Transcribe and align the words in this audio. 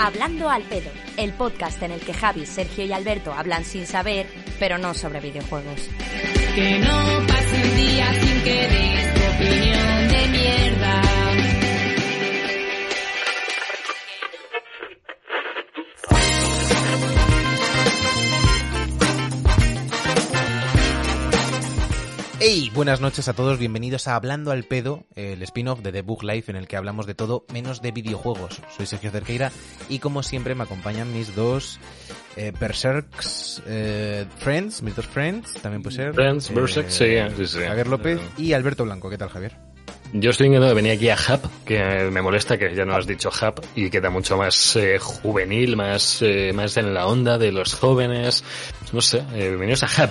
Hablando 0.00 0.48
al 0.48 0.62
pedo, 0.62 0.90
el 1.16 1.32
podcast 1.32 1.82
en 1.82 1.90
el 1.90 2.00
que 2.00 2.14
Javi, 2.14 2.46
Sergio 2.46 2.84
y 2.84 2.92
Alberto 2.92 3.32
hablan 3.32 3.64
sin 3.64 3.84
saber, 3.84 4.26
pero 4.60 4.78
no 4.78 4.94
sobre 4.94 5.18
videojuegos. 5.18 5.88
Que 6.54 6.78
no 6.78 7.26
pase 7.26 7.68
un 7.68 7.76
día 7.76 8.12
sin 8.14 8.42
que 8.44 8.68
tu 9.14 9.44
opinión 9.44 10.08
de 10.08 10.28
mierda. 10.28 11.27
Hey, 22.50 22.72
buenas 22.74 23.02
noches 23.02 23.28
a 23.28 23.34
todos, 23.34 23.58
bienvenidos 23.58 24.08
a 24.08 24.16
Hablando 24.16 24.52
al 24.52 24.64
Pedo, 24.64 25.04
el 25.16 25.42
spin-off 25.42 25.80
de 25.80 25.92
The 25.92 26.00
Book 26.00 26.22
Life 26.22 26.50
en 26.50 26.56
el 26.56 26.66
que 26.66 26.78
hablamos 26.78 27.04
de 27.04 27.14
todo 27.14 27.44
menos 27.52 27.82
de 27.82 27.92
videojuegos. 27.92 28.62
Soy 28.74 28.86
Sergio 28.86 29.10
Cerqueira 29.10 29.52
y 29.90 29.98
como 29.98 30.22
siempre 30.22 30.54
me 30.54 30.62
acompañan 30.62 31.12
mis 31.12 31.34
dos 31.34 31.78
eh, 32.36 32.54
Berserks 32.58 33.62
eh, 33.66 34.24
Friends, 34.38 34.80
mis 34.80 34.96
dos 34.96 35.06
Friends, 35.06 35.60
también 35.60 35.82
puede 35.82 35.96
ser. 35.96 36.14
Friends, 36.14 36.48
eh, 36.48 36.54
Berserk, 36.54 36.88
sí, 36.88 37.18
sí, 37.36 37.46
sí. 37.46 37.58
Javier 37.58 37.86
López 37.86 38.18
y 38.38 38.54
Alberto 38.54 38.86
Blanco. 38.86 39.10
¿Qué 39.10 39.18
tal, 39.18 39.28
Javier? 39.28 39.54
Yo 40.14 40.30
estoy 40.30 40.46
intentando 40.46 40.74
venir 40.74 40.92
aquí 40.92 41.10
a 41.10 41.16
Hub, 41.16 41.50
que 41.66 42.08
me 42.10 42.22
molesta 42.22 42.56
que 42.56 42.74
ya 42.74 42.86
no 42.86 42.96
has 42.96 43.06
dicho 43.06 43.28
Hub, 43.28 43.60
y 43.74 43.90
queda 43.90 44.08
mucho 44.08 44.38
más 44.38 44.74
eh, 44.76 44.98
juvenil, 44.98 45.76
más, 45.76 46.22
eh, 46.22 46.52
más 46.54 46.78
en 46.78 46.94
la 46.94 47.06
onda 47.06 47.36
de 47.36 47.52
los 47.52 47.74
jóvenes. 47.74 48.42
No 48.94 49.02
sé, 49.02 49.18
eh, 49.34 49.48
bienvenidos 49.48 49.82
a 49.82 49.86
Hub, 49.86 50.10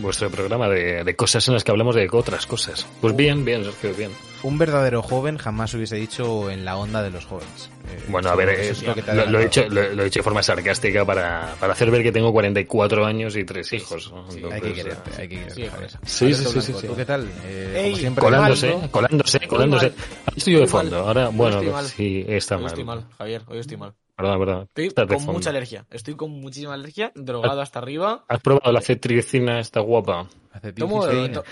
vuestro 0.00 0.30
programa 0.30 0.68
de, 0.68 1.04
de 1.04 1.16
cosas 1.16 1.46
en 1.48 1.54
las 1.54 1.64
que 1.64 1.70
hablamos 1.70 1.94
de 1.94 2.08
otras 2.10 2.46
cosas. 2.46 2.86
Pues 3.00 3.14
bien, 3.14 3.44
bien, 3.44 3.64
Sergio, 3.64 3.94
bien. 3.94 4.10
Un 4.42 4.58
verdadero 4.58 5.02
joven 5.02 5.38
jamás 5.38 5.72
hubiese 5.74 5.96
dicho 5.96 6.50
en 6.50 6.64
la 6.64 6.76
onda 6.76 7.02
de 7.02 7.10
los 7.10 7.26
jóvenes. 7.26 7.70
Eh, 7.88 8.02
Bueno, 8.08 8.30
a 8.30 8.34
ver, 8.34 8.48
eh, 8.48 8.70
es 8.70 8.82
lo 8.82 9.38
he 9.38 9.44
dicho, 9.44 9.64
lo, 9.68 9.80
he 9.82 10.04
dicho 10.04 10.18
de 10.18 10.24
forma 10.24 10.42
sarcástica 10.42 11.04
para, 11.04 11.54
para 11.60 11.74
hacer 11.74 11.90
ver 11.90 12.02
que 12.02 12.10
tengo 12.10 12.32
44 12.32 13.04
años 13.06 13.36
y 13.36 13.44
tres 13.44 13.72
hijos. 13.72 14.10
¿no? 14.12 14.24
Hay 14.28 14.36
Entonces, 14.36 14.62
que 14.62 14.72
quererte, 14.74 15.10
eh, 15.10 15.14
hay 15.18 15.28
que 15.28 15.34
quererte, 15.36 15.54
Sí, 15.54 15.68
Javier. 15.68 15.90
Sí, 15.90 15.98
sí, 16.02 16.34
sí, 16.34 16.34
sí, 16.34 16.72
Blanco, 16.72 16.80
sí. 16.80 16.86
¿Tú 16.88 16.96
qué 16.96 17.04
tal? 17.04 17.28
Eh, 17.44 17.72
Ey, 17.76 17.90
como 17.90 17.96
siempre, 17.98 18.24
Colándose, 18.24 18.68
mal, 18.72 18.82
¿no? 18.82 18.90
colándose, 18.90 19.40
colándose. 19.46 19.86
Ahora 19.86 20.34
estoy 20.36 20.52
yo 20.54 20.60
de 20.60 20.66
fondo. 20.66 20.96
Ahora, 20.98 21.28
Hoy 21.28 21.34
bueno, 21.36 21.82
sí, 21.82 22.24
está 22.26 22.56
Hoy 22.56 22.62
mal. 22.62 22.68
estoy 22.72 22.84
mal, 22.84 23.06
Javier, 23.18 23.42
hoy 23.46 23.58
estoy 23.58 23.76
mal. 23.76 23.94
Perdón, 24.22 24.38
perdón. 24.38 24.62
Estoy 24.68 24.86
Estás 24.86 25.06
con 25.06 25.34
mucha 25.34 25.50
alergia. 25.50 25.84
Estoy 25.90 26.14
con 26.14 26.30
muchísima 26.30 26.74
alergia, 26.74 27.12
drogado 27.14 27.60
hasta 27.60 27.78
arriba. 27.80 28.24
¿Has 28.28 28.40
probado 28.40 28.72
la 28.72 28.80
cetricina 28.80 29.58
esta 29.60 29.80
guapa? 29.80 30.28
Tomo, 30.76 31.06
to- 31.06 31.44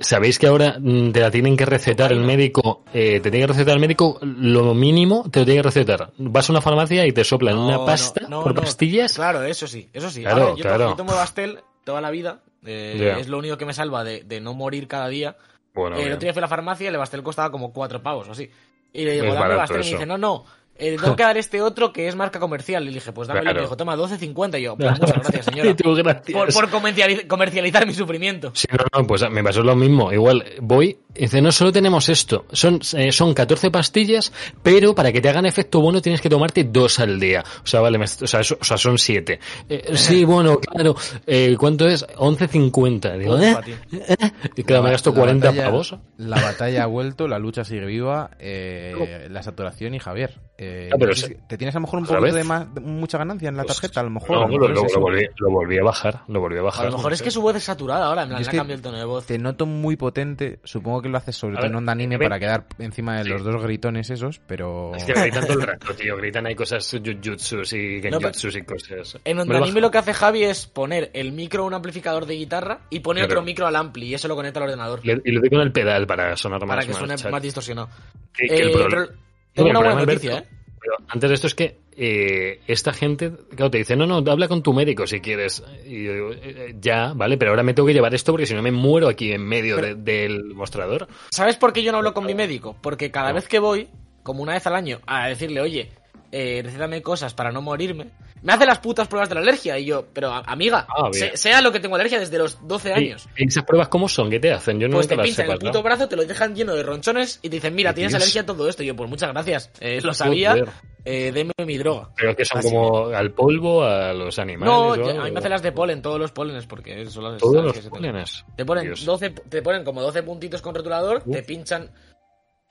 ¿Sabéis 0.00 0.38
que 0.38 0.46
ahora 0.46 0.76
mm, 0.78 1.12
te 1.12 1.20
la 1.20 1.30
tienen 1.30 1.56
que 1.56 1.64
recetar 1.66 2.12
el 2.12 2.20
médico? 2.20 2.84
Eh, 2.92 3.20
te 3.20 3.30
tiene 3.30 3.40
que 3.46 3.52
recetar 3.52 3.74
el 3.74 3.80
médico 3.80 4.18
lo 4.22 4.74
mínimo, 4.74 5.24
te 5.30 5.40
lo 5.40 5.44
tiene 5.46 5.60
que 5.60 5.68
recetar. 5.68 6.12
Vas 6.18 6.48
a 6.48 6.52
una 6.52 6.60
farmacia 6.60 7.06
y 7.06 7.12
te 7.12 7.24
soplan 7.24 7.56
No, 7.56 7.66
una 7.66 7.84
pasta 7.84 8.26
no, 8.28 8.42
por 8.42 8.54
no. 8.54 8.60
pastillas. 8.62 9.14
Claro, 9.14 9.42
eso 9.42 9.66
sí, 9.66 9.88
eso 9.92 10.08
sí. 10.10 10.22
Claro, 10.22 10.42
A 10.42 10.46
ver, 10.46 10.56
yo, 10.56 10.62
claro. 10.62 10.78
tomo, 10.78 10.90
yo 10.90 10.96
tomo 10.96 11.12
Bastel 11.14 11.58
toda 11.84 12.00
la 12.00 12.10
vida. 12.10 12.40
eh. 12.64 13.16
Es 13.18 13.28
lo 13.28 13.38
único 13.38 13.56
que 13.58 13.64
me 13.66 13.72
salva 13.74 14.04
de, 14.04 14.24
de 14.24 14.40
no 14.40 14.54
morir 14.54 14.88
cada 14.88 15.08
día. 15.08 15.36
Bueno, 15.74 15.96
Eh, 15.96 16.02
el 16.04 16.12
otro 16.12 16.20
día 16.26 16.32
fui 16.32 16.40
a 16.40 16.42
la 16.42 16.48
farmacia 16.48 16.84
y 16.84 16.88
el 16.88 16.96
Bastel 16.98 17.22
costaba 17.22 17.50
como 17.50 17.72
cuatro 17.72 18.02
pavos 18.02 18.28
o 18.28 18.32
así. 18.32 18.48
Y 18.92 19.04
le 19.04 19.12
digo, 19.12 19.32
dame 19.34 19.54
Bastel. 19.54 19.76
Y 19.80 19.84
me 19.84 19.90
dice, 19.90 20.06
no, 20.06 20.16
no. 20.18 20.44
Eh, 20.78 20.96
tengo 21.00 21.16
que 21.16 21.22
dar 21.24 21.36
este 21.36 21.60
otro 21.60 21.92
que 21.92 22.08
es 22.08 22.14
marca 22.16 22.40
comercial. 22.40 22.82
Y 22.84 22.86
le 22.86 22.94
dije, 22.94 23.12
pues 23.12 23.28
dame. 23.28 23.40
Y 23.40 23.42
Claro. 23.42 23.56
me 23.56 23.62
dijo, 23.62 23.76
toma, 23.76 23.96
12.50. 23.96 24.58
Y 24.58 24.62
yo, 24.62 24.76
pues 24.76 24.90
muchas 25.00 25.12
gracias, 25.18 25.46
Y 25.48 25.50
señora. 25.50 25.76
tú, 25.76 25.94
gracias. 25.94 26.32
por 26.32 26.52
por 26.52 26.70
comerciali- 26.70 27.26
comercializar 27.26 27.86
mi 27.86 27.94
sufrimiento. 27.94 28.52
Sí, 28.54 28.66
no, 28.70 28.84
no, 29.00 29.06
pues 29.06 29.28
me 29.30 29.42
pasó 29.42 29.62
lo 29.62 29.74
mismo. 29.76 30.12
Igual 30.12 30.44
voy 30.60 30.98
y 31.07 31.07
dice, 31.22 31.40
no, 31.42 31.52
solo 31.52 31.72
tenemos 31.72 32.08
esto. 32.08 32.44
Son, 32.52 32.80
eh, 32.96 33.12
son 33.12 33.34
14 33.34 33.70
pastillas, 33.70 34.32
pero 34.62 34.94
para 34.94 35.12
que 35.12 35.20
te 35.20 35.28
hagan 35.28 35.46
efecto 35.46 35.80
bueno 35.80 36.00
tienes 36.02 36.20
que 36.20 36.28
tomarte 36.30 36.64
dos 36.64 36.98
al 37.00 37.18
día. 37.20 37.44
O 37.62 37.66
sea, 37.66 37.80
vale, 37.80 37.98
me- 37.98 38.04
o, 38.04 38.26
sea, 38.26 38.40
eso- 38.40 38.58
o 38.60 38.64
sea, 38.64 38.76
son 38.76 38.98
siete. 38.98 39.40
Eh, 39.68 39.96
sí, 39.96 40.24
bueno, 40.24 40.58
claro. 40.58 40.94
Eh, 41.26 41.56
¿Cuánto 41.58 41.86
es? 41.86 42.06
11.50. 42.16 43.16
Digo, 43.18 43.38
¿eh? 43.38 43.56
¿Eh? 43.92 44.16
Y 44.56 44.62
claro, 44.64 44.82
me 44.84 44.90
gasto 44.90 45.10
La 45.10 45.16
40 45.16 45.46
batalla- 45.48 45.64
pavos. 45.66 45.96
La 46.16 46.40
batalla 46.40 46.82
ha 46.84 46.86
vuelto, 46.86 47.28
la 47.28 47.38
lucha 47.38 47.64
sigue 47.64 47.86
viva, 47.86 48.30
eh, 48.38 49.26
la 49.30 49.42
saturación 49.42 49.94
y 49.94 49.98
Javier. 49.98 50.38
eh, 50.60 50.90
Ah, 50.92 50.96
pero 50.98 51.12
¿Te 51.48 51.56
tienes 51.56 51.74
a 51.76 51.78
lo 51.78 51.82
mejor 51.82 52.00
un 52.00 52.06
poquito 52.06 52.34
de 52.34 52.44
más, 52.44 52.66
mucha 52.82 53.16
ganancia 53.18 53.48
en 53.48 53.56
la 53.56 53.62
Pues, 53.64 53.76
tarjeta? 53.76 54.00
A 54.00 54.02
lo 54.04 54.10
mejor. 54.10 54.30
No, 54.30 54.36
a 54.44 54.48
lo 54.48 54.82
mejor 54.82 55.00
volví, 55.00 55.26
lo 55.36 55.50
volví 55.50 55.78
a 55.78 55.84
bajar, 55.84 56.22
lo 56.26 56.40
volví 56.40 56.58
a 56.58 56.62
bajar. 56.62 56.86
A 56.86 56.90
lo 56.90 56.96
mejor 56.96 57.12
es 57.12 57.22
que 57.22 57.30
su 57.30 57.40
voz 57.40 57.54
es 57.56 57.64
saturada 57.64 58.06
ahora, 58.06 58.22
en 58.22 58.28
plan, 58.30 58.42
le 58.42 58.48
ha 58.48 58.52
cambiado 58.52 58.76
el 58.76 58.82
tono 58.82 58.98
de 58.98 59.04
voz. 59.04 59.26
Te 59.26 59.38
noto 59.38 59.66
muy 59.66 59.94
potente, 59.96 60.58
supongo 60.64 61.00
que 61.02 61.07
lo 61.08 61.18
haces 61.18 61.36
sobre 61.36 61.54
A 61.54 61.56
todo 61.56 61.62
ver, 61.64 61.70
en 61.72 61.76
onda 61.76 61.92
anime 61.92 62.16
ven. 62.16 62.28
para 62.28 62.38
quedar 62.40 62.66
encima 62.78 63.16
de 63.18 63.24
Sí. 63.24 63.30
los 63.30 63.44
dos 63.44 63.62
gritones 63.62 64.10
esos, 64.10 64.40
pero... 64.46 64.94
Es 64.94 65.04
que 65.04 65.12
gritan 65.14 65.46
todo 65.46 65.60
el 65.60 65.66
rato, 65.66 65.94
tío. 65.94 66.16
Gritan 66.16 66.46
hay 66.46 66.54
cosas 66.54 66.88
jujutsus 66.90 67.72
y 67.72 68.00
No, 68.10 68.18
genjutsus 68.20 68.56
y 68.56 68.62
cosas. 68.62 69.18
En 69.24 69.38
Onda 69.38 69.58
lo 69.58 69.64
Anime 69.64 69.80
lo 69.80 69.90
que 69.90 69.98
hace 69.98 70.14
Javi 70.14 70.44
es 70.44 70.66
poner 70.66 71.10
el 71.14 71.32
micro 71.32 71.64
a 71.64 71.66
un 71.66 71.74
amplificador 71.74 72.26
de 72.26 72.34
guitarra 72.34 72.80
y 72.90 73.00
poner 73.00 73.24
Claro. 73.26 73.40
otro 73.40 73.46
micro 73.46 73.66
al 73.66 73.76
ampli 73.76 74.06
y 74.06 74.14
eso 74.14 74.28
lo 74.28 74.36
conecta 74.36 74.60
al 74.60 74.64
ordenador. 74.66 75.00
Le- 75.04 75.20
Y 75.24 75.32
lo 75.32 75.40
doy 75.40 75.50
con 75.50 75.60
el 75.60 75.72
pedal 75.72 76.06
para 76.06 76.36
sonar 76.36 76.60
más. 76.60 76.68
para 76.68 76.82
que 76.82 76.88
más 76.88 76.98
suene 76.98 77.16
chat. 77.16 77.30
más 77.32 77.42
distorsionado. 77.42 77.88
Que- 78.32 78.46
que 78.46 78.56
el 78.56 78.68
Eh, 78.68 78.72
problema- 78.72 78.90
pero 78.90 79.06
No, 79.06 79.16
tengo 79.54 79.68
el 79.68 79.76
una 79.76 79.78
buena 79.94 80.04
noticia, 80.06 80.30
Alberto, 80.32 80.54
¿eh? 80.54 80.57
Pero 80.96 81.04
antes 81.08 81.28
de 81.30 81.34
esto 81.34 81.46
es 81.48 81.54
que 81.54 81.76
eh, 81.96 82.60
esta 82.66 82.92
gente, 82.94 83.30
claro, 83.54 83.70
te 83.70 83.78
dice, 83.78 83.94
no, 83.94 84.06
no, 84.06 84.16
habla 84.30 84.48
con 84.48 84.62
tu 84.62 84.72
médico 84.72 85.06
si 85.06 85.20
quieres. 85.20 85.62
Y 85.84 86.04
yo 86.04 86.12
digo, 86.14 86.32
eh, 86.32 86.38
eh, 86.44 86.74
ya, 86.80 87.12
vale, 87.14 87.36
pero 87.36 87.50
ahora 87.50 87.62
me 87.62 87.74
tengo 87.74 87.86
que 87.86 87.92
llevar 87.92 88.14
esto 88.14 88.32
porque 88.32 88.46
si 88.46 88.54
no 88.54 88.62
me 88.62 88.70
muero 88.72 89.08
aquí 89.08 89.32
en 89.32 89.42
medio 89.46 89.76
de- 89.76 89.94
del 89.96 90.54
mostrador. 90.54 91.08
¿Sabes 91.30 91.56
por 91.56 91.72
qué 91.72 91.82
yo 91.82 91.92
no 91.92 91.98
hablo 91.98 92.14
con 92.14 92.24
mi 92.24 92.34
médico? 92.34 92.74
Porque 92.80 93.10
cada 93.10 93.32
vez 93.32 93.48
que 93.48 93.58
voy, 93.58 93.88
como 94.22 94.42
una 94.42 94.54
vez 94.54 94.66
al 94.66 94.76
año, 94.76 95.00
a 95.06 95.28
decirle, 95.28 95.60
oye, 95.60 95.90
eh, 96.32 96.62
recétame 96.64 97.02
cosas 97.02 97.34
para 97.34 97.52
no 97.52 97.60
morirme, 97.60 98.06
me 98.42 98.52
hace 98.52 98.66
las 98.66 98.78
putas 98.78 99.08
pruebas 99.08 99.28
de 99.28 99.34
la 99.36 99.40
alergia. 99.42 99.78
Y 99.78 99.86
yo, 99.86 100.04
pero 100.12 100.32
amiga, 100.32 100.86
Ah, 100.88 101.10
sea 101.34 101.60
lo 101.60 101.72
que 101.72 101.80
tengo 101.80 101.94
alergia 101.96 102.18
desde 102.18 102.38
los 102.38 102.66
12 102.66 102.92
años. 102.92 103.28
¿Y 103.36 103.46
esas 103.48 103.64
pruebas 103.64 103.88
cómo 103.88 104.08
son? 104.08 104.30
¿Qué 104.30 104.40
te 104.40 104.52
hacen? 104.52 104.78
Yo 104.80 104.88
no 104.88 104.94
Pues 104.96 105.08
te 105.08 105.16
pinchan 105.16 105.50
el 105.50 105.58
puto 105.58 105.72
¿no? 105.78 105.82
brazo, 105.82 106.08
te 106.08 106.16
lo 106.16 106.24
dejan 106.24 106.54
lleno 106.54 106.74
de 106.74 106.82
ronchones 106.82 107.38
y 107.42 107.48
te 107.48 107.56
dicen, 107.56 107.74
mira, 107.74 107.90
¿Qué 107.90 107.96
tienes 107.96 108.12
dices? 108.12 108.22
alergia 108.24 108.42
a 108.42 108.46
todo 108.46 108.68
esto. 108.68 108.82
Y 108.82 108.86
yo, 108.86 108.96
pues 108.96 109.08
muchas 109.10 109.30
gracias, 109.32 109.70
eh, 109.80 110.00
lo 110.02 110.12
sabía, 110.14 110.56
eh, 111.04 111.32
deme 111.32 111.52
mi 111.64 111.78
droga. 111.78 112.10
Pero 112.16 112.34
que 112.36 112.44
son 112.44 112.58
Así 112.58 112.68
como 112.70 113.08
al 113.08 113.32
polvo, 113.32 113.82
a 113.84 114.12
los 114.12 114.38
animales. 114.38 114.72
No, 114.74 114.88
o 114.88 114.92
a 115.20 115.24
mí 115.24 115.30
me 115.30 115.38
hacen 115.38 115.50
las 115.50 115.62
de 115.62 115.72
polen, 115.72 116.02
todos 116.02 116.18
los 116.18 116.32
pólenes, 116.32 116.66
porque 116.66 117.06
son 117.06 117.24
las 117.24 117.38
Todos 117.38 117.56
las 117.56 117.64
los 117.64 117.72
que 117.72 117.78
se 117.82 117.88
te- 117.90 118.64
ponen, 118.64 118.84
Dios. 118.84 119.04
12, 119.04 119.30
te 119.30 119.62
ponen 119.62 119.84
como 119.84 120.02
12 120.02 120.22
puntitos 120.22 120.60
con 120.62 120.74
rotulador, 120.74 121.22
Uf. 121.24 121.32
te 121.36 121.42
pinchan 121.42 121.90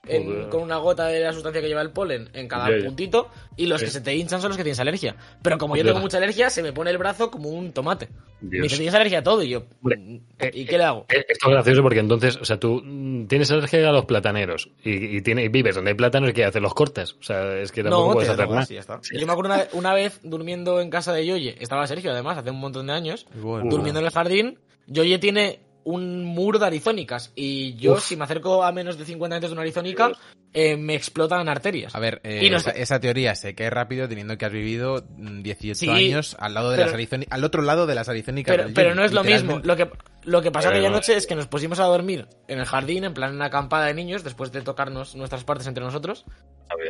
en- 0.06 0.48
con 0.48 0.62
una 0.62 0.76
gota 0.76 1.06
de 1.06 1.20
la 1.20 1.32
sustancia 1.32 1.60
que 1.60 1.68
lleva 1.68 1.82
el 1.82 1.90
polen 1.90 2.30
en 2.32 2.46
cada 2.48 2.68
puntito 2.84 3.28
y 3.56 3.66
los 3.66 3.80
Sí. 3.80 3.86
que 3.86 3.90
se 3.92 4.00
te 4.00 4.14
hinchan 4.14 4.40
son 4.40 4.50
los 4.50 4.56
que 4.56 4.62
tienes 4.62 4.78
alergia. 4.80 5.16
Pero 5.42 5.58
como 5.58 5.76
yo 5.76 5.84
tengo 5.84 5.98
mucha 6.00 6.16
alergia, 6.18 6.50
se 6.50 6.62
me 6.62 6.72
pone 6.72 6.90
el 6.90 6.98
brazo 6.98 7.30
como 7.30 7.48
un 7.50 7.72
tomate. 7.72 8.08
Me 8.40 8.50
Dios. 8.50 8.62
dice, 8.64 8.76
tienes 8.76 8.94
alergia 8.94 9.18
a 9.18 9.22
todo 9.24 9.42
y 9.42 9.48
yo, 9.48 9.64
Hombre, 9.82 9.96
"Mm, 9.98 10.16
eh, 10.38 10.50
¿y 10.54 10.64
qué 10.64 10.78
le 10.78 10.84
hago? 10.84 11.06
Eh, 11.08 11.24
Esto 11.28 11.48
es 11.48 11.52
gracioso 11.52 11.82
porque 11.82 11.98
entonces, 11.98 12.36
o 12.36 12.44
sea, 12.44 12.58
tú 12.60 12.80
mm, 12.84 13.26
tienes 13.26 13.50
alergia 13.50 13.88
a 13.88 13.92
los 13.92 14.04
plataneros 14.04 14.70
y, 14.84 15.16
y, 15.16 15.20
tiene- 15.22 15.44
y 15.44 15.48
vives 15.48 15.74
donde 15.74 15.90
hay 15.90 15.96
plátanos 15.96 16.30
y 16.30 16.32
¿qué 16.32 16.44
haces? 16.44 16.62
Los 16.62 16.72
cortas. 16.74 17.14
O 17.14 17.22
sea, 17.22 17.56
es 17.58 17.72
que 17.72 17.82
tampoco 17.82 18.06
No, 18.08 18.12
puedes 18.14 18.30
hacer 18.30 18.48
nada. 18.48 18.64
y 18.70 18.74
ya 18.74 18.80
está. 18.80 19.00
Yo 19.12 19.26
me 19.26 19.32
acuerdo 19.32 19.52
una, 19.54 19.64
una 19.72 19.94
vez 19.94 20.20
durmiendo 20.22 20.80
en 20.80 20.88
casa 20.90 21.12
de 21.12 21.26
Yoye, 21.26 21.56
estaba 21.60 21.84
Sergio 21.88 22.12
además, 22.12 22.38
hace 22.38 22.50
un 22.52 22.60
montón 22.60 22.86
de 22.86 22.92
años, 22.92 23.26
Bueno. 23.34 23.68
durmiendo 23.68 23.98
en 24.00 24.06
el 24.06 24.12
jardín, 24.12 24.58
Yoye 24.86 25.18
tiene 25.18 25.58
un 25.90 26.24
muro 26.24 26.58
de 26.58 26.66
arizónicas 26.66 27.32
y 27.34 27.74
yo 27.76 27.94
Uf. 27.94 28.04
si 28.04 28.16
me 28.16 28.24
acerco 28.24 28.62
a 28.62 28.72
menos 28.72 28.98
de 28.98 29.04
50 29.06 29.36
metros 29.36 29.50
de 29.50 29.54
una 29.54 29.62
arizónica 29.62 30.12
eh, 30.52 30.76
me 30.76 30.94
explotan 30.94 31.48
arterias. 31.48 31.94
A 31.94 31.98
ver, 32.00 32.20
eh, 32.24 32.40
Y 32.44 32.50
no 32.50 32.56
esa, 32.58 32.72
sé- 32.72 32.82
esa 32.82 33.00
teoría 33.00 33.34
se 33.34 33.54
cae 33.54 33.70
rápido 33.70 34.08
teniendo 34.08 34.36
que 34.36 34.44
has 34.46 34.52
vivido 34.52 35.04
mm, 35.16 35.42
18 35.42 35.78
Sí, 35.78 35.88
años 35.90 36.36
al 36.40 36.54
lado 36.54 36.70
de 36.70 36.76
pero- 36.76 36.86
las 36.86 36.94
arizónicas, 36.94 37.32
al 37.36 37.44
otro 37.44 37.62
lado 37.62 37.86
de 37.86 37.94
las 37.94 38.08
arizónicas. 38.08 38.56
Pero, 38.74 38.94
no 38.94 39.04
es 39.04 39.12
lo 39.12 39.22
mismo. 39.24 39.60
Lo 39.62 39.76
que, 39.76 39.90
lo 40.24 40.42
que 40.42 40.50
pasó 40.50 40.68
Pero 40.68 40.78
aquella 40.78 40.90
no. 40.90 40.96
noche 40.96 41.16
es 41.16 41.26
que 41.26 41.34
nos 41.34 41.46
pusimos 41.46 41.78
a 41.80 41.84
dormir 41.84 42.26
en 42.48 42.58
el 42.58 42.64
jardín, 42.66 43.04
en 43.04 43.14
plan 43.14 43.34
una 43.34 43.46
acampada 43.46 43.86
de 43.86 43.94
niños, 43.94 44.24
después 44.24 44.50
de 44.52 44.62
tocarnos 44.62 45.14
nuestras 45.16 45.44
partes 45.44 45.66
entre 45.66 45.84
nosotros. 45.84 46.24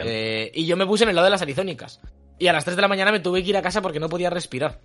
Eh, 0.04 0.50
y 0.54 0.66
yo 0.66 0.76
me 0.76 0.86
puse 0.86 1.04
en 1.04 1.10
el 1.10 1.16
lado 1.16 1.26
de 1.26 1.30
las 1.30 1.42
arizónicas. 1.42 2.00
Y 2.38 2.46
a 2.48 2.52
las 2.52 2.64
3 2.64 2.76
de 2.76 2.82
la 2.82 2.88
mañana 2.88 3.12
me 3.12 3.20
tuve 3.20 3.42
que 3.42 3.50
ir 3.50 3.56
a 3.56 3.62
casa 3.62 3.82
porque 3.82 4.00
no 4.00 4.08
podía 4.08 4.30
respirar. 4.30 4.80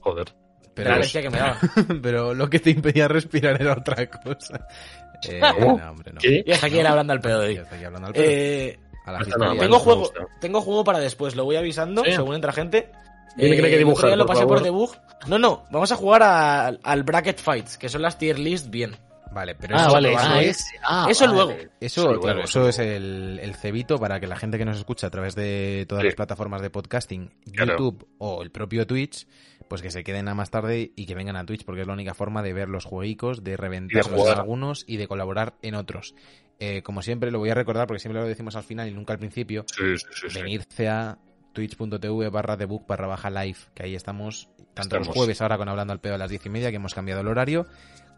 Joder. 0.00 0.26
Pero, 0.74 0.90
la 0.90 0.96
alergia 0.96 1.22
que 1.22 1.30
me 1.30 1.38
daba. 1.38 1.58
pero 2.02 2.34
lo 2.34 2.50
que 2.50 2.58
te 2.58 2.70
impedía 2.70 3.06
respirar 3.08 3.60
era 3.60 3.72
otra 3.74 4.08
cosa. 4.10 4.66
Eh, 5.26 5.40
no, 5.40 5.76
hombre, 5.90 6.12
no. 6.12 6.20
¿Qué? 6.20 6.42
Y 6.44 6.52
hasta 6.52 6.66
aquí 6.66 6.78
era 6.78 6.90
hablando 6.90 7.14
al 7.14 7.20
pedo 7.20 7.40
de 7.40 7.52
Y 7.52 7.56
hoy. 7.56 7.62
hasta 7.62 7.76
aquí 7.76 7.84
hablando 7.84 8.08
al 8.08 8.12
pedo. 8.12 8.24
Eh, 8.28 8.78
A 9.06 9.18
no, 9.38 9.56
tengo 9.56 9.78
juego, 9.78 10.12
tengo 10.38 10.60
juego 10.60 10.84
para 10.84 10.98
después, 10.98 11.34
lo 11.34 11.44
voy 11.46 11.56
avisando 11.56 12.04
Sí. 12.04 12.12
según 12.12 12.34
entra 12.34 12.52
gente. 12.52 12.90
No 13.38 13.44
hay 13.44 13.56
que 13.56 13.78
dibujar, 13.78 14.18
lo 14.18 14.26
pasé 14.26 14.44
por 14.46 14.62
debug. 14.62 14.94
No, 15.26 15.38
no, 15.38 15.64
vamos 15.70 15.90
a 15.92 15.96
jugar 15.96 16.22
a- 16.24 16.66
al 16.82 17.02
Bracket 17.04 17.38
Fights, 17.40 17.78
que 17.78 17.88
son 17.88 18.02
las 18.02 18.18
tier 18.18 18.38
list 18.38 18.68
bien. 18.68 18.96
Vale, 19.32 19.54
pero 19.54 19.76
Ah, 19.78 19.82
eso, 19.84 19.92
vale. 19.94 20.14
Ah, 20.16 20.42
es- 20.42 20.60
ese. 20.60 20.76
Ah, 20.84 21.06
Eso 21.08 21.24
vale. 21.24 21.34
luego. 21.36 21.52
Eso, 21.80 22.00
Sí, 22.02 22.06
claro, 22.20 22.20
luego, 22.20 22.40
eso 22.44 22.68
es 22.68 22.78
el, 22.78 23.40
el 23.42 23.54
cebito 23.54 23.98
para 23.98 24.20
que 24.20 24.26
la 24.26 24.36
gente 24.36 24.58
que 24.58 24.64
nos 24.66 24.76
escucha 24.76 25.06
a 25.06 25.10
través 25.10 25.34
de 25.34 25.86
todas 25.88 26.02
Sí. 26.02 26.06
las 26.08 26.14
plataformas 26.16 26.60
de 26.60 26.68
podcasting, 26.70 27.32
Claro. 27.52 27.72
YouTube 27.78 28.06
o 28.18 28.42
el 28.42 28.50
propio 28.52 28.86
Twitch, 28.86 29.26
pues 29.74 29.82
que 29.82 29.90
se 29.90 30.04
queden 30.04 30.28
a 30.28 30.34
más 30.34 30.50
tarde 30.50 30.92
y 30.94 31.04
que 31.06 31.16
vengan 31.16 31.34
a 31.34 31.44
Twitch 31.44 31.64
porque 31.64 31.80
es 31.80 31.86
la 31.88 31.92
única 31.94 32.14
forma 32.14 32.44
de 32.44 32.52
ver 32.52 32.68
los 32.68 32.84
jueguicos, 32.84 33.42
de 33.42 33.56
reventarlos 33.56 34.28
en 34.28 34.38
algunos 34.38 34.84
y 34.86 34.98
de 34.98 35.08
colaborar 35.08 35.54
en 35.62 35.74
otros. 35.74 36.14
Eh, 36.60 36.82
como 36.82 37.02
siempre, 37.02 37.32
lo 37.32 37.40
voy 37.40 37.50
a 37.50 37.54
recordar 37.54 37.88
porque 37.88 37.98
siempre 37.98 38.22
lo 38.22 38.28
decimos 38.28 38.54
al 38.54 38.62
final 38.62 38.88
y 38.88 38.92
nunca 38.94 39.14
al 39.14 39.18
principio, 39.18 39.64
Sí, 39.76 39.98
sí, 39.98 40.06
sí, 40.14 40.30
sí. 40.30 40.40
venirse 40.40 40.88
a 40.88 41.18
twitch.tv 41.52 42.28
barra 42.30 42.56
debug 42.56 42.86
barra 42.86 43.08
baja 43.08 43.30
live, 43.30 43.58
que 43.74 43.82
ahí 43.82 43.96
estamos, 43.96 44.48
tanto 44.74 44.96
los 44.96 45.08
Estamos. 45.08 45.08
jueves 45.16 45.40
ahora 45.42 45.56
con 45.58 45.68
Hablando 45.68 45.92
al 45.92 46.00
Pedo 46.00 46.14
a 46.14 46.18
las 46.18 46.30
diez 46.30 46.46
y 46.46 46.50
media, 46.50 46.70
que 46.70 46.76
hemos 46.76 46.94
cambiado 46.94 47.20
el 47.22 47.26
horario, 47.26 47.66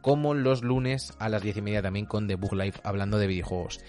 como 0.03 0.35
los 0.35 0.63
lunes 0.63 1.15
a 1.19 1.31
las 1.31 1.41
diez 1.41 1.57
y 1.57 1.63
media 1.63 1.81
también 1.81 2.05
con 2.05 2.27
Debug 2.29 2.53
Live 2.55 2.81
hablando 2.85 3.17
de 3.19 3.29
videojuegos. 3.29 3.81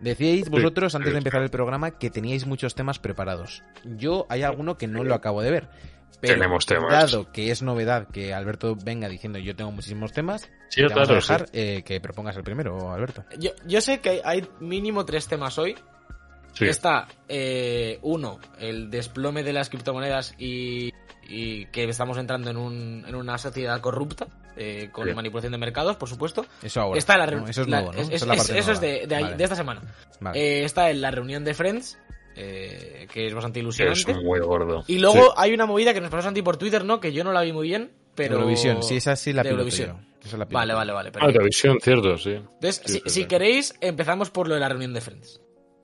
Decíais 0.00 0.50
vosotros 0.50 0.94
antes 0.94 1.12
de 1.12 1.18
empezar 1.18 1.40
el 1.42 1.48
programa 1.50 1.92
que 1.98 2.10
teníais 2.10 2.46
muchos 2.46 2.74
temas 2.74 2.98
preparados. 2.98 3.62
Yo 3.84 4.26
hay 4.28 4.42
alguno 4.42 4.76
que 4.76 4.86
no 4.88 5.02
lo 5.04 5.14
acabo 5.14 5.40
de 5.40 5.50
ver. 5.50 5.68
Pero 6.20 6.34
Tenemos 6.34 6.64
temas. 6.66 6.90
dado 6.92 7.30
que 7.32 7.50
es 7.50 7.62
novedad 7.62 8.08
que 8.08 8.32
Alberto 8.32 8.76
venga 8.76 9.08
diciendo 9.08 9.38
yo 9.38 9.54
tengo 9.56 9.70
muchísimos 9.72 10.12
temas, 10.12 10.48
Sí, 10.70 10.80
te 10.86 10.88
vamos 10.94 11.10
a 11.10 11.14
dejar 11.14 11.46
sí. 11.46 11.50
eh, 11.52 11.82
que 11.84 12.00
propongas 12.00 12.36
el 12.36 12.42
primero, 12.44 12.92
Alberto. 12.92 13.24
Yo, 13.38 13.50
yo 13.66 13.80
sé 13.80 14.00
que 14.00 14.22
hay, 14.24 14.46
mínimo 14.60 15.04
tres 15.04 15.26
temas 15.28 15.58
hoy. 15.58 15.76
Sí. 16.54 16.66
Está, 16.66 17.08
eh, 17.28 17.98
uno, 18.02 18.38
el 18.60 18.88
desplome 18.90 19.42
de 19.42 19.52
las 19.52 19.68
criptomonedas 19.70 20.34
y, 20.38 20.92
y 21.28 21.66
que 21.66 21.84
estamos 21.84 22.16
entrando 22.16 22.48
en, 22.50 22.56
un, 22.56 23.04
en 23.08 23.14
una 23.16 23.36
sociedad 23.38 23.80
corrupta, 23.80 24.28
eh, 24.56 24.88
con 24.92 25.08
Sí. 25.08 25.14
manipulación 25.14 25.50
de 25.50 25.58
mercados, 25.58 25.96
por 25.96 26.08
supuesto. 26.08 26.46
Eso 26.62 26.80
ahora. 26.82 26.96
está 26.98 27.16
la 27.18 27.24
¿no? 27.26 27.30
reunión. 27.32 27.50
Eso 27.50 27.62
es 27.62 27.66
nuevo, 27.68 27.92
¿no? 27.92 27.98
es, 27.98 28.06
Esa 28.06 28.14
es- 28.14 28.22
es 28.22 28.28
la 28.28 28.34
parte 28.36 28.58
eso 28.58 28.70
es 28.72 28.80
de, 28.80 29.06
de, 29.08 29.14
ahí- 29.16 29.22
Vale. 29.24 29.36
de 29.36 29.44
esta 29.44 29.56
semana. 29.56 29.82
Vale. 30.20 30.38
Eh, 30.40 30.64
está 30.64 30.90
en 30.90 31.00
la 31.00 31.10
reunión 31.10 31.42
de 31.44 31.54
Friends, 31.54 31.98
eh, 32.36 33.06
que 33.12 33.26
es 33.26 33.34
bastante 33.34 33.60
Es 33.60 33.62
ilusionante. 33.62 34.14
muy 34.22 34.40
gordo. 34.40 34.84
Y 34.86 34.98
luego 34.98 35.16
Sí. 35.22 35.30
hay 35.36 35.52
una 35.54 35.66
movida 35.66 35.92
que 35.94 36.00
nos 36.00 36.10
pasó 36.10 36.22
Santi 36.24 36.42
por 36.42 36.56
Twitter, 36.56 36.84
¿no? 36.84 37.00
Que 37.00 37.12
yo 37.12 37.24
no 37.24 37.32
la 37.32 37.42
vi 37.42 37.52
muy 37.52 37.68
bien, 37.68 37.92
pero... 38.14 38.34
Eurovisión, 38.36 38.82
sí, 38.82 38.96
esa 38.96 39.16
sí 39.16 39.32
la 39.32 39.42
de 39.42 39.50
Eurovisión. 39.50 40.06
Esa 40.24 40.36
la 40.38 40.46
Vale, 40.46 40.72
vale, 40.74 40.92
vale. 40.92 41.10
Ah, 41.20 41.26
televisión, 41.26 41.78
cierto, 41.82 42.16
sí. 42.18 42.30
Entonces, 42.30 42.82
Sí, 42.86 43.02
si, 43.04 43.10
si 43.10 43.24
queréis, 43.26 43.74
empezamos 43.80 44.30
por 44.30 44.48
lo 44.48 44.54
de 44.54 44.60
la 44.60 44.68
reunión 44.68 44.94
de 44.94 45.00
Friends. 45.00 45.40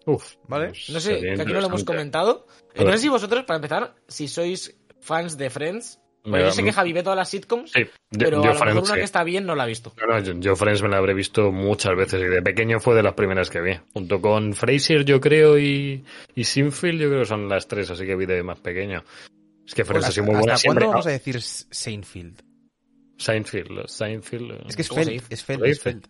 Uf, 0.06 0.36
Vale. 0.48 0.68
pues 0.68 0.88
No 0.90 0.98
sé, 0.98 1.20
que 1.20 1.32
aquí 1.42 1.52
no 1.52 1.60
lo 1.60 1.66
hemos 1.66 1.84
comentado. 1.84 2.46
No 2.74 2.90
sé 2.92 2.98
si 2.98 3.08
vosotros, 3.08 3.44
para 3.44 3.56
empezar, 3.56 3.94
si 4.08 4.28
sois 4.28 4.74
fans 5.00 5.36
de 5.36 5.50
Friends. 5.50 5.99
Yo 6.24 6.50
sé 6.52 6.62
que 6.62 6.72
Javi 6.72 6.92
ve 6.92 7.02
todas 7.02 7.16
las 7.16 7.28
sitcoms, 7.30 7.72
Sí, 7.72 7.80
yo, 8.10 8.18
pero 8.18 8.42
yo 8.44 8.50
a 8.50 8.54
lo 8.54 8.64
mejor 8.66 8.82
una 8.84 8.94
que 8.94 9.02
está 9.02 9.24
bien 9.24 9.46
no 9.46 9.54
la 9.54 9.62
ha 9.62 9.66
visto. 9.66 9.92
No, 9.96 10.06
no, 10.06 10.20
yo, 10.22 10.34
yo 10.38 10.54
Friends 10.54 10.82
me 10.82 10.88
la 10.88 10.98
habré 10.98 11.14
visto 11.14 11.50
muchas 11.50 11.96
veces 11.96 12.20
y 12.20 12.26
de 12.26 12.42
pequeño 12.42 12.78
fue 12.78 12.94
de 12.94 13.02
las 13.02 13.14
primeras 13.14 13.48
que 13.48 13.60
vi. 13.62 13.72
Junto 13.94 14.20
con 14.20 14.52
Frasier, 14.52 15.04
yo 15.04 15.20
creo, 15.20 15.58
y, 15.58 16.04
y 16.34 16.44
Sinfield, 16.44 17.00
yo 17.00 17.08
creo 17.08 17.20
que 17.20 17.26
son 17.26 17.48
las 17.48 17.66
tres, 17.68 17.90
así 17.90 18.04
que 18.04 18.16
vi 18.16 18.26
de 18.26 18.42
más 18.42 18.60
pequeño. 18.60 19.02
Es 19.66 19.74
que 19.74 19.84
Friends 19.84 20.04
ha 20.04 20.08
¿Hasta, 20.08 20.14
sido 20.14 20.26
muy 20.26 20.34
buena 20.36 20.52
hasta 20.54 20.62
siempre. 20.62 20.84
cuándo 20.84 20.92
vamos 20.92 21.06
a 21.06 21.10
decir 21.10 21.40
Seinfeld? 21.40 22.42
Seinfeld, 23.16 23.86
Seinfeld. 23.86 24.66
Es 24.68 24.76
que 24.76 24.82
es 24.82 24.88
¿Cómo 24.88 25.02
se 25.04 25.10
Feld, 25.10 25.22
es 25.30 25.44
Feld, 25.44 25.58
¿Cómo 25.60 25.70
es? 25.70 25.80
Feld. 25.80 26.06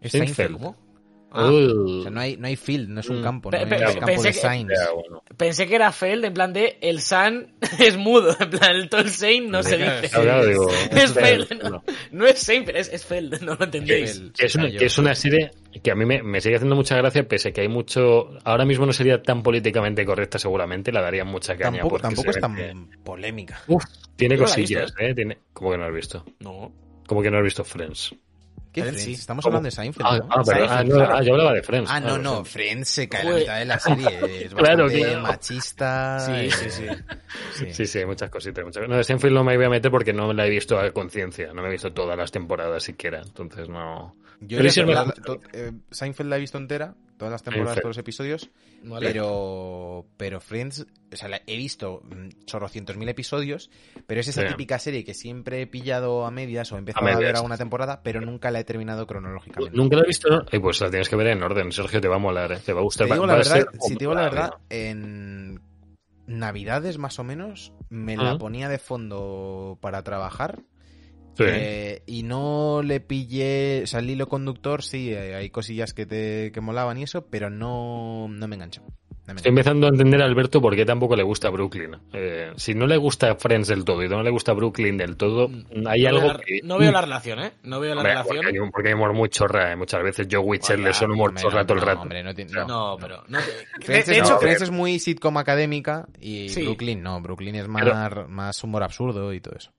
Es 0.00 0.12
Seinfeld. 0.12 0.34
Seinfeld. 0.36 0.52
¿Cómo? 0.58 0.91
Ah, 1.34 1.50
O 1.50 2.02
sea, 2.02 2.10
no 2.10 2.20
hay, 2.20 2.36
no 2.36 2.46
hay 2.46 2.56
field, 2.56 2.88
no 2.90 3.00
es 3.00 3.08
un 3.08 3.20
Mm. 3.20 3.22
campo, 3.22 3.50
no 3.50 3.58
pe- 3.58 3.68
campo 3.68 4.06
pensé 4.06 4.28
de 4.28 4.34
que- 4.34 4.92
bueno. 4.94 5.22
Pensé 5.36 5.66
que 5.66 5.74
era 5.74 5.90
Feld, 5.92 6.24
en 6.26 6.34
plan 6.34 6.52
de 6.52 6.78
el 6.82 7.00
San 7.00 7.54
es 7.78 7.96
mudo, 7.96 8.36
en 8.38 8.50
plan 8.50 8.76
el 8.76 8.88
Tolsein 8.88 9.50
no 9.50 9.62
se 9.62 9.78
dice. 9.78 10.08
Claro, 10.10 10.22
claro, 10.24 10.46
digo, 10.46 10.68
Es 10.90 11.12
Feld, 11.12 11.48
bueno. 11.60 11.70
no, 11.70 11.84
no 12.12 12.26
es 12.26 12.38
Seinfeld, 12.38 12.76
es, 12.76 12.92
es 12.92 13.04
Feld, 13.04 13.40
no 13.42 13.54
lo 13.54 13.64
entendéis. 13.64 14.22
Que 14.36 14.46
es, 14.46 14.54
una, 14.56 14.70
que 14.70 14.84
es 14.84 14.98
una 14.98 15.14
serie 15.14 15.50
que 15.82 15.90
a 15.90 15.94
mí 15.94 16.04
me, 16.04 16.22
me 16.22 16.40
sigue 16.40 16.56
haciendo 16.56 16.76
mucha 16.76 16.96
gracia, 16.96 17.26
pese 17.26 17.48
a 17.48 17.52
que 17.52 17.62
hay 17.62 17.68
mucho. 17.68 18.30
Ahora 18.44 18.64
mismo 18.64 18.84
no 18.86 18.92
sería 18.92 19.22
tan 19.22 19.42
políticamente 19.42 20.04
correcta, 20.04 20.38
seguramente, 20.38 20.92
la 20.92 21.00
darían 21.00 21.28
mucha 21.28 21.56
caña. 21.56 21.78
Tampoco, 21.80 21.98
tampoco 22.00 22.30
es 22.30 22.38
tan 22.40 22.90
polémica. 23.02 23.62
Uf, 23.68 23.84
tiene 24.16 24.36
cosillas, 24.36 24.92
visto, 24.92 25.02
¿eh? 25.02 25.14
Tiene... 25.14 25.38
¿Cómo 25.52 25.70
que 25.70 25.78
no 25.78 25.84
has 25.84 25.94
visto? 25.94 26.24
No. 26.40 26.72
¿Cómo 27.06 27.22
que 27.22 27.30
no 27.30 27.38
has 27.38 27.44
visto 27.44 27.64
Friends? 27.64 28.14
¿Qué 28.72 28.80
Friends, 28.82 29.02
sí. 29.02 29.12
Estamos 29.12 29.44
hablando 29.44 29.66
de 29.66 29.70
Seinfeld, 29.70 30.06
Ah, 30.08 30.18
¿no? 30.18 30.26
ah, 30.30 30.42
pero- 30.46 30.66
ah, 30.70 30.82
no, 30.84 31.00
ah, 31.02 31.22
yo 31.22 31.32
hablaba 31.32 31.52
de 31.52 31.62
Friends. 31.62 31.90
Ah, 31.92 32.00
no, 32.00 32.16
no, 32.18 32.44
Friends. 32.44 32.88
Se 32.88 33.08
cae 33.08 33.20
a 33.20 33.24
la 33.30 33.34
mitad 33.38 33.58
de 33.58 33.64
la 33.66 33.78
serie. 33.80 34.44
Es 34.46 34.54
Claro, 34.54 34.86
claro. 34.88 35.20
machista. 35.20 36.18
Sí, 36.20 36.32
eh, 36.32 36.50
sí, 36.50 36.70
sí. 36.70 36.86
sí. 37.54 37.66
Sí, 37.72 37.86
sí, 37.86 37.98
hay 37.98 38.06
muchas 38.06 38.30
cositas. 38.30 38.64
Muchas... 38.64 38.88
No, 38.88 38.96
de 38.96 39.04
Seinfeld 39.04 39.34
no 39.34 39.44
me 39.44 39.56
voy 39.56 39.66
a 39.66 39.70
meter 39.70 39.90
porque 39.90 40.12
no 40.14 40.32
la 40.32 40.46
he 40.46 40.50
visto 40.50 40.78
a 40.78 40.90
conciencia. 40.92 41.52
No 41.52 41.60
me 41.62 41.68
he 41.68 41.72
visto 41.72 41.92
todas 41.92 42.16
las 42.16 42.32
temporadas 42.32 42.82
siquiera. 42.82 43.20
Entonces 43.20 43.68
no. 43.68 44.16
Yo 44.44 44.58
Pero 44.58 44.86
la- 44.92 45.12
to- 45.12 45.40
eh, 45.52 45.72
Seinfeld 45.90 46.28
la 46.28 46.36
he 46.36 46.40
visto 46.40 46.58
entera, 46.58 46.94
todas 47.16 47.30
las 47.30 47.42
temporadas, 47.44 47.74
Seinfeld. 47.74 47.82
todos 47.82 47.96
los 47.96 47.98
episodios, 47.98 48.50
Vale. 48.82 49.06
pero 49.06 50.04
pero 50.16 50.40
Friends, 50.40 50.84
o 51.12 51.16
sea, 51.16 51.28
la 51.28 51.40
he 51.46 51.56
visto 51.56 52.02
mm, 52.02 52.44
chorrocientos 52.44 52.96
mil 52.96 53.08
episodios, 53.08 53.70
pero 54.06 54.20
es 54.20 54.26
esa 54.26 54.44
típica 54.44 54.80
serie 54.80 55.04
que 55.04 55.14
siempre 55.14 55.62
he 55.62 55.66
pillado 55.68 56.26
a 56.26 56.30
medias 56.32 56.72
o 56.72 56.76
he 56.76 56.78
empezado 56.80 57.06
A 57.06 57.12
a, 57.12 57.18
ver 57.18 57.36
a 57.36 57.42
una 57.42 57.56
temporada, 57.56 58.02
pero 58.02 58.20
nunca 58.20 58.50
la 58.50 58.58
he 58.58 58.64
terminado 58.64 59.06
cronológicamente. 59.06 59.76
Nunca 59.76 59.96
la 59.96 60.02
he 60.02 60.06
visto. 60.08 60.28
¿no? 60.28 60.42
Eh, 60.50 60.58
pues 60.58 60.80
la 60.80 60.90
tienes 60.90 61.08
que 61.08 61.14
ver 61.16 61.28
en 61.28 61.42
orden. 61.42 61.70
Sergio, 61.70 62.00
te 62.00 62.08
va 62.08 62.16
a 62.16 62.18
molar. 62.18 62.50
¿eh? 62.50 62.58
Te 62.64 62.72
va 62.72 62.80
a 62.80 62.82
Te 62.82 62.84
gustar. 62.84 63.06
digo 63.06 63.20
va- 63.20 63.26
la 63.28 63.32
va 63.34 63.40
a 63.40 63.42
verdad, 63.44 63.54
ser 63.70 63.80
si 63.80 63.92
te 63.94 63.98
digo 64.00 64.14
la 64.14 64.22
verdad, 64.22 64.50
popular, 64.50 64.70
en 64.70 65.60
Navidades 66.26 66.98
más 66.98 67.18
o 67.18 67.24
menos 67.24 67.72
me 67.90 68.16
la 68.16 68.38
ponía 68.38 68.68
de 68.68 68.78
fondo 68.78 69.78
para 69.80 70.02
trabajar. 70.02 70.60
Sí. 71.36 71.44
Eh, 71.46 72.02
y 72.06 72.22
no 72.24 72.82
le 72.82 73.00
pillé, 73.00 73.82
o 73.84 73.86
sea, 73.86 74.00
el 74.00 74.10
hilo 74.10 74.28
conductor, 74.28 74.82
sí, 74.82 75.12
eh, 75.12 75.34
hay 75.34 75.50
cosillas 75.50 75.94
que 75.94 76.04
te 76.06 76.52
que 76.52 76.60
molaban 76.60 76.98
y 76.98 77.04
eso, 77.04 77.26
pero 77.28 77.48
no, 77.50 78.26
no 78.28 78.48
me 78.48 78.56
enganchó. 78.56 78.82
No 79.26 79.34
Estoy 79.36 79.50
empezando 79.50 79.86
a 79.86 79.90
entender 79.90 80.20
a 80.20 80.24
Alberto 80.24 80.60
por 80.60 80.74
qué 80.74 80.84
tampoco 80.84 81.14
le 81.14 81.22
gusta 81.22 81.48
Brooklyn. 81.48 81.96
Eh, 82.12 82.50
si 82.56 82.74
no 82.74 82.88
le 82.88 82.96
gusta 82.96 83.36
Friends 83.36 83.68
del 83.68 83.84
todo 83.84 84.02
y 84.02 84.08
no 84.08 84.20
le 84.20 84.30
gusta 84.30 84.52
Brooklyn 84.52 84.96
del 84.98 85.16
todo, 85.16 85.48
hay 85.86 86.02
no, 86.02 86.08
algo 86.08 86.20
veo 86.22 86.32
la, 86.32 86.38
que... 86.40 86.60
no 86.64 86.78
veo 86.78 86.90
la 86.90 87.00
relación, 87.02 87.38
¿eh? 87.38 87.52
No 87.62 87.78
veo 87.78 87.94
la 87.94 88.00
Hombre, 88.00 88.12
relación. 88.14 88.36
porque, 88.38 88.50
hay, 88.50 88.58
un- 88.58 88.70
porque 88.72 88.88
hay 88.88 88.94
humor 88.94 89.12
muy 89.14 89.28
chorra, 89.28 89.70
eh. 89.72 89.76
muchas 89.76 90.02
veces 90.02 90.26
Joe 90.28 90.40
Witcher 90.40 90.80
le 90.80 90.92
son 90.92 91.12
humor 91.12 91.28
hombre, 91.28 91.42
chorra 91.44 91.60
no, 91.60 91.66
todo 91.66 91.74
el 91.78 91.80
no, 91.82 91.86
rato. 91.86 92.02
hombre, 92.02 92.22
no 92.24 92.34
tiene- 92.34 92.50
No. 92.52 92.66
No, 92.66 92.96
pero. 93.00 93.22
De, 93.28 93.38
Friends, 93.84 94.06
de 94.08 94.18
hecho, 94.18 94.30
no, 94.32 94.38
Friends 94.40 94.62
es 94.62 94.70
muy 94.72 94.98
sitcom 94.98 95.36
académica 95.36 96.08
y 96.20 96.48
Sí. 96.48 96.64
Brooklyn 96.64 97.00
no, 97.00 97.20
Brooklyn 97.20 97.54
es 97.54 97.68
más, 97.68 97.84
Pero- 97.84 98.28
más 98.28 98.62
humor 98.64 98.82
absurdo 98.82 99.32
y 99.32 99.40
todo 99.40 99.54
eso. 99.56 99.70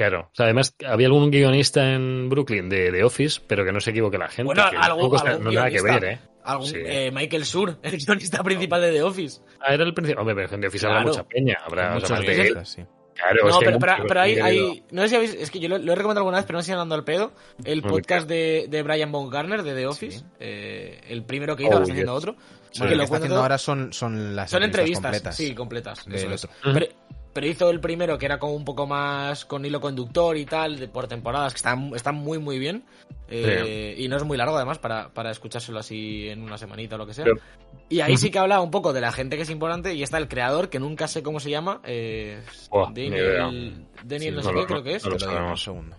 Claro. 0.00 0.30
O 0.32 0.34
sea, 0.34 0.46
además, 0.46 0.74
había 0.86 1.08
algún 1.08 1.30
guionista 1.30 1.92
en 1.92 2.30
Brooklyn 2.30 2.70
de, 2.70 2.90
de 2.90 3.04
Office, 3.04 3.38
pero 3.46 3.66
que 3.66 3.72
no 3.72 3.80
se 3.80 3.90
equivoque 3.90 4.16
la 4.16 4.28
gente. 4.28 4.44
Bueno, 4.44 4.62
que 4.70 4.76
está- 4.76 4.86
algún 4.86 5.44
no 5.44 5.52
nada 5.52 5.68
que 5.68 5.82
ver, 5.82 6.04
¿eh? 6.04 6.18
algún, 6.42 6.66
Sí. 6.68 6.76
eh, 6.82 7.10
Michael 7.12 7.44
Sur, 7.44 7.78
el 7.82 7.98
guionista 7.98 8.42
principal 8.42 8.80
de 8.80 8.92
The 8.92 9.02
Office. 9.02 9.42
Ah, 9.60 9.74
era 9.74 9.84
el 9.84 9.92
principio. 9.92 10.18
Hombre, 10.22 10.34
pero 10.34 10.54
en 10.54 10.60
The 10.62 10.66
Office 10.68 10.86
habrá 10.86 11.02
mucha 11.02 11.24
peña. 11.24 11.58
Habrá, 11.66 11.98
o 11.98 12.00
sea, 12.00 12.16
más 12.16 12.24
de- 12.26 12.64
sí. 12.64 12.82
Claro, 13.14 13.48
No, 13.50 13.58
pero, 13.58 13.72
hay 13.72 13.78
pero, 13.78 13.92
mucho 13.98 14.08
pero 14.08 14.20
hay, 14.22 14.34
contenido. 14.38 14.70
hay- 14.72 14.82
No 14.92 15.02
sé 15.02 15.08
si 15.10 15.14
habéis. 15.16 15.34
Es 15.34 15.50
que 15.50 15.60
yo 15.60 15.68
lo, 15.68 15.76
lo 15.76 15.92
he 15.92 15.96
recomendado 15.96 16.20
alguna 16.20 16.38
vez, 16.38 16.46
pero 16.46 16.56
no 16.56 16.62
sé 16.62 16.66
si 16.66 16.72
andando 16.72 16.94
al 16.94 17.04
pedo. 17.04 17.32
El 17.62 17.82
podcast 17.82 18.26
de, 18.26 18.68
de 18.70 18.82
Brian 18.82 19.12
Baumgartner 19.12 19.62
de 19.62 19.74
The 19.74 19.86
Office. 19.86 20.20
Sí. 20.20 20.24
eh, 20.40 20.98
el 21.08 21.24
primero 21.24 21.54
que 21.56 21.64
hizo, 21.64 21.72
Oh, 21.72 21.74
ahora 21.74 21.82
está 21.82 21.92
haciendo 21.92 22.14
otro. 22.14 22.36
Bueno, 22.78 22.88
que 22.88 22.96
lo 22.96 23.00
que 23.00 23.04
está 23.04 23.16
haciendo 23.16 23.34
todo. 23.34 23.42
ahora 23.42 23.58
son, 23.58 23.92
son 23.92 24.34
las 24.34 24.50
Son 24.50 24.62
entrevistas, 24.62 25.02
completas. 25.02 25.36
sí, 25.36 25.54
completas. 25.54 26.06
eso 26.10 26.30
es. 26.32 26.44
otro. 26.46 26.56
Pero, 26.72 26.86
pero 27.32 27.46
hizo 27.46 27.70
el 27.70 27.80
primero 27.80 28.18
que 28.18 28.26
era 28.26 28.38
como 28.38 28.54
un 28.54 28.64
poco 28.64 28.86
más 28.86 29.44
con 29.44 29.64
hilo 29.64 29.80
conductor 29.80 30.36
y 30.36 30.44
tal, 30.46 30.78
de, 30.78 30.88
por 30.88 31.06
temporadas, 31.06 31.52
que 31.52 31.58
están, 31.58 31.92
están 31.94 32.14
muy, 32.16 32.38
muy 32.38 32.58
bien. 32.58 32.84
Eh, 33.28 33.94
Y 33.98 34.08
no 34.08 34.16
es 34.16 34.24
muy 34.24 34.36
largo, 34.36 34.56
además, 34.56 34.78
para, 34.78 35.10
para 35.14 35.30
escuchárselo 35.30 35.78
así 35.78 36.28
en 36.28 36.42
una 36.42 36.58
semanita 36.58 36.96
o 36.96 36.98
lo 36.98 37.06
que 37.06 37.14
sea. 37.14 37.24
Pero- 37.24 37.40
y 37.88 38.00
ahí 38.00 38.16
sí 38.16 38.30
que 38.30 38.38
habla 38.38 38.60
un 38.60 38.70
poco 38.70 38.92
de 38.92 39.00
la 39.00 39.10
gente 39.12 39.36
que 39.36 39.42
es 39.42 39.50
importante. 39.50 39.94
Y 39.94 40.02
está 40.02 40.18
el 40.18 40.28
creador, 40.28 40.68
que 40.68 40.78
nunca 40.80 41.06
sé 41.08 41.22
cómo 41.22 41.40
se 41.40 41.50
llama. 41.50 41.80
Eh. 41.84 42.40
Daniel, 42.94 43.86
Daniel 44.04 44.20
Sí, 44.22 44.30
no 44.30 44.36
no 44.36 44.42
sé 44.42 44.54
qué, 44.54 44.66
creo 44.66 44.82
que 44.82 44.94
es. 44.96 45.04
no 45.04 45.10
lo 45.50 45.56
segundo. 45.56 45.96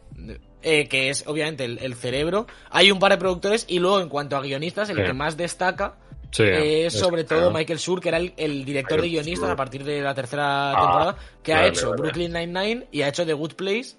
Eh, 0.62 0.88
que 0.88 1.10
es 1.10 1.26
obviamente 1.28 1.66
el, 1.66 1.80
el 1.80 1.96
cerebro. 1.96 2.48
Hay 2.70 2.92
un 2.92 3.00
par 3.00 3.12
de 3.12 3.18
productores 3.18 3.66
y 3.68 3.80
luego 3.80 4.00
en 4.00 4.10
cuanto 4.10 4.38
a 4.38 4.42
guionistas, 4.42 4.90
el 4.90 4.98
Sí. 4.98 5.04
que 5.04 5.14
más 5.14 5.36
destaca 5.38 5.96
Sí, 6.32 6.44
eh, 6.44 6.86
es 6.86 6.94
sobre 6.94 7.24
todo. 7.26 7.52
Michael 7.52 7.80
Schur, 7.80 8.00
que 8.02 8.10
era 8.10 8.18
el, 8.18 8.34
el 8.38 8.64
director 8.66 9.02
de 9.02 9.10
guionistas 9.10 9.40
Schur. 9.48 9.52
a 9.52 9.56
partir 9.56 9.84
de 9.84 10.02
la 10.02 10.14
tercera 10.16 10.72
Ah, 10.72 10.82
temporada, 10.82 11.18
que 11.44 11.54
ha 11.54 11.68
hecho 11.68 11.90
vale. 11.92 12.02
Brooklyn 12.02 12.34
Nine-Nine 12.34 12.88
y 12.92 13.02
ha 13.02 13.10
hecho 13.10 13.26
The 13.26 13.34
Good 13.34 13.54
Place. 13.56 13.96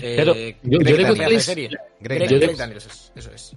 Eh, 0.00 0.14
Pero 0.16 0.34
yo- 0.34 0.40
yo 0.62 0.78
de 0.96 1.04
Good 1.04 1.18
la 1.18 1.26
Place-. 1.26 1.68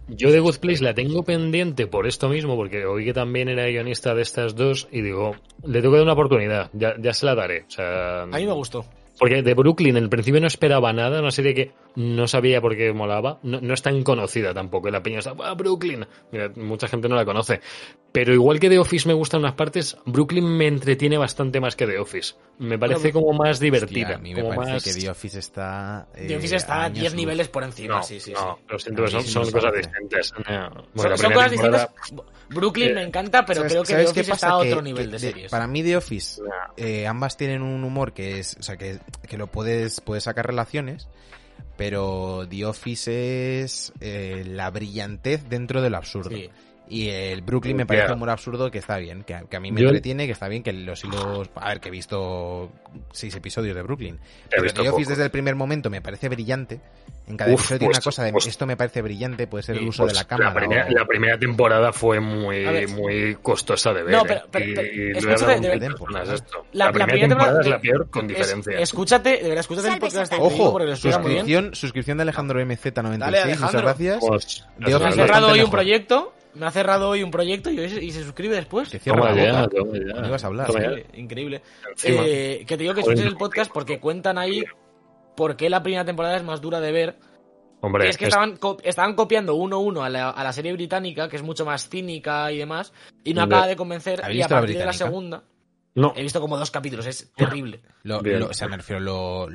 Yo 0.09 0.31
de 0.31 0.39
Good 0.39 0.57
Place 0.57 0.83
la 0.83 0.93
tengo 0.93 1.23
pendiente 1.23 1.87
por 1.87 2.07
esto 2.07 2.29
mismo, 2.29 2.55
porque 2.55 2.85
oí 2.85 3.05
que 3.05 3.13
también 3.13 3.49
era 3.49 3.65
guionista 3.67 4.13
de 4.13 4.21
estas 4.21 4.55
dos 4.55 4.87
y 4.91 5.01
digo, 5.01 5.35
le 5.63 5.79
tengo 5.81 5.93
que 5.93 5.97
dar 5.97 6.03
una 6.03 6.13
oportunidad, 6.13 6.69
ya, 6.73 6.95
ya 6.99 7.13
se 7.13 7.25
la 7.25 7.35
daré. 7.35 7.65
O 7.67 7.71
sea, 7.71 8.23
A 8.23 8.25
mí 8.25 8.45
me 8.45 8.53
gustó. 8.53 8.85
Porque 9.17 9.41
de 9.41 9.53
Brooklyn 9.53 9.95
en 9.95 10.03
el 10.03 10.09
principio 10.09 10.41
no 10.41 10.47
esperaba 10.47 10.91
nada, 10.91 11.21
una 11.21 11.31
serie 11.31 11.53
que 11.53 11.71
no 11.95 12.27
sabía 12.27 12.61
por 12.61 12.75
qué 12.75 12.91
molaba, 12.93 13.39
no, 13.43 13.61
no 13.61 13.73
es 13.73 13.81
tan 13.81 14.03
conocida 14.03 14.53
tampoco. 14.53 14.87
y 14.87 14.91
La 14.91 15.01
peña 15.03 15.19
está, 15.19 15.33
¡ah, 15.43 15.53
Brooklyn! 15.53 16.05
Mira, 16.31 16.51
mucha 16.55 16.87
gente 16.87 17.07
no 17.09 17.15
la 17.15 17.25
conoce. 17.25 17.61
Pero 18.11 18.33
igual 18.33 18.59
que 18.59 18.69
The 18.69 18.79
Office 18.79 19.07
me 19.07 19.13
gusta 19.13 19.35
en 19.37 19.43
unas 19.43 19.55
partes, 19.55 19.97
Brooklyn 20.05 20.45
me 20.45 20.67
entretiene 20.67 21.17
bastante 21.17 21.59
más 21.59 21.75
que 21.75 21.85
The 21.85 21.99
Office. 21.99 22.35
Me 22.59 22.79
parece 22.79 23.11
como 23.11 23.33
más 23.33 23.59
divertida. 23.59 24.01
Hostia, 24.11 24.15
a 24.15 24.19
mí 24.19 24.33
me 24.33 24.41
como 24.41 24.55
parece 24.55 24.73
más... 24.73 24.83
que 24.83 24.93
The 24.93 25.09
Office 25.09 25.39
está. 25.39 26.07
eh, 26.15 26.25
The 26.27 26.37
Office 26.37 26.55
está 26.55 26.75
a 26.75 26.83
años 26.85 26.99
10 26.99 27.11
luz. 27.13 27.19
niveles 27.19 27.47
por 27.49 27.63
encima, 27.63 27.95
No, 27.95 28.03
sí, 28.03 28.19
sí, 28.21 28.31
no, 28.31 28.55
sí. 28.57 28.63
lo 28.69 28.79
siento, 28.79 29.07
son, 29.07 29.51
cosas 29.51 29.73
distintas. 29.73 30.33
No, 30.37 30.43
bueno, 30.45 30.71
Son, 30.95 31.09
la 31.11 31.17
son 31.17 31.17
primera 31.17 31.35
cosas 31.35 31.51
temporada- 31.51 31.91
distintas. 32.01 32.25
Brooklyn 32.49 32.93
me 32.93 33.03
encanta, 33.03 33.45
pero 33.45 33.61
¿Sabes- 33.61 33.71
creo 33.73 33.83
que 33.83 33.95
The 33.95 34.05
Office 34.11 34.29
pasa? 34.31 34.47
está 34.47 34.59
a 34.59 34.61
Que- 34.63 34.69
otro 34.69 34.81
nivel 34.81 35.05
que 35.07 35.11
de 35.11 35.19
series. 35.19 35.51
Para 35.51 35.67
mí 35.67 35.83
The 35.83 35.97
Office, 35.97 36.41
eh, 36.77 37.07
ambas 37.07 37.35
tienen 37.37 37.61
un 37.63 37.83
humor 37.83 38.13
que 38.13 38.39
es, 38.39 38.55
o 38.59 38.63
sea, 38.63 38.77
que, 38.77 38.99
que 39.27 39.37
lo 39.37 39.47
puedes, 39.47 39.99
puedes 40.01 40.23
sacar 40.23 40.45
relaciones, 40.47 41.07
pero 41.77 42.45
The 42.49 42.65
Office 42.65 43.61
es 43.63 43.93
eh, 43.99 44.43
la 44.45 44.69
brillantez 44.69 45.49
dentro 45.49 45.81
del 45.81 45.95
absurdo. 45.95 46.35
Y 46.87 47.09
el 47.09 47.41
Brooklyn 47.41 47.75
me 47.77 47.85
parece 47.87 48.07
un 48.07 48.13
humor 48.13 48.29
absurdo 48.29 48.69
que 48.69 48.77
está 48.77 48.97
bien, 48.97 49.23
que, 49.23 49.33
a- 49.33 49.41
que 49.41 49.57
a 49.57 49.59
mí 49.59 49.71
me 49.71 49.81
Yo- 49.81 49.87
entretiene, 49.87 50.27
que 50.27 50.33
está 50.33 50.47
bien, 50.47 50.61
que 50.61 50.71
los 50.71 51.03
hilos... 51.03 51.49
A 51.55 51.69
ver, 51.69 51.79
que 51.79 51.87
he 51.87 51.91
visto 51.91 52.71
seis 53.11 53.33
episodios 53.35 53.75
de 53.75 53.81
Brooklyn. 53.81 54.19
Pero 54.49 54.63
The 54.71 54.81
Office 54.81 54.91
poco. 54.91 55.09
desde 55.09 55.23
el 55.23 55.31
primer 55.31 55.55
momento 55.55 55.89
me 55.89 56.01
parece 56.01 56.29
brillante. 56.29 56.79
En 57.27 57.37
cada 57.37 57.51
Uf, 57.51 57.59
episodio 57.61 57.79
tiene 57.79 57.89
una 57.89 57.95
pues- 57.97 58.03
cosa 58.03 58.23
de 58.23 58.31
pues- 58.31 58.45
esto 58.45 58.67
me 58.67 58.77
parece 58.77 59.01
brillante, 59.01 59.47
puede 59.47 59.63
ser 59.63 59.77
el 59.77 59.87
uso 59.87 60.03
pues, 60.03 60.13
de 60.13 60.19
la 60.19 60.25
cámara. 60.25 60.53
primera, 60.53 60.85
o- 60.87 60.91
la 60.91 61.05
primera 61.05 61.39
temporada 61.39 61.91
fue 61.91 62.19
muy, 62.19 62.63
ver. 62.63 62.87
muy 62.89 63.35
costosa 63.41 63.91
de 63.91 64.03
ver. 64.03 64.11
No, 64.11 64.19
¿eh? 64.21 64.25
pero- 64.27 64.41
pero- 64.51 64.65
y, 64.65 64.75
pero- 64.75 64.87
y 64.87 64.99
he 64.99 65.11
escúchate, 65.17 65.59
de 65.59 65.69
verdad. 65.69 65.87
personas 65.87 66.29
esto. 66.29 66.65
La- 66.73 66.85
La, 66.85 66.85
la 66.85 66.91
primera 66.91 67.07
primera 67.07 67.27
temporada 67.29 67.61
es 67.61 67.67
la 67.67 67.79
peor 67.79 68.09
con 68.11 68.25
Es- 68.29 68.37
diferencia. 68.37 68.79
escúchate, 68.79 69.29
de 69.37 69.41
verdad, 69.41 69.57
escúchate 69.61 69.87
el 69.87 69.97
podcast 69.99 70.31
de 70.31 70.37
Ojo, 70.39 70.71
porque 70.71 70.85
lo 70.85 70.91
explica 70.91 71.17
muy 71.17 71.31
bien. 71.31 71.39
suscripción, 71.45 71.75
suscripción 71.75 72.17
de 72.19 72.21
Alejandro 72.21 72.59
Dale, 72.59 72.75
MZ96, 72.75 73.17
muchas 73.19 73.43
Alejandro. 73.43 73.81
gracias. 73.81 74.17
Pues, 74.27 74.65
The 74.77 74.85
Me 74.85 74.93
ha 74.93 74.97
Office 74.97 75.15
cerrado 75.15 75.47
hoy 75.47 75.61
un 75.61 75.71
proyecto, 75.71 76.33
me 76.55 76.65
ha 76.65 76.71
cerrado 76.71 77.09
hoy 77.09 77.23
un 77.23 77.31
proyecto 77.31 77.69
y, 77.69 77.79
hoy- 77.79 77.99
y 78.05 78.11
se 78.11 78.23
suscribe 78.23 78.55
después. 78.55 78.89
Que 78.89 78.99
cierra 78.99 79.19
Toma 79.21 79.31
la 79.33 79.43
ya, 79.43 79.61
boca. 79.61 79.75
toma 79.77 79.93
ya. 79.97 80.21
No 80.21 80.27
ibas 80.27 80.43
a 80.43 80.47
hablar. 80.47 80.67
Ya. 80.73 81.19
Increíble. 81.19 81.61
Eh, 82.03 82.63
que 82.67 82.77
te 82.77 82.83
digo 82.83 82.93
que 82.93 83.01
escuches 83.01 83.25
el 83.25 83.37
podcast 83.37 83.71
porque 83.71 83.99
cuentan 83.99 84.37
ahí 84.37 84.63
por 85.35 85.55
qué 85.55 85.69
la 85.69 85.83
primera 85.83 86.05
temporada 86.05 86.37
es 86.37 86.43
más 86.43 86.61
dura 86.61 86.79
de 86.79 86.91
ver. 86.91 87.15
Hombre, 87.81 88.07
Y 88.07 88.09
es 88.09 88.17
que 88.17 88.23
es- 88.25 88.29
estaban, 88.29 88.57
co- 88.57 88.77
estaban 88.83 89.13
copiando 89.15 89.53
uno 89.55 89.75
a 89.75 89.79
uno 89.79 90.03
a 90.03 90.09
la, 90.09 90.29
a 90.31 90.43
la 90.43 90.51
serie 90.53 90.73
británica, 90.73 91.27
que 91.29 91.35
es 91.35 91.43
mucho 91.43 91.65
más 91.65 91.87
cínica 91.89 92.51
y 92.51 92.57
demás, 92.57 92.93
y 93.23 93.33
no 93.33 93.43
acaba 93.43 93.67
de 93.67 93.75
convencer. 93.75 94.21
¿Habéis 94.23 94.39
Y 94.39 94.41
a 94.41 94.45
visto 94.45 94.55
la 94.55 94.61
partir 94.61 94.77
de 94.79 94.85
la 94.85 94.93
segunda, 94.93 95.43
no, 95.93 96.13
he 96.15 96.21
visto 96.23 96.41
como 96.41 96.57
dos 96.57 96.71
capítulos, 96.71 97.05
es 97.05 97.31
terrible. 97.35 97.81
Lo- 98.03 98.19
o 98.49 98.53
sea, 98.53 98.67
me 98.69 98.77
refiero, 98.77 98.99
lo. 99.01 99.47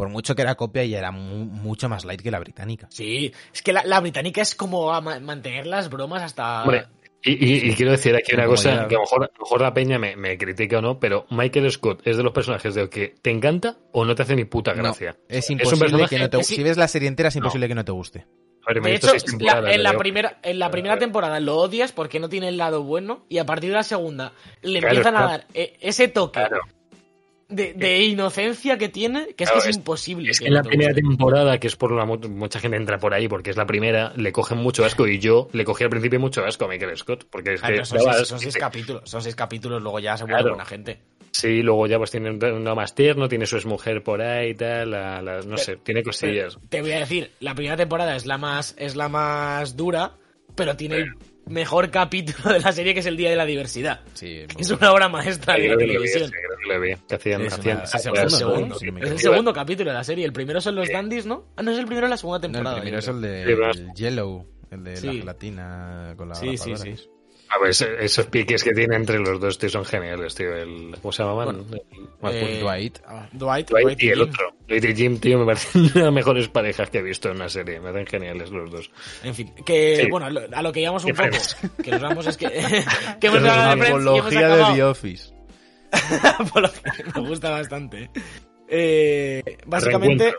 Por 0.00 0.08
mucho 0.08 0.34
que 0.34 0.40
era 0.40 0.54
copia, 0.54 0.82
ya 0.86 0.98
era 0.98 1.10
mu- 1.10 1.44
mucho 1.44 1.90
más 1.90 2.06
light 2.06 2.22
que 2.22 2.30
la 2.30 2.38
británica. 2.40 2.86
Sí, 2.90 3.30
es 3.52 3.60
que 3.60 3.74
la, 3.74 3.82
la 3.84 4.00
británica 4.00 4.40
es 4.40 4.54
como 4.54 4.94
a 4.94 5.02
ma- 5.02 5.20
mantener 5.20 5.66
las 5.66 5.90
bromas 5.90 6.22
hasta. 6.22 6.62
Hombre, 6.62 6.86
y, 7.22 7.32
y- 7.32 7.70
y 7.70 7.74
quiero 7.74 7.90
decir 7.92 8.16
aquí 8.16 8.34
una 8.34 8.46
cosa 8.46 8.70
ya- 8.74 8.88
que 8.88 8.94
a 8.94 8.98
lo, 8.98 9.02
mejor, 9.02 9.24
a 9.24 9.26
lo 9.36 9.44
mejor 9.44 9.60
la 9.60 9.74
peña 9.74 9.98
me, 9.98 10.16
me 10.16 10.38
critica 10.38 10.78
o 10.78 10.80
no, 10.80 10.98
pero 10.98 11.26
Michael 11.28 11.70
Scott 11.70 12.00
es 12.06 12.16
de 12.16 12.22
los 12.22 12.32
personajes 12.32 12.74
de 12.74 12.88
que 12.88 13.14
te 13.20 13.30
encanta 13.30 13.76
o 13.92 14.06
no 14.06 14.14
te 14.14 14.22
hace 14.22 14.34
ni 14.36 14.44
puta 14.46 14.72
No, 14.72 14.82
gracia. 14.84 15.18
es 15.28 15.50
un 15.50 15.58
imposible 15.58 15.80
personaje 15.84 16.16
que 16.16 16.22
no 16.22 16.30
te 16.30 16.42
sí- 16.44 16.54
Si 16.56 16.62
ves 16.62 16.78
la 16.78 16.88
serie 16.88 17.08
entera, 17.08 17.28
es 17.28 17.36
imposible 17.36 17.68
que 17.68 17.74
no 17.74 17.84
te 17.84 17.92
guste. 17.92 18.26
A 18.66 18.72
ver, 18.72 18.82
me 18.82 18.88
he 18.88 18.92
De 18.92 18.96
hecho, 18.96 19.12
la- 19.40 19.70
en, 19.72 19.82
la 19.82 19.92
primera, 19.98 20.38
en 20.42 20.58
la 20.58 20.70
primera 20.70 20.98
temporada 20.98 21.40
lo 21.40 21.56
odias 21.58 21.92
porque 21.92 22.20
no 22.20 22.28
tiene 22.30 22.48
el 22.48 22.56
lado 22.56 22.82
bueno 22.84 23.26
y 23.28 23.36
a 23.36 23.44
partir 23.44 23.68
de 23.70 23.76
la 23.76 23.82
segunda 23.82 24.32
le 24.62 24.80
Claro, 24.80 24.96
empiezan 24.96 25.16
a 25.16 25.22
dar 25.26 25.46
eh, 25.52 25.76
ese 25.80 26.08
toque 26.08 26.40
Claro. 26.40 26.60
De, 27.50 27.74
de 27.74 28.02
inocencia 28.04 28.78
que 28.78 28.88
tiene 28.88 29.34
que 29.34 29.44
es 29.44 29.50
Claro, 29.50 29.62
que 29.62 29.68
es, 29.68 29.70
es- 29.70 29.76
imposible. 29.76 30.30
Es 30.30 30.38
que 30.38 30.44
que 30.44 30.48
en 30.48 30.54
la 30.54 30.62
primera 30.62 30.90
guste. 30.92 31.02
temporada, 31.02 31.58
que 31.58 31.66
es 31.66 31.76
por 31.76 31.92
la 31.92 32.04
mu- 32.06 32.16
mucha 32.28 32.60
gente 32.60 32.76
entra 32.76 32.98
por 32.98 33.12
ahí 33.14 33.28
porque 33.28 33.50
es 33.50 33.56
la 33.56 33.66
primera, 33.66 34.12
le 34.16 34.32
cogen 34.32 34.58
mucho 34.58 34.84
asco 34.84 35.06
y 35.06 35.18
yo 35.18 35.48
le 35.52 35.64
cogí 35.64 35.84
al 35.84 35.90
principio 35.90 36.18
mucho 36.20 36.44
asco 36.44 36.64
a 36.64 36.68
Michael 36.68 36.96
Scott 36.96 37.26
porque 37.30 37.54
es 37.54 37.60
Ah, 37.64 37.68
que 37.68 37.84
son, 37.84 37.98
seis, 38.00 38.28
son 38.28 38.38
seis 38.40 38.56
capítulos, 38.56 39.02
son 39.10 39.22
seis 39.22 39.34
capítulos, 39.34 39.82
luego 39.82 39.98
ya 39.98 40.16
se 40.16 40.24
vuelve 40.24 40.38
Claro. 40.38 40.50
buena 40.54 40.64
gente. 40.64 41.00
Sí, 41.32 41.62
luego 41.62 41.86
ya 41.86 41.96
pues 41.98 42.10
tiene 42.10 42.30
un 42.30 42.42
uno 42.44 42.74
más 42.74 42.94
tierno, 42.94 43.28
tiene 43.28 43.46
su 43.46 43.56
exmujer 43.56 44.02
por 44.02 44.20
ahí 44.20 44.50
y 44.50 44.54
tal, 44.54 44.90
la- 44.90 45.22
la- 45.22 45.40
no 45.42 45.56
sé, 45.56 45.76
tiene 45.76 46.02
cosillas. 46.02 46.58
Te 46.68 46.80
voy 46.80 46.92
a 46.92 46.98
decir, 47.00 47.30
la 47.40 47.54
primera 47.54 47.76
temporada 47.76 48.16
es 48.16 48.26
la 48.26 48.36
más, 48.38 48.74
es 48.78 48.96
la 48.96 49.08
más 49.08 49.76
dura, 49.76 50.12
pero 50.56 50.76
tiene 50.76 51.04
mejor 51.50 51.90
capítulo 51.90 52.52
de 52.54 52.60
la 52.60 52.72
serie 52.72 52.94
que 52.94 53.00
es 53.00 53.06
el 53.06 53.16
Día 53.16 53.30
de 53.30 53.36
la 53.36 53.44
Diversidad. 53.44 54.00
Sí, 54.14 54.44
Es 54.58 54.70
una 54.70 54.92
obra 54.92 55.08
maestra 55.08 55.54
de 55.54 55.68
la 55.68 55.76
televisión. 55.76 56.30
sí, 56.30 57.70
Es 59.00 59.10
el 59.10 59.18
segundo, 59.18 59.52
capítulo 59.52 59.90
de 59.90 59.96
la 59.96 60.04
serie. 60.04 60.24
El 60.24 60.32
primero 60.32 60.60
son 60.60 60.74
los 60.76 60.88
dandies, 60.88 61.26
¿no? 61.26 61.44
Ah, 61.56 61.62
no 61.62 61.70
es 61.72 61.78
el 61.78 61.86
primero 61.86 62.06
de 62.06 62.10
la 62.10 62.16
segunda 62.16 62.38
No, 62.38 62.46
el 62.46 62.52
temporada. 62.52 62.76
primero 62.80 62.98
es 62.98 63.08
el 63.08 63.20
de 63.20 63.44
Sí, 63.44 63.80
el 63.80 63.92
Yellow, 63.94 64.46
el 64.70 64.84
de 64.84 64.90
la 64.92 64.96
Sí. 64.96 65.18
gelatina 65.18 66.14
con 66.16 66.28
la 66.28 66.34
Sí, 66.34 66.56
sí, 66.56 66.76
sí. 66.76 66.94
A 67.52 67.58
ver, 67.60 67.70
esos 67.70 68.26
piques 68.26 68.62
que 68.62 68.70
tiene 68.70 68.94
entre 68.94 69.18
los 69.18 69.40
dos, 69.40 69.58
tío, 69.58 69.68
son 69.68 69.84
geniales, 69.84 70.36
tío. 70.36 70.54
El, 70.54 70.96
¿Cómo 71.02 71.10
se 71.10 71.22
llamaban? 71.24 71.66
Bueno, 71.66 71.76
eh, 72.36 72.42
bonito. 72.44 72.64
Dwight. 72.64 72.98
Ah, 73.04 73.28
Dwight, 73.32 73.68
Dwight 73.70 73.84
Dwight 73.86 74.02
y 74.04 74.08
el 74.10 74.20
otro. 74.22 74.54
Dwight 74.68 74.84
y 74.84 74.94
Jim, 74.94 75.18
tío, 75.18 75.38
me 75.38 75.46
parecen 75.46 75.90
las 75.94 76.12
mejores 76.12 76.46
parejas 76.48 76.88
que 76.90 76.98
he 76.98 77.02
visto 77.02 77.28
en 77.28 77.36
una 77.36 77.48
serie. 77.48 77.80
Me 77.80 77.88
hacen 77.90 78.06
geniales 78.06 78.50
los 78.50 78.70
dos. 78.70 78.90
En 79.24 79.34
fin, 79.34 79.52
que 79.66 79.96
Sí. 80.04 80.06
bueno, 80.10 80.26
a 80.26 80.62
lo, 80.62 80.72
que 80.72 80.80
íbamos 80.80 81.04
un 81.04 81.12
poco, 81.12 81.28
que 81.82 81.90
nos 81.90 82.00
vamos 82.00 82.26
es 82.28 82.36
que, 82.36 82.46
que 83.20 83.26
hemos 83.26 83.38
hablado 83.38 83.76
de 83.76 83.82
Friends 83.82 83.88
y 83.90 83.90
hemos 83.90 84.06
Apología 84.06 84.38
de 84.40 84.46
acabado- 84.54 84.74
The 84.76 84.84
Office. 84.84 85.34
Me 87.16 87.28
gusta 87.28 87.50
bastante. 87.50 88.10
Eh, 88.68 89.42
básicamente, 89.66 90.34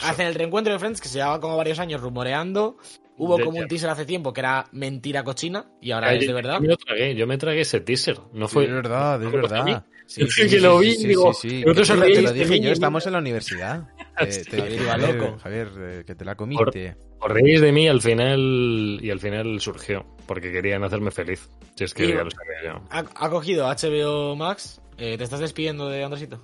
hacen 0.00 0.26
el 0.28 0.34
reencuentro 0.34 0.72
de 0.72 0.78
Friends 0.78 1.00
que 1.00 1.08
se 1.08 1.18
llevaba 1.18 1.40
como 1.40 1.56
varios 1.56 1.78
años 1.78 2.00
rumoreando. 2.00 2.78
Hubo 3.18 3.36
De- 3.36 3.44
como 3.44 3.58
un 3.58 3.66
teaser 3.68 3.90
hace 3.90 4.04
tiempo 4.06 4.32
que 4.32 4.40
era 4.40 4.66
mentira 4.72 5.24
cochina 5.24 5.66
y 5.80 5.90
ahora 5.90 6.08
Ay, 6.10 6.18
es 6.20 6.26
de 6.28 6.32
verdad. 6.32 6.60
Yo 6.62 6.68
me 6.68 6.76
tragué, 6.76 7.14
yo 7.16 7.26
me 7.26 7.36
tragué 7.38 7.60
ese 7.62 7.80
teaser. 7.80 8.18
No 8.32 8.46
fue. 8.48 8.64
es 8.64 8.70
verdad, 8.70 9.20
es 9.22 9.24
¿No 9.30 9.36
lo 9.36 9.42
verdad. 9.48 9.84
Sí, 10.06 10.26
sí, 10.30 10.42
que 10.44 10.48
sí, 10.48 10.58
lo 10.60 10.78
vi, 10.78 10.92
Sí, 10.92 11.06
digo, 11.06 11.34
sí, 11.34 11.50
sí. 11.50 11.64
vosotros 11.64 11.88
Que 11.88 11.92
os 11.94 12.00
te, 12.14 12.22
lo 12.22 12.32
dije 12.32 12.60
yo, 12.60 12.70
estamos 12.72 13.04
en 13.06 13.12
la 13.12 13.18
universidad. 13.18 13.88
Eh, 14.20 14.26
te 14.50 14.78
Javier, 14.78 15.14
loco. 15.16 15.38
Javier, 15.38 15.68
eh, 15.78 16.04
que 16.06 16.14
te 16.14 16.24
la 16.24 16.34
comiste. 16.34 16.96
Os 17.20 17.30
reís 17.30 17.60
de 17.60 17.72
mí 17.72 17.88
al 17.88 18.00
final 18.00 18.98
y 19.02 19.10
al 19.10 19.20
final 19.20 19.60
surgió 19.60 20.06
porque 20.26 20.50
querían 20.52 20.82
hacerme 20.84 21.10
feliz. 21.10 21.50
Si 21.74 21.84
es 21.84 21.92
que 21.92 22.06
Y- 22.06 22.08
ya 22.10 22.22
lo 22.24 22.30
sabía 22.30 22.72
yo. 22.72 22.82
Ha, 22.90 23.04
ha 23.26 23.28
cogido 23.30 23.66
HBO 23.66 24.34
Max. 24.36 24.80
Eh, 24.96 25.18
¿Te 25.18 25.24
estás 25.24 25.40
despidiendo 25.40 25.88
de 25.88 26.04
Andresito? 26.04 26.42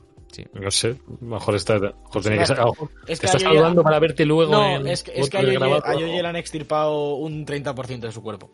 No 0.52 0.70
sé, 0.70 0.96
mejor 1.20 1.54
está. 1.54 1.78
mejor 1.78 2.22
tenía 2.22 2.38
que 2.38 2.42
Es 2.44 2.48
que- 2.50 2.54
ser- 2.54 2.60
a 2.60 2.64
lo 2.64 2.70
mejor 2.72 2.88
es 3.06 3.20
que 3.20 3.26
te 3.26 3.26
estás 3.26 3.42
saludando 3.42 3.82
para 3.82 3.98
verte 3.98 4.24
luego. 4.24 4.52
No, 4.52 4.76
en 4.76 4.86
es 4.86 5.02
que, 5.02 5.12
es 5.14 5.30
que 5.30 5.38
a 5.38 5.42
Yoye, 5.42 5.54
grabado. 5.58 5.82
a 5.86 5.94
Yoye 5.94 6.22
le 6.22 6.28
han 6.28 6.36
extirpado 6.36 7.14
un 7.16 7.44
30% 7.46 8.00
de 8.06 8.12
su 8.12 8.22
cuerpo. 8.22 8.50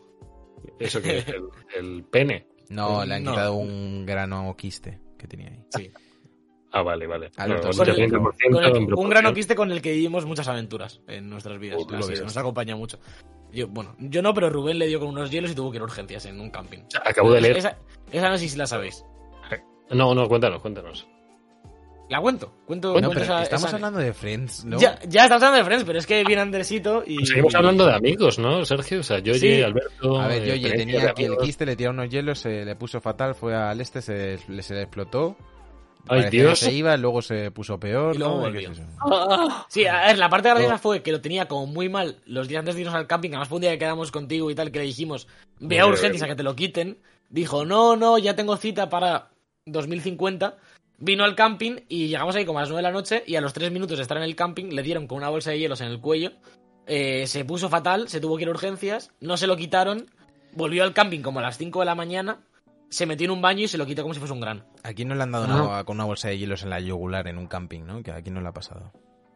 Eso 0.79 1.01
que 1.01 1.19
el, 1.19 1.43
el 1.75 2.03
pene. 2.03 2.47
No, 2.69 3.03
le 3.05 3.15
han 3.15 3.23
No. 3.23 3.31
quitado 3.31 3.53
un 3.55 4.05
grano 4.05 4.55
quiste 4.57 4.99
que 5.17 5.27
tenía 5.27 5.49
ahí. 5.49 5.63
Sí. 5.75 5.91
Ah, 6.73 6.83
vale, 6.83 7.05
vale. 7.05 7.29
Alberto, 7.35 7.67
No, 7.67 7.73
sí, 7.73 7.79
Con 7.79 7.89
el- 7.89 7.95
30% 7.95 8.21
con 8.53 8.63
el- 8.63 8.75
en 8.77 8.93
un 8.93 9.09
grano 9.09 9.33
quiste 9.33 9.55
con 9.55 9.71
el 9.71 9.81
que 9.81 9.91
vivimos 9.91 10.25
muchas 10.25 10.47
aventuras 10.47 11.01
en 11.07 11.29
nuestras 11.29 11.59
vidas. 11.59 11.79
Lo 11.89 11.97
Así, 11.97 12.13
nos 12.13 12.37
acompaña 12.37 12.75
mucho. 12.77 12.97
Yo, 13.51 13.67
bueno, 13.67 13.93
yo 13.99 14.21
no, 14.21 14.33
pero 14.33 14.49
Rubén 14.49 14.79
le 14.79 14.87
dio 14.87 14.99
con 15.01 15.09
unos 15.09 15.29
hielos 15.29 15.51
y 15.51 15.55
tuvo 15.55 15.69
que 15.71 15.75
ir 15.77 15.81
a 15.81 15.83
urgencias 15.83 16.25
en 16.27 16.39
un 16.39 16.49
camping. 16.49 16.79
Acabo 17.03 17.33
de 17.33 17.41
leer. 17.41 17.57
Esa, 17.57 17.77
esa 18.13 18.29
no 18.29 18.37
sé 18.37 18.47
si 18.47 18.57
la 18.57 18.65
sabéis. 18.67 19.03
No, 19.89 20.15
no, 20.15 20.29
cuéntanos, 20.29 20.61
cuéntanos. 20.61 21.05
¿La 22.11 22.19
cuento? 22.19 22.51
Cuento, 22.65 22.93
pero 22.93 23.09
esa- 23.21 23.41
estamos 23.41 23.67
esa- 23.67 23.77
hablando 23.77 23.97
de 23.99 24.13
Friends, 24.13 24.65
¿no? 24.65 24.77
Ya, 24.77 24.99
ya 25.07 25.23
estamos 25.23 25.41
hablando 25.43 25.59
de 25.59 25.63
Friends, 25.63 25.83
pero 25.85 25.97
es 25.97 26.05
que 26.05 26.23
viene 26.25 26.41
Andresito 26.41 27.03
y... 27.07 27.25
Seguimos 27.25 27.55
hablando 27.55 27.85
de 27.85 27.93
amigos, 27.95 28.37
¿no, 28.37 28.65
Sergio? 28.65 28.99
O 28.99 29.03
sea, 29.03 29.19
yo 29.19 29.33
Sí. 29.33 29.47
y 29.47 29.61
Alberto. 29.61 30.19
A 30.19 30.27
ver, 30.27 30.43
eh, 30.43 30.47
yo 30.47 30.53
oye, 30.53 30.61
experiencias 30.67 31.01
de 31.03 31.07
tenía 31.07 31.11
aquí 31.11 31.23
el 31.23 31.37
quiste, 31.37 31.65
le 31.65 31.77
tiraron 31.77 31.99
unos 31.99 32.11
hielos, 32.11 32.39
se 32.39 32.65
le 32.65 32.75
puso 32.75 32.99
fatal, 32.99 33.33
fue 33.33 33.55
al 33.55 33.79
este, 33.79 34.01
se, 34.01 34.39
le- 34.49 34.61
se 34.61 34.73
le 34.73 34.81
explotó. 34.81 35.37
Ay, 36.09 36.29
Dios. 36.29 36.59
Se 36.59 36.73
iba, 36.73 36.97
luego 36.97 37.21
se 37.21 37.49
puso 37.51 37.79
peor. 37.79 38.15
Y 38.15 38.17
luego 38.17 38.35
¿no? 38.35 38.39
volvió. 38.41 38.59
¿Qué 38.71 38.73
es 38.73 38.79
eso? 38.79 39.65
Sí, 39.69 39.85
a 39.85 40.07
ver, 40.07 40.17
la 40.17 40.29
parte 40.29 40.49
graciosa 40.49 40.79
fue 40.79 41.01
que 41.03 41.11
lo 41.13 41.21
tenía 41.21 41.47
como 41.47 41.65
muy 41.67 41.87
mal 41.89 42.17
los 42.25 42.47
días 42.49 42.59
antes 42.59 42.75
de 42.75 42.81
irnos 42.81 42.95
al 42.95 43.07
camping. 43.07 43.29
Además, 43.29 43.47
fue 43.47 43.55
un 43.57 43.61
día 43.61 43.71
que 43.71 43.77
quedamos 43.79 44.11
contigo 44.11 44.51
y 44.51 44.55
tal, 44.55 44.71
que 44.71 44.79
le 44.79 44.85
dijimos, 44.85 45.27
ve 45.59 45.79
a 45.79 45.85
Muy 45.85 45.93
urgencias 45.93 46.23
a 46.23 46.27
que 46.27 46.35
te 46.35 46.43
lo 46.43 46.55
quiten. 46.57 46.97
Dijo, 47.29 47.63
no, 47.63 47.95
no, 47.95 48.17
ya 48.17 48.35
tengo 48.35 48.57
cita 48.57 48.89
para 48.89 49.29
2050. 49.65 50.57
Vino 51.03 51.23
al 51.23 51.35
camping 51.35 51.77
y 51.89 52.07
llegamos 52.07 52.35
ahí 52.35 52.45
como 52.45 52.59
a 52.59 52.61
las 52.61 52.69
9 52.69 52.77
de 52.79 52.83
la 52.89 52.91
noche 52.93 53.23
y 53.25 53.35
a 53.35 53.41
los 53.41 53.53
3 53.53 53.71
minutos 53.71 53.97
de 53.97 54.03
estar 54.03 54.17
en 54.17 54.23
el 54.23 54.35
camping 54.35 54.65
le 54.69 54.83
dieron 54.83 55.07
con 55.07 55.17
una 55.17 55.29
bolsa 55.29 55.49
de 55.49 55.57
hielos 55.59 55.81
en 55.81 55.87
el 55.87 55.99
cuello. 55.99 56.31
Eh, 56.85 57.25
se 57.27 57.43
puso 57.43 57.69
fatal, 57.69 58.07
se 58.07 58.19
tuvo 58.19 58.37
que 58.37 58.43
ir 58.43 58.47
a 58.49 58.51
urgencias, 58.51 59.11
no 59.19 59.35
se 59.37 59.47
lo 59.47 59.57
quitaron, 59.57 60.05
volvió 60.53 60.83
al 60.83 60.93
camping 60.93 61.21
como 61.21 61.39
a 61.39 61.41
las 61.41 61.57
5 61.57 61.79
de 61.79 61.85
la 61.85 61.95
mañana, 61.95 62.41
se 62.89 63.05
metió 63.07 63.25
en 63.25 63.31
un 63.31 63.41
baño 63.41 63.63
y 63.63 63.67
se 63.67 63.77
lo 63.79 63.85
quitó 63.85 64.03
como 64.03 64.13
si 64.13 64.19
fuese 64.19 64.33
un 64.33 64.41
gran. 64.41 64.63
Aquí 64.83 65.03
no 65.05 65.15
le 65.15 65.23
han 65.23 65.31
dado 65.31 65.47
No. 65.47 65.69
una- 65.69 65.83
con 65.85 65.97
una 65.97 66.05
bolsa 66.05 66.27
de 66.27 66.37
hielos 66.37 66.61
en 66.63 66.69
la 66.69 66.79
yugular 66.79 67.27
en 67.27 67.37
un 67.39 67.47
camping, 67.47 67.81
¿no? 67.81 68.03
Que 68.03 68.11
aquí 68.11 68.29
no 68.29 68.41
le 68.41 68.47
ha 68.49 68.53
pasado. 68.53 68.91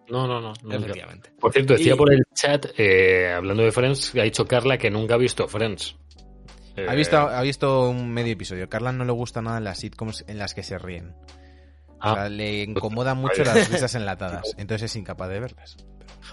No, 0.08 0.28
no, 0.28 0.40
no. 0.40 0.54
nunca. 0.62 0.76
Efectivamente. 0.78 1.32
Por 1.40 1.52
cierto, 1.52 1.74
decía 1.74 1.94
Y- 1.94 1.98
por 1.98 2.14
el 2.14 2.24
chat, 2.36 2.68
eh, 2.78 3.34
hablando 3.34 3.64
de 3.64 3.72
Friends, 3.72 4.14
ha 4.16 4.22
dicho 4.24 4.46
Carla 4.46 4.78
que 4.78 4.92
nunca 4.92 5.16
ha 5.16 5.18
visto 5.18 5.48
Friends. 5.48 5.96
Eh, 6.78 6.86
Ha 6.90 6.94
visto, 6.94 7.18
ha 7.18 7.42
visto 7.42 7.90
un 7.90 8.12
medio 8.14 8.34
episodio. 8.34 8.68
Carla 8.70 8.92
no 8.92 9.06
le 9.06 9.14
gusta 9.14 9.42
nada 9.42 9.60
las 9.62 9.80
sitcoms 9.80 10.26
en 10.28 10.38
las 10.38 10.54
que 10.54 10.62
se 10.62 10.78
ríen. 10.78 11.16
O 12.12 12.14
sea, 12.14 12.24
Ah, 12.26 12.30
le 12.30 12.64
incomoda 12.64 13.14
mucho 13.16 13.44
las 13.44 13.70
risas 13.70 13.94
enlatadas. 13.96 14.54
Entonces 14.58 14.92
es 14.92 14.96
incapaz 14.96 15.30
de 15.30 15.40
verlas. 15.40 15.78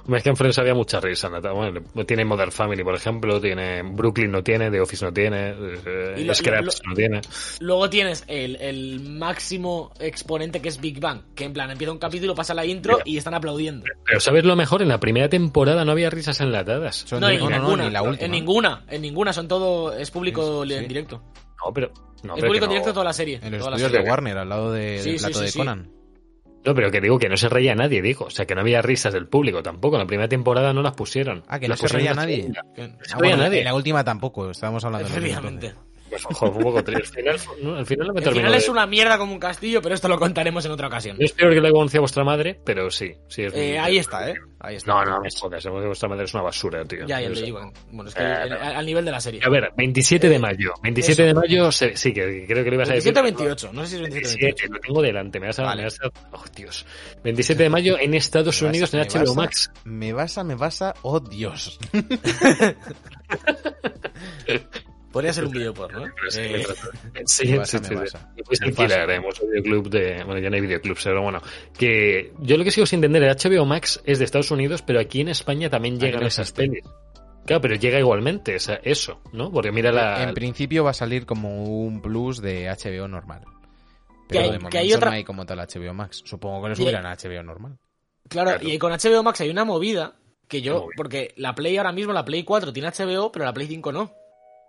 hombre, 0.04 0.18
es 0.18 0.22
que 0.24 0.30
en 0.30 0.36
Friends 0.36 0.58
había 0.58 0.74
mucha 0.74 1.00
risa. 1.00 1.28
Nata. 1.28 1.52
Bueno, 1.52 1.80
tiene 2.06 2.24
Modern 2.24 2.52
Family, 2.52 2.82
por 2.84 2.94
ejemplo, 2.94 3.40
tiene 3.40 3.82
Brooklyn 3.82 4.30
no 4.30 4.42
tiene, 4.42 4.70
The 4.70 4.80
Office 4.80 5.04
no 5.04 5.12
tiene, 5.12 5.50
eh, 5.50 6.14
lo- 6.24 6.34
Scraps 6.34 6.80
lo- 6.84 6.90
no 6.90 6.94
tiene. 6.94 7.20
Luego 7.60 7.88
tienes 7.90 8.24
el, 8.26 8.56
el 8.56 9.00
máximo 9.00 9.92
exponente 10.00 10.60
que 10.60 10.68
es 10.68 10.80
Big 10.80 11.00
Bang, 11.00 11.22
que 11.34 11.44
en 11.44 11.52
plan 11.52 11.70
empieza 11.70 11.92
un 11.92 11.98
capítulo, 11.98 12.34
pasa 12.34 12.54
la 12.54 12.64
intro 12.66 12.94
Mira. 12.94 13.02
y 13.06 13.16
están 13.18 13.34
aplaudiendo. 13.34 13.84
Pero 14.04 14.20
¿sabes 14.20 14.44
lo 14.44 14.56
mejor? 14.56 14.82
En 14.82 14.88
la 14.88 14.98
primera 15.00 15.28
temporada 15.28 15.84
no 15.84 15.92
había 15.92 16.10
risas 16.10 16.40
enlatadas. 16.40 16.96
Son 17.06 17.20
No, 17.20 17.28
en 17.30 17.38
no, 17.38 17.44
no, 17.48 17.56
no, 17.56 17.62
ninguna, 17.62 17.84
ni 17.84 17.90
la 17.90 18.02
última. 18.02 18.24
en 18.26 18.30
ninguna, 18.32 18.84
en 18.88 19.02
ninguna, 19.02 19.32
son 19.32 19.48
todo, 19.48 19.96
es 19.96 20.10
público 20.10 20.64
sí. 20.66 20.74
en 20.74 20.88
directo. 20.88 21.22
No, 21.64 21.72
pero... 21.72 21.92
No, 22.22 22.36
es 22.36 22.44
público 22.44 22.64
en 22.66 22.70
directo 22.70 22.90
no. 22.90 22.94
toda 22.94 23.04
la 23.04 23.12
serie. 23.12 23.40
En 23.42 23.52
los 23.52 23.66
estudios 23.66 23.92
de. 23.92 24.00
Warner, 24.00 24.38
al 24.38 24.48
lado 24.48 24.72
de, 24.72 24.98
Sí, 25.00 25.10
del 25.12 25.18
plato 25.20 25.38
sí, 25.38 25.44
de 25.44 25.50
sí. 25.50 25.58
Conan. 25.58 25.90
No, 26.64 26.74
pero 26.76 26.90
que 26.92 27.00
digo 27.00 27.18
que 27.18 27.28
no 27.28 27.36
se 27.36 27.48
reía 27.48 27.74
nadie, 27.74 28.00
digo. 28.02 28.26
O 28.26 28.30
sea, 28.30 28.46
que 28.46 28.54
no 28.54 28.60
había 28.60 28.80
risas 28.82 29.12
del 29.12 29.26
público 29.26 29.62
tampoco. 29.64 29.96
En 29.96 30.00
la 30.02 30.06
primera 30.06 30.28
temporada 30.28 30.72
no 30.72 30.80
las 30.82 30.94
pusieron. 30.94 31.42
Ah, 31.48 31.58
que 31.58 31.66
no 31.68 31.76
se 31.76 31.88
reía 31.88 32.10
en 32.10 32.16
la 32.16 32.22
nadie. 32.22 32.48
No 32.48 32.54
se 32.54 32.60
Ah, 32.60 32.74
reía 32.76 33.16
bueno, 33.18 33.36
nadie. 33.38 33.58
en 33.58 33.64
la 33.64 33.74
última 33.74 34.04
tampoco, 34.04 34.50
estábamos 34.50 34.84
hablando 34.84 35.08
Efectivamente. 35.08 35.74
Pues, 36.12 36.24
joder, 36.24 36.52
fue 36.52 36.58
un 36.58 36.62
poco 36.62 36.84
triste. 36.84 37.26
Al 37.26 37.38
final, 37.38 37.56
no, 37.62 37.76
al 37.76 37.86
final 37.86 38.06
no 38.08 38.12
me 38.12 38.20
El 38.20 38.24
terminó 38.24 38.40
final 38.42 38.52
de- 38.52 38.58
es 38.58 38.68
una 38.68 38.86
mierda 38.86 39.16
como 39.16 39.32
un 39.32 39.38
castillo, 39.40 39.80
pero 39.80 39.94
esto 39.94 40.08
lo 40.08 40.18
contaremos 40.18 40.62
en 40.66 40.72
otra 40.72 40.88
ocasión. 40.88 41.16
No 41.18 41.24
es 41.24 41.32
peor 41.32 41.54
que 41.54 41.60
lo 41.60 41.68
que 41.68 41.72
conocía 41.72 42.00
vuestra 42.00 42.22
madre, 42.22 42.60
pero 42.66 42.90
sí. 42.90 43.14
sí 43.28 43.44
es 43.44 43.54
Eh, 43.54 43.78
ahí 43.78 43.96
está, 43.96 44.28
¿eh? 44.28 44.34
Ahí 44.60 44.76
está. 44.76 44.92
No, 44.92 45.04
no, 45.04 45.20
me 45.22 45.28
jodas. 45.30 45.64
vuestra 45.66 46.08
madre 46.10 46.24
es 46.24 46.34
una 46.34 46.42
basura, 46.42 46.84
tío. 46.84 47.06
Ya, 47.06 47.18
ya 47.20 47.34
sea, 47.34 47.44
digo. 47.44 47.72
Bueno, 47.90 48.10
es 48.10 48.14
que 48.14 48.22
Eh, 48.22 48.46
no. 48.50 48.56
al 48.60 48.84
nivel 48.86 49.04
de 49.06 49.10
la 49.10 49.20
serie. 49.20 49.40
A 49.42 49.48
ver, 49.48 49.70
27 49.76 50.28
de 50.28 50.38
mayo. 50.38 50.74
27 50.82 51.22
Eso. 51.22 51.28
de 51.28 51.34
mayo, 51.34 51.72
sí, 51.72 52.12
que 52.12 52.44
creo 52.46 52.62
que 52.62 52.70
lo 52.70 52.74
ibas 52.76 52.90
a 52.90 52.94
decir. 52.94 53.14
27 53.14 53.20
o 53.20 53.22
28, 53.22 53.70
no 53.72 53.82
sé 53.82 53.88
si 53.88 53.94
es 53.96 54.00
27 54.02 54.26
o 54.26 54.28
28. 54.28 54.44
27, 54.44 54.74
lo 54.74 54.80
tengo 54.80 55.02
delante, 55.02 55.40
me 55.40 55.46
vas 55.46 55.58
a... 55.58 55.62
Vale. 55.62 55.82
me 55.82 55.86
vas 55.86 55.98
a- 56.02 56.10
Oh, 56.32 56.44
Dios. 56.54 56.84
27 57.24 57.62
de 57.62 57.68
mayo 57.70 57.98
en 57.98 58.12
Estados 58.14 58.60
Me 58.62 58.68
Unidos 58.68 58.90
vas 58.92 58.94
a- 58.94 58.96
en 58.98 59.02
me 59.02 59.08
HBO 59.08 59.20
vas 59.20 59.30
a- 59.30 59.34
Max. 59.40 59.70
Me 59.84 60.12
vas 60.12 60.36
a, 60.38 60.44
me 60.44 60.54
vas 60.56 60.82
a, 60.82 60.94
oh 61.02 61.20
Dios. 61.20 61.78
Podría 65.12 65.32
ser 65.32 65.44
un 65.44 65.52
video 65.52 65.74
porno, 65.74 66.06
¿eh? 66.06 66.10
Que 66.32 66.60
Eh, 66.60 66.64
Sí, 67.26 67.46
sí, 67.46 67.46
sí, 67.46 67.56
basa. 67.56 67.78
sí. 67.78 67.94
Lo 68.36 68.44
puedes 68.44 68.60
Me 68.60 68.66
alquilar, 68.68 69.00
pasa. 69.00 69.12
eh, 69.12 69.16
hemos 69.16 69.40
un 69.40 69.50
videoclub 69.50 69.90
de... 69.90 70.24
Bueno, 70.24 70.40
ya 70.40 70.48
no 70.50 70.56
hay 70.56 70.62
videoclubs, 70.62 71.04
pero 71.04 71.22
bueno. 71.22 71.40
Que 71.78 72.32
yo 72.40 72.56
lo 72.56 72.64
que 72.64 72.70
sigo 72.70 72.86
sin 72.86 72.98
entender, 73.04 73.22
el 73.22 73.36
HBO 73.36 73.64
Max 73.66 74.00
es 74.04 74.18
de 74.18 74.24
Estados 74.24 74.50
Unidos, 74.50 74.82
pero 74.82 74.98
aquí 75.00 75.20
en 75.20 75.28
España 75.28 75.68
también 75.70 75.96
Aquí 75.96 76.06
llegan 76.06 76.22
no 76.22 76.26
esas 76.28 76.50
pelis. 76.52 76.82
Claro, 77.44 77.60
pero 77.60 77.74
llega 77.74 77.98
igualmente, 77.98 78.54
o 78.54 78.60
sea, 78.60 78.80
eso, 78.84 79.20
¿no? 79.32 79.50
Porque 79.50 79.72
mira 79.72 79.90
la... 79.92 80.22
En 80.22 80.32
principio 80.34 80.84
va 80.84 80.90
a 80.90 80.94
salir 80.94 81.26
como 81.26 81.64
un 81.64 82.00
plus 82.00 82.40
de 82.40 82.68
HBO 82.68 83.08
normal. 83.08 83.42
Que 84.28 84.38
Pero 84.38 84.40
hay- 84.44 84.46
de 84.50 84.52
que 84.56 84.58
momento 84.60 84.78
hay 84.78 84.92
otra- 84.94 85.10
no 85.10 85.16
hay 85.16 85.24
como 85.24 85.44
tal 85.44 85.58
HBO 85.58 85.92
Max. 85.92 86.22
Supongo 86.24 86.62
que 86.62 86.68
lo 86.70 86.76
subirán 86.76 87.04
a 87.04 87.14
HBO 87.16 87.42
normal. 87.42 87.78
Claro, 88.28 88.50
Claro. 88.50 88.68
y 88.68 88.78
con 88.78 88.92
HBO 88.92 89.22
Max 89.24 89.40
hay 89.40 89.50
una 89.50 89.64
movida 89.64 90.14
que 90.48 90.62
yo, 90.62 90.86
porque 90.96 91.34
la 91.36 91.54
Play 91.54 91.76
ahora 91.76 91.92
mismo, 91.92 92.12
la 92.12 92.24
Play 92.24 92.44
4 92.44 92.72
tiene 92.72 92.88
HBO, 92.90 93.32
pero 93.32 93.44
la 93.44 93.52
Play 93.52 93.66
5 93.66 93.90
no. 93.90 94.12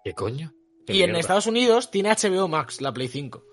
¿Qué 0.04 0.14
coño? 0.14 0.54
Qué 0.86 0.94
Y 0.94 1.04
en. 1.04 1.16
Estados 1.16 1.48
Unidos 1.48 1.92
tiene 1.92 2.10
HBO 2.10 2.48
Max, 2.48 2.82
la 2.82 2.94
Play 2.94 3.08
5. 3.08 3.44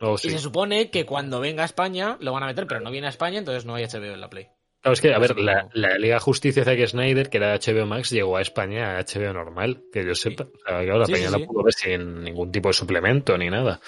Oh, 0.00 0.18
sí. 0.18 0.28
Y 0.28 0.30
se 0.30 0.38
supone 0.38 0.90
que 0.90 1.06
cuando 1.06 1.40
venga 1.40 1.62
a 1.62 1.66
España 1.66 2.16
lo 2.20 2.32
van 2.32 2.42
a 2.42 2.46
meter, 2.46 2.66
pero 2.66 2.80
no 2.80 2.90
viene 2.90 3.06
a 3.06 3.10
España, 3.10 3.38
entonces 3.38 3.64
no 3.64 3.74
hay 3.74 3.84
HBO 3.84 4.12
en 4.14 4.20
la 4.20 4.28
Play. 4.30 4.48
Claro, 4.82 4.92
es 4.92 5.00
que, 5.00 5.12
a 5.14 5.18
ver, 5.18 5.36
la, 5.40 5.68
la 5.72 5.98
Liga 5.98 6.20
Justicia 6.20 6.62
de 6.64 6.76
Zack 6.76 6.88
Snyder, 6.88 7.28
que 7.28 7.38
era 7.38 7.56
HBO 7.58 7.86
Max, 7.86 8.10
llegó 8.10 8.36
a 8.36 8.42
España 8.42 8.98
a 8.98 9.00
HBO 9.02 9.32
normal, 9.32 9.82
que 9.92 10.04
yo 10.04 10.14
sepa. 10.14 10.44
O 10.44 10.58
sea, 10.68 10.82
claro, 10.84 10.98
la 11.00 11.06
Sí, 11.06 11.12
peña 11.12 11.26
sí, 11.26 11.32
la 11.32 11.38
sí. 11.38 11.46
pudo 11.46 11.64
ver 11.64 11.72
sin 11.74 12.22
ningún 12.22 12.52
tipo 12.52 12.68
de 12.68 12.74
suplemento 12.74 13.36
ni 13.36 13.50
nada. 13.50 13.80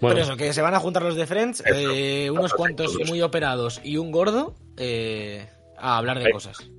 Bueno, 0.00 0.14
Pero 0.14 0.20
eso, 0.28 0.36
que 0.36 0.52
se 0.52 0.62
van 0.62 0.74
a 0.74 0.78
juntar 0.80 1.02
los 1.02 1.16
de 1.16 1.26
Friends, 1.26 1.64
eh, 1.66 2.30
unos 2.30 2.54
cuantos 2.54 2.96
muy 3.08 3.20
operados 3.20 3.80
y 3.82 3.96
un 3.96 4.12
gordo 4.12 4.54
eh, 4.76 5.48
a 5.76 5.96
hablar 5.98 6.20
de 6.20 6.30
cosas. 6.30 6.70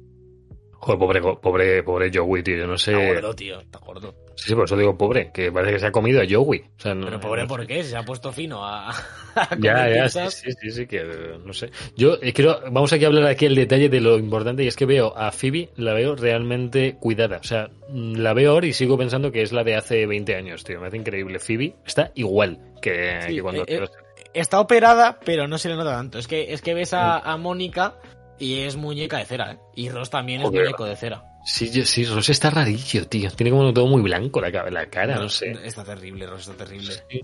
Joder, 0.79 1.00
pobre, 1.00 1.21
pobre, 1.41 1.83
pobre 1.83 2.12
Joey, 2.13 2.43
tío, 2.43 2.57
yo 2.57 2.67
no 2.67 2.77
sé. 2.77 2.91
Está 2.93 3.13
gordo, 3.13 3.36
tío, 3.36 3.59
está 3.59 3.79
gordo. 3.79 4.15
Sí, 4.36 4.48
sí, 4.50 4.55
por 4.55 4.63
eso 4.65 4.77
digo 4.77 4.98
pobre, 4.98 5.31
que 5.33 5.51
parece 5.51 5.74
que 5.74 5.79
se 5.79 5.88
ha 5.88 5.91
comido 5.91 6.21
a 6.21 6.25
Joey. 6.29 6.59
O 6.77 6.79
sea, 6.79 6.93
no- 6.95 7.05
Pero 7.07 7.19
pobre, 7.19 7.41
no 7.41 7.48
¿por 7.50 7.62
sé. 7.62 7.67
qué? 7.67 7.83
Si 7.83 7.89
se 7.89 7.98
ha 7.98 8.03
puesto 8.03 8.31
fino 8.31 8.65
a, 8.65 8.89
a 9.36 9.48
comer 9.50 9.59
Ya, 9.62 9.89
ya, 9.89 10.09
sí, 10.09 10.19
pizzas. 10.19 10.33
sí, 10.36 10.51
sí, 10.62 10.71
sí, 10.71 10.88
que 10.88 11.03
no 11.45 11.51
sé. 11.53 11.69
Yo 11.98 12.17
eh, 12.21 12.31
quiero, 12.31 12.62
vamos 12.71 12.93
aquí 12.93 13.03
a 13.03 13.07
hablar 13.07 13.25
aquí 13.25 13.45
el 13.45 13.55
detalle 13.55 13.89
de 13.89 14.00
lo 14.00 14.17
importante 14.17 14.63
y 14.63 14.67
es 14.67 14.75
que 14.77 14.86
veo 14.86 15.13
a 15.17 15.31
Phoebe, 15.31 15.69
la 15.75 15.93
veo 15.93 16.15
realmente 16.15 16.95
cuidada. 17.00 17.38
O 17.38 17.43
sea, 17.43 17.69
mm, 17.89 18.15
la 18.15 18.33
veo 18.33 18.51
ahora 18.51 18.67
y 18.67 18.74
sigo 18.74 18.98
pensando 18.98 19.31
que 19.31 19.41
es 19.41 19.51
la 19.51 19.63
de 19.65 19.75
hace 19.75 20.05
20 20.05 20.36
años, 20.36 20.63
tío. 20.63 20.79
Me 20.79 20.88
hace 20.88 20.98
increíble. 20.98 21.39
Phoebe 21.39 21.75
está 21.86 22.12
igual 22.15 22.59
que, 22.81 23.19
Sí, 23.27 23.36
que 23.36 23.41
cuando... 23.41 23.63
eh, 23.63 23.65
eh, 23.83 23.88
Está 24.31 24.59
operada, 24.59 25.19
pero 25.25 25.48
no 25.48 25.57
se 25.57 25.69
le 25.69 25.75
nota 25.75 25.91
tanto. 25.91 26.19
Es 26.19 26.27
que, 26.27 26.53
es 26.53 26.62
que 26.62 26.74
ves 26.75 26.93
a, 26.93 27.17
Mm. 27.19 27.21
a 27.29 27.38
Mónica 27.38 27.95
y 28.39 28.62
es 28.62 28.75
muñeca 28.75 29.17
de 29.17 29.25
cera, 29.25 29.51
¿eh? 29.53 29.60
Y 29.75 29.89
Ross 29.89 30.10
también 30.10 30.41
es 30.41 30.48
Joder. 30.48 30.62
muñeco 30.63 30.86
de 30.86 30.96
cera. 30.96 31.24
Sí, 31.46 31.69
yo- 31.72 31.86
sí, 31.86 32.05
Ross 32.05 32.29
está 32.29 32.50
rarillo, 32.50 33.08
tío. 33.08 33.29
Tiene 33.31 33.51
como 33.51 33.74
todo 33.74 33.88
muy 33.88 34.01
blanco 34.01 34.41
la, 34.41 34.50
la 34.69 34.89
cara, 34.89 35.15
no, 35.15 35.29
sé. 35.29 35.51
Está 35.63 35.84
terrible, 35.84 36.25
Ross 36.27 36.48
está 36.48 36.65
terrible. 36.65 36.93
Sí. 37.10 37.22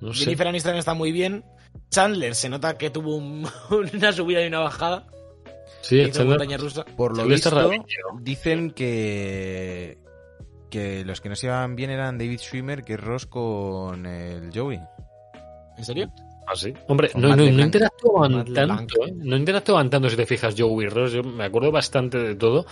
No 0.00 0.12
sé. 0.14 0.24
Jennifer 0.24 0.48
Aniston 0.48 0.76
está 0.76 0.94
muy 0.94 1.12
bien. 1.12 1.44
Chandler 1.90 2.34
se 2.34 2.48
nota 2.48 2.76
que 2.78 2.90
tuvo 2.90 3.16
un- 3.16 3.46
una 3.94 4.12
subida 4.12 4.42
y 4.42 4.46
una 4.48 4.60
bajada. 4.60 5.06
Sí, 5.82 6.00
Hizo 6.00 6.22
Chandler- 6.24 6.58
rusa. 6.58 6.84
Por 6.84 7.16
lo 7.16 7.32
está 7.32 7.64
visto, 7.66 7.84
dicen 8.20 8.70
que 8.72 9.98
que 10.70 11.02
los 11.04 11.22
que 11.22 11.30
no 11.30 11.34
se 11.36 11.46
llevaban 11.46 11.76
bien 11.76 11.88
eran 11.90 12.18
David 12.18 12.40
Schwimmer, 12.40 12.82
que 12.84 12.94
es 12.94 13.00
Ross 13.00 13.24
con 13.26 14.04
el 14.04 14.50
Joey. 14.54 14.78
¿En 15.78 15.84
serio? 15.84 16.12
Ah, 16.50 16.56
sí. 16.56 16.72
Hombre, 16.88 17.10
no, 17.14 17.28
no, 17.28 17.36
no 17.36 17.42
LeBlanc. 17.44 17.72
tanto, 17.74 19.06
¿eh? 19.06 19.12
No 19.14 19.36
interactúan 19.36 19.90
tanto 19.90 20.08
si 20.08 20.16
te 20.16 20.24
fijas 20.24 20.54
Joey 20.56 20.86
y 20.86 20.88
Ross. 20.88 21.12
Yo 21.12 21.22
me 21.22 21.44
acuerdo 21.44 21.70
bastante 21.70 22.18
de 22.18 22.34
todo. 22.36 22.64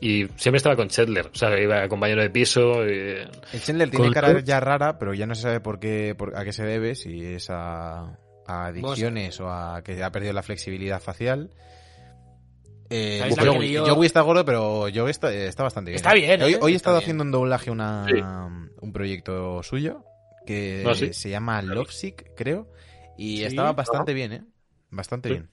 Y 0.00 0.26
siempre 0.36 0.56
estaba 0.58 0.76
con 0.76 0.88
Chandler. 0.88 1.26
O 1.32 1.34
sea, 1.34 1.58
iba 1.60 1.86
compañero 1.88 2.20
de 2.22 2.28
piso. 2.30 2.84
y- 2.86 3.18
El 3.52 3.60
Chandler 3.62 3.88
tiene 3.88 4.06
Con 4.06 4.12
cara 4.14 4.40
ya 4.40 4.60
rara, 4.60 4.98
pero 4.98 5.14
ya 5.14 5.26
no 5.26 5.34
se 5.34 5.42
sabe 5.42 5.60
por 5.60 5.78
qué, 5.78 6.14
por- 6.18 6.36
a 6.36 6.44
qué 6.44 6.52
se 6.52 6.64
debe, 6.64 6.94
si 6.94 7.24
es 7.24 7.48
a, 7.50 8.18
a 8.46 8.66
adicciones 8.66 9.40
o 9.40 9.48
a 9.48 9.80
que 9.82 10.02
ha 10.02 10.10
perdido 10.10 10.32
la 10.34 10.42
flexibilidad 10.42 11.00
facial. 11.00 11.50
Eh, 12.90 13.18
¿Sabéis 13.20 13.38
Joey, 13.38 13.48
la 13.54 13.60
que 13.60 13.72
yo- 13.72 13.94
Joey 13.94 14.06
está 14.06 14.20
gordo, 14.20 14.44
pero 14.44 14.86
Joey 14.94 15.10
está, 15.10 15.32
está 15.32 15.62
bastante 15.62 15.92
bien. 15.92 15.96
Está 15.96 16.12
bien, 16.12 16.42
Hoy, 16.42 16.52
¿eh? 16.54 16.58
hoy 16.60 16.72
he 16.72 16.76
Está 16.76 16.90
estado 16.90 16.96
bien. 16.96 17.04
haciendo 17.04 17.24
un 17.24 17.30
doblaje 17.30 17.70
una, 17.70 18.04
Sí. 18.06 18.20
un 18.80 18.92
proyecto 18.92 19.62
suyo 19.62 20.04
que 20.46 20.84
Ah, 20.86 20.94
¿sí? 20.94 21.12
se 21.14 21.30
llama 21.30 21.62
Lovesick, 21.62 22.34
creo, 22.36 22.66
y 23.22 23.36
Sí. 23.38 23.44
estaba 23.44 23.72
bastante 23.72 24.14
bien, 24.14 24.32
¿eh? 24.32 24.42
Bastante 24.90 25.28
Sí. 25.28 25.34
bien. 25.34 25.50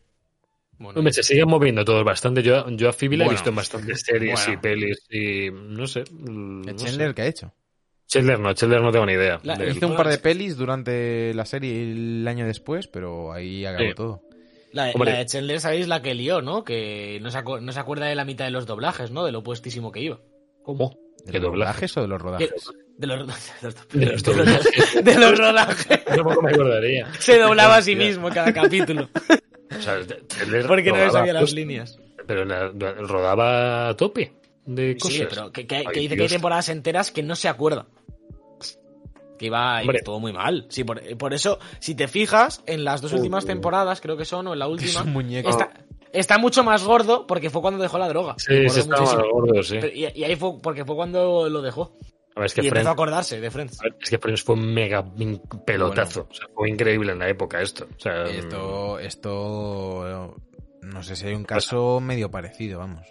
Bueno, 0.78 1.00
Hombre, 1.00 1.12
se 1.14 1.24
siguen 1.24 1.48
moviendo 1.50 1.84
todos 1.84 2.06
bastante. 2.06 2.42
Yo, 2.42 2.70
yo 2.70 2.88
a 2.90 2.94
Phoebe 2.94 3.18
la 3.18 3.26
he 3.26 3.30
visto 3.30 3.50
en 3.50 3.56
bastantes 3.56 4.02
series 4.02 4.46
Bueno. 4.46 4.54
y 4.54 4.58
pelis 4.62 5.08
y 5.10 5.50
no 5.52 5.86
sé. 5.88 6.00
¿El 6.02 6.62
no 6.62 6.74
Chandler 6.76 7.14
qué 7.14 7.22
ha 7.24 7.28
hecho? 7.28 7.54
Chandler 8.08 8.40
no, 8.40 8.54
Chandler 8.54 8.82
no 8.82 8.92
tengo 8.92 9.06
ni 9.06 9.14
idea. 9.14 9.40
La- 9.44 9.64
Hizo 9.70 9.88
un 9.88 9.96
par 9.98 10.08
de 10.08 10.18
pelis 10.20 10.56
durante 10.56 11.34
la 11.34 11.46
serie 11.46 11.72
y 11.74 11.92
el 12.22 12.28
año 12.28 12.46
después, 12.46 12.88
pero 12.88 13.34
ahí 13.34 13.66
acabó 13.66 13.90
Sí. 13.90 13.96
todo. 13.96 14.22
la, 14.72 14.86
de- 14.86 14.92
hombre. 14.94 15.12
la 15.14 15.18
de 15.20 15.26
Chandler, 15.26 15.60
¿sabéis 15.60 15.88
la 15.88 16.02
que 16.04 16.14
lió, 16.14 16.42
no? 16.44 16.64
Que 16.64 17.20
no 17.24 17.30
se, 17.32 17.42
no 17.44 17.72
se 17.72 17.80
acuerda 17.80 18.06
de 18.06 18.14
la 18.16 18.24
mitad 18.24 18.46
de 18.46 18.52
los 18.52 18.66
doblajes, 18.68 19.10
¿no? 19.12 19.26
De 19.26 19.32
lo 19.32 19.44
puestísimo 19.44 19.92
que 19.92 20.00
iba. 20.02 20.20
¿Cómo? 20.64 20.96
¿De 21.26 21.32
¿Qué 21.32 21.40
los 21.40 21.50
doblaje? 21.50 21.88
doblajes 21.88 21.98
o 21.98 22.02
de 22.04 22.08
los 22.08 22.22
rodajes? 22.22 22.54
De 23.00 23.08
los, 23.08 23.26
de 23.26 23.34
los- 23.62 23.88
De 23.94 24.06
los 24.06 24.24
de 25.06 25.16
los- 25.18 25.38
rodajes. 25.40 26.04
Tampoco 26.06 26.42
me 26.42 26.52
acordaría. 26.52 27.08
Se 27.20 27.40
doblaba 27.40 27.78
a 27.78 27.82
sí 27.82 27.96
mismo 27.96 28.28
en 28.28 28.34
cada 28.34 28.52
capítulo. 28.54 29.08
O 29.78 29.82
sea, 29.82 30.00
Porque 30.68 30.90
no 30.90 30.98
le 30.98 31.06
rodaba 31.06 31.12
sabía 31.12 31.34
las 31.34 31.54
líneas. 31.54 31.98
Pero 32.28 32.44
la- 32.44 32.68
rodaba 32.70 33.90
a 33.90 33.96
tope 33.96 34.34
de 34.66 34.98
cosas. 34.98 35.18
Sí, 35.18 35.26
pero 35.30 35.52
que, 35.52 35.66
que- 35.66 35.76
Ay, 35.78 35.86
que 35.94 36.00
dice 36.02 36.16
que 36.18 36.24
hay 36.24 36.28
temporadas 36.30 36.68
enteras 36.70 37.12
que 37.12 37.24
no 37.24 37.36
se 37.36 37.48
acuerda. 37.48 37.88
Que 39.38 39.46
iba 39.46 39.82
estuvo 39.82 40.20
muy 40.20 40.34
mal. 40.34 40.66
Sí, 40.70 40.84
por, 40.84 41.02
por 41.18 41.34
eso, 41.34 41.60
si 41.80 41.96
te 41.96 42.10
fijas, 42.10 42.62
en 42.66 42.84
las 42.84 43.02
dos 43.02 43.14
últimas 43.14 43.46
Uh. 43.46 43.48
temporadas, 43.48 44.02
creo 44.02 44.18
que 44.18 44.26
son, 44.26 44.48
o 44.48 44.54
en 44.54 44.60
la 44.60 44.66
Es 44.66 44.72
última, 44.72 45.04
un 45.04 45.14
muñeco. 45.14 45.50
está, 45.50 45.72
está 46.12 46.38
mucho 46.38 46.66
más 46.66 46.84
gordo 46.84 47.26
porque 47.26 47.50
fue 47.50 47.62
cuando 47.62 47.82
dejó 47.82 47.98
la 47.98 48.10
droga. 48.10 48.36
Sí, 48.38 48.68
se 48.68 48.82
estaba 48.82 49.00
muchísimo. 49.02 49.24
gordo, 49.32 49.64
sí. 49.64 49.78
Pero- 49.80 49.94
y, 49.96 50.08
y 50.14 50.24
ahí 50.26 50.36
fue 50.36 50.60
porque 50.62 50.84
fue 50.84 50.98
cuando 50.98 51.48
lo 51.48 51.62
dejó. 51.62 51.96
A 52.40 52.44
ver, 52.44 52.46
es 52.46 52.54
Y 52.54 52.56
que 52.56 52.62
empezó 52.62 52.72
Friends, 52.76 52.88
a 52.88 52.92
acordarse 52.92 53.40
de 53.42 53.52
Friends. 53.52 53.80
a 53.80 53.84
ver, 53.84 53.96
es 54.02 54.10
que 54.10 54.18
Friends 54.18 54.44
fue 54.44 54.56
un 54.56 54.74
mega 54.74 55.06
pelotazo. 55.66 56.28
O 56.30 56.34
sea, 56.34 56.48
fue 56.56 56.70
increíble 56.70 57.12
en 57.12 57.20
la 57.20 57.30
época 57.30 57.62
esto. 57.62 57.86
O 57.96 58.00
sea, 58.00 58.24
Esto, 58.24 58.98
esto, 59.00 60.36
no 60.82 61.04
sé 61.04 61.16
si 61.16 61.28
hay 61.28 61.34
un 61.34 61.44
caso 61.44 62.00
medio 62.00 62.32
parecido, 62.32 62.80
vamos. 62.80 63.06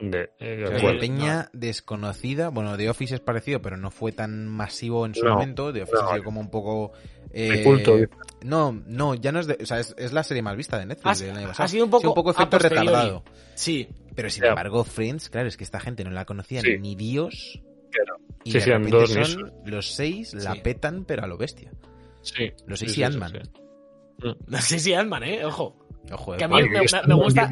de, 0.00 0.30
eh, 0.38 0.64
O 0.64 0.78
sea, 0.78 0.98
Peña 1.00 1.50
desconocida, 1.52 2.50
bueno, 2.50 2.76
The 2.76 2.88
Office 2.88 3.16
es 3.16 3.20
parecido, 3.20 3.60
pero 3.60 3.76
no 3.76 3.90
fue 3.90 4.12
tan 4.12 4.46
masivo 4.46 5.04
en 5.06 5.14
su 5.14 5.24
No, 5.24 5.34
momento. 5.34 5.72
The 5.72 5.82
Office 5.82 5.98
no. 6.00 6.08
ha 6.08 6.12
sido 6.12 6.24
como 6.24 6.40
un 6.40 6.50
poco... 6.50 6.92
eh, 7.32 7.62
culto. 7.64 7.96
No, 8.44 8.80
no, 8.86 9.14
ya 9.16 9.32
no 9.32 9.40
es 9.40 9.48
de, 9.48 9.58
o 9.60 9.66
sea, 9.66 9.80
es, 9.80 9.94
es 9.98 10.12
la 10.12 10.22
serie 10.22 10.42
más 10.42 10.56
vista 10.56 10.78
de 10.78 10.86
Netflix 10.86 11.20
Ha- 11.20 11.24
del 11.24 11.36
año 11.36 11.48
pasado. 11.48 11.64
ha 11.64 11.68
sido 11.68 11.84
un 11.84 11.90
poco 11.90 12.30
efecto 12.30 12.58
retardado. 12.60 13.24
Sí. 13.54 13.88
Pero 14.14 14.30
sin 14.30 14.44
embargo, 14.44 14.82
Friends, 14.84 15.28
claro, 15.30 15.48
es 15.48 15.56
que 15.56 15.64
esta 15.64 15.78
gente 15.80 16.02
no 16.04 16.10
la 16.10 16.24
conocía 16.24 16.60
Sí. 16.60 16.76
ni 16.78 16.94
Dios. 16.96 17.60
Claro. 17.90 18.18
Y 18.44 18.50
Sí, 18.52 18.58
de 18.58 18.64
sí, 18.64 18.70
eran 18.70 18.84
repente 18.84 19.14
dos 19.16 19.28
son 19.30 19.52
los 19.66 19.86
seis, 19.94 20.34
la 20.34 20.54
Sí. 20.54 20.60
petan, 20.62 21.04
pero 21.04 21.24
a 21.24 21.26
lo 21.26 21.36
bestia. 21.36 21.72
Sí. 22.22 22.52
Los 22.66 22.78
seis 22.78 22.92
sí, 22.92 23.00
y 23.00 23.04
sí, 23.04 23.04
Ant-Man. 23.04 23.32
sí. 23.42 23.50
No 24.46 24.58
sé 24.60 24.78
si 24.78 24.94
Ant-Man, 24.94 25.22
¿eh? 25.24 25.44
Ojo. 25.44 25.76
Ojo, 26.10 26.36
Que 26.38 26.44
a 26.44 26.46
eh, 26.46 26.50
mí 26.50 26.68
me, 26.70 26.80
gusta, 26.80 27.02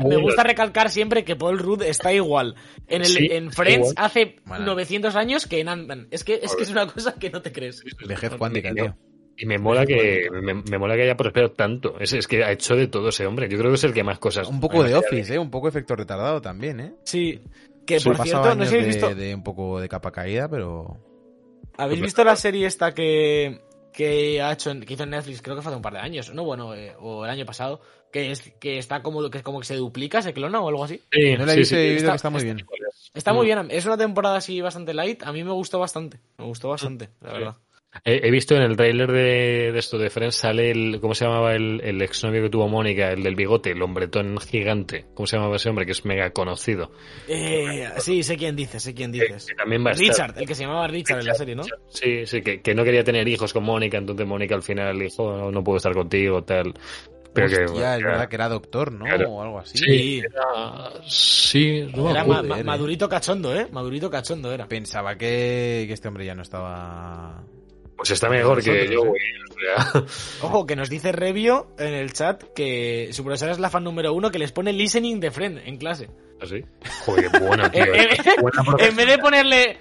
me 0.03 0.17
gusta 0.17 0.43
recalcar 0.43 0.89
siempre 0.91 1.25
que 1.25 1.37
Paul 1.37 1.59
Rudd 1.59 1.83
está 1.83 2.13
igual 2.15 2.55
en, 2.87 3.03
el, 3.03 3.07
Sí, 3.07 3.29
en 3.31 3.53
Friends 3.53 3.91
igual. 3.91 3.95
hace 4.07 4.37
Bueno. 4.47 4.65
900 4.65 5.15
años 5.15 5.47
que 5.47 5.61
en 5.61 5.69
Ant-Man. 5.69 6.09
Es 6.11 6.25
que, 6.25 6.41
es 6.43 6.57
que 6.57 6.63
es 6.63 6.71
una 6.71 6.87
cosa 6.87 7.15
que 7.19 7.29
no 7.29 7.43
te 7.43 7.53
crees. 7.53 7.83
vejez 8.09 8.35
cuántica, 8.37 8.73
tío. 8.73 8.97
Y 9.39 9.45
me 9.45 9.59
mola 9.59 9.85
que 9.85 10.29
me, 10.33 10.55
me 10.55 10.79
mola 10.79 10.97
que 10.97 11.03
haya 11.03 11.15
prosperado 11.19 11.53
tanto. 11.53 12.01
Es, 12.01 12.15
es 12.15 12.27
que 12.27 12.43
ha 12.43 12.51
hecho 12.53 12.75
de 12.75 12.87
todo 12.87 13.11
ese 13.11 13.27
hombre. 13.27 13.47
Yo 13.51 13.59
creo 13.59 13.71
que 13.71 13.75
es 13.75 13.85
el 13.85 13.93
que 13.93 14.03
más 14.03 14.19
cosas. 14.19 14.49
Un 14.49 14.61
poco 14.61 14.83
de 14.83 14.95
Office, 14.95 15.35
¿eh? 15.35 15.39
Un 15.39 15.51
poco 15.51 15.69
efecto 15.69 15.95
retardado 15.95 16.41
también, 16.41 16.81
¿eh? 16.81 16.95
Sí. 17.05 17.43
Que 17.87 18.01
Sí, 18.01 18.09
por 18.09 18.19
cierto, 18.23 18.55
no 18.55 18.65
sé 18.65 18.71
si 18.71 18.77
habéis 18.77 18.95
de, 18.97 19.01
visto. 19.01 19.15
de 19.15 19.35
un 19.35 19.43
poco 19.45 19.81
de 19.81 19.89
capa 19.89 20.11
caída, 20.11 20.49
pero... 20.49 20.99
¿Habéis 21.79 22.01
visto 22.01 22.25
la 22.25 22.35
serie 22.37 22.67
esta 22.67 22.93
que, 22.93 23.61
que 23.93 24.41
ha 24.43 24.53
hecho 24.53 24.73
que 24.81 24.95
hizo 24.95 25.05
en 25.05 25.11
Netflix, 25.11 25.41
creo 25.43 25.55
que 25.57 25.63
fue 25.63 25.71
hace 25.71 25.77
un 25.77 25.83
par 25.83 25.93
de 25.93 26.01
años, 26.01 26.33
no 26.35 26.43
bueno, 26.45 26.75
eh, 26.75 26.95
o 26.99 27.25
el 27.25 27.31
año 27.31 27.45
pasado, 27.47 27.81
que 28.11 28.31
es 28.33 28.41
que 28.59 28.79
está 28.79 29.03
como 29.03 29.29
que 29.31 29.43
como 29.43 29.61
que 29.61 29.67
se 29.67 29.77
duplica, 29.77 30.21
se 30.23 30.33
clona 30.33 30.61
o 30.61 30.69
algo 30.69 30.85
así. 30.85 31.01
Sí, 31.13 31.37
No 31.37 31.45
la 31.47 31.53
he 31.53 31.55
sí, 31.55 31.61
visto 31.61 31.77
sí, 31.77 31.81
oído 31.83 31.97
está- 31.99 32.11
que 32.13 32.17
está 32.17 32.31
muy 32.31 32.43
bien. 32.45 32.67
Está 33.15 33.33
Mm. 33.33 33.37
muy 33.37 33.47
bien, 33.47 33.67
es 33.71 33.85
una 33.87 33.97
temporada 33.99 34.37
así 34.37 34.61
bastante 34.61 34.95
light, 34.95 35.23
a 35.23 35.33
mí 35.33 35.45
me 35.45 35.53
gustó 35.53 35.79
bastante, 35.79 36.19
me 36.39 36.45
gustó 36.47 36.71
bastante, 36.71 37.11
la 37.21 37.31
Sí. 37.31 37.35
verdad. 37.37 37.57
He, 38.05 38.27
he 38.27 38.31
visto 38.31 38.55
en 38.57 38.63
el 38.63 38.77
tráiler 38.77 39.11
de, 39.11 39.73
de 39.73 39.79
esto 39.79 39.99
de 39.99 40.11
Friends 40.11 40.37
sale 40.37 40.71
el, 40.71 40.99
¿cómo 41.01 41.15
se 41.15 41.25
llamaba 41.25 41.55
el, 41.55 41.81
el 41.83 42.01
exnovio 42.03 42.43
que 42.43 42.51
tuvo 42.51 42.69
Mónica? 42.69 43.11
El 43.13 43.23
del 43.23 43.35
bigote, 43.35 43.71
el 43.73 43.83
hombretón 43.83 44.39
gigante. 44.39 45.07
¿Cómo 45.15 45.27
se 45.27 45.37
llamaba 45.37 45.57
ese 45.57 45.69
hombre? 45.69 45.87
Que 45.87 45.93
es 45.93 46.05
mega 46.05 46.31
conocido. 46.31 46.91
Eh, 47.29 47.89
sí, 47.99 48.23
sé 48.23 48.37
quién 48.37 48.55
dices, 48.57 48.83
sé 48.83 48.95
quién 48.95 49.13
dices. 49.13 49.47
que 49.47 49.55
también 49.55 49.85
va 49.85 49.91
a 49.91 49.93
estar. 49.93 50.07
Richard, 50.09 50.39
el 50.39 50.47
que 50.47 50.55
se 50.55 50.63
llamaba 50.65 50.87
Richard 50.89 51.21
en 51.21 51.27
la 51.27 51.35
serie, 51.35 51.55
¿no? 51.55 51.63
Sí, 51.89 52.27
sí, 52.27 52.43
que, 52.43 52.61
que 52.61 52.75
no 52.75 52.85
quería 52.85 53.05
tener 53.05 53.27
hijos 53.29 53.53
con 53.53 53.65
Mónica, 53.65 53.99
entonces 53.99 54.27
Mónica 54.27 54.55
al 54.55 54.63
final 54.63 54.99
dijo, 54.99 55.37
no, 55.37 55.51
no 55.51 55.65
puedo 55.65 55.79
estar 55.79 55.93
contigo, 55.95 56.43
tal. 56.45 56.75
Pero 57.33 57.49
que, 57.49 57.65
es 57.65 57.73
verdad 57.75 58.29
que 58.31 58.37
era 58.37 58.49
doctor, 58.49 58.93
¿no? 58.93 59.05
Claro. 59.05 59.29
O 59.31 59.43
algo 59.43 59.59
así. 59.59 59.77
Sí, 59.77 60.19
era- 60.21 60.93
sí, 61.07 61.87
no 61.95 62.11
Era 62.11 62.25
ma- 62.25 62.43
madurito 62.43 63.09
cachondo, 63.11 63.55
¿eh? 63.55 63.67
Madurito 63.71 64.09
cachondo 64.09 64.51
era. 64.53 64.67
Pensaba 64.67 65.17
que, 65.19 65.85
que 65.87 65.93
este 65.93 66.09
hombre 66.09 66.25
ya 66.25 66.35
no 66.35 66.41
estaba... 66.41 67.45
Pues 67.97 68.11
está 68.11 68.29
mejor 68.29 68.63
que 68.63 68.89
yo, 68.89 69.01
¿eh? 69.01 69.07
güey. 69.07 69.21
Ojo, 70.43 70.67
que 70.67 70.77
nos 70.77 70.91
dice 70.91 71.13
Revio 71.13 71.69
en 71.79 71.95
el 71.95 72.13
chat 72.13 72.43
que 72.55 73.09
su 73.13 73.25
profesora 73.25 73.53
es 73.53 73.59
la 73.59 73.71
fan 73.71 73.85
número 73.85 74.13
uno 74.13 74.31
que 74.31 74.39
les 74.39 74.53
pone 74.53 74.73
listening 74.73 75.19
de 75.19 75.31
friend 75.31 75.61
en 75.65 75.79
clase. 75.79 76.11
¿Así? 76.41 76.63
Joder, 77.05 77.31
qué 77.31 77.39
buena, 77.39 77.71
tío. 77.73 77.85
Eh, 77.85 78.09
eh, 78.13 78.17
en 78.81 78.97
vez 78.97 79.07
de 79.07 79.19
ponerle 79.19 79.79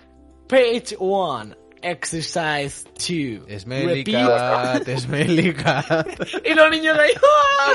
page 0.47 0.95
one, 0.97 1.56
exercise 1.91 2.83
two, 2.97 3.45
Smelly 3.59 4.03
repeat, 4.03 4.27
cat, 4.27 4.87
smelly 4.97 5.53
cat. 5.53 6.07
y 6.45 6.53
los 6.53 6.69
niños 6.71 6.97
ahí, 6.97 7.11
¡ah! 7.15 7.73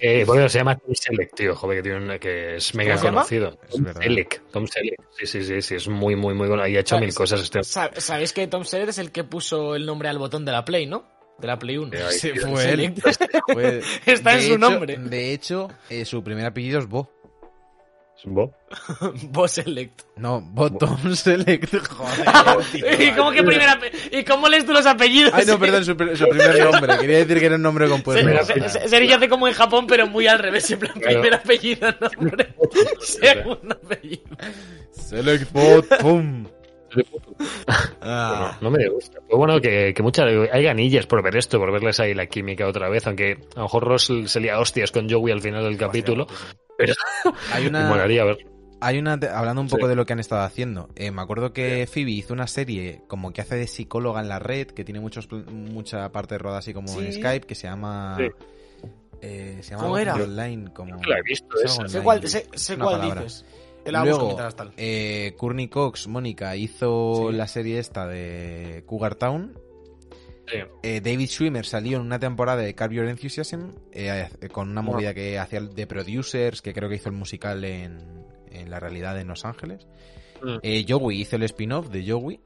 Eh, 0.00 0.24
bueno, 0.26 0.48
se 0.48 0.58
llama 0.58 0.76
Tom 0.76 0.94
Selleck, 0.94 1.34
tío, 1.34 1.54
joder, 1.56 1.78
que, 1.78 1.82
tiene 1.82 1.98
una- 2.04 2.18
que 2.18 2.56
es 2.56 2.74
mega 2.74 2.90
¿Cómo 2.96 3.00
se 3.00 3.06
llama? 3.06 3.16
conocido. 3.22 3.58
Es 3.68 3.70
Tom. 3.94 4.02
Selleck, 4.02 4.42
Tom 4.50 4.66
Selleck. 4.66 4.94
Sí, 5.18 5.26
sí, 5.26 5.44
sí, 5.44 5.62
sí, 5.62 5.74
es 5.76 5.88
muy, 5.88 6.16
muy, 6.16 6.34
muy 6.34 6.48
bueno. 6.48 6.66
Y 6.66 6.76
ha 6.76 6.80
hecho 6.80 6.98
mil 6.98 7.14
cosas 7.14 7.40
este. 7.42 7.62
Sa- 7.64 7.90
¿Sabéis 7.96 8.32
que 8.32 8.46
Tom 8.46 8.64
Selleck 8.64 8.90
es 8.90 8.98
el 8.98 9.10
que 9.12 9.24
puso 9.24 9.74
el 9.74 9.86
nombre 9.86 10.08
al 10.08 10.18
botón 10.18 10.44
de 10.44 10.52
la 10.52 10.64
Play, 10.64 10.86
no? 10.86 11.04
De 11.38 11.46
la 11.46 11.58
Play 11.58 11.78
1. 11.78 11.96
Eh, 11.96 12.02
ahí, 12.02 12.18
Sí, 12.18 12.30
fue 12.38 12.70
él. 12.70 12.94
Fue- 13.52 13.80
Está 14.06 14.34
en 14.34 14.40
su 14.42 14.46
hecho- 14.48 14.58
nombre. 14.58 14.96
De 14.98 15.32
hecho, 15.32 15.68
eh, 15.88 16.04
su 16.04 16.22
primer 16.22 16.44
apellido 16.46 16.78
es 16.78 16.86
Bo. 16.86 17.10
¿Es? 18.24 18.50
Boss 19.30 19.52
Select. 19.52 20.02
No, 20.16 20.40
Bottom 20.40 21.14
Select. 21.14 21.74
Joder, 21.88 23.00
¿Y 23.02 23.12
cómo, 23.12 23.30
que 23.32 23.42
primera 23.42 23.78
¿Y 24.12 24.24
cómo 24.24 24.48
lees 24.48 24.66
tú 24.66 24.72
los 24.72 24.86
apellidos? 24.86 25.32
Ay, 25.34 25.44
no, 25.46 25.58
perdón, 25.58 25.84
su, 25.84 25.94
pr- 25.96 26.16
su 26.16 26.28
primer 26.28 26.58
nombre. 26.64 26.98
Quería 26.98 27.18
decir 27.18 27.38
que 27.40 27.46
era 27.46 27.56
un 27.56 27.62
nombre 27.62 27.88
compuesto. 27.88 28.44
Se- 28.68 28.88
Sería 28.88 29.16
hace 29.16 29.28
como 29.28 29.48
en 29.48 29.54
Japón, 29.54 29.86
pero 29.86 30.06
muy 30.06 30.26
al 30.26 30.38
revés. 30.38 30.70
En 30.70 30.78
plan, 30.78 30.92
Claro. 30.92 31.20
primer 31.22 31.34
apellido, 31.40 31.88
nombre. 32.18 32.54
Segundo 33.00 33.74
apellido. 33.82 34.22
Select 34.92 35.50
Bueno, 36.94 38.56
no 38.60 38.70
me 38.70 38.88
gusta. 38.88 39.20
Pero 39.26 39.38
bueno, 39.38 39.60
que, 39.60 39.92
que 39.94 40.02
muchas, 40.02 40.26
hay 40.52 40.62
ganillas 40.64 41.06
por 41.06 41.22
ver 41.22 41.36
esto, 41.36 41.58
por 41.58 41.72
verles 41.72 42.00
ahí 42.00 42.14
la 42.14 42.26
química 42.26 42.66
otra 42.66 42.88
vez, 42.88 43.06
aunque 43.06 43.38
a 43.54 43.58
lo 43.58 43.62
mejor 43.64 43.84
Ross 43.84 44.12
se 44.26 44.40
lía 44.40 44.58
hostias 44.58 44.90
con 44.92 45.08
Joey 45.08 45.32
al 45.32 45.40
final 45.40 45.64
del 45.64 45.76
capítulo. 45.78 46.26
Pero 46.76 46.94
Hay 47.52 47.64
me 47.64 47.68
una, 47.70 47.88
molaría 47.88 48.24
ver. 48.24 48.38
hay 48.80 48.98
una, 48.98 49.12
hablando 49.12 49.60
un 49.60 49.68
poco 49.68 49.82
Sí. 49.86 49.88
de 49.90 49.96
lo 49.96 50.06
que 50.06 50.12
han 50.14 50.20
estado 50.20 50.42
haciendo. 50.42 50.88
eh, 50.96 51.10
me 51.10 51.22
acuerdo 51.22 51.52
que 51.52 51.86
Phoebe 51.86 52.10
hizo 52.12 52.32
una 52.34 52.46
serie 52.46 53.02
como 53.06 53.32
que 53.32 53.40
hace 53.42 53.56
de 53.56 53.66
psicóloga 53.66 54.20
en 54.20 54.28
la 54.28 54.38
red, 54.38 54.68
que 54.68 54.84
tiene 54.84 55.00
muchos, 55.00 55.28
mucha 55.50 56.10
parte 56.12 56.38
rodada 56.38 56.60
así 56.60 56.72
como 56.74 56.90
en. 57.00 57.12
Skype, 57.12 57.46
que 57.46 57.54
se 57.54 57.66
llama. 57.68 58.16
Sí. 58.18 58.24
eh, 59.20 59.58
se 59.62 59.70
llama 59.72 59.82
¿Cómo 59.84 59.98
era? 59.98 60.14
online. 60.14 60.72
Como, 60.72 60.96
La 61.06 61.18
he 61.18 61.22
visto 61.22 61.48
es 61.62 61.72
esa. 61.72 61.86
Sé 61.88 62.00
cuál, 62.00 62.26
sé, 62.26 62.46
sé 62.54 62.74
Una 62.74 62.84
cuál 62.86 63.00
palabra. 63.00 63.22
dices. 63.24 63.44
Te 63.84 63.92
la 63.92 64.04
Luego, 64.04 64.36
eh, 64.76 65.34
Courtney 65.38 65.68
Cox, 65.68 66.06
Mónica, 66.06 66.54
hizo 66.56 67.28
Sí. 67.30 67.36
la 67.36 67.46
serie 67.46 67.78
esta 67.78 68.06
de 68.06 68.84
Cougar 68.86 69.14
Town. 69.14 69.58
Sí. 70.46 70.58
Eh, 70.82 71.00
David 71.00 71.28
Schwimmer 71.28 71.64
salió 71.64 71.98
en 71.98 72.02
una 72.04 72.18
temporada 72.18 72.60
de 72.62 72.74
Curb 72.74 72.92
Your 72.92 73.06
Enthusiasm 73.06 73.70
eh, 73.92 74.28
con 74.52 74.68
una 74.68 74.82
movida 74.82 75.14
que 75.14 75.38
hacía 75.38 75.60
de 75.60 75.86
producers, 75.86 76.60
que 76.60 76.74
creo 76.74 76.88
que 76.88 76.96
hizo 76.96 77.08
el 77.08 77.14
musical 77.14 77.64
en, 77.64 77.98
en 78.50 78.68
la 78.70 78.80
realidad 78.80 79.18
en 79.20 79.28
Los 79.28 79.44
Ángeles. 79.44 79.86
Mm. 80.42 80.56
Eh, 80.62 80.84
Joey 80.88 81.20
hizo 81.20 81.36
el 81.36 81.44
spin-off 81.44 81.88
de 81.88 82.10
Joey. 82.10 82.40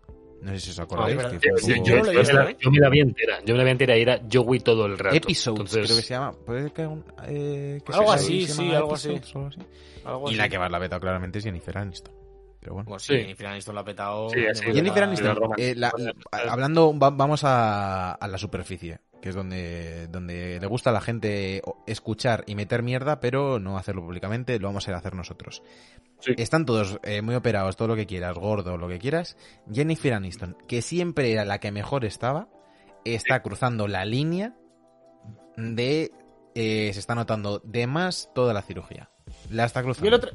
No 0.44 0.50
sé 0.52 0.60
si 0.60 0.70
os 0.72 0.78
acordáis. 0.78 1.18
Ah, 1.24 1.30
que 1.30 1.38
fue 1.40 1.74
Yo, 1.74 1.82
yo 1.84 1.96
yo 1.96 2.02
me 2.02 2.12
la, 2.34 2.50
¿eh? 2.50 2.56
yo 2.60 2.70
me 2.70 2.78
la 2.78 2.88
vi 2.90 3.00
entera. 3.00 3.38
Yo 3.46 3.54
me 3.54 3.58
la 3.58 3.64
vi 3.64 3.70
entera 3.70 3.96
y 3.96 4.02
era 4.02 4.20
Joey 4.30 4.60
todo 4.60 4.84
el 4.84 4.98
rato. 4.98 5.16
Episodes, 5.16 5.58
Entonces, 5.60 5.86
creo 5.86 5.96
que 5.96 6.02
se 6.02 6.14
llama. 6.14 6.32
¿Puede 6.44 6.70
que 6.70 6.86
un- 6.86 7.04
eh, 7.26 7.80
que 7.84 7.92
Algo 7.94 8.12
así, 8.12 8.46
sí, 8.46 8.74
algo 8.74 8.94
así. 8.94 9.08
Algo 9.08 9.46
así? 9.48 9.58
Algo 10.04 10.26
Y 10.26 10.28
así. 10.32 10.36
la 10.36 10.48
que 10.50 10.58
más 10.58 10.70
la 10.70 10.76
ha 10.76 10.80
vetado 10.80 11.00
claramente 11.00 11.38
es 11.38 11.44
Jennifer 11.44 11.78
Aniston. 11.78 12.12
Pero 12.60 12.74
bueno. 12.74 12.88
Bueno, 12.88 12.98
sí, 12.98 13.14
Sí. 13.14 13.20
Jennifer 13.22 13.46
Aniston 13.46 13.74
lo 13.74 13.80
ha 13.80 13.84
petado. 13.84 14.28
Sí, 14.30 14.36
manera- 14.36 14.54
Jennifer 14.74 14.98
la- 14.98 15.04
Aniston, 15.06 15.38
eh, 15.56 15.74
la- 15.76 15.92
a- 16.30 16.52
hablando, 16.52 16.98
va- 16.98 17.10
vamos 17.10 17.42
a, 17.44 18.12
a 18.12 18.28
la 18.28 18.36
superficie, 18.38 18.98
que 19.24 19.30
es 19.30 19.34
donde, 19.34 20.06
donde 20.08 20.60
le 20.60 20.66
gusta 20.66 20.90
a 20.90 20.92
la 20.92 21.00
gente 21.00 21.62
escuchar 21.86 22.44
y 22.46 22.54
meter 22.54 22.82
mierda, 22.82 23.20
pero 23.20 23.58
no 23.58 23.78
hacerlo 23.78 24.02
públicamente, 24.02 24.58
lo 24.58 24.68
vamos 24.68 24.86
a 24.86 24.90
ir 24.90 24.94
a 24.96 24.98
hacer 24.98 25.14
nosotros. 25.14 25.62
Sí. 26.20 26.34
Están 26.36 26.66
todos 26.66 26.98
eh, 27.04 27.22
muy 27.22 27.34
operados, 27.34 27.74
todo 27.78 27.88
lo 27.88 27.96
que 27.96 28.04
quieras, 28.04 28.34
gordo, 28.36 28.76
lo 28.76 28.86
que 28.86 28.98
quieras. 28.98 29.38
Jennifer 29.72 30.12
Aniston, 30.12 30.58
que 30.68 30.82
siempre 30.82 31.32
era 31.32 31.46
la 31.46 31.58
que 31.58 31.72
mejor 31.72 32.04
estaba, 32.04 32.48
está 33.06 33.40
cruzando 33.40 33.88
la 33.88 34.04
línea 34.04 34.52
de... 35.56 36.12
eh, 36.54 36.90
se 36.92 37.00
está 37.00 37.14
notando 37.14 37.60
de 37.64 37.86
más 37.86 38.28
toda 38.34 38.52
la 38.52 38.60
cirugía. 38.60 39.08
La 39.48 39.64
está 39.64 39.82
cruzando. 39.82 40.06
el 40.06 40.12
otro, 40.12 40.32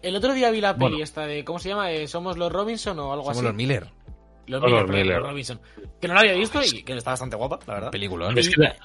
el 0.00 0.16
otro 0.16 0.32
día 0.32 0.50
vi 0.50 0.62
la 0.62 0.76
peli 0.76 0.92
Bueno. 0.92 1.04
esta 1.04 1.26
de. 1.26 1.44
¿Cómo 1.44 1.58
se 1.58 1.68
llama? 1.68 1.92
Eh, 1.92 2.08
¿Somos 2.08 2.38
los 2.38 2.50
Robinson 2.50 2.98
o 3.00 3.12
algo 3.12 3.24
Somos 3.24 3.36
así? 3.36 3.44
los 3.46 3.54
Miller. 3.54 3.88
Los 4.46 4.62
Miller, 4.62 4.88
Miller. 4.88 5.22
Robinson. 5.22 5.60
Que 6.00 6.08
no 6.08 6.14
la 6.14 6.20
había 6.20 6.34
visto 6.34 6.60
y 6.62 6.82
que 6.82 6.96
está 6.96 7.10
bastante 7.10 7.36
guapa, 7.36 7.58
la 7.66 7.74
verdad. 7.74 7.90
Película. 7.90 8.32
Es 8.36 8.48
que 8.48 8.60
la- 8.60 8.76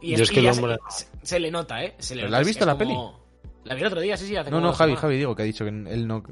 Y, 0.00 0.16
Yo 0.16 0.22
es 0.24 0.30
que 0.30 0.40
y 0.40 0.46
el 0.46 0.52
hombre- 0.52 0.76
se, 0.90 1.06
se 1.22 1.40
le 1.40 1.50
nota, 1.50 1.82
¿eh? 1.82 1.94
Se 1.98 2.14
le 2.14 2.22
¿Pero 2.22 2.28
nota, 2.28 2.30
la 2.32 2.36
has 2.38 2.42
es 2.42 2.46
visto 2.48 2.66
la 2.66 2.76
como- 2.76 3.20
La 3.64 3.74
vi 3.74 3.80
el 3.80 3.86
otro 3.86 4.00
día, 4.00 4.16
sí, 4.18 4.26
sí. 4.26 4.36
Hace 4.36 4.50
No, 4.50 4.60
no, 4.60 4.72
Javi, 4.74 4.90
semana. 4.90 5.00
Javi, 5.00 5.16
digo, 5.16 5.34
que 5.34 5.42
ha 5.42 5.46
dicho 5.46 5.64
que 5.64 5.70
él 5.70 6.06
no... 6.06 6.22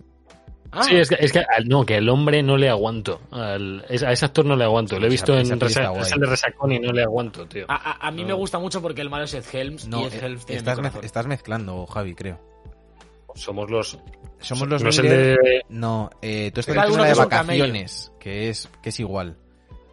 Ah, 0.75 0.83
Sí, 0.85 0.97
es 0.97 1.09
que, 1.09 1.17
es 1.21 1.33
que 1.33 1.43
no, 1.67 1.85
que 1.85 1.97
al 1.97 2.09
hombre 2.09 2.43
no 2.43 2.57
le 2.57 2.69
aguanto. 2.71 3.21
Al- 3.31 3.85
es- 3.89 4.03
a 4.03 4.13
ese 4.13 4.25
actor 4.27 4.45
no 4.45 4.57
le 4.57 4.65
aguanto. 4.65 4.99
Lo 4.99 5.07
he 5.07 5.11
visto 5.11 5.37
esa 5.39 5.53
en 5.55 5.59
peli 5.59 5.73
Resa- 5.75 5.93
es 6.01 6.13
el 6.13 6.21
de 6.21 6.27
Resacón 6.27 6.73
y 6.73 6.79
no 6.81 6.93
le 6.93 7.03
aguanto, 7.03 7.47
tío. 7.47 7.65
a, 7.69 7.75
a- 7.75 8.09
a 8.09 8.11
mí 8.11 8.23
me 8.25 8.31
No. 8.31 8.37
gusta 8.37 8.59
mucho 8.59 8.81
porque 8.83 9.01
el 9.03 9.09
malo 9.11 9.25
es 9.25 9.35
Ed 9.35 9.45
Helms 9.53 9.87
No, 9.87 10.01
y 10.03 10.05
Ed 10.05 10.15
eh, 10.15 10.19
Helms 10.23 10.47
tiene 10.47 10.59
estás, 10.59 10.79
mez- 10.79 11.03
estás 11.05 11.27
mezclando, 11.27 11.87
Javi, 11.87 12.15
creo. 12.15 12.41
Somos 13.35 13.71
los. 13.71 13.99
Somos 14.41 14.69
los 14.69 14.83
no 14.83 14.89
es 14.91 14.99
el 14.99 15.05
Miller- 15.05 15.39
de. 15.39 15.63
No, 15.69 16.11
eh, 16.21 16.51
tú 16.53 16.61
estás 16.61 16.77
alguno 16.77 17.03
la 17.03 17.07
de 17.07 17.13
es 17.13 17.19
camello. 17.27 17.63
vacaciones, 17.65 18.13
que 18.19 18.49
es, 18.49 18.69
que 18.83 18.89
es 18.91 19.01
igual. 19.01 19.39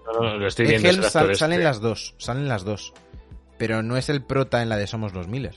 No, 0.05 0.19
no, 0.21 0.37
lo 0.37 0.47
estoy 0.47 0.65
viendo. 0.67 0.89
es 0.89 0.95
el 0.97 1.03
sal- 1.03 1.25
este. 1.25 1.35
salen 1.35 1.63
las 1.63 1.79
dos, 1.81 2.15
salen 2.17 2.47
las 2.47 2.63
dos. 2.65 2.93
Pero 3.57 3.83
no 3.83 3.97
es 3.97 4.09
el 4.09 4.23
prota 4.23 4.61
en 4.61 4.69
la 4.69 4.77
de 4.77 4.87
Somos 4.87 5.13
los 5.13 5.27
Miller. 5.27 5.55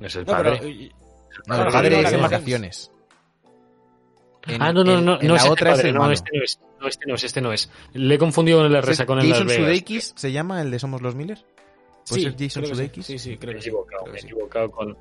Es 0.00 0.14
el 0.16 0.24
No, 0.26 0.36
pero, 0.36 0.56
padre. 0.56 0.70
eh, 0.70 0.90
No, 1.38 1.54
Claro, 1.54 1.66
el 1.66 1.72
padre 1.72 2.00
es 2.00 2.02
no, 2.12 2.16
en 2.16 2.22
vacaciones. 2.22 2.90
En- 4.46 4.62
ah, 4.62 4.72
no, 4.72 4.84
no, 4.84 4.98
en- 4.98 5.04
no. 5.04 5.20
en 5.20 5.26
no 5.26 5.34
la 5.34 5.40
es 5.40 5.48
otra 5.48 5.70
es 5.72 5.76
padre, 5.78 5.88
el 5.90 5.94
no, 5.96 6.10
este 6.12 6.30
no 6.36 6.42
es. 6.44 6.60
No, 6.80 6.88
este 6.88 7.06
no 7.06 7.14
es, 7.16 7.24
este 7.24 7.40
no 7.40 7.52
es. 7.52 7.70
Le 7.92 8.14
he 8.14 8.18
confundido 8.18 8.58
con 8.58 8.66
el 8.66 8.72
de 8.72 8.80
Resacón 8.80 9.18
en 9.20 9.28
Las 9.28 9.38
Jason 9.38 9.48
Vegas. 9.48 9.62
Sudeikis 9.64 10.12
se 10.16 10.32
llama 10.32 10.62
el 10.62 10.70
de 10.70 10.78
Somos 10.78 11.02
los 11.02 11.14
Miller. 11.14 11.38
¿Puede 12.08 12.22
sí, 12.22 12.30
ser 12.30 12.32
Jason 12.38 12.64
sí. 12.64 12.70
Sudeikis? 12.74 13.06
Sí, 13.06 13.18
sí, 13.18 13.30
Me 13.30 13.38
creo 13.38 13.52
he 13.52 13.54
que 13.56 13.62
sí. 13.62 13.68
equivocado, 13.68 14.02
creo 14.04 14.12
me 14.12 14.18
he 14.18 14.22
sí. 14.22 14.26
equivocado 14.28 14.70
con. 14.70 14.96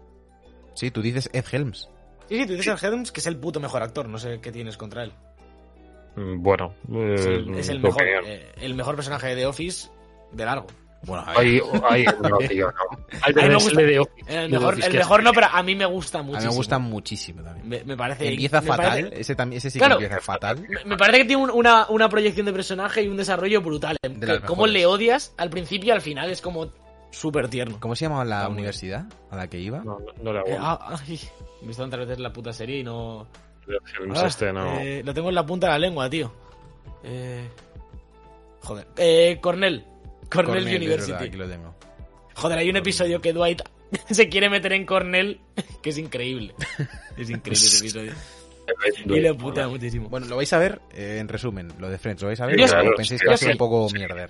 Sí, 0.78 0.92
tú 0.92 1.02
dices 1.02 1.28
Ed 1.34 1.44
Helms. 1.52 1.90
Sí, 2.30 2.40
sí, 2.40 2.46
tú 2.46 2.54
dices 2.54 2.68
Ed 2.84 2.88
Helms, 2.94 3.12
que 3.12 3.20
es 3.20 3.26
el 3.28 3.38
puto 3.38 3.60
mejor 3.60 3.82
actor. 3.82 4.08
No 4.08 4.18
sé 4.20 4.40
qué 4.42 4.52
tienes 4.52 4.78
contra 4.78 5.04
él. 5.04 5.12
Mm, 6.16 6.42
Bueno, 6.44 6.74
Es 7.14 7.26
el, 7.26 7.56
eh, 7.56 7.60
es 7.60 7.70
el 7.70 7.82
tu 7.82 7.88
mejor, 7.88 8.04
eh, 8.06 8.52
el 8.62 8.76
mejor 8.76 8.96
personaje 8.96 9.28
de 9.30 9.36
The 9.38 9.46
Office 9.48 9.90
de 10.32 10.46
largo. 10.46 10.68
Bueno, 11.04 11.24
a 11.28 11.30
ver. 11.30 11.38
Ay, 11.38 11.62
ay, 11.90 12.06
no, 12.28 12.38
tío, 12.40 12.68
no. 12.72 12.98
Ay, 13.22 13.34
me 13.34 13.42
pero 13.44 13.58
es 13.58 13.64
gusta. 13.64 13.82
el 13.82 13.88
de 13.88 14.00
Office, 14.00 14.26
El 14.28 14.42
de 14.52 14.58
mejor, 14.58 14.74
Office, 14.74 14.88
el 14.88 14.92
que 14.92 14.98
mejor 14.98 15.20
es- 15.20 15.24
no, 15.26 15.32
pero 15.34 15.48
a 15.52 15.64
mí 15.64 15.76
me 15.76 15.86
gusta 15.86 16.20
a 16.20 16.22
mí 16.24 16.28
muchísimo. 16.30 16.52
me 16.52 16.58
gusta 16.58 16.80
muchísimo 16.80 17.44
también. 17.44 17.70
Me, 17.70 17.84
me 17.84 17.96
parece. 17.98 18.28
Empieza 18.30 18.62
me 18.62 18.68
fatal, 18.68 18.86
parece- 18.90 19.22
ese, 19.22 19.36
también, 19.36 19.58
ese 19.58 19.70
sí 19.70 19.78
Claro. 19.80 19.98
que 20.00 20.06
empieza 20.06 20.24
fatal. 20.26 20.60
me, 20.68 20.84
me 20.86 20.98
parece 20.98 21.20
que 21.20 21.26
tiene 21.26 21.44
un- 21.44 21.52
una, 21.52 21.86
una 21.90 22.10
proyección 22.10 22.46
de 22.48 22.54
personaje 22.54 23.04
y 23.04 23.08
un 23.08 23.16
desarrollo 23.18 23.62
brutal. 23.62 23.96
De 24.02 24.10
Que 24.20 24.26
las 24.26 24.40
cómo 24.42 24.64
mejores. 24.64 24.74
le 24.74 24.86
odias 24.88 25.34
al 25.38 25.50
principio 25.52 25.90
y 25.90 25.92
al 25.92 26.02
final 26.02 26.30
es 26.32 26.42
como 26.42 26.72
súper 27.12 27.48
tierno. 27.50 27.78
¿Cómo 27.80 27.96
se 27.96 28.06
llamaba 28.06 28.26
la 28.26 28.38
Está 28.38 28.50
muy 28.50 28.58
universidad 28.60 29.06
a 29.30 29.36
la 29.36 29.48
que 29.50 29.60
iba? 29.60 29.80
No, 29.80 30.00
no, 30.00 30.24
no 30.24 30.34
le 30.34 30.40
Eh, 30.52 30.58
ah, 30.60 30.98
ay, 31.08 31.20
me 31.62 31.66
he 31.66 31.68
visto 31.68 31.84
tantas 31.84 32.00
veces 32.02 32.20
la 32.20 32.32
puta 32.34 32.54
serie 32.54 32.80
y 32.80 32.84
no. 32.84 33.28
Ah, 34.16 34.28
este 34.28 34.54
no. 34.54 34.80
eh, 34.80 35.02
lo 35.04 35.14
tengo 35.14 35.30
en 35.30 35.36
la 35.36 35.46
punta 35.46 35.68
de 35.68 35.74
la 35.74 35.80
lengua, 35.80 36.10
tío. 36.10 36.32
Eh, 37.04 37.48
joder. 38.62 38.88
Eh, 38.98 39.38
Cornell. 39.42 39.86
Cornell, 40.32 40.64
University. 40.66 41.12
verdad, 41.12 41.28
aquí 41.28 41.38
lo 41.38 41.48
tengo. 41.48 41.76
Joder, 42.36 42.60
hay 42.60 42.70
un 42.70 42.78
episodio 42.78 43.20
que 43.22 43.34
Dwight 43.34 43.62
se 44.10 44.30
quiere 44.30 44.50
meter 44.50 44.74
en 44.74 44.86
Cornell 44.86 45.40
que 45.82 45.90
es 45.90 45.98
increíble. 45.98 46.54
Es 47.18 47.30
increíble 47.32 47.54
ese 47.54 47.78
episodio. 47.80 48.14
Y 49.06 49.20
le 49.22 49.34
putea 49.34 49.68
muchísimo. 49.68 50.08
Bueno, 50.10 50.28
lo 50.28 50.36
vais 50.36 50.52
a 50.54 50.60
ver, 50.60 50.82
eh, 50.94 51.18
en 51.20 51.28
resumen, 51.28 51.70
lo 51.80 51.90
de 51.90 51.98
Friends, 51.98 52.22
lo 52.22 52.28
vais 52.28 52.40
a 52.42 52.46
ver. 52.46 52.58
Yo 52.60 52.66
o 52.66 52.68
claro, 52.68 52.92
pensáis 52.96 53.20
sí, 53.20 53.24
que 53.24 53.30
va 53.30 53.34
a 53.34 53.38
sí. 53.38 53.46
ser 53.46 53.54
un 53.54 53.58
poco 53.58 53.88
mierder. 53.92 54.30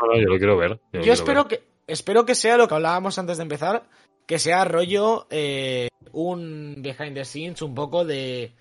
No, 0.00 0.06
no, 0.08 0.16
yo 0.18 0.26
lo 0.26 0.38
quiero 0.38 0.56
ver. 0.56 0.70
Yo 0.92 1.00
quiero 1.00 1.12
espero 1.12 1.44
ver. 1.44 1.58
que 1.60 1.68
espero 1.88 2.24
que 2.24 2.36
sea 2.36 2.56
lo 2.56 2.68
que 2.68 2.74
hablábamos 2.74 3.18
antes 3.18 3.38
de 3.38 3.42
empezar, 3.42 3.88
que 4.26 4.38
sea 4.38 4.64
rollo 4.64 5.26
eh, 5.30 5.88
un 6.12 6.76
behind 6.78 7.14
the 7.14 7.24
scenes, 7.24 7.62
un 7.62 7.74
poco 7.74 8.04
de, 8.04 8.52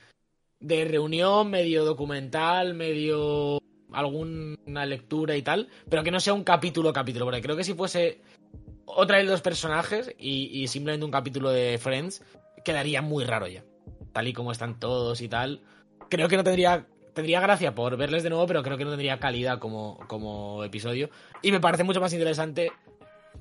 de 0.60 0.86
reunión, 0.86 1.52
medio 1.52 1.86
documental, 1.86 2.74
medio 2.74 3.60
alguna 3.92 4.86
lectura 4.86 5.36
y 5.36 5.42
tal, 5.42 5.70
pero 5.90 6.04
que 6.04 6.12
no 6.12 6.20
sea 6.20 6.34
un 6.34 6.44
capítulo 6.44 6.92
capítulo, 6.92 7.26
porque 7.26 7.42
creo 7.42 7.56
que 7.56 7.64
si 7.64 7.74
fuese 7.74 8.22
otra 8.86 9.18
de 9.18 9.26
los 9.26 9.42
personajes 9.42 10.14
y, 10.18 10.64
y 10.64 10.68
simplemente 10.68 11.06
un 11.06 11.12
capítulo 11.12 11.52
de 11.52 11.78
Friends, 11.78 12.24
quedaría 12.64 13.02
muy 13.02 13.26
raro 13.26 13.48
ya, 13.48 13.64
tal 14.14 14.28
y 14.28 14.34
como 14.34 14.52
están 14.52 14.80
todos 14.80 15.22
y 15.22 15.28
tal. 15.28 15.62
Creo 16.10 16.30
que 16.30 16.38
no 16.38 16.44
tendría 16.44 16.88
tendría 17.14 17.42
gracia 17.42 17.74
por 17.74 17.98
verles 17.98 18.22
de 18.22 18.30
nuevo, 18.30 18.46
pero 18.46 18.62
creo 18.62 18.78
que 18.78 18.84
no 18.84 18.92
tendría 18.92 19.20
calidad 19.20 19.58
como, 19.58 19.98
como 20.08 20.64
episodio. 20.64 21.10
Y 21.42 21.52
me 21.52 21.60
parece 21.60 21.84
mucho 21.84 22.00
más 22.00 22.14
interesante 22.14 22.72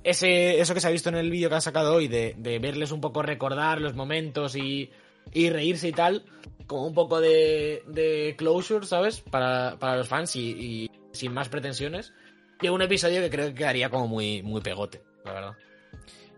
ese, 0.07 0.61
eso 0.61 0.73
que 0.73 0.81
se 0.81 0.87
ha 0.87 0.93
visto 0.93 1.09
en 1.09 1.17
el 1.17 1.31
vídeo 1.31 1.49
que 1.49 1.57
han 1.57 1.63
sacado 1.63 1.95
hoy, 1.95 2.07
de, 2.07 2.35
de 2.39 2.59
verles 2.61 2.93
un 2.93 3.01
poco 3.01 3.23
recordar 3.23 3.81
los 3.81 3.97
momentos 3.97 4.55
y, 4.55 4.91
y 5.33 5.51
reírse 5.51 5.89
y 5.89 5.93
tal, 5.93 6.25
como 6.69 6.87
un 6.87 6.95
poco 6.95 7.21
de, 7.21 7.83
de 7.89 8.35
closure, 8.39 8.87
¿sabes? 8.87 9.21
Para, 9.21 9.77
para 9.81 9.97
los 9.97 10.07
fans 10.09 10.37
y, 10.37 10.51
y 10.51 10.91
sin 11.11 11.35
más 11.35 11.49
pretensiones. 11.49 12.13
Y 12.61 12.69
un 12.69 12.83
episodio 12.83 13.21
que 13.21 13.31
creo 13.31 13.49
que 13.49 13.55
quedaría 13.55 13.91
como 13.91 14.07
muy, 14.07 14.43
muy 14.45 14.61
pegote, 14.61 15.03
la 15.25 15.33
verdad. 15.33 15.57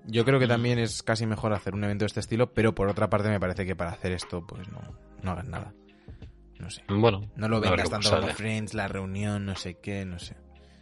Yo 0.07 0.25
creo 0.25 0.41
que 0.41 0.49
también 0.49 0.79
es 0.79 1.03
casi 1.03 1.27
mejor 1.27 1.53
hacer 1.53 1.75
un 1.75 1.85
evento 1.85 2.05
de 2.05 2.07
este 2.07 2.21
estilo, 2.21 2.55
pero 2.55 2.75
por 2.75 2.89
otra 2.89 3.11
parte 3.11 3.29
me 3.29 3.39
parece 3.39 3.67
que 3.67 3.77
para 3.77 3.91
hacer 3.91 4.13
esto, 4.13 4.47
pues 4.47 4.67
no, 4.69 4.81
no 5.23 5.31
hagan 5.31 5.51
nada. 5.51 5.75
No 6.59 6.71
sé. 6.71 6.83
Bueno, 6.89 7.31
No 7.37 7.49
lo 7.49 7.61
vengas 7.61 7.91
tanto 7.91 8.11
como 8.11 8.29
Friends, 8.29 8.73
la 8.73 8.89
reunión, 8.89 9.45
no 9.45 9.55
sé 9.55 9.75
qué, 9.75 10.07
no 10.07 10.19
sé. 10.19 10.37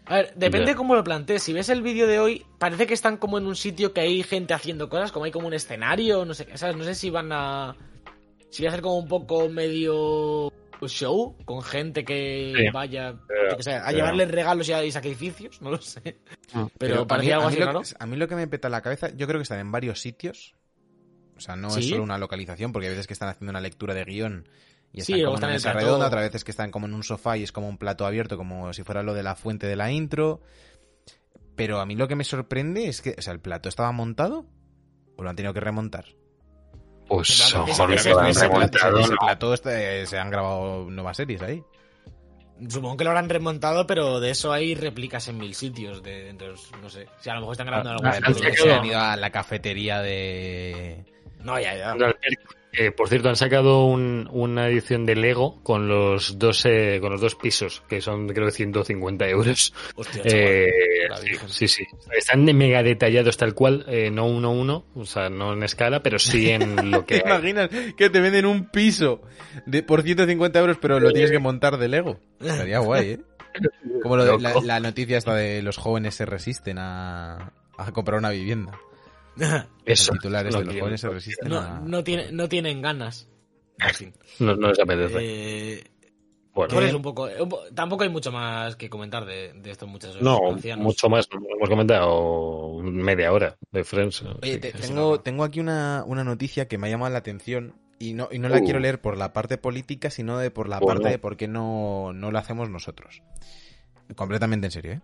A 0.06 0.14
ver, 0.16 0.32
depende 0.36 0.72
Ya. 0.72 0.76
cómo 0.76 0.94
lo 0.94 1.02
plantees. 1.04 1.42
Si 1.42 1.52
ves 1.52 1.68
el 1.68 1.82
vídeo 1.82 2.06
de 2.06 2.18
hoy, 2.20 2.46
parece 2.58 2.86
que 2.86 2.94
están 2.94 3.16
como 3.16 3.38
en 3.38 3.46
un 3.46 3.56
sitio 3.56 3.92
que 3.92 4.00
hay 4.02 4.22
gente 4.22 4.54
haciendo 4.54 4.88
cosas, 4.88 5.10
como 5.12 5.24
hay 5.24 5.32
como 5.32 5.46
un 5.48 5.54
escenario, 5.54 6.24
no 6.24 6.32
sé, 6.34 6.46
qué, 6.46 6.56
¿sabes? 6.56 6.76
No 6.76 6.84
sé 6.84 6.94
si 6.94 7.10
van 7.10 7.30
a. 7.32 7.76
Si 8.50 8.62
va 8.62 8.68
a 8.68 8.72
ser 8.72 8.82
como 8.82 8.98
un 8.98 9.08
poco 9.08 9.48
medio 9.48 10.52
show, 10.86 11.34
con 11.44 11.62
gente 11.62 12.04
que 12.04 12.52
Sí. 12.56 12.64
vaya 12.72 13.08
a 13.08 13.56
ya. 13.60 13.90
llevarles 13.90 14.30
regalos 14.30 14.68
y, 14.68 14.72
y 14.72 14.92
sacrificios, 14.92 15.60
no 15.60 15.70
lo 15.72 15.80
sé. 15.80 16.18
Ah, 16.54 16.68
Pero, 16.78 17.00
a 17.02 17.06
parecía 17.08 17.30
mí, 17.30 17.42
algo 17.42 17.46
a 17.46 17.48
así 17.50 17.58
lo 17.58 17.66
raro. 17.66 17.80
que, 17.82 17.88
a 17.98 18.06
mí 18.06 18.16
lo 18.16 18.28
que 18.28 18.36
me 18.36 18.46
peta 18.46 18.68
la 18.68 18.82
cabeza, 18.82 19.08
yo 19.16 19.26
creo 19.26 19.40
que 19.40 19.42
están 19.42 19.58
en 19.58 19.72
varios 19.72 20.00
sitios. 20.00 20.54
O 21.36 21.40
sea, 21.40 21.56
no 21.56 21.68
es 21.76 21.88
solo 21.88 22.02
una 22.04 22.16
localización, 22.18 22.72
porque 22.72 22.86
hay 22.86 22.92
veces 22.92 23.06
que 23.08 23.12
están 23.14 23.28
haciendo 23.28 23.50
una 23.50 23.60
lectura 23.60 23.92
de 23.94 24.04
guion 24.04 24.48
y 24.92 25.00
están 25.00 25.16
como 25.20 25.28
en 25.28 25.34
están 25.34 25.48
una 25.48 25.48
en 25.48 25.52
mesa 25.56 25.72
redonda, 25.72 26.06
otras 26.06 26.22
veces 26.24 26.44
que 26.44 26.50
están 26.50 26.70
como 26.70 26.86
en 26.86 26.94
un 26.94 27.02
sofá 27.02 27.36
y 27.36 27.42
es 27.42 27.52
como 27.52 27.68
un 27.68 27.78
plato 27.78 28.06
abierto, 28.06 28.36
como 28.36 28.72
si 28.72 28.82
fuera 28.82 29.02
lo 29.02 29.12
de 29.14 29.22
la 29.22 29.34
fuente 29.34 29.66
de 29.66 29.76
la 29.76 29.90
intro. 29.92 30.40
Pero 31.54 31.80
a 31.80 31.86
mí 31.86 31.96
lo 31.96 32.06
que 32.08 32.16
me 32.16 32.24
sorprende 32.24 32.86
es 32.88 33.00
que, 33.02 33.14
o 33.18 33.22
sea, 33.22 33.32
¿el 33.32 33.40
plato 33.40 33.68
estaba 33.68 33.90
montado 33.92 34.46
o 35.16 35.22
lo 35.22 35.30
han 35.30 35.36
tenido 35.36 35.54
que 35.54 35.60
remontar? 35.60 36.04
Pues 37.08 37.30
Ese- 37.30 37.56
ojo, 37.56 37.68
ese- 37.88 38.02
que 38.08 38.10
lo 38.14 38.20
han 38.20 38.26
ese- 38.28 38.48
remontado, 38.48 38.98
ese 38.98 39.14
plato 39.18 39.54
este, 39.54 40.06
se 40.06 40.18
han 40.18 40.30
grabado 40.30 40.90
nuevas 40.90 41.16
series 41.16 41.40
ahí. 41.42 41.62
Supongo 42.68 42.96
que 42.96 43.04
lo 43.04 43.10
habrán 43.10 43.28
remontado, 43.28 43.86
pero 43.86 44.18
de 44.18 44.30
eso 44.30 44.50
hay 44.50 44.74
réplicas 44.74 45.28
en 45.28 45.36
mil 45.36 45.54
sitios. 45.54 46.02
De, 46.02 46.30
entonces, 46.30 46.70
no 46.80 46.88
sé. 46.88 47.06
Si 47.20 47.28
a 47.28 47.34
lo 47.34 47.40
mejor 47.40 47.52
están 47.52 47.66
grabando 47.66 47.90
Ah, 47.90 47.94
algún 47.94 48.06
ah, 48.08 48.12
se 48.54 48.72
han 48.72 48.84
ido 48.86 48.98
a 48.98 49.14
la 49.16 49.30
cafetería 49.30 50.00
de... 50.00 51.04
No, 51.46 51.58
ya, 51.60 51.74
ya. 51.76 51.94
Eh, 52.78 52.90
por 52.90 53.08
cierto, 53.08 53.30
han 53.30 53.36
sacado 53.36 53.86
un- 53.86 54.28
una 54.30 54.68
edición 54.68 55.06
de 55.06 55.16
Lego 55.16 55.62
con 55.62 55.88
los 55.88 56.38
dos 56.38 56.66
eh, 56.66 56.98
con 57.00 57.10
los 57.10 57.22
dos 57.22 57.34
pisos, 57.34 57.82
que 57.88 58.02
son 58.02 58.28
creo 58.28 58.44
que 58.46 58.52
150 58.52 59.26
euros. 59.28 59.72
Hostia. 59.94 60.20
Eh, 60.26 60.68
sí, 61.46 61.68
sí. 61.68 61.84
Están 62.14 62.44
de 62.44 62.52
mega 62.52 62.82
detallados 62.82 63.38
tal 63.38 63.54
cual, 63.54 63.86
eh, 63.88 64.10
no 64.10 64.26
uno 64.26 64.48
a 64.48 64.50
uno, 64.50 64.84
o 64.94 65.06
sea, 65.06 65.30
no 65.30 65.54
en 65.54 65.62
escala, 65.62 66.02
pero 66.02 66.18
sí 66.18 66.50
en 66.50 66.90
lo 66.90 67.06
que 67.06 67.20
¿Te 67.20 67.26
imaginas 67.26 67.70
que 67.96 68.10
te 68.10 68.20
venden 68.20 68.44
un 68.44 68.66
piso 68.68 69.22
de, 69.64 69.82
por 69.82 70.02
150 70.02 70.58
euros, 70.58 70.76
pero 70.78 71.00
lo 71.00 71.12
tienes 71.12 71.30
que 71.30 71.38
montar 71.38 71.78
de 71.78 71.88
Lego? 71.88 72.20
Estaría 72.40 72.80
guay, 72.80 73.10
¿eh? 73.12 73.20
Como 74.02 74.18
lo 74.18 74.24
de- 74.36 74.38
la, 74.66 74.80
noticia 74.80 75.16
esta 75.16 75.34
de 75.34 75.62
los 75.62 75.78
jóvenes 75.78 76.14
se 76.14 76.26
resisten 76.26 76.76
a, 76.78 77.52
a 77.78 77.92
comprar 77.92 78.18
una 78.18 78.28
vivienda. 78.30 78.78
Eso. 79.84 80.12
El 80.12 80.18
titular 80.18 80.46
es 80.46 80.54
no 80.54 80.60
de 80.60 80.66
los 80.66 80.76
jóvenes 80.78 81.00
se 81.00 81.08
resisten 81.08 81.48
No, 81.48 81.58
a... 81.60 81.80
no, 81.80 82.02
tiene, 82.04 82.32
no 82.32 82.48
tienen 82.48 82.82
ganas. 82.82 83.28
En 83.78 83.94
fin. 83.94 84.14
No, 84.38 84.56
no 84.56 84.68
les 84.68 84.78
apetece. 84.80 85.16
Eh, 85.20 85.84
Bueno, 86.54 86.72
pues 86.74 86.86
es 86.88 86.94
un 86.94 87.02
poco, 87.02 87.28
un 87.40 87.48
po- 87.50 87.60
Tampoco 87.74 88.02
hay 88.04 88.08
mucho 88.08 88.32
más 88.32 88.74
que 88.76 88.88
comentar 88.88 89.26
de, 89.26 89.52
de 89.52 89.70
estos 89.70 89.86
muchachos 89.88 90.22
no, 90.22 90.38
ancianos. 90.50 90.82
mucho 90.84 91.08
más. 91.10 91.28
Hemos 91.30 91.68
comentado 91.68 92.78
media 92.82 93.30
hora 93.32 93.56
de 93.72 93.84
Friends. 93.84 94.22
Oye, 94.42 94.56
te- 94.58 94.72
tengo, 94.72 95.20
tengo 95.20 95.44
aquí 95.44 95.60
una, 95.60 96.02
una 96.06 96.24
noticia 96.24 96.66
que 96.68 96.78
me 96.78 96.86
ha 96.86 96.90
llamado 96.90 97.12
la 97.12 97.18
atención 97.18 97.74
y 97.98 98.14
no, 98.14 98.28
y 98.32 98.38
no 98.38 98.48
la 98.48 98.58
Uh. 98.58 98.64
quiero 98.64 98.78
leer 98.80 99.00
por 99.02 99.18
la 99.18 99.32
parte 99.34 99.58
política, 99.58 100.08
sino 100.10 100.38
de 100.38 100.50
por 100.50 100.68
la 100.68 100.78
Bueno. 100.80 101.00
parte 101.00 101.12
de 101.12 101.18
por 101.18 101.36
qué 101.36 101.46
no, 101.48 102.12
no 102.14 102.30
lo 102.30 102.38
hacemos 102.38 102.70
nosotros. 102.70 103.22
Completamente 104.14 104.66
en 104.68 104.70
serio, 104.70 104.92
¿eh? 104.92 105.00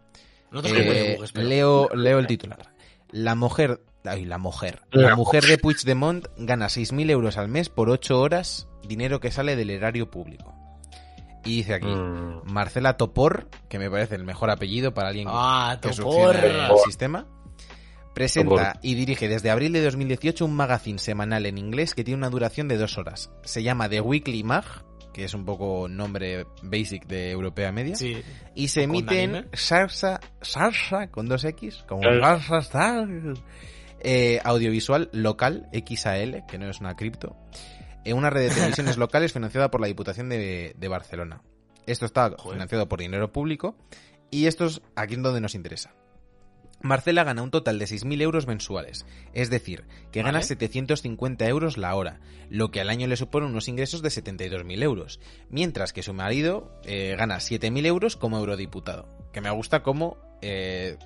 Eh, 0.65 1.19
leo, 1.35 1.89
leo 1.95 2.19
el 2.19 2.27
titular. 2.27 2.73
La 3.11 3.35
mujer, 3.35 3.81
ay, 4.05 4.25
la 4.25 4.39
mujer, 4.39 4.83
la 4.91 5.11
La 5.11 5.17
mujer 5.17 5.45
de 5.45 5.59
Puigdemont 5.59 6.27
gana 6.37 6.67
6.000 6.67 7.11
euros 7.11 7.37
al 7.39 7.49
mes 7.49 7.69
por 7.69 7.91
8 7.91 8.19
horas, 8.21 8.69
dinero 8.87 9.21
que 9.21 9.31
sale 9.31 9.57
del 9.57 9.71
erario 9.71 10.11
público. 10.11 10.55
Y 11.45 11.57
dice 11.57 11.75
aquí, 11.75 11.87
Mm, 11.89 12.53
Marcela 12.53 12.97
Topor, 12.97 13.49
que 13.69 13.79
me 13.79 13.91
parece 13.91 14.15
el 14.15 14.25
mejor 14.25 14.51
apellido 14.51 14.95
para 14.95 15.09
alguien 15.09 15.27
Ah, 15.31 15.79
que 15.83 15.91
Topor. 15.91 16.35
succiona 16.37 16.67
el 16.69 16.79
sistema, 16.85 17.27
presenta 18.15 18.51
Topor. 18.73 18.79
y 18.83 18.95
dirige 18.95 19.29
desde 19.29 19.51
abril 19.51 19.73
de 19.73 19.83
2018 19.83 20.45
un 20.45 20.55
magazine 20.55 20.99
semanal 20.99 21.47
en 21.47 21.59
inglés 21.59 21.95
que 21.95 22.05
tiene 22.05 22.19
una 22.19 22.31
duración 22.31 22.69
de 22.69 22.77
dos 22.77 22.97
horas. 22.99 23.31
Se 23.43 23.63
llama 23.63 23.89
The 23.89 24.01
Weekly 24.01 24.45
Mag, 24.45 24.65
que 25.13 25.25
es 25.25 25.35
un 25.35 25.45
poco 25.45 25.89
nombre 25.89 26.47
basic 26.63 27.07
de 27.07 27.31
Europea 27.33 27.73
Media. 27.73 27.97
Sí. 27.97 28.23
Y 28.55 28.69
se 28.69 28.87
¿Con 28.87 28.91
emite 28.97 29.23
en? 29.25 29.49
Sarsa, 29.53 30.21
Sarsa 30.41 31.09
con 31.11 31.29
dos 31.29 31.45
X, 31.45 31.85
como 31.89 32.03
Sarsa. 32.05 32.41
Sarsa, 32.41 32.71
Sar- 32.71 33.09
eh, 34.03 34.41
audiovisual 34.45 35.09
local 35.13 35.69
XAL, 35.73 36.45
que 36.47 36.59
no 36.59 36.69
es 36.69 36.81
una 36.81 36.97
cripto, 36.97 37.37
en 38.05 38.17
una 38.17 38.31
red 38.31 38.49
de 38.49 38.55
televisiones 38.55 38.97
locales 38.99 39.33
financiada 39.33 39.71
por 39.71 39.81
la 39.81 39.87
Diputación 39.87 40.29
de, 40.29 40.75
de 40.77 40.89
Barcelona. 40.89 41.43
Esto 41.87 42.07
está 42.07 42.31
Joder. 42.31 42.55
financiado 42.55 42.89
por 42.89 43.01
dinero 43.01 43.33
público 43.33 43.77
y 44.31 44.47
esto 44.47 44.67
es 44.67 44.81
aquí 44.95 45.15
en 45.15 45.23
donde 45.23 45.41
nos 45.41 45.55
interesa. 45.55 45.95
Marcela 46.83 47.23
gana 47.23 47.43
un 47.43 47.53
total 47.53 47.79
de 47.79 47.85
6.000 47.85 48.23
euros 48.23 48.47
mensuales, 48.49 49.07
es 49.35 49.51
decir, 49.51 49.85
que 50.11 50.21
gana 50.23 50.39
Vale. 50.39 50.47
750 50.47 51.47
euros 51.47 51.79
la 51.79 51.95
hora, 51.95 52.19
lo 52.51 52.73
que 52.73 52.81
al 52.81 52.91
año 52.91 53.07
le 53.07 53.17
supone 53.17 53.47
unos 53.47 53.69
ingresos 53.69 54.03
de 54.03 54.09
72.000 54.09 54.83
euros, 54.83 55.21
mientras 55.49 55.93
que 55.93 56.03
su 56.03 56.13
marido 56.13 56.81
eh, 56.85 57.15
gana 57.17 57.37
7.000 57.37 57.87
euros 57.87 58.17
como 58.17 58.39
eurodiputado, 58.39 59.07
que 59.33 59.41
me 59.41 59.51
gusta 59.51 59.85
como 59.85 60.19
eh, 60.43 60.99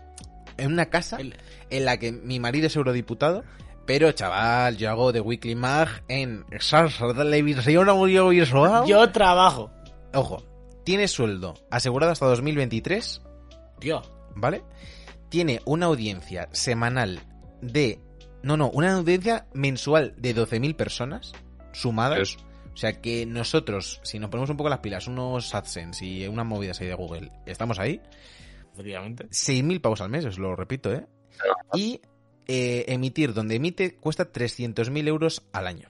en 0.59 0.73
una 0.73 0.87
casa 0.87 1.17
El- 1.17 1.37
en 1.71 1.85
la 1.85 1.99
que 1.99 2.13
mi 2.13 2.41
marido 2.41 2.67
es 2.69 2.77
eurodiputado, 2.77 3.45
pero 3.87 4.11
chaval, 4.13 4.77
yo 4.77 4.91
hago 4.91 5.13
de 5.13 5.21
Weekly 5.21 5.55
Mag 5.55 5.89
en 6.09 6.45
Salsa 6.61 7.13
Televisión 7.15 7.89
Audiovisual. 7.89 8.87
Yo 8.87 9.11
trabajo. 9.13 9.71
Ojo, 10.15 10.45
tiene 10.85 11.09
sueldo 11.09 11.55
asegurado 11.71 12.13
hasta 12.13 12.27
2023 12.27 13.23
Tío. 13.79 14.03
¿vale? 14.35 14.63
Tiene 15.29 15.61
una 15.65 15.87
audiencia 15.87 16.49
semanal 16.53 17.21
de... 17.61 18.01
No, 18.43 18.57
no, 18.57 18.69
una 18.71 18.93
audiencia 18.95 19.47
mensual 19.55 20.15
de 20.19 20.35
12.000 20.35 20.75
personas 20.77 21.33
sumadas. 21.73 22.19
es- 22.21 22.37
O 22.73 22.77
sea 22.77 23.01
que 23.01 23.25
nosotros, 23.27 24.01
si 24.05 24.19
nos 24.19 24.31
ponemos 24.31 24.51
un 24.51 24.57
poco 24.57 24.69
las 24.71 24.79
pilas, 24.81 25.07
unos 25.09 25.55
AdSense 25.55 26.05
y 26.05 26.27
unas 26.29 26.45
movidas 26.47 26.81
ahí 26.81 26.87
de 26.87 26.95
Google, 26.95 27.31
estamos 27.47 27.79
ahí. 27.79 28.01
Efectivamente. 28.77 29.25
6.000 29.31 29.81
pavos 29.81 30.01
al 30.03 30.11
mes, 30.11 30.25
os 30.27 30.39
lo 30.39 30.55
repito, 30.55 30.93
¿eh? 30.93 31.07
Y 31.75 32.01
eh, 32.47 32.85
emitir 32.89 33.33
donde 33.33 33.55
emite 33.57 33.97
cuesta 33.97 34.31
300.000 34.31 35.09
euros 35.09 35.43
al 35.53 35.67
año. 35.67 35.89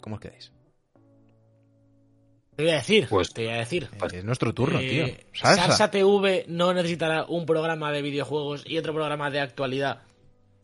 ¿Cómo 0.00 0.16
os 0.16 0.20
quedáis? 0.20 0.52
Te 2.56 2.64
voy 2.64 2.72
a 2.72 2.76
decir. 2.76 3.06
Pues- 3.08 3.32
te 3.32 3.44
voy 3.44 3.54
a 3.54 3.58
decir. 3.58 3.88
Eh, 3.92 4.18
es 4.18 4.24
nuestro 4.24 4.52
turno, 4.52 4.80
Eh, 4.80 4.88
tío. 4.88 5.06
Salsa. 5.32 5.66
Salsa 5.68 5.90
TV 5.90 6.44
no 6.48 6.74
necesitará 6.74 7.24
un 7.26 7.46
programa 7.46 7.92
de 7.92 8.02
videojuegos 8.02 8.64
y 8.66 8.76
otro 8.78 8.92
programa 8.92 9.30
de 9.30 9.40
actualidad 9.40 10.02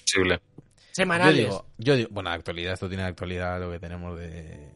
posible. 0.01 0.41
Yo 0.59 0.63
semanales. 0.93 1.37
digo, 1.47 1.67
yo 1.79 1.95
digo, 1.97 2.09
bueno, 2.13 2.31
actualidad, 2.31 2.73
esto 2.75 2.89
tiene 2.89 3.05
actualidad 3.05 3.61
lo 3.61 3.71
que 3.71 3.79
tenemos 3.79 4.19
de 4.19 4.73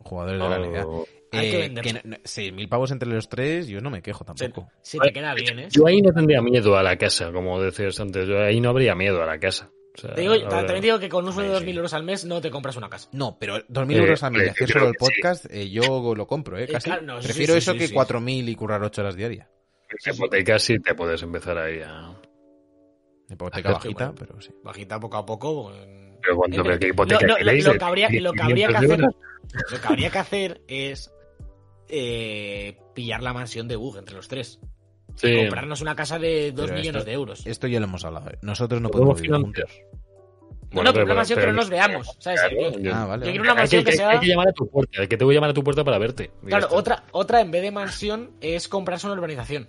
jugadores 0.00 0.42
de 0.42 0.48
la 0.48 0.58
liga. 0.58 0.86
Hay 1.32 1.50
que 1.50 1.56
Eh, 1.56 1.60
venderlo. 1.68 1.92
no- 2.04 2.10
no- 2.10 2.16
6.000 2.24 2.68
pavos 2.68 2.90
entre 2.90 3.08
los 3.08 3.28
tres, 3.28 3.66
yo 3.68 3.80
no 3.80 3.90
me 3.90 4.02
quejo 4.02 4.24
tampoco. 4.24 4.70
se 4.82 4.98
te 4.98 5.12
queda 5.12 5.34
bien, 5.34 5.58
¿eh? 5.58 5.68
Yo 5.70 5.86
ahí 5.86 6.00
no 6.02 6.12
tendría 6.12 6.40
miedo 6.42 6.76
a 6.76 6.82
la 6.82 6.96
casa, 6.96 7.32
como 7.32 7.60
decías 7.60 7.98
antes. 8.00 8.26
Yo 8.28 8.40
ahí 8.40 8.60
no 8.60 8.70
habría 8.70 8.94
miedo 8.94 9.22
a 9.22 9.26
la 9.26 9.38
casa. 9.38 9.70
O 9.94 10.00
sea, 10.00 10.14
Te 10.14 10.22
digo, 10.22 10.32
a 10.32 10.36
ver, 10.38 10.48
también 10.48 10.80
digo 10.80 10.98
que 10.98 11.08
con 11.10 11.26
un 11.26 11.32
sueldo 11.34 11.52
de 11.52 11.58
ahí 11.58 11.64
sí. 11.64 11.66
2.000 11.66 11.76
euros 11.76 11.92
al 11.92 12.02
mes 12.02 12.24
no 12.24 12.40
te 12.40 12.50
compras 12.50 12.76
una 12.76 12.88
casa. 12.88 13.08
No, 13.12 13.36
pero 13.38 13.58
2.000 13.68 13.96
Eh, 13.98 14.00
euros 14.00 14.22
a 14.22 14.28
eh, 14.28 14.30
de 14.30 14.50
hacer 14.50 14.66
yo 14.68 14.72
creo 14.72 14.80
solo 14.80 14.86
el 14.86 14.92
que 14.96 15.04
sí. 15.04 15.12
podcast, 15.20 15.46
eh, 15.50 15.70
yo 15.70 16.14
lo 16.14 16.26
compro, 16.26 16.58
¿eh? 16.58 16.64
Eh, 16.64 16.68
Casi. 16.72 16.84
claro, 16.88 17.02
no, 17.02 17.20
sí, 17.20 17.28
Prefiero 17.28 17.52
sí, 17.52 17.58
eso 17.58 17.72
sí, 17.72 17.78
que 17.78 17.86
sí. 17.88 17.94
4.000 17.94 18.48
y 18.48 18.54
currar 18.54 18.82
8 18.82 19.02
horas 19.02 19.16
diarias. 19.16 19.48
Esa 19.98 20.12
hipoteca 20.12 20.58
sí 20.58 20.78
te 20.80 20.94
puedes 20.94 21.22
empezar 21.22 21.58
ahí 21.58 21.80
a... 21.84 22.14
Hipoteca 23.28 23.68
Hacer- 23.70 23.72
bajita, 23.74 24.04
bueno. 24.10 24.14
pero 24.18 24.40
sí. 24.40 24.50
Bajita 24.62 25.00
poco 25.00 25.16
a 25.18 25.26
poco. 25.26 25.72
en- 25.74 26.18
Pero 26.22 26.36
cuando 26.36 26.56
en- 26.56 26.62
pero 26.62 26.78
qué 26.78 26.88
hipoteca 26.88 27.20
lo, 27.26 27.34
que 27.36 27.84
habría, 27.84 28.08
lo 28.20 28.32
que 28.32 28.42
habría 28.42 28.68
que 28.68 28.74
500 28.74 28.76
hacer, 28.76 29.00
lo 29.00 29.80
que 29.80 29.86
habría 29.88 30.10
que 30.10 30.18
hacer 30.18 30.60
es 30.68 31.12
eh, 31.88 32.78
pillar 32.94 33.22
la 33.22 33.32
mansión 33.32 33.68
de 33.68 33.76
Bug 33.76 33.98
entre 33.98 34.16
los 34.16 34.28
tres. 34.28 34.60
Sí. 35.16 35.34
Comprarnos 35.36 35.80
una 35.82 35.94
casa 35.94 36.18
de 36.18 36.52
2 36.52 36.66
Pero 36.66 36.78
millones 36.78 37.00
esto- 37.00 37.06
de 37.06 37.12
euros. 37.12 37.46
Esto 37.46 37.66
ya 37.66 37.80
lo 37.80 37.86
hemos 37.86 38.04
hablado. 38.04 38.30
¿eh? 38.30 38.38
Nosotros 38.42 38.80
no 38.80 38.88
Podemos 38.90 39.20
vivir 39.20 39.36
financiar. 39.36 39.66
juntos. 39.68 39.98
No, 40.72 40.82
no, 40.82 40.92
pero 40.94 41.04
una 41.04 41.14
mansión 41.16 41.38
que 41.38 41.46
no 41.48 41.52
nos 41.52 41.68
veamos, 41.68 42.16
¿sabes? 42.18 42.40
Claro, 42.40 42.70
Yo- 42.72 42.78
yo- 42.78 42.94
Ah, 42.94 43.04
vale. 43.04 43.26
yo 43.26 43.30
quiero 43.32 43.44
una 43.44 43.54
mansión 43.54 43.80
hay, 43.80 43.84
que, 43.84 43.90
que 43.90 43.96
sea- 43.98 44.08
hay 44.08 44.20
que 44.20 44.26
llamar 44.26 44.48
a 44.48 44.52
tu 44.52 44.66
puerta, 44.70 45.06
que 45.06 45.16
te 45.18 45.24
voy 45.24 45.34
a 45.34 45.36
llamar 45.36 45.50
a 45.50 45.52
tu 45.54 45.62
puerta 45.62 45.84
para 45.84 45.98
verte. 45.98 46.30
Y 46.42 46.46
Claro, 46.46 46.68
otra, 46.70 47.04
otra 47.12 47.42
en 47.42 47.50
vez 47.50 47.60
de 47.60 47.70
mansión 47.70 48.30
es 48.40 48.68
comprarse 48.68 49.06
una 49.06 49.14
urbanización. 49.16 49.68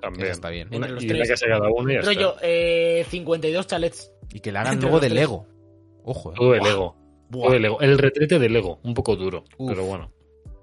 También. 0.00 0.28
Está 0.30 0.48
bien. 0.48 0.68
Una, 0.68 0.76
Entre 0.76 0.90
los 0.92 1.02
y 1.04 1.06
una 1.08 1.16
tres. 1.16 1.28
casa 1.28 1.46
cada 1.46 1.68
uno 1.68 1.90
y 1.90 1.94
ya 1.96 2.00
Rollo, 2.00 2.34
está. 2.36 2.40
eh, 2.48 3.06
52 3.10 3.66
chalets. 3.66 4.12
Y 4.32 4.40
que 4.40 4.50
la 4.50 4.62
hagan 4.62 4.80
luego 4.80 4.98
de. 4.98 5.10
Lego. 5.10 5.46
Ojo, 6.04 6.32
¿eh? 6.32 6.34
Todo 6.36 6.52
de. 6.52 6.60
Lego. 6.62 6.96
Todo 7.30 7.50
de 7.50 7.60
Lego. 7.60 7.80
El 7.82 7.98
retrete 7.98 8.38
de 8.38 8.48
Lego. 8.48 8.80
Un 8.82 8.94
poco 8.94 9.16
duro, 9.16 9.44
Uf. 9.58 9.70
pero 9.70 9.84
bueno. 9.84 10.10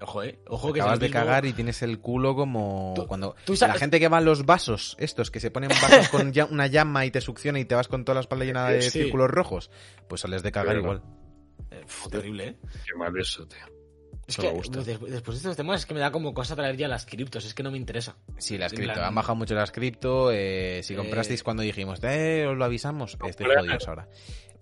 Ojo, 0.02 0.24
eh. 0.24 0.40
Ojo 0.48 0.74
que 0.74 0.82
Acabas 0.82 1.00
de 1.00 1.08
mismo- 1.08 1.20
cagar 1.20 1.46
y 1.46 1.54
tienes 1.54 1.82
el 1.84 2.00
culo 2.00 2.36
como 2.36 2.94
Tú- 2.96 3.06
cuando 3.08 3.36
tú 3.46 3.56
sabes- 3.56 3.76
la 3.76 3.80
gente 3.80 4.00
que 4.00 4.08
va 4.08 4.18
a 4.18 4.22
los 4.22 4.46
vasos, 4.46 4.96
estos 5.00 5.30
que 5.32 5.40
se 5.40 5.52
ponen 5.52 5.70
vasos 5.70 6.10
con 6.10 6.34
ya- 6.34 6.46
una 6.46 6.68
llama 6.68 7.06
y 7.06 7.12
te 7.12 7.22
succiona 7.22 7.60
y 7.60 7.66
te 7.66 7.76
vas 7.76 7.88
con 7.88 8.04
toda 8.04 8.16
la 8.16 8.22
espalda 8.22 8.46
llena 8.46 8.68
de 8.70 8.82
Sí. 8.82 8.90
círculos 9.04 9.30
rojos, 9.30 9.70
pues 10.10 10.22
sales 10.22 10.42
de 10.44 10.52
cagar 10.52 10.70
Pero- 10.76 10.82
igual. 10.82 11.02
Eh, 11.70 11.86
terrible, 12.10 12.48
eh. 12.48 12.58
Qué 12.86 12.98
mal 12.98 13.18
eso, 13.20 13.48
tío. 13.48 13.60
Es 14.28 14.38
que 14.38 14.50
gusta. 14.50 14.80
des- 14.80 15.00
después 15.00 15.36
de 15.36 15.38
estos 15.38 15.58
temas 15.58 15.82
es 15.82 15.86
que 15.86 15.94
me 15.94 16.00
da 16.00 16.12
como 16.12 16.34
cosa 16.34 16.56
traer 16.56 16.78
ya 16.78 16.88
las 16.88 17.06
criptos, 17.06 17.44
es 17.46 17.54
que 17.54 17.64
no 17.64 17.72
me 17.72 17.78
interesa. 17.78 18.16
Sí, 18.38 18.58
las 18.58 18.72
cripto. 18.72 18.94
plan- 18.94 19.06
Han 19.08 19.16
bajado 19.16 19.36
mucho 19.36 19.56
las 19.56 19.72
cripto. 19.72 20.32
eh, 20.32 20.82
si 20.84 20.94
Eh, 20.94 20.98
comprasteis 20.98 21.44
cuando 21.44 21.64
dijimos, 21.64 22.00
eh, 22.04 22.46
os 22.50 22.58
lo 22.58 22.64
avisamos, 22.66 23.18
Hola. 23.20 23.34
jodidos 23.60 23.88
ahora. 23.90 24.08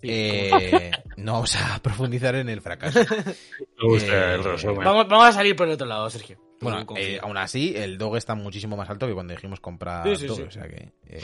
Eh, 0.01 0.91
no 1.17 1.33
vamos 1.33 1.55
a 1.55 1.79
profundizar 1.83 2.35
en 2.35 2.49
el 2.49 2.61
fracaso. 2.61 2.99
Me 2.99 3.87
gusta 3.87 4.31
Eh, 4.31 4.35
el 4.35 4.43
resumen. 4.43 4.83
Vamos, 4.83 5.07
vamos 5.07 5.27
a 5.27 5.31
salir 5.33 5.55
por 5.55 5.67
el 5.67 5.73
otro 5.73 5.87
lado, 5.87 6.09
Sergio. 6.09 6.37
Bueno, 6.61 6.85
eh, 6.97 7.19
aún 7.21 7.37
así, 7.37 7.73
el 7.75 7.97
dog 7.97 8.17
está 8.17 8.35
muchísimo 8.35 8.75
más 8.75 8.89
alto 8.89 9.07
que 9.07 9.13
cuando 9.13 9.33
dijimos 9.33 9.59
comprar 9.59 10.07
Sí, 10.09 10.15
sí, 10.17 10.27
todo. 10.27 10.35
sí. 10.37 10.43
O 10.43 10.51
sea 10.51 10.67
que 10.67 10.91
eh, 11.07 11.21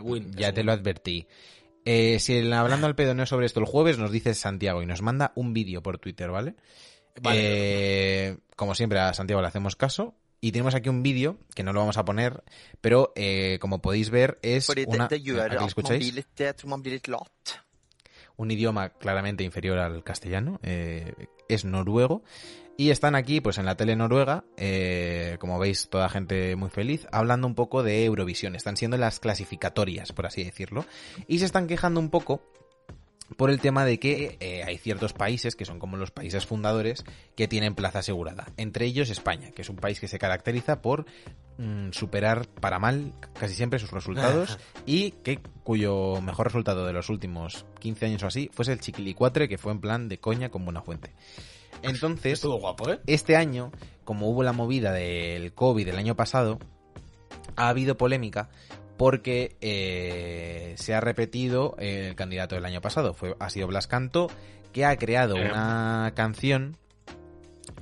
win, 0.00 0.32
ya 0.34 0.52
te 0.52 0.62
lo 0.64 0.72
advertí. 0.72 1.26
Eh, 1.86 2.18
si 2.18 2.36
el 2.38 2.52
hablando 2.52 2.86
al 2.86 2.94
pedo 2.94 3.14
no 3.14 3.22
es 3.22 3.28
sobre 3.28 3.46
esto 3.46 3.60
el 3.60 3.66
jueves, 3.66 3.98
nos 3.98 4.10
dice 4.10 4.34
Santiago 4.34 4.82
y 4.82 4.86
nos 4.86 5.02
manda 5.02 5.32
un 5.34 5.52
vídeo 5.52 5.82
por 5.82 5.98
Twitter, 5.98 6.30
¿vale? 6.30 6.54
Vale. 7.20 7.38
Eh, 7.40 8.36
como 8.56 8.74
siempre, 8.74 8.98
a 8.98 9.12
Santiago 9.14 9.40
le 9.42 9.48
hacemos 9.48 9.76
caso. 9.76 10.14
Y 10.40 10.52
tenemos 10.52 10.74
aquí 10.74 10.90
un 10.90 11.02
vídeo 11.02 11.38
que 11.54 11.62
no 11.62 11.72
lo 11.72 11.80
vamos 11.80 11.96
a 11.96 12.04
poner, 12.04 12.42
pero 12.82 13.12
eh, 13.16 13.56
como 13.62 13.80
podéis 13.80 14.10
ver, 14.10 14.38
es 14.42 14.68
una. 14.68 15.08
det 15.08 15.22
gjør 15.22 15.40
¿Aquí 15.40 15.54
lo 15.54 15.56
at 15.56 15.60
man 15.60 15.68
escucháis? 15.68 16.04
Un 18.36 18.50
idioma 18.50 18.90
claramente 18.90 19.44
inferior 19.44 19.78
al 19.78 20.02
castellano, 20.02 20.60
eh, 20.62 21.14
es 21.48 21.64
noruego, 21.64 22.22
y 22.76 22.90
están 22.90 23.14
aquí, 23.14 23.40
pues 23.40 23.58
en 23.58 23.66
la 23.66 23.76
tele 23.76 23.94
noruega, 23.94 24.44
eh, 24.56 25.36
como 25.38 25.58
veis, 25.58 25.88
toda 25.88 26.08
gente 26.08 26.56
muy 26.56 26.70
feliz, 26.70 27.06
hablando 27.12 27.46
un 27.46 27.54
poco 27.54 27.82
de 27.84 28.04
Eurovisión, 28.04 28.56
están 28.56 28.76
siendo 28.76 28.96
las 28.96 29.20
clasificatorias, 29.20 30.12
por 30.12 30.26
así 30.26 30.42
decirlo, 30.42 30.84
y 31.28 31.38
se 31.38 31.44
están 31.44 31.68
quejando 31.68 32.00
un 32.00 32.10
poco 32.10 32.42
por 33.36 33.50
el 33.50 33.60
tema 33.60 33.84
de 33.84 33.98
que 33.98 34.36
eh, 34.40 34.62
hay 34.64 34.78
ciertos 34.78 35.12
países, 35.12 35.56
que 35.56 35.64
son 35.64 35.78
como 35.78 35.96
los 35.96 36.10
países 36.10 36.46
fundadores, 36.46 37.04
que 37.36 37.48
tienen 37.48 37.74
plaza 37.74 38.00
asegurada. 38.00 38.46
Entre 38.56 38.86
ellos 38.86 39.10
España, 39.10 39.50
que 39.50 39.62
es 39.62 39.68
un 39.68 39.76
país 39.76 39.98
que 39.98 40.08
se 40.08 40.18
caracteriza 40.18 40.82
por 40.82 41.06
mm, 41.58 41.90
superar 41.92 42.46
para 42.46 42.78
mal 42.78 43.12
casi 43.32 43.54
siempre 43.54 43.78
sus 43.78 43.90
resultados 43.90 44.58
y 44.86 45.12
que 45.22 45.40
cuyo 45.62 46.20
mejor 46.20 46.46
resultado 46.46 46.86
de 46.86 46.92
los 46.92 47.08
últimos 47.08 47.64
15 47.80 48.06
años 48.06 48.22
o 48.22 48.26
así 48.26 48.50
fuese 48.52 48.72
el 48.72 48.80
Chiquilicuatre, 48.80 49.48
que 49.48 49.58
fue 49.58 49.72
en 49.72 49.80
plan 49.80 50.08
de 50.08 50.18
coña 50.18 50.50
con 50.50 50.64
buena 50.64 50.82
fuente. 50.82 51.12
Entonces, 51.82 52.34
Estuvo 52.34 52.58
guapo, 52.58 52.90
¿eh? 52.90 53.00
este 53.06 53.36
año, 53.36 53.72
como 54.04 54.28
hubo 54.28 54.42
la 54.42 54.52
movida 54.52 54.92
del 54.92 55.52
COVID 55.52 55.88
el 55.88 55.98
año 55.98 56.14
pasado, 56.14 56.58
ha 57.56 57.68
habido 57.68 57.96
polémica 57.96 58.48
porque 58.96 59.56
eh, 59.60 60.74
se 60.76 60.94
ha 60.94 61.00
repetido 61.00 61.74
el 61.78 62.14
candidato 62.14 62.54
del 62.54 62.64
año 62.64 62.80
pasado. 62.80 63.14
Fue, 63.14 63.34
ha 63.38 63.50
sido 63.50 63.66
Blas 63.66 63.86
Canto, 63.86 64.28
que 64.72 64.84
ha 64.84 64.96
creado 64.96 65.36
Eh. 65.36 65.50
una 65.50 66.12
canción 66.14 66.76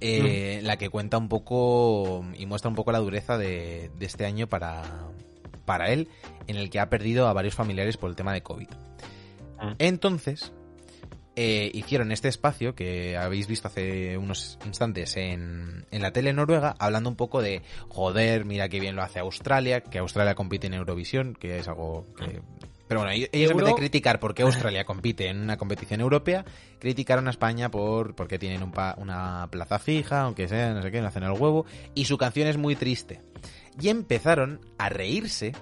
eh, 0.01 0.61
Mm. 0.63 0.67
la 0.67 0.77
que 0.79 0.89
cuenta 0.89 1.19
un 1.19 1.29
poco 1.29 2.25
y 2.37 2.47
muestra 2.47 2.69
un 2.69 2.75
poco 2.75 2.93
la 2.93 2.99
dureza 2.99 3.39
de, 3.39 3.91
de 3.99 4.07
este 4.07 4.27
año 4.27 4.49
para, 4.49 4.83
para 5.65 5.91
él, 5.93 6.09
en 6.49 6.57
el 6.57 6.71
que 6.71 6.81
ha 6.81 6.89
perdido 6.89 7.29
a 7.29 7.33
varios 7.33 7.55
familiares 7.55 7.97
por 7.97 8.11
el 8.11 8.17
tema 8.17 8.33
de 8.33 8.43
COVID. 8.43 8.69
Mm. 9.61 9.73
Entonces, 9.79 10.53
eh, 11.37 11.71
hicieron 11.73 12.13
este 12.13 12.29
espacio 12.29 12.75
que 12.75 13.17
habéis 13.17 13.47
visto 13.47 13.69
hace 13.69 14.19
unos 14.19 14.59
instantes 14.67 15.17
en, 15.17 15.87
en 15.91 16.03
la 16.03 16.13
tele 16.13 16.33
noruega, 16.33 16.75
hablando 16.79 17.09
un 17.09 17.17
poco 17.17 17.41
de, 17.43 17.63
joder, 17.89 18.45
mira 18.45 18.69
qué 18.69 18.81
bien 18.81 18.97
lo 18.97 19.03
hace 19.03 19.19
Australia, 19.19 19.81
que 19.83 19.99
Australia 19.99 20.35
compite 20.35 20.67
en 20.67 20.75
Eurovisión, 20.75 21.35
que 21.35 21.59
es 21.59 21.69
algo 21.69 22.07
que... 22.17 22.41
Pero 22.89 23.01
bueno, 23.01 23.13
ellos 23.13 23.31
en 23.33 23.41
vez 23.41 23.49
de 23.65 23.71
Euro- 23.71 23.75
criticar 23.77 24.21
por 24.21 24.35
qué 24.35 24.43
Australia 24.43 24.85
compite 24.85 25.29
en 25.29 25.41
una 25.41 25.57
competición 25.57 26.03
europea, 26.03 26.45
criticaron 26.79 27.27
a 27.27 27.31
España 27.31 27.71
por 27.71 28.15
porque 28.15 28.39
tienen 28.39 28.63
un 28.63 28.71
pa- 28.71 28.95
una 28.99 29.49
plaza 29.51 29.79
fija, 29.79 30.21
aunque 30.23 30.47
sea, 30.47 30.75
no 30.75 30.83
sé 30.83 30.91
qué, 30.91 31.01
no 31.01 31.07
hacen 31.07 31.23
el 31.23 31.31
huevo, 31.31 31.65
y 31.95 32.05
su 32.05 32.19
canción 32.19 32.49
es 32.49 32.59
muy 32.59 32.77
triste. 32.77 33.23
Y 33.81 33.89
empezaron 33.89 34.61
a 34.77 34.91
reírse 34.91 35.53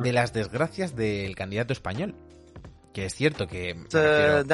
de 0.00 0.12
las 0.12 0.32
desgracias 0.32 0.94
del 0.94 1.34
candidato 1.34 1.72
español. 1.72 2.14
Que 2.94 3.06
es 3.06 3.14
cierto 3.16 3.48
que... 3.48 3.74
Det, 3.90 4.00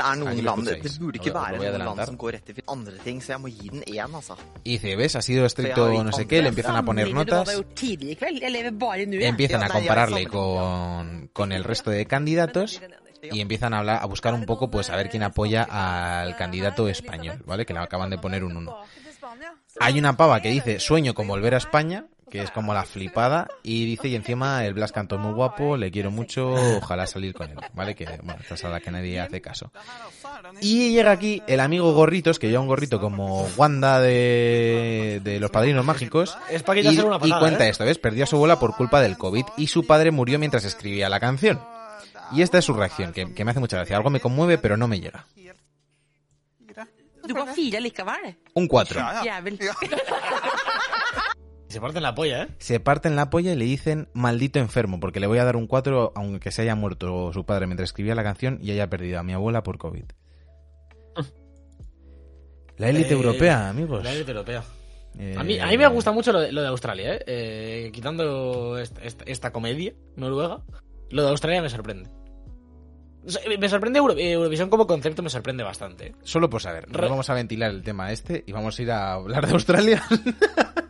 er 0.00 0.16
noen 0.16 0.38
land 0.44 0.64
Det 0.64 0.78
escucháis. 0.78 0.98
burde 0.98 1.18
Lo 1.18 1.22
ikke 1.22 1.30
voy- 1.30 1.40
lo 1.40 1.44
være 1.44 1.58
voy 1.58 1.66
a 1.66 1.70
noen 1.70 1.78
land 1.78 1.88
adelantar. 1.90 2.06
som 2.06 2.16
går 2.16 2.32
rett 2.32 2.44
til 2.46 2.62
andre 2.66 2.94
ting, 3.04 3.20
så 3.22 3.32
jeg 3.34 3.40
må 3.42 3.48
gi 3.52 3.68
den 3.68 3.82
én, 3.82 4.14
altså. 4.14 4.36
Y 4.64 4.70
dice, 4.78 4.96
¿ves? 4.96 5.14
Ha 5.16 5.20
sido 5.22 5.44
estricto 5.44 6.02
no 6.02 6.10
sé 6.12 6.26
qué, 6.26 6.40
le 6.40 6.48
empiezan 6.48 6.76
a 6.76 6.82
poner 6.82 7.12
notas, 7.12 7.50
empiezan 9.10 9.62
a 9.62 9.66
jeg 9.66 9.72
compararle 9.72 10.26
con, 10.26 11.28
con 11.32 11.52
el 11.52 11.64
resto 11.64 11.90
de 11.90 12.06
candidatos 12.06 12.80
y 13.22 13.40
empiezan 13.40 13.74
a 13.74 13.78
hablar, 13.80 13.98
a 14.02 14.06
buscar 14.06 14.32
un 14.32 14.46
poco, 14.46 14.70
pues 14.70 14.88
a 14.90 14.96
ver 14.96 15.10
quién 15.10 15.22
apoya 15.22 15.64
al 15.64 16.34
candidato 16.36 16.88
español, 16.88 17.42
¿vale? 17.46 17.66
Que 17.66 17.74
le 17.74 17.80
acaban 17.80 18.08
de 18.10 18.18
poner 18.18 18.42
un 18.44 18.56
1. 18.56 18.76
Hay 19.80 19.98
una 19.98 20.16
pava 20.16 20.40
que 20.40 20.48
dice, 20.50 20.80
sueño 20.80 21.12
con 21.14 21.28
volver 21.28 21.54
a 21.54 21.58
España, 21.58 22.06
que 22.30 22.42
es 22.42 22.50
como 22.50 22.72
la 22.72 22.84
flipada, 22.84 23.48
y 23.62 23.84
dice, 23.84 24.08
y 24.08 24.14
encima 24.14 24.64
el 24.64 24.74
Blas 24.74 24.92
Canto 24.92 25.16
es 25.16 25.20
muy 25.20 25.32
guapo, 25.32 25.76
le 25.76 25.90
quiero 25.90 26.10
mucho, 26.10 26.52
ojalá 26.76 27.06
salir 27.06 27.34
con 27.34 27.50
él, 27.50 27.58
¿vale? 27.74 27.94
Que, 27.94 28.06
bueno, 28.22 28.40
esta 28.40 28.54
es 28.54 28.64
a 28.64 28.68
la 28.68 28.80
que 28.80 28.90
nadie 28.90 29.20
hace 29.20 29.40
caso. 29.40 29.72
Y 30.60 30.92
llega 30.92 31.10
aquí 31.10 31.42
el 31.46 31.60
amigo 31.60 31.92
Gorritos, 31.92 32.38
que 32.38 32.48
lleva 32.48 32.62
un 32.62 32.68
gorrito 32.68 33.00
como 33.00 33.46
Wanda 33.56 34.00
de, 34.00 35.20
de 35.22 35.40
los 35.40 35.50
Padrinos 35.50 35.84
Mágicos, 35.84 36.36
Es 36.48 36.62
para 36.62 36.80
y, 36.80 36.98
una 36.98 37.16
y 37.16 37.18
patada, 37.18 37.40
cuenta 37.40 37.66
¿eh? 37.66 37.70
esto, 37.70 37.84
¿ves? 37.84 37.98
Perdió 37.98 38.24
a 38.24 38.26
su 38.26 38.36
abuela 38.36 38.58
por 38.58 38.76
culpa 38.76 39.00
del 39.00 39.18
COVID 39.18 39.44
y 39.56 39.66
su 39.66 39.86
padre 39.86 40.10
murió 40.10 40.38
mientras 40.38 40.64
escribía 40.64 41.08
la 41.08 41.20
canción. 41.20 41.60
Y 42.32 42.42
esta 42.42 42.58
es 42.58 42.64
su 42.64 42.74
reacción, 42.74 43.12
que, 43.12 43.34
que 43.34 43.44
me 43.44 43.50
hace 43.50 43.60
mucha 43.60 43.76
gracia. 43.76 43.96
Algo 43.96 44.10
me 44.10 44.20
conmueve, 44.20 44.58
pero 44.58 44.76
no 44.76 44.86
me 44.86 45.00
llega. 45.00 45.26
Un 48.54 48.68
4. 48.68 49.00
Se 51.70 51.80
parten 51.80 52.02
la 52.02 52.14
polla, 52.14 52.42
¿eh? 52.42 52.48
Se 52.58 52.80
parten 52.80 53.16
la 53.16 53.30
polla 53.30 53.52
y 53.52 53.56
le 53.56 53.64
dicen 53.64 54.08
maldito 54.12 54.58
enfermo, 54.58 54.98
porque 55.00 55.20
le 55.20 55.26
voy 55.28 55.38
a 55.38 55.44
dar 55.44 55.56
un 55.56 55.66
4 55.66 56.12
aunque 56.16 56.50
se 56.50 56.62
haya 56.62 56.74
muerto 56.74 57.32
su 57.32 57.44
padre 57.46 57.66
mientras 57.66 57.88
escribía 57.90 58.14
la 58.14 58.24
canción 58.24 58.58
y 58.60 58.72
haya 58.72 58.90
perdido 58.90 59.20
a 59.20 59.22
mi 59.22 59.32
abuela 59.32 59.62
por 59.62 59.78
COVID. 59.78 60.04
La 62.76 62.88
élite 62.88 63.10
Eh, 63.10 63.16
europea, 63.16 63.68
amigos. 63.68 64.02
La 64.02 64.12
élite 64.12 64.30
europea. 64.32 64.64
Eh, 65.18 65.34
A 65.38 65.44
mí, 65.44 65.58
a 65.58 65.66
mí 65.66 65.76
me 65.78 65.86
gusta 65.88 66.12
mucho 66.12 66.32
lo 66.32 66.40
de, 66.40 66.50
lo 66.52 66.62
de 66.62 66.68
Australia, 66.68 67.14
¿eh? 67.14 67.24
Eh, 67.26 67.90
Quitando 67.92 68.78
esta, 68.78 69.02
esta- 69.02 69.24
esta 69.26 69.52
comedia 69.52 69.92
noruega, 70.16 70.62
lo 71.10 71.22
de 71.24 71.28
Australia 71.28 71.62
me 71.62 71.68
sorprende. 71.68 72.08
Me 73.58 73.68
sorprende 73.68 73.98
Euro- 73.98 74.16
Eurovisión 74.16 74.70
como 74.70 74.86
concepto, 74.86 75.22
me 75.22 75.28
sorprende 75.28 75.62
bastante. 75.62 76.14
Solo 76.22 76.48
por 76.48 76.62
saber, 76.62 76.88
no 76.90 76.98
Re- 76.98 77.08
vamos 77.08 77.28
a 77.28 77.34
ventilar 77.34 77.70
el 77.70 77.82
tema 77.82 78.10
este 78.12 78.42
y 78.46 78.52
vamos 78.52 78.78
a 78.78 78.82
ir 78.82 78.90
a 78.90 79.12
hablar 79.12 79.46
de 79.46 79.52
Australia. 79.52 80.02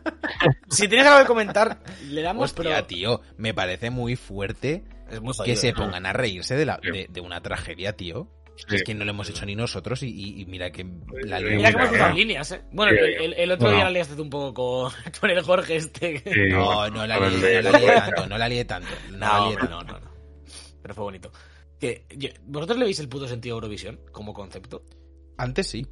Si 0.69 0.87
tienes 0.87 1.07
algo 1.07 1.21
que 1.21 1.27
comentar, 1.27 1.79
le 2.09 2.21
damos, 2.21 2.45
Hostia, 2.45 2.63
pero 2.75 2.85
tío, 2.85 3.21
me 3.37 3.53
parece 3.53 3.89
muy 3.89 4.15
fuerte 4.15 4.83
es 5.09 5.21
muy 5.21 5.33
que 5.33 5.37
jodido, 5.37 5.55
se 5.57 5.71
¿no? 5.73 5.77
pongan 5.79 6.05
a 6.05 6.13
reírse 6.13 6.55
de, 6.55 6.65
la, 6.65 6.79
de, 6.81 7.07
de 7.09 7.21
una 7.21 7.41
tragedia, 7.41 7.93
tío. 7.93 8.29
Sí. 8.67 8.75
Es 8.75 8.83
que 8.83 8.93
no 8.93 9.05
lo 9.05 9.11
hemos 9.11 9.27
hecho 9.29 9.45
ni 9.45 9.55
nosotros 9.55 10.03
y, 10.03 10.07
y- 10.09 10.41
y 10.41 10.45
mira 10.45 10.71
que 10.71 10.83
la 11.23 11.39
Sí, 11.39 11.45
Mira 11.45 11.71
cómo 11.71 11.85
Mira, 11.85 11.87
cruzado 11.89 12.13
líneas, 12.13 12.51
¿eh? 12.51 12.61
Bueno, 12.71 12.91
Sí. 12.91 12.97
el, 13.35 13.51
otro 13.51 13.65
Bueno. 13.65 13.75
día 13.77 13.85
la 13.85 13.91
liaste 13.91 14.15
tú 14.15 14.21
un 14.21 14.29
poco 14.29 14.53
con, 14.53 14.91
con 15.19 15.29
el 15.31 15.41
Jorge 15.41 15.77
este. 15.77 16.21
que- 16.21 16.31
Sí, 16.33 16.39
No, 16.51 16.87
no 16.89 17.07
la 17.07 17.17
lié, 17.19 17.29
no 17.31 17.37
de- 17.39 17.63
la 17.63 17.79
lié 17.79 17.87
tanto, 17.95 18.27
no 18.27 18.37
la 18.37 18.47
lié 18.49 18.65
tanto. 18.65 18.89
No, 19.11 19.17
la 19.17 19.27
No, 19.39 19.47
lié 19.47 19.55
no, 19.55 19.67
tanto. 19.79 19.93
no, 19.93 19.99
no. 19.99 20.11
Pero 20.81 20.93
fue 20.93 21.03
bonito. 21.05 21.31
Que, 21.79 22.05
¿Vosotros 22.43 22.77
le 22.77 22.85
veis 22.85 22.99
el 22.99 23.09
puto 23.09 23.27
sentido 23.27 23.55
a 23.55 23.57
Eurovisión 23.57 23.99
como 24.11 24.33
concepto? 24.33 24.83
Antes 25.37 25.67
sí. 25.67 25.87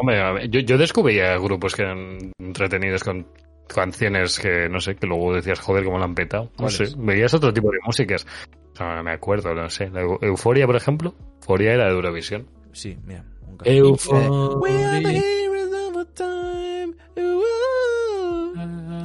Hombre, 0.00 0.20
a 0.20 0.32
ver, 0.32 0.50
yo, 0.50 0.60
yo 0.60 0.76
descubría 0.76 1.36
grupos 1.38 1.74
que 1.74 1.82
eran 1.82 2.32
entretenidos 2.38 3.04
con 3.04 3.26
canciones 3.66 4.38
que, 4.38 4.68
no 4.68 4.80
sé, 4.80 4.96
que 4.96 5.06
luego 5.06 5.34
decías, 5.34 5.60
joder, 5.60 5.84
cómo 5.84 5.98
la 5.98 6.04
han 6.04 6.14
petado. 6.14 6.50
No 6.58 6.68
sé, 6.68 6.86
veías 6.96 7.32
otro 7.34 7.52
tipo 7.52 7.70
de 7.70 7.78
músicas. 7.84 8.26
O 8.72 8.76
sea, 8.76 8.96
no 8.96 9.04
me 9.04 9.12
acuerdo, 9.12 9.54
no 9.54 9.70
sé. 9.70 9.88
La 9.90 10.00
Euforia, 10.00 10.66
por 10.66 10.76
ejemplo. 10.76 11.14
Euforia 11.40 11.74
era 11.74 11.84
de 11.86 11.92
Eurovisión. 11.92 12.46
Sí, 12.72 12.98
mira. 13.04 13.24
Euforia. 13.64 14.28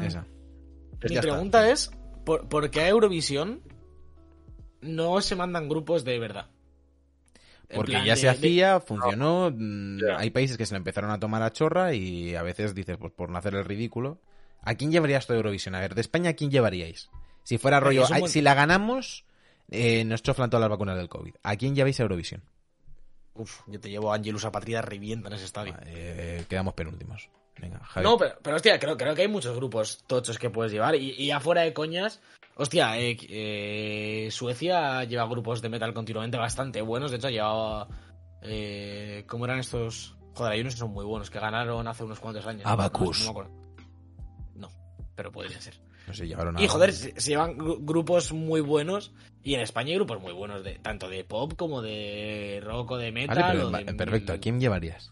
Esa. 0.04 0.26
Mi 1.04 1.16
está. 1.16 1.22
pregunta 1.22 1.70
es, 1.70 1.92
¿por, 2.26 2.50
por 2.50 2.70
qué 2.72 2.82
a 2.82 2.90
Eurovisión 2.90 3.62
no 4.82 5.22
se 5.22 5.36
mandan 5.36 5.70
grupos 5.70 6.04
de 6.04 6.18
verdad? 6.20 6.48
Porque 7.76 7.94
ya 7.94 8.16
de- 8.16 8.16
se 8.16 8.30
hacía, 8.30 8.80
funcionó. 8.80 9.52
mm. 9.56 10.00
Hay 10.18 10.30
países 10.32 10.58
que 10.58 10.66
se 10.66 10.74
lo 10.74 10.78
empezaron 10.78 11.12
a 11.12 11.20
tomar 11.20 11.44
a 11.44 11.52
chorra 11.54 11.94
y 11.94 12.36
a 12.36 12.42
veces 12.44 12.74
dices, 12.74 12.98
pues 12.98 13.14
por 13.14 13.30
no 13.30 13.38
hacer 13.38 13.54
el 13.56 13.66
ridículo. 13.66 14.20
¿A 14.62 14.76
quién 14.76 14.92
llevarías 14.92 15.26
tu 15.28 15.34
Eurovisión? 15.34 15.76
A 15.76 15.80
ver, 15.80 15.96
de 15.96 16.02
España, 16.02 16.32
¿a 16.32 16.34
quién 16.34 16.52
llevaríais? 16.52 17.10
Si 17.44 17.58
fuera 17.58 17.80
rollo, 17.80 18.06
buen- 18.08 18.28
si 18.30 18.42
la 18.42 18.54
ganamos, 18.54 19.26
eh, 19.70 20.04
nos 20.04 20.22
choflan 20.24 20.50
todas 20.50 20.62
las 20.62 20.70
vacunas 20.70 20.98
del 20.98 21.08
COVID. 21.10 21.36
¿A 21.44 21.56
quién 21.56 21.76
lleváis 21.76 22.00
a 22.00 22.04
Eurovisión? 22.04 22.42
Uf, 23.36 23.62
yo 23.68 23.80
te 23.80 23.90
llevo 23.90 24.12
a 24.12 24.16
Angelus 24.16 24.44
a 24.46 24.52
Patria, 24.52 24.82
revienta 24.82 25.30
en 25.30 25.36
ese 25.36 25.46
estadio. 25.46 25.76
Eh, 25.86 26.44
quedamos 26.50 26.74
penúltimos. 26.74 27.30
Venga, 27.58 27.80
Javi. 27.86 28.04
No, 28.06 28.18
pero, 28.18 28.36
pero 28.42 28.56
hostia, 28.56 28.80
creo, 28.80 28.98
creo 28.98 29.16
que 29.16 29.22
hay 29.22 29.28
muchos 29.28 29.56
grupos 29.56 30.04
tochos 30.08 30.38
que 30.40 30.50
puedes 30.50 30.72
llevar. 30.74 30.96
Y, 30.96 31.12
y 31.12 31.32
afuera 31.32 31.62
de 31.62 31.74
coñas, 31.74 32.22
hostia, 32.60 33.00
eh, 33.00 33.18
eh, 33.30 34.30
Suecia 34.32 35.04
lleva 35.06 35.26
grupos 35.28 35.62
de 35.62 35.70
metal 35.70 35.94
continuamente 35.94 36.38
bastante 36.38 36.82
buenos. 36.82 37.10
De 37.12 37.18
hecho, 37.18 37.28
ha 37.28 37.32
llevado. 37.32 37.88
Eh, 38.42 39.24
¿Cómo 39.28 39.46
eran 39.46 39.60
estos? 39.60 40.16
Joder, 40.36 40.54
hay 40.54 40.62
unos 40.62 40.76
que 40.76 40.80
son 40.80 40.92
muy 40.92 41.06
buenos, 41.06 41.30
que 41.30 41.40
ganaron 41.40 41.88
hace 41.88 42.04
unos 42.04 42.20
cuantos 42.20 42.46
años. 42.46 42.64
Abacus. 42.66 43.20
No, 43.20 43.26
me 43.26 43.30
acuerdo. 43.32 43.52
No, 44.56 44.70
pero 45.16 45.32
podría 45.32 45.60
ser. 45.60 45.76
No 46.08 46.14
sé, 46.14 46.28
llevaron 46.28 46.58
a... 46.58 46.62
Y 46.64 46.68
joder, 46.68 46.92
se, 46.94 47.20
se 47.20 47.32
llevan 47.32 47.56
gru- 47.58 47.78
grupos 47.82 48.32
muy 48.34 48.62
buenos. 48.62 49.12
Y 49.44 49.54
en 49.56 49.62
España 49.62 49.90
hay 49.90 49.96
grupos 49.96 50.22
muy 50.22 50.34
buenos, 50.34 50.64
de 50.64 50.80
tanto 50.80 51.08
de 51.10 51.24
pop 51.24 51.54
como 51.56 51.82
de 51.82 52.62
rock 52.64 52.92
o 52.92 52.98
de 52.98 53.12
metal. 53.12 53.38
Vale, 53.38 53.54
pero, 53.54 53.68
o 53.68 53.72
de 53.72 53.84
va- 53.84 53.98
perfecto. 53.98 54.34
¿A 54.34 54.38
quién 54.38 54.60
llevarías? 54.60 55.12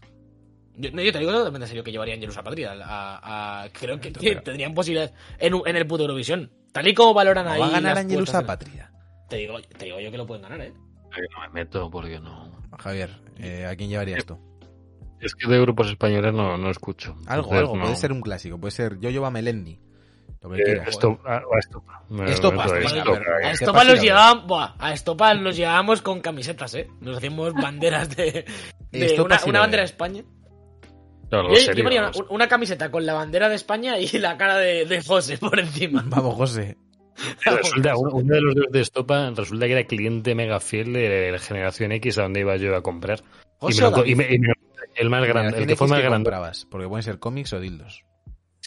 yo, 0.76 0.90
no, 0.92 1.02
yo 1.02 1.12
te 1.12 1.18
digo 1.18 1.32
totalmente 1.32 1.64
en 1.64 1.68
serio 1.68 1.84
que 1.84 1.90
llevaría 1.92 2.14
Angelus 2.14 2.36
a 2.38 2.42
Patria. 2.42 2.72
A, 2.82 3.62
a- 3.64 3.68
creo 3.70 4.00
que 4.00 4.10
Pero- 4.10 4.42
tendrían 4.42 4.74
posibilidades 4.74 5.12
en, 5.38 5.54
en 5.66 5.76
el 5.76 5.86
puto 5.86 6.02
Eurovisión. 6.04 6.50
Tal 6.72 6.86
y 6.88 6.94
como 6.94 7.14
valoran 7.14 7.44
¿No 7.46 7.52
ahí. 7.52 7.60
va 7.60 7.66
a 7.66 7.70
ganar 7.70 7.98
Angelus 7.98 8.30
Patria? 8.30 8.90
Te 9.28 9.36
digo, 9.36 9.60
te 9.60 9.84
digo 9.86 10.00
yo 10.00 10.10
que 10.10 10.16
lo 10.18 10.26
pueden 10.26 10.42
ganar, 10.42 10.60
¿eh? 10.60 10.72
Ay, 11.12 11.22
No 11.34 11.40
me 11.42 11.48
meto 11.60 11.90
porque 11.90 12.18
no. 12.20 12.50
Javier, 12.78 13.10
eh, 13.38 13.66
¿a 13.66 13.74
quién 13.76 13.90
llevarías 13.90 14.24
tú? 14.24 14.38
Es 15.20 15.34
que 15.34 15.48
de 15.48 15.60
grupos 15.60 15.88
españoles 15.88 16.32
no, 16.32 16.56
no 16.56 16.70
escucho. 16.70 17.16
Algo, 17.26 17.48
Entonces, 17.52 17.58
algo. 17.60 17.76
no. 17.76 17.82
Puede 17.84 17.96
ser 17.96 18.12
un 18.12 18.20
clásico. 18.20 18.58
Puede 18.58 18.70
ser 18.70 18.98
Yo-Yo 19.00 19.24
a 19.26 19.30
Melendi. 19.30 19.80
Lo 20.40 20.50
que 20.50 20.60
Eh, 20.60 20.64
quieras. 20.64 20.88
esto, 20.88 21.18
a 21.24 21.42
Estopa. 21.58 22.04
Me 22.10 22.30
Estopa, 22.30 22.62
meto 22.62 22.74
a 22.74 22.78
Estopa, 22.78 22.98
Estopa. 23.02 23.20
A 23.42 23.50
Estopa 23.50 23.84
los 23.84 24.00
llevábamos, 24.00 24.70
a 24.78 24.92
Estopa 24.92 25.34
los 25.34 25.56
llevábamos 25.56 26.02
con 26.02 26.20
camisetas, 26.20 26.74
¿eh? 26.74 26.88
Nos 27.00 27.16
hacíamos 27.16 27.52
banderas 27.54 28.14
de, 28.16 28.44
de 28.92 29.20
una, 29.20 29.38
sí 29.38 29.50
una 29.50 29.60
bandera 29.60 29.80
de 29.82 29.86
España. 29.86 30.22
No, 31.30 31.48
Yo 31.50 31.56
serio, 31.56 31.84
vamos. 31.84 32.16
una, 32.16 32.26
una 32.30 32.48
camiseta 32.48 32.90
con 32.90 33.04
la 33.04 33.14
bandera 33.14 33.48
de 33.48 33.54
España 33.56 33.98
y 33.98 34.06
la 34.18 34.36
cara 34.38 34.56
de, 34.56 34.86
de 34.86 35.02
José 35.02 35.38
por 35.38 35.58
encima. 35.60 36.02
Vamos, 36.06 36.34
José. 36.36 36.76
Resulta, 37.44 37.96
uno, 37.96 38.10
uno 38.12 38.34
de 38.34 38.40
los 38.40 38.54
dos 38.54 38.66
de 38.70 38.80
Estopa 38.80 39.30
resulta 39.34 39.66
que 39.66 39.72
era 39.72 39.84
cliente 39.84 40.34
mega 40.36 40.60
fiel 40.60 40.92
de 40.92 41.32
la 41.32 41.38
generación 41.38 41.90
X 41.92 42.16
a 42.18 42.22
donde 42.22 42.40
iba 42.40 42.56
yo 42.56 42.76
a 42.76 42.82
comprar. 42.82 43.20
Y 43.20 43.24
José 43.58 43.82
me 43.84 43.90
lo 43.90 44.06
y 44.06 44.14
me- 44.14 44.34
y 44.34 44.38
me- 44.38 44.52
el 44.94 45.10
más 45.10 45.26
grande, 45.26 45.58
el 45.58 45.66
que 45.66 45.76
fue 45.76 45.88
más 45.88 45.98
grande. 46.00 46.16
comprabas, 46.16 46.66
porque 46.70 46.86
pueden 46.88 47.02
ser 47.02 47.18
cómics 47.18 47.52
o 47.52 47.60
dildos. 47.60 48.04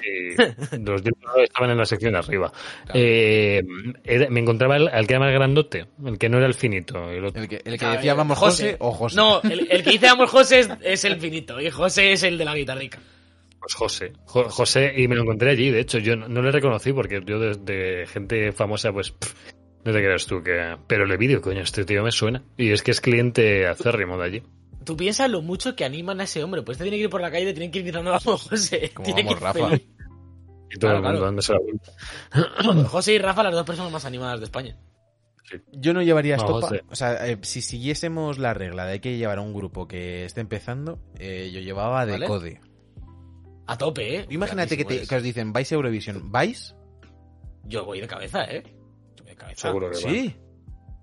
Sí, 0.02 0.78
los 0.86 1.04
dildos 1.04 1.22
estaban 1.44 1.70
en 1.72 1.78
la 1.78 1.86
sección 1.86 2.14
de 2.14 2.20
arriba. 2.20 2.52
Eh, 2.94 3.64
era- 4.04 4.30
me 4.30 4.40
encontraba 4.40 4.78
el, 4.78 4.88
al 4.88 5.08
que 5.08 5.14
era 5.14 5.20
más 5.20 5.34
grandote, 5.34 5.86
el 6.06 6.18
que 6.18 6.30
no 6.30 6.38
era 6.38 6.48
el 6.48 6.54
finito. 6.54 7.10
el 7.12 7.26
otro- 7.26 7.42
El 7.42 7.48
que, 7.48 7.62
el 7.64 7.78
que 7.80 7.86
Ah, 7.86 7.96
decía 7.96 8.14
vamos 8.14 8.38
José, 8.38 8.76
o 8.80 8.92
José. 8.92 9.16
No, 9.16 9.42
el, 9.44 9.68
el 9.72 9.84
que 9.84 9.92
dice 9.92 10.08
vamos 10.08 10.30
José 10.30 10.60
es, 10.60 10.70
es 10.82 11.06
el 11.06 11.20
finito 11.20 11.60
y 11.62 11.70
José 11.70 12.12
es 12.14 12.24
el 12.24 12.38
de 12.38 12.46
la 12.46 12.56
guitarrica. 12.56 13.00
Pues 13.60 13.76
José. 13.76 14.14
Jo- 14.26 14.50
José, 14.50 14.92
y 14.98 15.08
me 15.08 15.16
lo 15.16 15.22
encontré 15.22 15.52
allí. 15.52 15.70
De 15.70 15.82
hecho, 15.82 16.00
yo 16.00 16.16
no, 16.16 16.28
no 16.28 16.42
le 16.42 16.52
reconocí 16.52 16.94
porque 16.94 17.22
yo 17.26 17.40
de, 17.40 17.56
de 17.56 18.08
gente 18.08 18.52
famosa, 18.52 18.92
pues. 18.92 19.12
pff, 19.12 19.34
no 19.86 19.92
te 19.94 20.00
creas 20.00 20.26
tú 20.26 20.42
que. 20.44 20.76
Pero 20.88 21.06
le 21.06 21.16
vídeo, 21.18 21.42
coño, 21.42 21.62
este 21.62 21.86
tío 21.86 22.04
me 22.04 22.12
suena. 22.12 22.42
Y 22.58 22.72
es 22.72 22.82
que 22.82 22.90
es 22.92 23.02
cliente 23.02 23.68
acérrimo 23.68 24.18
de 24.18 24.24
allí. 24.26 24.44
Tú 24.84 24.98
piensas 24.98 25.30
lo 25.30 25.44
mucho 25.44 25.76
que 25.76 25.86
animan 25.86 26.22
a 26.22 26.24
ese 26.24 26.44
hombre. 26.44 26.64
Pues 26.64 26.80
te 26.80 26.84
tiene 26.86 26.98
que 26.98 27.04
ir 27.04 27.10
por 27.12 27.22
la 27.22 27.30
calle 27.30 27.44
y 27.44 27.46
le 27.46 27.54
tienen 27.54 27.70
que 27.72 27.78
ir 27.80 27.84
gritando 27.86 28.10
vamos 28.10 28.48
José. 28.50 28.90
Como 28.96 29.06
Tiene 29.06 29.24
vamos, 29.24 29.36
que 29.36 29.40
ir 29.40 29.44
Rafa. 29.44 29.70
feliz. 29.70 29.88
Y 30.74 30.80
todo 30.80 30.92
Claro, 30.92 30.98
el 30.98 31.04
mundo 31.04 31.10
claro. 31.12 31.26
dándose 31.26 31.54
la 31.54 31.60
vuelta. 31.60 32.90
José 32.90 33.14
y 33.14 33.18
Rafa, 33.20 33.44
las 33.44 33.54
dos 33.54 33.66
personas 33.66 33.92
más 33.92 34.06
animadas 34.06 34.40
de 34.40 34.46
España. 34.46 34.78
Yo 35.74 35.94
no 35.94 36.02
llevaría 36.02 36.38
No, 36.38 36.44
estopa. 36.44 36.68
José. 36.68 36.84
O 36.90 36.96
sea, 36.96 37.28
eh, 37.28 37.38
si 37.42 37.62
siguiésemos 37.62 38.38
la 38.40 38.54
regla 38.54 38.86
de 38.86 38.94
hay 38.94 39.00
que 39.02 39.18
llevar 39.18 39.38
a 39.40 39.42
un 39.42 39.54
grupo 39.54 39.88
que 39.88 40.24
esté 40.24 40.40
empezando, 40.40 41.00
eh, 41.20 41.52
yo 41.54 41.60
llevaba 41.60 42.06
de 42.06 42.14
¿Vale? 42.14 42.26
Code. 42.28 42.62
A 43.68 43.78
tope, 43.78 44.16
¿eh? 44.20 44.26
Imagínate 44.30 44.78
que, 44.78 44.84
te- 44.86 44.94
Grandísimo 44.96 45.10
que 45.10 45.16
os 45.18 45.24
dicen, 45.24 45.52
vais 45.54 45.72
a 45.72 45.76
Eurovisión. 45.76 46.32
¿Vais? 46.32 46.76
Yo 47.66 47.86
voy 47.86 48.00
de 48.02 48.08
cabeza, 48.08 48.44
¿eh? 48.46 48.64
Yo 49.18 49.24
voy 49.24 49.32
de 49.32 49.36
cabeza. 49.36 49.68
Seguro 49.68 49.90
que 49.92 49.96
va. 50.04 50.10
Sí. 50.10 50.36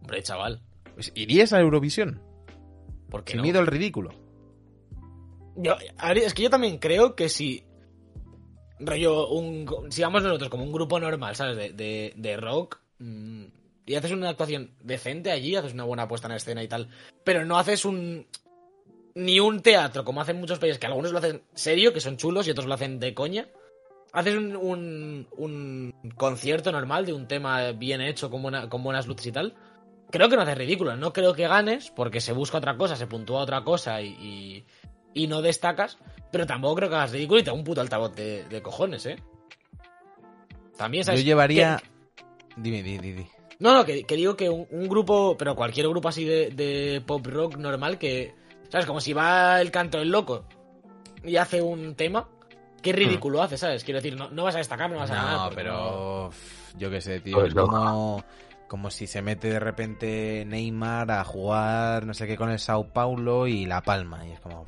Hombre, 0.01 0.23
chaval. 0.23 0.62
Pues, 0.95 1.12
¿Irías 1.14 1.53
a 1.53 1.61
Eurovisión? 1.61 2.23
¿Por 3.11 3.25
qué 3.25 3.33
Sin 3.33 3.39
no? 3.39 3.43
miedo 3.45 3.59
al 3.61 3.66
ridículo. 3.66 4.11
Yo, 5.57 5.77
es 6.14 6.35
que 6.35 6.43
yo 6.43 6.51
también 6.51 6.79
creo 6.79 7.14
que 7.16 7.29
si. 7.29 7.64
Rollo, 8.81 9.29
un, 9.29 9.66
si 9.91 10.03
vamos 10.03 10.22
nosotros 10.22 10.49
como 10.51 10.64
un 10.64 10.72
grupo 10.72 11.01
normal, 11.01 11.35
¿sabes? 11.37 11.57
De, 11.57 11.72
de, 11.72 12.12
de 12.16 12.37
rock. 12.37 12.79
mm, 12.99 13.45
y 13.87 13.95
haces 13.95 14.12
una 14.12 14.29
actuación 14.29 14.70
decente 14.83 15.31
allí, 15.31 15.57
haces 15.57 15.72
una 15.72 15.85
buena 15.85 16.07
puesta 16.07 16.29
en 16.29 16.35
escena 16.35 16.62
y 16.62 16.68
tal. 16.68 16.89
Pero 17.24 17.45
no 17.45 17.59
haces 17.59 17.85
un. 17.85 18.26
Ni 19.14 19.41
un 19.41 19.62
teatro, 19.62 20.05
como 20.05 20.20
hacen 20.20 20.39
muchos 20.39 20.59
países, 20.59 20.79
que 20.79 20.87
algunos 20.87 21.11
lo 21.11 21.18
hacen 21.18 21.43
serio, 21.55 21.93
que 21.93 22.01
son 22.01 22.16
chulos, 22.18 22.47
y 22.47 22.51
otros 22.53 22.66
lo 22.66 22.74
hacen 22.74 23.01
de 23.01 23.14
coña. 23.14 23.49
Haces 24.12 24.37
un, 24.37 24.55
un, 24.57 25.26
un 25.37 25.93
concierto 26.16 26.70
normal 26.70 27.05
de 27.07 27.14
un 27.14 27.26
tema 27.26 27.72
bien 27.72 28.01
hecho, 28.01 28.31
con, 28.31 28.43
buena- 28.43 28.68
con 28.68 28.83
buenas 28.85 29.07
luces 29.07 29.26
y 29.26 29.33
tal. 29.33 29.55
Creo 30.11 30.29
que 30.29 30.37
no 30.37 30.43
haces 30.43 30.57
ridículo. 30.57 30.97
No 30.97 31.12
creo 31.12 31.35
que 31.35 31.49
ganes, 31.49 31.91
porque 31.91 32.20
se 32.20 32.33
busca 32.33 32.59
otra 32.59 32.76
cosa, 32.76 32.95
se 32.97 33.07
puntúa 33.07 33.41
otra 33.41 33.64
cosa 33.64 34.01
y, 34.01 34.09
y, 34.09 34.66
y 35.15 35.27
no 35.27 35.43
destacas. 35.43 35.99
Pero 36.31 36.47
tampoco 36.47 36.75
creo 36.77 36.89
que 36.91 36.95
hagas 36.97 37.13
ridículo 37.13 37.41
y 37.41 37.43
te 37.43 37.51
hago 37.51 37.59
un 37.59 37.65
puto 37.65 37.81
altavoz 37.81 38.15
de, 38.15 38.45
de 38.45 38.61
cojones, 38.63 39.07
¿eh? 39.07 39.17
También, 40.77 41.05
¿sabes? 41.05 41.21
Yo 41.21 41.27
llevaría... 41.27 41.81
Que- 41.83 41.89
Dime, 42.61 42.83
di, 42.83 42.99
di, 42.99 43.13
di. 43.13 43.27
no, 43.61 43.73
no, 43.73 43.85
que, 43.85 44.05
que 44.05 44.17
digo 44.17 44.37
que 44.37 44.51
un, 44.51 44.67
un 44.71 44.89
grupo, 44.89 45.37
pero 45.39 45.55
cualquier 45.55 45.89
grupo 45.89 46.09
así 46.09 46.25
de, 46.25 46.51
de 46.51 47.01
pop 47.07 47.25
rock 47.27 47.57
normal 47.57 47.99
que, 47.99 48.35
¿sabes? 48.69 48.85
Como 48.85 49.01
si 49.01 49.13
va 49.13 49.61
el 49.61 49.71
canto 49.71 49.99
del 49.99 50.11
loco 50.11 50.45
y 51.23 51.37
hace 51.37 51.63
un 51.63 51.95
tema, 51.95 52.29
qué 52.83 52.93
ridículo 52.93 53.43
hace, 53.43 53.57
¿sabes? 53.57 53.85
Quiero 53.85 54.01
decir, 54.01 54.17
no, 54.17 54.29
no 54.31 54.45
vas 54.45 54.57
a 54.57 54.59
destacar, 54.59 54.91
no 54.91 54.99
vas 54.99 55.11
a 55.11 55.15
ganar. 55.15 55.37
No, 55.37 55.51
pero... 55.55 56.31
Yo 56.77 56.91
qué 56.91 57.01
sé, 57.01 57.21
tío. 57.21 57.37
Pues 57.37 57.49
es 57.49 57.55
no. 57.55 57.67
como... 57.67 58.25
Como 58.67 58.91
si 58.91 59.07
se 59.07 59.23
mete 59.23 59.49
de 59.49 59.61
repente 59.61 60.45
Neymar 60.47 61.11
a 61.11 61.25
jugar, 61.25 62.05
no 62.05 62.13
sé 62.13 62.27
qué, 62.27 62.37
con 62.37 62.51
el 62.51 62.59
Sao 62.59 62.93
Paulo 62.93 63.47
y 63.47 63.65
La 63.65 63.81
Palma. 63.81 64.27
Y 64.27 64.33
es 64.33 64.41
como... 64.41 64.67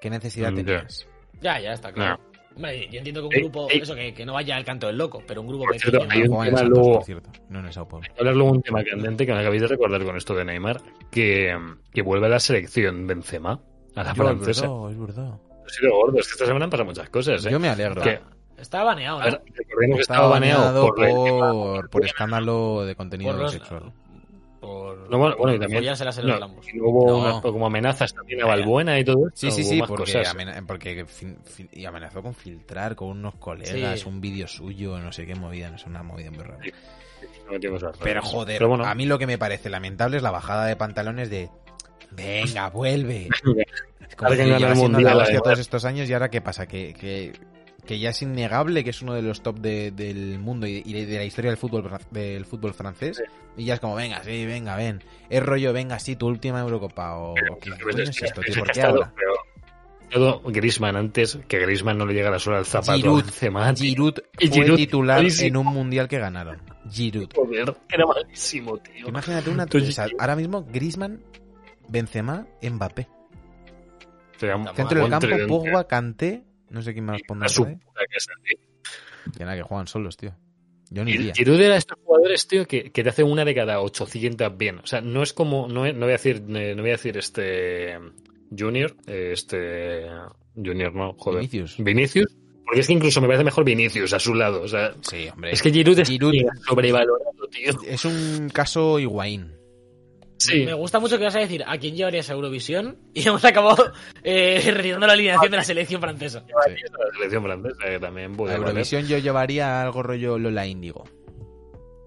¿Qué 0.00 0.10
necesidad 0.10 0.52
Mm, 0.52 0.56
ya. 0.56 0.64
tenías? 0.64 1.06
Ya, 1.40 1.60
ya 1.60 1.72
está 1.72 1.92
claro. 1.92 2.20
Hombre, 2.56 2.88
yo 2.90 2.98
entiendo 2.98 3.20
que 3.20 3.26
un 3.28 3.34
Ey, 3.34 3.40
grupo, 3.42 3.68
ey. 3.70 3.78
eso, 3.80 3.94
que, 3.94 4.12
que 4.12 4.26
no 4.26 4.32
vaya 4.32 4.56
al 4.56 4.64
canto 4.64 4.88
del 4.88 4.98
loco, 4.98 5.22
pero 5.26 5.40
un 5.42 5.46
grupo 5.46 5.64
Por 5.64 5.74
pequeño. 5.74 5.90
cierto, 6.00 6.08
hay 6.12 6.22
un 6.22 6.24
el 6.24 6.44
tema 6.46 6.58
Santos, 6.58 6.68
luego- 6.78 6.92
por 6.94 7.04
cierto. 7.04 7.30
No 7.48 7.58
en 7.60 7.66
el 7.66 7.72
Sao 7.72 7.86
Paulo. 7.88 8.06
hablar 8.18 8.34
luego 8.34 8.50
un 8.52 8.62
tema 8.62 8.82
candente 8.84 9.26
que 9.26 9.32
me 9.32 9.38
acabáis 9.40 9.62
de 9.62 9.68
recordar 9.68 10.04
con 10.04 10.16
esto 10.16 10.34
de 10.34 10.44
Neymar, 10.44 10.80
que, 11.10 11.56
que 11.92 12.02
vuelve 12.02 12.26
a 12.26 12.30
la 12.30 12.40
selección 12.40 13.06
Benzema, 13.06 13.60
a 13.94 14.02
la 14.02 14.04
Yo, 14.04 14.10
es 14.10 14.16
francesa. 14.28 14.62
verdad, 14.68 14.90
es 14.90 14.98
verdad. 14.98 15.34
Ha 15.64 15.68
sido 15.70 15.94
gordo, 15.94 16.18
es 16.18 16.26
que 16.26 16.32
esta 16.32 16.46
semana 16.46 16.64
han 16.64 16.70
pasado 16.70 16.86
muchas 16.86 17.08
cosas, 17.10 17.46
¿eh? 17.46 17.50
Yo 17.50 17.60
me 17.60 17.68
alegro. 17.68 18.02
Que- 18.02 18.20
Está 18.56 18.82
baneado, 18.82 19.18
¿no? 19.20 19.24
ver, 19.24 19.40
recordemos 19.54 19.96
que 19.98 20.00
Estaba 20.02 20.26
baneado 20.26 20.86
por, 20.88 21.04
el 21.04 21.14
tema- 21.14 21.52
por, 21.52 21.90
por 21.90 22.04
escándalo 22.04 22.84
de 22.84 22.96
contenido 22.96 23.30
Por 23.30 23.40
los- 23.42 23.52
sexual. 23.52 23.92
Por, 24.60 25.08
No, 25.10 25.18
bueno, 25.18 25.36
bueno, 25.36 25.54
y 25.54 25.58
por 25.58 25.66
también- 25.68 25.84
en 25.94 26.26
no, 26.26 26.38
lambos. 26.38 26.66
hubo 26.80 27.06
No. 27.06 27.18
unas- 27.18 27.40
como 27.42 27.66
amenazas 27.66 28.12
también 28.12 28.42
a 28.42 28.46
Balbuena 28.46 28.98
y 28.98 29.04
todo. 29.04 29.28
Sí, 29.32 29.50
sí, 29.52 29.62
sí, 29.62 29.80
porque, 29.86 31.04
y 31.72 31.84
amenazó 31.84 32.22
con 32.22 32.34
filtrar 32.34 32.96
con 32.96 33.08
unos 33.08 33.36
colegas 33.36 34.00
Sí. 34.00 34.08
un 34.08 34.20
vídeo 34.20 34.48
suyo, 34.48 34.98
no 34.98 35.12
sé 35.12 35.26
qué 35.26 35.34
movida, 35.36 35.70
no 35.70 35.76
es 35.76 35.86
una 35.86 36.02
movida 36.02 36.30
muy 36.30 36.42
rara. 36.42 36.58
Sí. 36.64 36.70
Las 37.50 37.96
Pero 38.02 38.22
joder, 38.22 38.58
Pero 38.58 38.68
bueno, 38.68 38.84
a 38.84 38.94
mí 38.94 39.06
lo 39.06 39.18
que 39.18 39.26
me 39.26 39.38
parece 39.38 39.70
lamentable 39.70 40.16
es 40.18 40.22
la 40.22 40.30
bajada 40.30 40.66
de 40.66 40.76
pantalones 40.76 41.30
de 41.30 41.50
venga, 42.10 42.68
vuelve. 42.70 43.28
Como 44.16 44.30
que 44.30 44.44
lleva 44.44 44.74
Mundial, 44.74 45.18
la 45.18 45.24
además. 45.24 45.42
todos 45.42 45.58
estos 45.60 45.84
años 45.84 46.08
y 46.08 46.12
ahora 46.14 46.30
qué 46.30 46.40
pasa, 46.40 46.66
que, 46.66 46.94
que 46.94 47.32
que 47.88 47.98
ya 47.98 48.10
es 48.10 48.20
innegable 48.20 48.84
que 48.84 48.90
es 48.90 49.00
uno 49.00 49.14
de 49.14 49.22
los 49.22 49.42
top 49.42 49.60
de- 49.60 49.90
del 49.92 50.38
mundo 50.38 50.66
y, 50.66 50.82
y 50.84 51.06
de 51.06 51.16
la 51.16 51.24
historia 51.24 51.50
del 51.50 51.56
fútbol 51.56 51.90
del 52.10 52.44
fútbol 52.44 52.74
francés. 52.74 53.22
Y 53.56 53.64
ya 53.64 53.74
es 53.74 53.80
como, 53.80 53.94
venga, 53.94 54.22
sí, 54.22 54.44
venga, 54.44 54.76
ven. 54.76 55.02
Es 55.30 55.42
rollo, 55.42 55.72
venga, 55.72 55.98
sí, 55.98 56.14
tu 56.14 56.26
última 56.26 56.60
Eurocopa. 56.60 57.16
O, 57.16 57.34
¿qué 57.34 57.70
Pero 57.70 57.86
coño 57.90 58.02
es 58.02 58.22
esto, 58.22 58.42
tío? 58.42 58.56
¿Por 58.58 58.70
qué 58.72 58.80
peor. 58.82 59.10
Todo 60.10 60.42
Griezmann 60.44 60.96
antes, 60.96 61.38
que 61.48 61.58
Griezmann 61.60 61.96
no 61.96 62.04
le 62.04 62.12
llega 62.12 62.30
la 62.30 62.38
sola 62.38 62.58
al 62.58 62.66
zapato. 62.66 62.92
Giroud. 62.92 63.24
Giroud 63.76 64.14
fue 64.38 64.48
Giroud, 64.50 64.76
titular 64.76 65.16
malísimo. 65.18 65.48
en 65.48 65.66
un 65.66 65.74
mundial 65.74 66.08
que 66.08 66.18
ganaron. 66.18 66.60
Giroud. 66.90 67.30
Joder, 67.34 67.74
era 67.90 68.04
malísimo, 68.06 68.76
tío. 68.78 69.08
Imagínate 69.08 69.48
una... 69.48 69.62
Entonces, 69.62 69.98
ahora 70.18 70.36
mismo 70.36 70.62
Griezmann, 70.64 71.22
Benzema, 71.88 72.46
Mbappé. 72.62 73.08
Centro 74.38 75.00
del 75.00 75.10
campo. 75.10 75.28
Pogba, 75.48 75.86
Kanté... 75.88 76.44
No 76.70 76.82
sé 76.82 76.92
quién 76.92 77.04
más 77.06 77.20
pondrá 77.26 77.46
A 77.46 77.48
su 77.48 77.64
puta 77.64 78.00
casa, 78.12 78.32
tío. 78.44 78.58
Que 79.36 79.44
nada, 79.44 79.56
que 79.56 79.62
juegan 79.62 79.86
solos, 79.86 80.16
tío. 80.16 80.34
Yo 80.90 81.04
ni 81.04 81.12
iría. 81.12 81.34
Giroud 81.34 81.60
era 81.60 81.76
estos 81.76 81.98
jugadores, 82.02 82.48
tío, 82.48 82.66
que, 82.66 82.90
que 82.90 83.02
te 83.02 83.10
hacen 83.10 83.26
una 83.26 83.44
de 83.44 83.54
cada 83.54 83.80
800 83.82 84.56
bien. 84.56 84.78
O 84.78 84.86
sea, 84.86 85.00
no 85.02 85.22
es 85.22 85.32
como, 85.34 85.68
no, 85.68 85.90
no 85.92 86.00
voy 86.00 86.08
a 86.08 86.12
decir, 86.12 86.36
eh, 86.48 86.74
no 86.74 86.82
voy 86.82 86.90
a 86.90 86.94
decir 86.94 87.16
este 87.18 87.98
Junior, 88.56 88.96
eh, 89.06 89.30
este 89.34 90.06
Junior 90.56 90.94
no, 90.94 91.12
joder. 91.18 91.40
Vinicius. 91.40 91.76
Vinicius, 91.78 92.34
porque 92.64 92.80
es 92.80 92.86
que 92.86 92.94
incluso 92.94 93.20
me 93.20 93.26
parece 93.26 93.44
mejor 93.44 93.64
Vinicius 93.64 94.14
a 94.14 94.18
su 94.18 94.34
lado. 94.34 94.62
O 94.62 94.68
sea, 94.68 94.94
Sí, 95.02 95.28
hombre. 95.30 95.52
es 95.52 95.60
que 95.60 95.70
Giroud 95.70 95.98
es 95.98 96.08
Giroud- 96.10 96.32
mega 96.32 96.52
sobrevalorado, 96.66 97.48
tío. 97.50 97.72
Es 97.86 98.04
un 98.06 98.48
caso 98.50 98.98
Higuaín. 98.98 99.52
Sí. 100.38 100.64
Me 100.64 100.72
gusta 100.74 101.00
mucho 101.00 101.18
que 101.18 101.24
vas 101.24 101.34
a 101.34 101.40
decir 101.40 101.64
a 101.66 101.76
quién 101.78 101.96
llevarías 101.96 102.30
a 102.30 102.34
Eurovisión 102.34 102.96
y 103.14 103.26
hemos 103.28 103.44
acabado 103.44 103.92
eh, 104.22 104.62
retirando 104.72 105.06
la 105.06 105.12
alineación 105.14 105.50
de 105.50 105.56
la 105.56 105.64
selección 105.64 106.00
francesa. 106.00 106.44
Sí. 106.46 106.52
La 106.98 107.12
selección 107.14 107.42
francesa 107.42 107.84
que 107.84 107.98
también 107.98 108.32
A 108.32 108.36
puede 108.36 108.52
valer. 108.54 108.68
Eurovisión 108.68 109.06
yo 109.06 109.18
llevaría 109.18 109.82
algo 109.82 110.02
rollo 110.02 110.38
Lola 110.38 110.66
Índigo. 110.66 111.04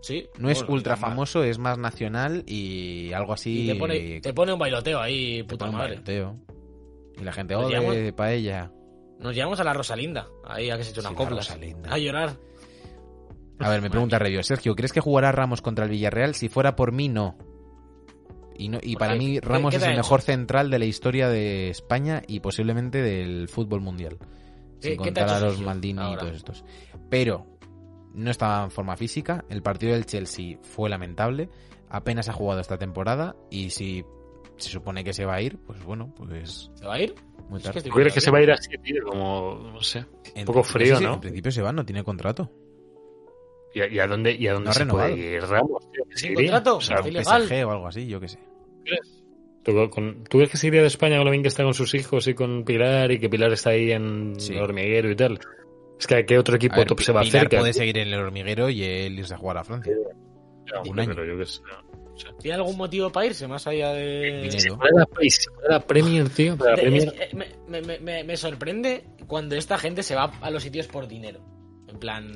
Sí. 0.01 0.27
No 0.39 0.49
es 0.49 0.59
Bueno, 0.59 0.73
ultra 0.75 0.95
famoso, 0.97 1.43
es 1.43 1.59
más 1.59 1.77
nacional 1.77 2.43
y 2.47 3.13
algo 3.13 3.33
así. 3.33 3.65
Y 3.65 3.67
te 3.73 3.75
pone, 3.75 4.21
te 4.21 4.33
pone 4.33 4.53
un 4.53 4.59
bailoteo 4.59 4.99
ahí, 4.99 5.37
te 5.39 5.43
puta 5.43 5.65
pone 5.65 5.71
un 5.71 5.77
madre. 5.77 5.89
bailoteo. 5.97 6.39
Y 7.19 7.23
la 7.23 7.33
gente, 7.33 7.53
llama- 7.53 8.15
paella. 8.15 8.71
Nos 9.19 9.35
llevamos 9.35 9.59
a 9.59 9.63
la 9.63 9.73
Rosalinda, 9.73 10.27
ahí 10.43 10.71
a 10.71 10.77
que 10.77 10.83
se 10.83 10.89
eche 10.89 11.01
una 11.01 11.41
Sí. 11.43 11.75
A 11.87 11.97
llorar. 11.99 12.37
A 13.59 13.69
ver, 13.69 13.81
me 13.81 13.91
pregunta 13.91 14.17
Revio, 14.17 14.41
Sergio, 14.41 14.73
¿crees 14.75 14.91
que 14.91 15.01
jugará 15.01 15.31
Ramos 15.31 15.61
contra 15.61 15.85
el 15.85 15.91
Villarreal? 15.91 16.33
Si 16.33 16.49
fuera 16.49 16.75
por 16.75 16.91
mí, 16.91 17.07
no. 17.09 17.37
Y, 18.61 18.69
no, 18.69 18.79
y 18.81 18.93
¿Por 18.93 18.99
para 18.99 19.15
mí 19.15 19.39
¿Qué- 19.39 19.47
Ramos 19.47 19.73
es 19.73 19.83
el 19.83 19.95
mejor 19.95 20.21
central 20.21 20.69
de 20.69 20.77
la 20.79 20.85
historia 20.85 21.29
de 21.29 21.69
España 21.69 22.21
y 22.27 22.39
posiblemente 22.41 23.01
del 23.01 23.47
fútbol 23.47 23.81
mundial. 23.81 24.17
¿Qué- 24.79 24.89
Sin 24.89 24.97
contar 24.97 25.29
a 25.29 25.39
los 25.39 25.59
Maldini 25.61 26.13
y 26.13 26.17
todos 26.17 26.35
estos. 26.35 26.63
Pero 27.09 27.47
no 28.13 28.29
estaba 28.29 28.63
en 28.63 28.71
forma 28.71 28.95
física. 28.97 29.45
El 29.49 29.61
partido 29.61 29.93
del 29.93 30.05
Chelsea 30.05 30.57
fue 30.61 30.89
lamentable. 30.89 31.49
Apenas 31.89 32.29
ha 32.29 32.33
jugado 32.33 32.59
esta 32.61 32.77
temporada 32.77 33.35
y 33.49 33.69
si 33.71 34.03
se 34.57 34.69
supone 34.69 35.03
que 35.03 35.13
se 35.13 35.25
va 35.25 35.35
a 35.35 35.41
ir, 35.41 35.57
pues 35.57 35.83
bueno, 35.83 36.13
pues 36.15 36.69
¿Se 36.75 36.85
va 36.85 36.93
a 36.95 37.01
ir? 37.01 37.15
muy 37.49 37.57
Es 37.57 37.63
que 37.63 37.67
tarde. 37.67 37.77
estoy 37.79 37.89
¿Tú 37.91 37.95
crees 37.95 38.09
con 38.09 38.13
que 38.15 38.21
se 38.21 38.31
va 38.31 38.37
a 38.37 38.41
ir 38.43 38.51
así, 38.51 38.69
tío? 38.83 39.03
Como, 39.05 39.71
no 39.73 39.81
sé. 39.81 39.99
En 40.35 40.41
un 40.41 40.45
poco 40.45 40.61
principio 40.61 40.97
frío, 40.97 40.99
¿no? 41.01 41.13
En 41.15 41.19
principio 41.19 41.51
se 41.51 41.61
va, 41.61 41.71
no 41.73 41.83
tiene 41.85 42.03
contrato. 42.03 42.51
¿Y 43.73 43.81
a, 43.81 43.87
y 43.87 43.99
a 43.99 44.07
dónde, 44.07 44.33
y 44.35 44.47
a 44.47 44.53
dónde 44.53 44.67
No 44.67 44.73
se 44.73 44.79
renovado. 44.79 45.09
puede 45.15 45.21
ir 45.35 45.41
Ramos? 45.43 45.87
¿Que 46.09 46.17
¿Sin 46.17 46.33
contrato? 46.35 46.77
O 46.77 46.81
sea. 46.81 46.97
PSG 47.01 47.65
o 47.65 47.71
algo 47.71 47.87
así, 47.87 48.05
yo 48.07 48.19
qué 48.19 48.27
sé. 48.27 48.39
¿Tú, 49.63 49.89
con- 49.89 50.23
¿Tú 50.25 50.37
ves 50.39 50.49
que 50.49 50.57
se 50.57 50.67
iría 50.67 50.81
de 50.81 50.87
España 50.87 51.17
con 51.17 51.25
lo 51.25 51.31
bien 51.31 51.43
que 51.43 51.49
está 51.49 51.63
con 51.63 51.73
sus 51.73 51.93
hijos 51.93 52.27
y 52.27 52.33
con 52.33 52.63
Pilar 52.63 53.11
y 53.11 53.19
que 53.19 53.29
Pilar 53.29 53.51
está 53.53 53.71
ahí 53.71 53.91
en 53.91 54.39
Sí. 54.39 54.53
el 54.53 54.61
hormiguero 54.61 55.09
y 55.11 55.15
tal? 55.15 55.39
Es 55.99 56.07
que 56.07 56.15
¿a 56.15 56.25
qué 56.25 56.37
otro 56.37 56.55
equipo 56.55 56.75
A 56.75 56.77
ver, 56.79 56.87
top 56.87 56.99
se 57.01 57.11
va 57.11 57.21
a 57.21 57.23
Pilar 57.23 57.45
hacer? 57.47 57.59
puede 57.59 57.73
seguir 57.73 57.97
en 57.99 58.07
el 58.07 58.19
hormiguero 58.19 58.69
y 58.69 58.83
él 58.83 59.19
irse 59.19 59.33
a 59.33 59.37
jugar 59.37 59.57
a 59.59 59.63
Francia. 59.63 59.93
un 60.89 60.99
año. 60.99 61.13
Yo 61.25 61.37
qué 61.37 61.45
sé. 61.45 61.61
¿Tiene 62.39 62.55
algún 62.57 62.77
motivo 62.77 63.11
para 63.11 63.25
irse 63.25 63.47
más 63.47 63.65
allá 63.67 63.93
de...? 63.93 64.41
Dinero. 64.43 64.79
La, 65.69 65.79
Premier, 65.79 66.29
tío, 66.29 66.55
para 66.57 66.71
la 66.71 66.77
Premier, 66.77 67.03
es 67.07 67.13
que, 67.13 67.23
eh, 67.23 67.29
me, 67.67 67.81
me- 67.81 67.99
me- 67.99 68.23
me 68.23 68.37
sorprende 68.37 69.03
cuando 69.27 69.55
esta 69.55 69.77
gente 69.77 70.03
se 70.03 70.13
va 70.15 70.25
a 70.41 70.51
los 70.51 70.61
sitios 70.63 70.87
por 70.87 71.07
dinero. 71.07 71.39
En 71.87 71.97
plan... 71.99 72.31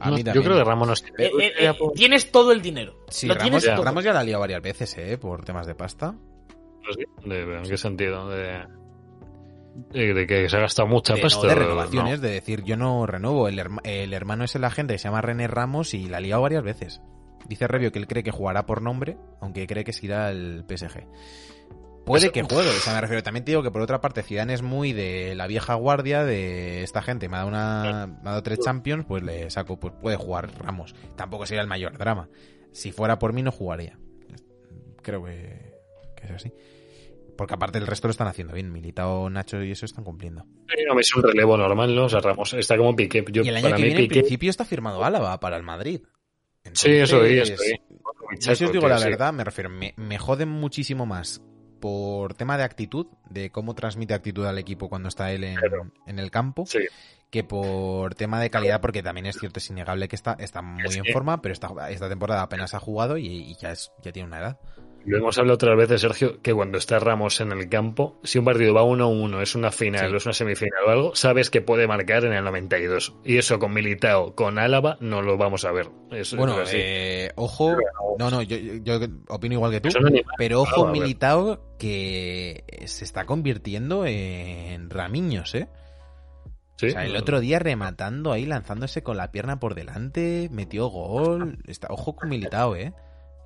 A 0.00 0.10
mí 0.10 0.18
no, 0.18 0.24
también. 0.24 0.34
yo 0.34 0.42
creo 0.42 0.56
que 0.58 0.64
Ramos 0.64 0.88
no 0.88 0.94
eh, 1.18 1.30
eh, 1.38 1.52
eh, 1.58 1.72
tienes 1.94 2.30
todo 2.30 2.52
el 2.52 2.60
dinero. 2.62 2.98
Sí, 3.08 3.26
Lo 3.26 3.34
Ramos, 3.34 3.42
tienes 3.44 3.64
ya, 3.64 3.74
todo. 3.76 3.84
Ramos 3.84 4.04
ya 4.04 4.12
la 4.12 4.20
ha 4.20 4.24
liado 4.24 4.40
varias 4.40 4.62
veces, 4.62 4.96
¿eh? 4.98 5.18
Por 5.18 5.44
temas 5.44 5.66
de 5.66 5.74
pasta. 5.74 6.14
¿De, 7.24 7.42
¿En 7.56 7.62
qué 7.64 7.76
sentido? 7.76 8.28
De, 8.28 8.64
de, 9.90 10.14
de 10.14 10.26
que 10.26 10.48
se 10.48 10.56
ha 10.56 10.60
gastado 10.60 10.88
mucha 10.88 11.14
De, 11.14 11.20
no, 11.20 11.24
pasta. 11.24 11.46
de 11.46 11.54
¿no? 11.54 11.60
renovaciones, 11.60 12.20
de 12.20 12.30
decir, 12.30 12.62
yo 12.64 12.76
no 12.76 13.06
renuevo. 13.06 13.48
El, 13.48 13.58
herma- 13.58 13.80
el 13.84 14.12
hermano 14.12 14.44
es 14.44 14.54
el 14.54 14.64
agente 14.64 14.94
que 14.94 14.98
se 14.98 15.08
llama 15.08 15.20
René 15.22 15.48
Ramos 15.48 15.94
y 15.94 16.08
la 16.08 16.18
ha 16.18 16.20
liado 16.20 16.42
varias 16.42 16.62
veces. 16.62 17.00
Dice 17.48 17.66
Revio 17.68 17.92
que 17.92 17.98
él 17.98 18.06
cree 18.06 18.22
que 18.22 18.30
jugará 18.32 18.66
por 18.66 18.82
nombre, 18.82 19.16
aunque 19.40 19.66
cree 19.66 19.84
que 19.84 19.92
se 19.92 20.06
irá 20.06 20.28
al 20.28 20.64
PSG. 20.68 21.06
Puede 22.06 22.30
que 22.30 22.44
juegue, 22.44 22.70
o 22.70 22.72
sea, 22.72 22.94
me 22.94 23.00
refiero. 23.00 23.20
También 23.24 23.44
te 23.44 23.50
digo 23.50 23.64
que 23.64 23.72
por 23.72 23.82
otra 23.82 24.00
parte, 24.00 24.22
Zidane 24.22 24.54
es 24.54 24.62
muy 24.62 24.92
de 24.92 25.34
la 25.34 25.48
vieja 25.48 25.74
guardia, 25.74 26.24
de 26.24 26.84
esta 26.84 27.02
gente. 27.02 27.28
Me 27.28 27.34
ha 27.34 27.40
dado, 27.40 27.48
una, 27.48 28.06
me 28.06 28.28
ha 28.28 28.30
dado 28.30 28.42
tres 28.44 28.60
Champions, 28.60 29.04
pues 29.06 29.24
le 29.24 29.50
saco, 29.50 29.80
pues 29.80 29.92
puede 30.00 30.16
jugar 30.16 30.48
Ramos. 30.60 30.94
Tampoco 31.16 31.46
sería 31.46 31.62
el 31.62 31.66
mayor 31.66 31.98
drama. 31.98 32.28
Si 32.70 32.92
fuera 32.92 33.18
por 33.18 33.32
mí, 33.32 33.42
no 33.42 33.50
jugaría. 33.50 33.98
Creo 35.02 35.24
que, 35.24 35.74
que 36.16 36.26
es 36.26 36.30
así. 36.30 36.52
Porque 37.36 37.54
aparte 37.54 37.78
el 37.78 37.88
resto 37.88 38.06
lo 38.06 38.12
están 38.12 38.28
haciendo 38.28 38.54
bien. 38.54 38.70
Militao, 38.70 39.28
Nacho 39.28 39.60
y 39.64 39.72
eso 39.72 39.84
están 39.84 40.04
cumpliendo. 40.04 40.46
Sí, 40.68 40.84
no, 40.86 41.00
es 41.00 41.12
un 41.16 41.24
relevo 41.24 41.56
normal, 41.56 41.92
¿no? 41.92 42.04
O 42.04 42.08
sea, 42.08 42.20
Ramos 42.20 42.54
está 42.54 42.76
como 42.76 42.94
Piqué. 42.94 43.24
Yo, 43.32 43.42
y 43.42 43.48
el 43.48 43.56
año 43.56 43.64
para 43.64 43.76
que 43.76 43.82
mí 43.82 43.88
viene, 43.88 44.02
en 44.04 44.08
principio, 44.08 44.50
está 44.50 44.64
firmado 44.64 45.04
Álava 45.04 45.40
para 45.40 45.56
el 45.56 45.64
Madrid. 45.64 46.02
Sí, 46.72 46.92
eso 46.92 47.24
Entonces, 47.24 47.50
eso 47.50 47.62
vi. 47.64 48.38
Yo 48.40 48.54
si 48.54 48.64
os 48.64 48.72
digo 48.72 48.88
la 48.88 48.98
sí. 48.98 49.08
verdad, 49.08 49.32
me 49.32 49.42
refiero, 49.42 49.70
me, 49.70 49.92
me 49.96 50.18
joden 50.18 50.48
muchísimo 50.48 51.04
más 51.04 51.42
por 51.80 52.34
tema 52.34 52.56
de 52.58 52.64
actitud, 52.64 53.06
de 53.30 53.50
cómo 53.50 53.74
transmite 53.74 54.14
actitud 54.14 54.46
al 54.46 54.58
equipo 54.58 54.88
cuando 54.88 55.08
está 55.08 55.30
él 55.32 55.44
en, 55.44 55.56
Claro. 55.56 55.90
en 56.06 56.18
el 56.18 56.30
campo, 56.30 56.66
Sí. 56.66 56.80
que 57.30 57.44
por 57.44 58.14
tema 58.14 58.40
de 58.40 58.50
calidad, 58.50 58.80
porque 58.80 59.02
también 59.02 59.26
es 59.26 59.36
cierto, 59.38 59.58
es 59.58 59.68
innegable 59.70 60.08
que 60.08 60.16
está, 60.16 60.34
está 60.38 60.62
muy 60.62 60.94
en 60.94 61.04
forma, 61.12 61.42
pero 61.42 61.52
esta, 61.52 61.68
esta 61.90 62.08
temporada 62.08 62.42
apenas 62.42 62.74
ha 62.74 62.80
jugado 62.80 63.18
y, 63.18 63.26
y 63.26 63.56
ya, 63.56 63.72
es, 63.72 63.92
ya 64.02 64.12
tiene 64.12 64.28
una 64.28 64.38
edad. 64.38 64.58
Lo 65.06 65.18
hemos 65.18 65.38
hablado 65.38 65.54
otra 65.54 65.74
vez 65.76 65.88
de 65.88 65.98
Sergio, 65.98 66.42
que 66.42 66.52
cuando 66.52 66.78
está 66.78 66.98
Ramos 66.98 67.40
en 67.40 67.52
el 67.52 67.68
campo, 67.68 68.18
si 68.24 68.38
un 68.38 68.44
partido 68.44 68.74
va 68.74 68.82
1-1, 68.82 69.40
es 69.40 69.54
una 69.54 69.70
final 69.70 70.08
Sí. 70.08 70.14
o 70.14 70.16
es 70.16 70.26
una 70.26 70.32
semifinal 70.32 70.84
o 70.86 70.90
algo, 70.90 71.14
sabes 71.14 71.48
que 71.48 71.60
puede 71.62 71.86
marcar 71.86 72.24
en 72.24 72.32
el 72.32 72.44
92. 72.44 73.14
Y 73.24 73.38
eso 73.38 73.58
con 73.60 73.72
Militao, 73.72 74.34
con 74.34 74.58
Álava, 74.58 74.96
no 75.00 75.22
lo 75.22 75.36
vamos 75.38 75.64
a 75.64 75.70
ver. 75.72 75.88
Eso 76.10 76.36
Bueno, 76.36 76.60
es 76.60 76.70
eh, 76.74 77.30
ojo, 77.36 77.76
no, 78.18 78.30
no, 78.30 78.42
yo, 78.42 78.56
yo 78.56 78.98
opino 79.28 79.54
igual 79.54 79.70
que 79.72 79.80
tú, 79.80 79.88
pero 80.36 80.62
ojo 80.62 80.70
claro, 80.74 80.88
a 80.88 80.92
ver. 80.92 81.00
Militao 81.02 81.76
que 81.78 82.64
se 82.86 83.04
está 83.04 83.26
convirtiendo 83.26 84.04
en 84.06 84.90
Ramiños, 84.90 85.54
¿eh? 85.54 85.68
Sí. 86.78 86.88
O 86.88 86.90
sea, 86.90 87.04
el 87.06 87.16
otro 87.16 87.40
día 87.40 87.58
rematando 87.58 88.32
ahí, 88.32 88.44
lanzándose 88.44 89.02
con 89.02 89.16
la 89.16 89.30
pierna 89.32 89.58
por 89.60 89.74
delante, 89.74 90.48
metió 90.52 90.88
gol. 90.88 91.58
Está, 91.66 91.88
ojo 91.90 92.14
con 92.16 92.28
Militao, 92.28 92.76
¿eh? 92.76 92.92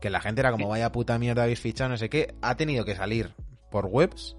Que 0.01 0.11
la 0.11 0.21
gente 0.21 0.41
era 0.41 0.51
como, 0.53 0.69
vaya 0.69 0.93
puta 0.93 1.19
mierda 1.19 1.43
habéis 1.43 1.61
fichado, 1.61 1.91
no 1.91 1.97
sé 1.97 2.09
qué. 2.09 2.35
Ha 2.43 2.57
tenido 2.57 2.85
que 2.85 2.95
salir 2.97 3.31
por 3.71 3.87
webs 3.87 4.37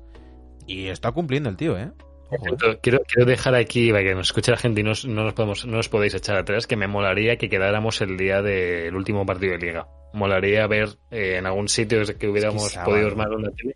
y 0.68 0.88
está 0.88 1.12
cumpliendo 1.12 1.50
el 1.50 1.58
tío, 1.58 1.78
¿eh? 1.78 1.92
Ojo, 2.32 2.48
¿eh? 2.48 2.80
Quiero, 2.82 3.00
quiero 3.08 3.26
dejar 3.30 3.56
aquí, 3.56 3.92
para 3.92 4.04
que 4.04 4.16
nos 4.16 4.28
escuche 4.28 4.52
la 4.52 4.58
gente 4.58 4.82
y 4.82 4.84
no, 4.84 4.94
no 5.08 5.24
nos 5.26 5.34
podemos, 5.34 5.66
no 5.66 5.78
nos 5.78 5.90
podéis 5.90 6.14
echar 6.16 6.38
atrás, 6.38 6.66
que 6.66 6.76
me 6.78 6.88
molaría 6.88 7.38
que 7.38 7.50
quedáramos 7.50 8.00
el 8.02 8.18
día 8.18 8.42
del 8.42 8.96
último 8.96 9.26
partido 9.26 9.52
de 9.54 9.60
liga. 9.60 9.88
Molaría 10.14 10.66
ver 10.68 10.90
eh, 11.12 11.36
en 11.38 11.46
algún 11.46 11.68
sitio 11.68 12.00
que 12.18 12.28
hubiéramos 12.28 12.74
podido 12.86 13.08
armar 13.08 13.30
una 13.32 13.52
tele. 13.52 13.74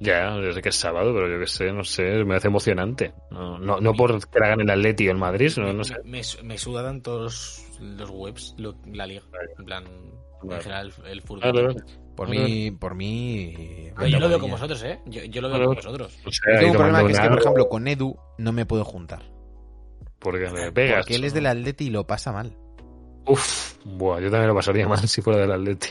Ya, 0.00 0.34
yo 0.36 0.52
sé 0.52 0.60
que 0.62 0.70
es 0.70 0.74
sábado, 0.76 1.14
pero 1.14 1.28
yo 1.28 1.38
que 1.38 1.46
sé, 1.46 1.72
no 1.72 1.84
sé, 1.84 2.24
me 2.24 2.34
hace 2.34 2.48
emocionante. 2.48 3.14
No, 3.30 3.56
no, 3.58 3.80
no 3.80 3.94
por 3.94 4.18
que 4.28 4.40
la 4.40 4.48
gane 4.48 4.64
el 4.64 4.70
Atleti 4.70 5.06
o 5.08 5.12
el 5.12 5.18
Madrid, 5.18 5.52
no, 5.58 5.72
no 5.72 5.84
sé. 5.84 5.94
Me, 6.04 6.22
me 6.42 6.58
suda 6.58 6.82
tanto 6.82 7.20
los, 7.20 7.64
los 7.80 8.10
webs, 8.10 8.54
lo- 8.58 8.74
la 8.92 9.06
liga. 9.06 9.22
En 9.58 9.64
plan, 9.64 9.84
Vale. 10.48 10.56
en 10.56 10.62
general, 10.62 10.92
el, 11.04 11.10
el 11.10 11.22
fútbol. 11.22 11.40
Vale, 11.52 11.66
vale. 11.66 11.82
Por 12.16 12.28
mí, 12.28 12.70
por 12.72 12.94
mí. 12.94 13.54
Pero 13.96 14.06
yo 14.08 14.20
lo 14.20 14.28
veo 14.28 14.38
con 14.38 14.50
vosotros, 14.50 14.82
¿eh? 14.84 15.00
Yo, 15.06 15.22
yo 15.24 15.40
lo 15.40 15.48
veo 15.50 15.64
con 15.66 15.74
vosotros. 15.76 16.18
O 16.26 16.30
sea, 16.30 16.54
Yo 16.54 16.58
tengo 16.60 16.72
un 16.72 16.76
problema 16.78 17.06
que 17.06 17.12
es 17.12 17.20
que, 17.20 17.28
por 17.28 17.38
ejemplo, 17.40 17.68
con 17.68 17.88
Edu 17.88 18.16
no 18.38 18.52
me 18.52 18.66
puedo 18.66 18.84
juntar. 18.84 19.22
Porque 20.18 20.48
me 20.50 20.70
pegas. 20.70 20.98
Porque 21.00 21.14
él 21.16 21.24
es 21.24 21.34
del 21.34 21.46
Atleti 21.46 21.86
y 21.86 21.90
lo 21.90 22.06
pasa 22.06 22.32
mal. 22.32 22.56
Uf, 23.26 23.76
buah, 23.84 24.20
yo 24.20 24.30
también 24.30 24.48
lo 24.48 24.54
pasaría 24.54 24.86
mal 24.86 25.08
si 25.08 25.22
fuera 25.22 25.40
del 25.40 25.52
Atleti. 25.52 25.88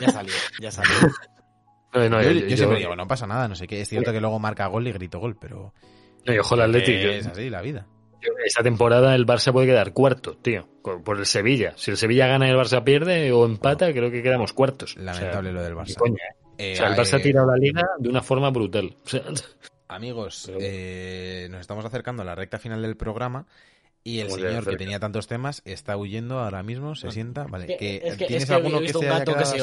Ya 0.00 0.10
salió, 0.10 0.32
ya 0.60 0.70
salió. 0.70 0.92
No, 1.94 2.06
no, 2.06 2.22
yo, 2.22 2.30
yo, 2.32 2.40
yo 2.40 2.48
yo- 2.48 2.56
siempre 2.58 2.78
digo, 2.80 2.94
no 2.94 3.08
pasa 3.08 3.26
nada, 3.26 3.48
no 3.48 3.54
sé 3.54 3.66
qué. 3.66 3.80
Es 3.80 3.88
cierto 3.88 4.12
que 4.12 4.20
luego 4.20 4.38
marca 4.38 4.66
gol 4.66 4.86
y 4.86 4.92
grito 4.92 5.18
gol, 5.20 5.36
pero. 5.40 5.72
no, 6.26 6.34
yo, 6.34 6.42
ojo, 6.42 6.54
el 6.54 6.60
Atleti. 6.60 6.92
yo- 7.02 7.08
Es 7.10 7.26
así 7.26 7.48
la 7.48 7.62
vida. 7.62 7.86
Esta 8.44 8.62
temporada 8.62 9.14
el 9.14 9.26
Barça 9.26 9.52
puede 9.52 9.66
quedar 9.66 9.92
cuarto, 9.92 10.36
tío, 10.36 10.68
por 10.82 11.18
el 11.18 11.26
Sevilla. 11.26 11.72
Si 11.76 11.90
el 11.90 11.96
Sevilla 11.96 12.26
gana 12.26 12.46
y 12.46 12.50
el 12.50 12.56
Barça 12.56 12.82
pierde 12.84 13.30
o 13.32 13.44
empata, 13.44 13.92
creo 13.92 14.10
que 14.10 14.22
quedamos 14.22 14.52
cuartos. 14.52 14.92
O 14.92 14.94
sea, 14.94 15.02
Lamentable 15.04 15.52
lo 15.52 15.62
del 15.62 15.74
Barça. 15.74 15.96
coña. 15.96 16.16
Eh, 16.58 16.72
O 16.72 16.76
sea, 16.76 16.88
el 16.88 16.94
Barça 16.96 17.14
ha 17.14 17.18
eh, 17.18 17.22
tirado 17.22 17.46
la 17.50 17.56
liga 17.56 17.82
de 17.98 18.08
una 18.08 18.22
forma 18.22 18.50
brutal. 18.50 18.96
O 19.04 19.08
sea, 19.08 19.22
Amigos, 19.88 20.44
Pero- 20.46 20.58
eh, 20.60 21.48
nos 21.50 21.60
estamos 21.60 21.84
acercando 21.84 22.22
a 22.22 22.24
la 22.24 22.34
recta 22.34 22.58
final 22.58 22.82
del 22.82 22.96
programa 22.96 23.46
y 24.04 24.20
el 24.20 24.30
señor 24.30 24.66
que 24.66 24.76
tenía 24.76 24.98
tantos 25.00 25.26
temas 25.26 25.60
está 25.64 25.96
huyendo 25.96 26.38
ahora 26.40 26.62
mismo, 26.62 26.94
se 26.94 27.10
sienta. 27.10 27.44
Vale, 27.44 27.64
Es 27.64 27.70
que- 27.72 27.76
que, 27.78 28.08
es 28.08 28.16
que- 28.16 28.26
¿tienes 28.26 28.42
es 28.44 28.48
que 28.48 28.54
alguno 28.54 28.80
que 28.80 28.88
se 28.92 29.08
haya 29.08 29.24
que 29.24 29.30
así? 29.32 29.58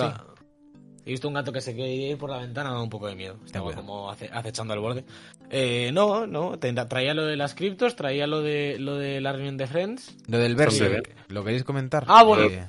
He 1.05 1.11
visto 1.11 1.27
un 1.27 1.35
gato 1.35 1.51
que 1.51 1.61
se 1.61 1.75
quiere 1.75 1.93
ir 1.93 2.17
por 2.17 2.29
la 2.31 2.39
ventana, 2.39 2.69
me 2.71 2.77
da 2.77 2.81
un 2.81 2.89
poco 2.89 3.07
de 3.07 3.15
miedo. 3.15 3.37
Estaba 3.45 3.71
como 3.73 4.09
ace- 4.09 4.29
acechando 4.33 4.73
al 4.73 4.79
borde. 4.79 5.05
Eh, 5.51 5.91
no, 5.93 6.25
no, 6.25 6.57
traía 6.57 7.13
lo 7.13 7.25
de 7.25 7.35
las 7.35 7.53
criptos, 7.53 7.95
traía 7.95 8.25
lo 8.25 8.41
de 8.41 8.77
lo 8.79 8.95
de 8.95 9.21
la 9.21 9.31
reunión 9.31 9.55
de 9.57 9.67
Friends. 9.67 10.15
Lo 10.27 10.39
del 10.39 10.55
Berserk, 10.55 11.15
¿lo 11.29 11.43
queréis 11.43 11.63
comentar? 11.63 12.05
Ah, 12.07 12.23
bueno. 12.23 12.45
Eh, 12.45 12.65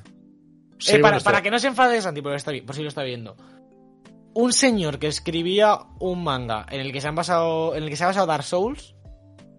Sí, 0.78 0.96
Eh, 0.96 0.98
para, 0.98 1.16
bueno, 1.16 1.24
para 1.24 1.40
que 1.42 1.50
no 1.50 1.58
se 1.58 1.68
enfade 1.68 2.02
Santi, 2.02 2.20
porque 2.20 2.36
está, 2.36 2.50
vi- 2.50 2.60
por 2.60 2.74
si 2.76 2.82
lo 2.82 2.88
está 2.88 3.02
viendo. 3.02 3.34
Un 4.34 4.52
señor 4.52 4.98
que 4.98 5.06
escribía 5.06 5.78
un 5.98 6.22
manga 6.22 6.66
en 6.70 6.82
el 6.82 6.92
que 6.92 7.00
se 7.00 7.08
han 7.08 7.14
basado, 7.14 7.74
en 7.74 7.84
el 7.84 7.88
que 7.88 7.96
se 7.96 8.04
ha 8.04 8.08
basado 8.08 8.26
Dark 8.26 8.44
Souls 8.44 8.94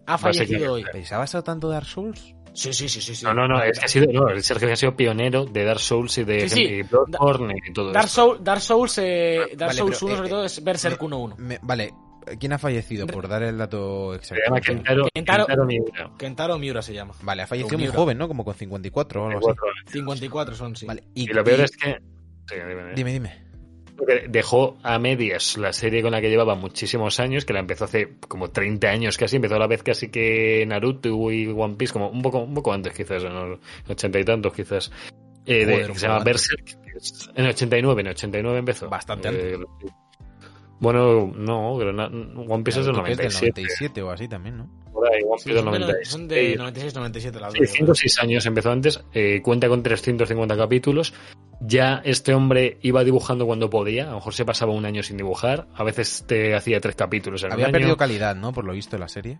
ha 0.05 0.19
fallecido 0.19 0.73
hoy. 0.73 0.85
¿Pero 0.91 1.03
¿Se 1.03 1.15
ha 1.15 1.17
basado 1.17 1.43
tanto 1.43 1.69
Dark 1.69 1.87
Souls? 1.87 2.35
Sí, 2.57 2.73
sí, 2.73 2.89
sí, 2.89 3.01
sí, 3.01 3.13
sí. 3.15 3.23
No, 3.23 3.35
no, 3.35 3.47
no, 3.47 3.61
es 3.61 3.77
que 3.77 3.85
ha 3.85 3.87
sido, 3.87 4.11
no, 4.11 4.29
el 4.29 4.41
Sergio 4.43 4.67
que 4.67 4.73
ha 4.73 4.75
sido 4.75 4.95
pionero 4.95 5.45
de 5.45 5.63
Dark 5.63 5.79
Souls 5.79 6.17
y 6.17 6.23
de 6.23 6.49
Sí, 6.49 6.49
sí. 6.49 6.61
y 6.63 6.81
Bloodborne 6.81 7.53
y 7.63 7.71
todo 7.71 7.91
Dark, 7.91 8.07
eso. 8.07 8.33
Soul- 8.35 8.39
Dark 8.43 8.61
Souls, 8.61 8.97
eh, 8.97 9.37
Dark 9.55 9.69
Vale, 9.69 9.73
Souls 9.77 9.97
pero, 9.99 10.05
1 10.07 10.13
eh, 10.13 10.17
sobre 10.17 10.29
todo 10.29 10.45
es 10.45 10.63
Berserk 10.63 10.99
me- 11.03 11.07
1-1. 11.07 11.35
Me- 11.37 11.59
vale, 11.61 11.93
¿quién 12.39 12.53
ha 12.53 12.57
fallecido? 12.57 13.05
Por 13.05 13.27
dar 13.27 13.43
el 13.43 13.59
dato 13.59 14.13
Se 14.13 14.17
exacto. 14.33 14.43
llama 14.47 14.61
Kentaro, 14.61 15.03
Kentaro- 15.13 15.45
Kentaro 15.45 15.65
Miura. 15.67 16.11
Kentaro 16.17 16.57
Miura 16.57 16.81
se 16.81 16.93
llama. 16.95 17.13
Vale, 17.21 17.43
ha 17.43 17.47
fallecido 17.47 17.77
muy 17.77 17.87
joven, 17.89 18.17
¿no? 18.17 18.27
Como 18.27 18.43
con 18.43 18.55
54 18.55 19.21
o 19.23 19.27
algo 19.27 19.37
así. 19.37 19.45
Cuatro 19.45 19.63
años. 19.67 19.91
54 19.91 20.55
son, 20.55 20.75
sí. 20.75 20.87
Vale, 20.87 21.03
Y 21.13 21.27
lo 21.27 21.43
peor 21.43 21.59
es 21.59 21.77
que... 21.77 21.91
Sí, 22.49 22.55
dime, 22.55 22.93
dime. 22.95 23.11
Dime, 23.19 23.46
que 24.05 24.27
dejó 24.27 24.77
a 24.83 24.99
medias 24.99 25.57
la 25.57 25.73
serie 25.73 26.01
con 26.01 26.11
la 26.11 26.21
que 26.21 26.29
llevaba 26.29 26.55
muchísimos 26.55 27.19
años, 27.19 27.45
que 27.45 27.53
la 27.53 27.59
empezó 27.59 27.85
hace 27.85 28.15
como 28.27 28.49
30 28.49 28.87
años 28.87 29.17
casi, 29.17 29.37
empezó 29.37 29.55
a 29.55 29.59
la 29.59 29.67
vez 29.67 29.83
casi 29.83 30.09
que 30.09 30.65
Naruto 30.67 31.31
y 31.31 31.47
One 31.47 31.75
Piece, 31.75 31.93
como 31.93 32.09
un 32.09 32.21
poco, 32.21 32.39
un 32.39 32.53
poco 32.53 32.73
antes 32.73 32.93
quizás, 32.93 33.23
en 33.23 33.33
los 33.33 33.59
ochenta 33.87 34.19
y 34.19 34.23
tantos 34.23 34.53
quizás, 34.53 34.91
eh, 35.45 35.65
Joder, 35.65 35.87
que 35.87 35.99
se 35.99 36.07
llama 36.07 36.17
antes. 36.17 36.33
Berserk, 36.33 36.77
en 37.35 37.45
el 37.45 37.49
89, 37.51 38.01
en 38.01 38.07
el 38.07 38.11
89 38.11 38.59
empezó. 38.59 38.89
Bastante 38.89 39.29
Eh, 39.29 39.57
bueno, 40.79 41.31
no, 41.35 41.75
pero 41.79 41.89
One 41.89 42.63
Piece 42.63 42.81
es 42.81 42.85
del 42.85 42.95
Naruto, 42.95 43.17
que 43.17 43.29
97. 43.29 43.61
97 43.61 44.01
o 44.03 44.11
así 44.11 44.27
también, 44.27 44.57
¿no? 44.57 44.69
Por 44.97 45.13
ahí, 45.13 45.21
One 45.23 45.37
Sí, 45.39 45.49
Piece 45.49 45.55
del 45.55 45.63
son, 45.63 45.71
de, 45.73 45.79
96. 45.79 46.09
son 46.09 46.27
de 46.27 46.57
96-97 47.31 47.39
las 47.39 47.53
Sí, 47.53 47.59
dos. 47.59 47.69
5 47.71 47.91
o 47.91 47.95
6 47.95 48.19
años 48.19 48.45
empezó 48.47 48.71
antes, 48.71 48.99
eh, 49.13 49.41
cuenta 49.43 49.67
con 49.69 49.83
350 49.83 50.57
capítulos. 50.57 51.13
Ya 51.61 52.01
este 52.03 52.33
hombre 52.33 52.77
iba 52.81 53.03
dibujando 53.03 53.45
cuando 53.45 53.69
podía, 53.69 54.03
a 54.05 54.09
lo 54.09 54.15
mejor 54.15 54.33
se 54.33 54.45
pasaba 54.45 54.73
un 54.73 54.85
año 54.85 55.03
sin 55.03 55.17
dibujar, 55.17 55.67
a 55.75 55.83
veces 55.83 56.23
te 56.27 56.55
hacía 56.55 56.79
tres 56.79 56.95
capítulos 56.95 57.43
en 57.43 57.51
Había 57.51 57.65
un 57.65 57.69
año. 57.69 57.73
perdido 57.73 57.97
calidad, 57.97 58.35
¿no? 58.35 58.51
Por 58.53 58.65
lo 58.65 58.73
visto, 58.73 58.97
la 58.97 59.07
serie. 59.07 59.39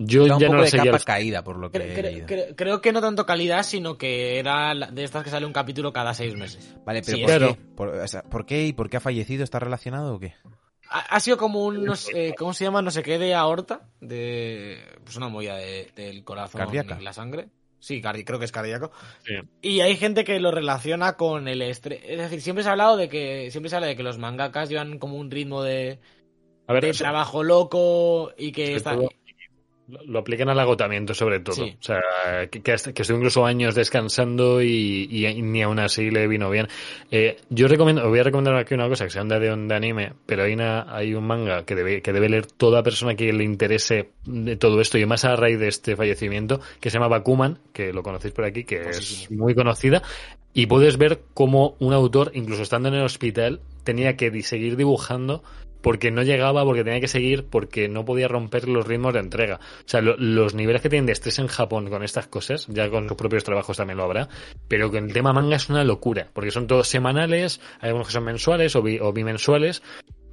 Yo 0.00 0.22
un 0.22 0.28
ya 0.28 0.46
poco 0.46 0.52
no 0.54 0.62
de 0.62 0.68
seguía. 0.68 0.84
capa 0.84 0.92
los- 0.96 1.04
caída, 1.04 1.42
por 1.42 1.56
lo 1.58 1.70
que 1.72 1.78
Cre- 1.80 1.98
he 1.98 2.02
leído. 2.02 2.26
creo 2.56 2.80
que 2.80 2.92
no 2.92 3.00
tanto 3.00 3.26
calidad, 3.26 3.64
sino 3.64 3.98
que 3.98 4.38
era 4.38 4.72
de 4.74 5.02
estas 5.04 5.24
que 5.24 5.30
sale 5.30 5.44
un 5.44 5.52
capítulo 5.52 5.92
cada 5.92 6.14
seis 6.14 6.34
meses. 6.36 6.76
Vale, 6.86 7.02
pero 7.04 7.16
Sí, 7.16 7.22
¿por, 7.24 7.30
claro. 7.30 7.54
qué? 7.56 7.60
¿Por, 7.74 7.88
o 7.88 8.06
sea, 8.08 8.22
¿por 8.22 8.46
qué 8.46 8.66
y 8.66 8.72
por 8.72 8.88
qué 8.88 8.98
ha 8.98 9.00
fallecido? 9.00 9.42
¿Está 9.42 9.58
relacionado 9.58 10.14
o 10.14 10.20
qué? 10.20 10.34
Ha, 10.90 11.00
ha 11.00 11.20
sido 11.20 11.36
como 11.36 11.64
un, 11.64 11.84
no 11.84 11.96
sé, 11.96 12.34
¿cómo 12.38 12.52
se 12.54 12.64
llama? 12.64 12.80
No 12.82 12.90
sé 12.90 13.02
qué 13.02 13.18
de 13.18 13.34
aorta, 13.34 13.88
de 14.00 14.78
pues 15.04 15.16
una 15.16 15.28
molla 15.28 15.54
de- 15.56 15.90
del 15.94 16.24
corazón 16.24 16.60
Cardíaca. 16.60 16.96
y 17.00 17.04
la 17.04 17.12
sangre. 17.12 17.48
Sí, 17.80 18.00
creo 18.02 18.38
que 18.40 18.44
es 18.44 18.50
cardíaco. 18.52 18.90
Sí. 19.24 19.34
Y 19.62 19.80
hay 19.82 19.96
gente 19.96 20.24
que 20.24 20.40
lo 20.40 20.50
relaciona 20.50 21.16
con 21.16 21.46
el 21.46 21.62
estrés. 21.62 22.00
Es 22.04 22.18
decir, 22.18 22.40
siempre 22.40 22.62
se 22.64 22.68
ha 22.68 22.72
hablado 22.72 22.96
de 22.96 23.08
que 23.08 23.50
siempre 23.52 23.70
se 23.70 23.76
habla 23.76 23.86
de 23.88 23.94
que 23.96 24.02
los 24.02 24.18
mangakas 24.18 24.68
llevan 24.68 24.98
como 24.98 25.16
un 25.16 25.30
ritmo 25.30 25.62
de, 25.62 26.00
A 26.66 26.72
ver, 26.72 26.82
de 26.82 26.90
eso- 26.90 27.04
trabajo 27.04 27.44
loco 27.44 28.32
y 28.36 28.50
que 28.50 28.74
está 28.74 28.94
todo, 28.96 29.10
lo, 29.88 30.00
lo 30.04 30.18
aplican 30.20 30.48
al 30.48 30.58
agotamiento 30.58 31.14
sobre 31.14 31.40
todo. 31.40 31.56
Sí. 31.56 31.76
O 31.80 31.82
sea, 31.82 32.00
que, 32.50 32.60
que, 32.62 32.76
que 32.94 33.02
estuvo 33.02 33.18
incluso 33.18 33.44
años 33.44 33.74
descansando 33.74 34.62
y, 34.62 35.08
y 35.10 35.42
ni 35.42 35.62
aún 35.62 35.78
así 35.78 36.10
le 36.10 36.26
vino 36.28 36.50
bien. 36.50 36.68
Eh, 37.10 37.38
yo 37.50 37.68
recomiendo, 37.68 38.02
os 38.02 38.08
voy 38.08 38.20
a 38.20 38.22
recomendar 38.22 38.56
aquí 38.56 38.74
una 38.74 38.88
cosa 38.88 39.04
que 39.04 39.10
se 39.10 39.18
anda 39.18 39.38
de 39.38 39.50
onda 39.50 39.76
anime, 39.76 40.12
pero 40.26 40.44
hay, 40.44 40.52
una, 40.52 40.94
hay 40.94 41.14
un 41.14 41.26
manga 41.26 41.64
que 41.64 41.74
debe, 41.74 42.02
que 42.02 42.12
debe 42.12 42.28
leer 42.28 42.46
toda 42.46 42.82
persona 42.82 43.14
que 43.14 43.32
le 43.32 43.44
interese 43.44 44.10
de 44.24 44.56
todo 44.56 44.80
esto 44.80 44.98
y 44.98 45.06
más 45.06 45.24
a 45.24 45.36
raíz 45.36 45.58
de 45.58 45.68
este 45.68 45.96
fallecimiento, 45.96 46.60
que 46.80 46.90
se 46.90 46.98
llama 46.98 47.08
Bakuman, 47.08 47.58
que 47.72 47.92
lo 47.92 48.02
conocéis 48.02 48.34
por 48.34 48.44
aquí, 48.44 48.64
que 48.64 48.80
es 48.90 49.30
muy 49.30 49.54
conocida. 49.54 50.02
Y 50.54 50.66
puedes 50.66 50.96
ver 50.96 51.20
cómo 51.34 51.76
un 51.78 51.92
autor, 51.92 52.32
incluso 52.34 52.62
estando 52.62 52.88
en 52.88 52.96
el 52.96 53.04
hospital, 53.04 53.60
tenía 53.84 54.16
que 54.16 54.42
seguir 54.42 54.76
dibujando 54.76 55.42
porque 55.80 56.10
no 56.10 56.22
llegaba, 56.22 56.64
porque 56.64 56.84
tenía 56.84 57.00
que 57.00 57.08
seguir, 57.08 57.46
porque 57.48 57.88
no 57.88 58.04
podía 58.04 58.28
romper 58.28 58.68
los 58.68 58.86
ritmos 58.86 59.14
de 59.14 59.20
entrega. 59.20 59.56
O 59.56 59.82
sea, 59.88 60.00
lo- 60.00 60.16
los 60.16 60.54
niveles 60.54 60.82
que 60.82 60.88
tienen 60.88 61.06
de 61.06 61.12
estrés 61.12 61.38
en 61.38 61.46
Japón 61.48 61.88
con 61.90 62.02
estas 62.02 62.26
cosas, 62.26 62.66
ya 62.68 62.88
con 62.90 63.08
sus 63.08 63.16
propios 63.16 63.44
trabajos 63.44 63.76
también 63.76 63.96
lo 63.98 64.04
habrá, 64.04 64.28
pero 64.68 64.90
que 64.90 64.98
el 64.98 65.12
tema 65.12 65.32
manga 65.32 65.56
es 65.56 65.68
una 65.68 65.84
locura, 65.84 66.28
porque 66.32 66.50
son 66.50 66.66
todos 66.66 66.88
semanales, 66.88 67.60
hay 67.80 67.88
algunos 67.88 68.08
que 68.08 68.12
son 68.12 68.24
mensuales 68.24 68.74
o, 68.76 68.82
bi- 68.82 68.98
o 69.00 69.12
bimensuales, 69.12 69.82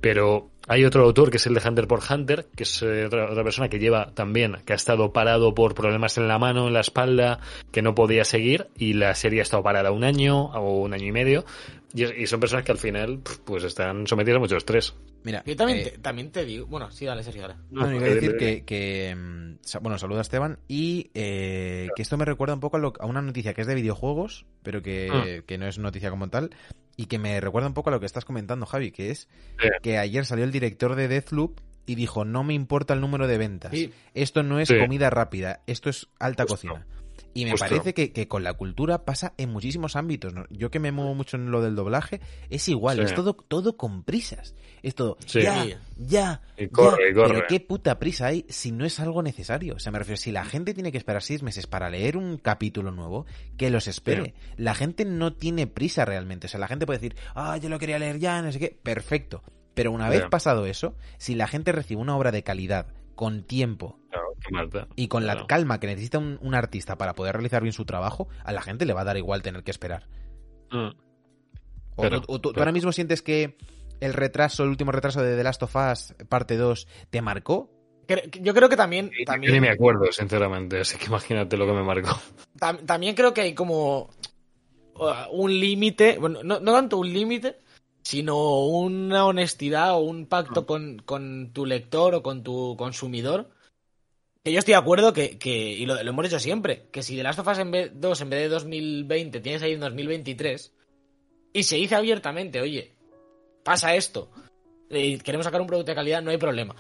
pero 0.02 0.52
hay 0.68 0.86
otro 0.86 1.04
autor 1.04 1.32
que 1.32 1.38
es 1.38 1.48
el 1.48 1.56
de 1.56 1.68
Hunter 1.68 1.88
por 1.88 2.00
Hunter, 2.08 2.46
que 2.56 2.64
es 2.64 2.82
eh, 2.84 3.06
otra 3.06 3.44
persona 3.44 3.70
que 3.70 3.80
lleva 3.80 4.12
también, 4.14 4.58
que 4.66 4.74
ha 4.74 4.76
estado 4.76 5.12
parado 5.14 5.56
por 5.56 5.74
problemas 5.74 6.18
en 6.18 6.28
la 6.28 6.38
mano, 6.38 6.68
en 6.68 6.74
la 6.74 6.82
espalda, 6.82 7.40
que 7.72 7.82
no 7.82 7.96
podía 7.96 8.24
seguir, 8.24 8.68
y 8.78 8.94
la 8.94 9.16
serie 9.16 9.40
ha 9.40 9.44
estado 9.44 9.64
parada 9.64 9.92
un 9.92 10.04
año 10.04 10.46
o 10.54 10.82
un 10.82 10.94
año 10.94 11.08
y 11.08 11.12
medio, 11.12 11.46
y, 11.96 12.28
son 12.28 12.40
personas 12.40 12.66
que 12.66 12.72
al 12.72 12.78
final 12.78 13.22
pues 13.46 13.64
están 13.64 14.06
sometidas 14.08 14.38
a 14.38 14.40
mucho 14.40 14.58
estrés. 14.58 14.94
Mira, 15.24 15.44
Yo 15.46 15.56
también, 15.56 15.80
eh, 15.80 15.84
te, 15.92 15.98
también 15.98 16.32
te 16.32 16.46
digo. 16.46 16.68
Bueno, 16.68 16.92
sí, 16.92 17.06
dale, 17.06 17.24
Sergio, 17.24 17.44
dale. 17.44 17.56
No, 17.72 17.88
no, 17.88 17.96
iba 17.96 18.06
a 18.06 18.10
decir 18.10 18.36
que, 18.38 18.64
que, 18.64 19.16
mm, 19.16 19.56
bueno, 19.82 19.98
saluda 19.98 20.20
a 20.20 20.22
Esteban 20.22 20.60
y 20.68 21.10
eh, 21.16 21.88
que 21.96 22.02
esto 22.04 22.18
me 22.18 22.26
recuerda 22.26 22.54
un 22.54 22.60
poco 22.60 22.78
a, 22.78 22.80
lo- 22.80 22.94
a 23.00 23.06
una 23.08 23.22
noticia 23.22 23.54
que 23.54 23.62
es 23.62 23.68
de 23.68 23.74
videojuegos, 23.76 24.46
pero 24.62 24.82
que, 24.84 25.44
que 25.48 25.58
no 25.58 25.68
es 25.68 25.80
noticia 25.80 26.10
como 26.12 26.30
tal, 26.30 26.52
y 26.98 27.08
que 27.08 27.18
me 27.18 27.40
recuerda 27.42 27.68
un 27.68 27.74
poco 27.74 27.90
a 27.90 27.94
lo 27.94 28.00
que 28.00 28.06
estás 28.06 28.26
comentando, 28.26 28.66
Javi, 28.66 28.92
que 28.92 29.10
es 29.12 29.28
Sí. 29.60 29.70
que 29.82 29.98
ayer 29.98 30.26
salió 30.26 30.44
el 30.46 30.52
director 30.52 30.96
de 30.96 31.08
Deathloop 31.08 31.60
y 31.88 31.96
dijo, 31.96 32.24
no 32.26 32.44
me 32.44 32.54
importa 32.54 32.94
el 32.94 33.02
número 33.02 33.28
de 33.28 33.38
ventas, 33.38 33.72
Sí. 33.72 33.92
esto 34.14 34.44
no 34.44 34.60
es 34.60 34.68
Sí. 34.70 34.78
comida 34.78 35.10
rápida, 35.10 35.62
esto 35.68 35.90
es 35.90 36.08
alta 36.20 36.44
Justo. 36.44 36.56
cocina. 36.56 36.86
Y 37.38 37.44
me 37.44 37.52
Justo. 37.52 37.68
parece 37.68 37.94
que, 37.94 38.14
que 38.14 38.30
con 38.30 38.44
la 38.44 38.54
cultura 38.54 39.04
pasa 39.04 39.34
en 39.38 39.52
muchísimos 39.52 39.98
ámbitos. 39.98 40.34
¿no? 40.34 40.46
Yo 40.50 40.72
que 40.72 40.80
me 40.80 40.94
muevo 40.94 41.14
mucho 41.14 41.36
en 41.36 41.52
lo 41.52 41.62
del 41.62 41.76
doblaje, 41.76 42.22
es 42.50 42.68
igual, 42.70 42.96
Sí. 42.98 43.04
es 43.04 43.14
todo, 43.14 43.34
todo 43.34 43.76
con 43.76 44.04
prisas. 44.04 44.56
Es 44.82 44.96
todo, 44.96 45.18
Sí. 45.26 45.42
ya, 45.42 45.66
ya, 45.98 46.42
Y 46.58 46.70
corre, 46.70 47.08
ya. 47.08 47.12
y 47.12 47.14
corre. 47.14 47.34
Pero 47.34 47.48
qué 47.50 47.60
puta 47.60 48.00
prisa 48.00 48.28
hay 48.28 48.46
si 48.48 48.72
no 48.72 48.86
es 48.86 49.02
algo 49.02 49.22
necesario. 49.22 49.76
O 49.76 49.80
sea, 49.80 49.92
me 49.92 50.00
refiero, 50.00 50.16
si 50.16 50.32
la 50.32 50.46
gente 50.46 50.74
tiene 50.74 50.94
que 50.94 50.98
esperar 50.98 51.22
seis 51.22 51.44
meses 51.44 51.68
para 51.68 51.90
leer 51.90 52.16
un 52.16 52.38
capítulo 52.38 52.92
nuevo, 52.92 53.26
que 53.58 53.70
los 53.70 53.88
espere. 53.90 54.34
La 54.56 54.74
gente 54.74 55.04
no 55.04 55.34
tiene 55.34 55.68
prisa 55.68 56.06
realmente. 56.06 56.48
O 56.48 56.50
sea, 56.50 56.60
la 56.62 56.70
gente 56.70 56.86
puede 56.86 57.00
decir, 57.00 57.18
ah, 57.36 57.58
yo 57.58 57.68
lo 57.68 57.80
quería 57.80 58.00
leer 58.00 58.18
ya, 58.18 58.42
no 58.42 58.50
sé 58.54 58.60
qué. 58.60 58.80
Perfecto. 58.82 59.44
Pero 59.74 59.92
una 59.92 60.08
vez 60.08 60.24
pasado 60.32 60.66
eso, 60.68 60.96
si 61.18 61.36
la 61.36 61.48
gente 61.48 61.74
recibe 61.74 62.00
una 62.00 62.16
obra 62.16 62.32
de 62.32 62.44
calidad, 62.44 62.88
con 63.14 63.44
tiempo 63.44 64.00
Y 64.96 65.08
con 65.08 65.26
la 65.26 65.34
Claro. 65.34 65.48
calma 65.48 65.80
que 65.80 65.88
necesita 65.88 66.18
un, 66.20 66.38
un 66.42 66.56
artista 66.56 66.98
para 66.98 67.14
poder 67.16 67.34
realizar 67.36 67.62
bien 67.64 67.74
su 67.74 67.86
trabajo, 67.86 68.28
a 68.44 68.52
la 68.52 68.62
gente 68.62 68.86
le 68.86 68.94
va 68.94 69.02
a 69.02 69.06
dar 69.06 69.18
igual 69.18 69.42
tener 69.42 69.64
que 69.64 69.72
esperar. 69.72 70.08
Mm. 70.72 70.90
O, 71.98 72.02
Pero, 72.02 72.22
tú- 72.22 72.26
o 72.34 72.40
tú, 72.40 72.50
tú 72.50 72.54
pero- 72.54 72.62
ahora 72.64 72.72
mismo 72.72 72.92
sientes 72.92 73.22
que 73.22 73.58
el 74.02 74.14
retraso, 74.14 74.64
el 74.64 74.70
último 74.70 74.92
retraso 74.92 75.22
de 75.24 75.36
The 75.38 75.44
Last 75.44 75.64
of 75.64 75.76
Us 75.76 76.14
parte 76.28 76.58
2 76.58 76.88
te 77.10 77.22
marcó? 77.22 77.72
Yo 78.42 78.54
creo 78.54 78.70
que 78.70 78.78
también, 78.78 79.08
Yo 79.08 79.14
ni 79.20 79.26
también, 79.26 79.62
me 79.62 79.70
acuerdo, 79.70 80.12
sinceramente, 80.12 80.82
así 80.82 80.98
que 80.98 81.06
imagínate 81.08 81.58
lo 81.58 81.66
que 81.66 81.74
me 81.74 81.84
marcó. 81.84 82.10
tam- 82.60 82.86
también 82.86 83.16
creo 83.16 83.34
que 83.34 83.42
hay 83.42 83.54
como 83.56 84.10
un 85.32 85.60
límite, 85.60 86.18
bueno, 86.20 86.44
no, 86.44 86.60
no 86.60 86.72
tanto 86.74 86.98
un 86.98 87.12
límite, 87.12 87.58
sino 88.04 88.66
una 88.68 89.26
honestidad 89.26 89.94
o 89.96 90.00
un 90.00 90.28
pacto 90.28 90.66
con, 90.68 91.00
con 91.04 91.52
tu 91.52 91.66
lector 91.66 92.14
o 92.16 92.22
con 92.22 92.44
tu 92.44 92.76
consumidor. 92.78 93.50
Que 94.46 94.52
yo 94.54 94.60
estoy 94.60 94.74
de 94.74 94.78
acuerdo 94.80 95.12
que, 95.12 95.40
que 95.40 95.72
y 95.72 95.86
lo, 95.88 95.96
lo 96.02 96.10
hemos 96.12 96.26
hecho 96.28 96.40
siempre, 96.40 96.86
que 96.92 97.02
si 97.02 97.16
The 97.18 97.24
Last 97.24 97.40
of 97.40 97.48
Us 97.48 97.58
en 97.58 97.72
vez, 97.72 97.92
2 97.96 98.22
en 98.22 98.30
vez 98.30 98.40
de 98.42 98.50
2020 98.50 99.40
tienes 99.42 99.64
ahí 99.64 99.74
en 99.74 99.80
2023, 99.80 100.72
y 101.52 101.64
se 101.64 101.78
dice 101.78 101.96
abiertamente, 101.96 102.62
oye, 102.62 102.94
pasa 103.64 103.96
esto, 103.96 104.30
eh, 104.92 105.18
queremos 105.18 105.46
sacar 105.46 105.62
un 105.62 105.68
producto 105.68 105.92
de 105.92 105.96
calidad, 105.96 106.22
no 106.22 106.30
hay 106.30 106.38
problema. 106.38 106.76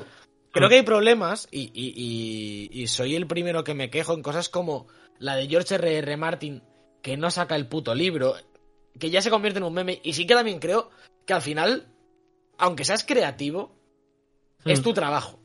Creo 0.52 0.70
que 0.70 0.76
hay 0.76 0.84
problemas, 0.84 1.48
y, 1.52 1.72
y- 1.74 1.94
y- 1.96 2.82
y 2.84 2.88
soy 2.88 3.16
el 3.16 3.26
primero 3.26 3.64
que 3.64 3.74
me 3.74 3.90
quejo 3.90 4.14
en 4.14 4.22
cosas 4.22 4.48
como 4.48 4.88
la 5.18 5.36
de 5.36 5.48
George 5.48 5.74
R. 5.76 5.98
R. 5.98 6.18
Martin, 6.18 6.62
que 7.02 7.18
no 7.18 7.32
saca 7.32 7.56
el 7.56 7.68
puto 7.68 7.96
libro, 7.96 8.36
que 9.00 9.10
ya 9.10 9.22
se 9.24 9.32
convierte 9.32 9.58
en 9.58 9.64
un 9.66 9.74
meme, 9.74 10.00
y 10.04 10.14
sí 10.14 10.28
que 10.28 10.36
también 10.36 10.60
creo 10.60 10.92
que 11.26 11.34
al 11.34 11.42
final, 11.42 11.88
aunque 12.60 12.86
seas 12.86 13.04
creativo, 13.04 13.76
es 14.66 14.80
Mm. 14.82 14.84
tu 14.84 14.94
trabajo. 14.94 15.40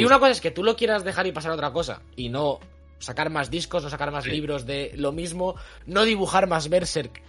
Y 0.00 0.04
una 0.04 0.18
cosa 0.18 0.30
es 0.32 0.40
que 0.40 0.50
tú 0.50 0.62
lo 0.64 0.76
quieras 0.76 1.04
dejar 1.04 1.26
y 1.26 1.32
pasar 1.32 1.52
a 1.52 1.54
otra 1.54 1.72
cosa, 1.72 2.02
y 2.16 2.28
no 2.28 2.60
sacar 2.98 3.30
más 3.30 3.50
discos, 3.50 3.82
no 3.82 3.90
sacar 3.90 4.10
más 4.10 4.24
Sí. 4.24 4.30
libros 4.30 4.66
de 4.66 4.92
lo 4.96 5.12
mismo, 5.12 5.54
no 5.86 6.04
dibujar 6.04 6.46
más 6.46 6.68
Berserk, 6.68 7.22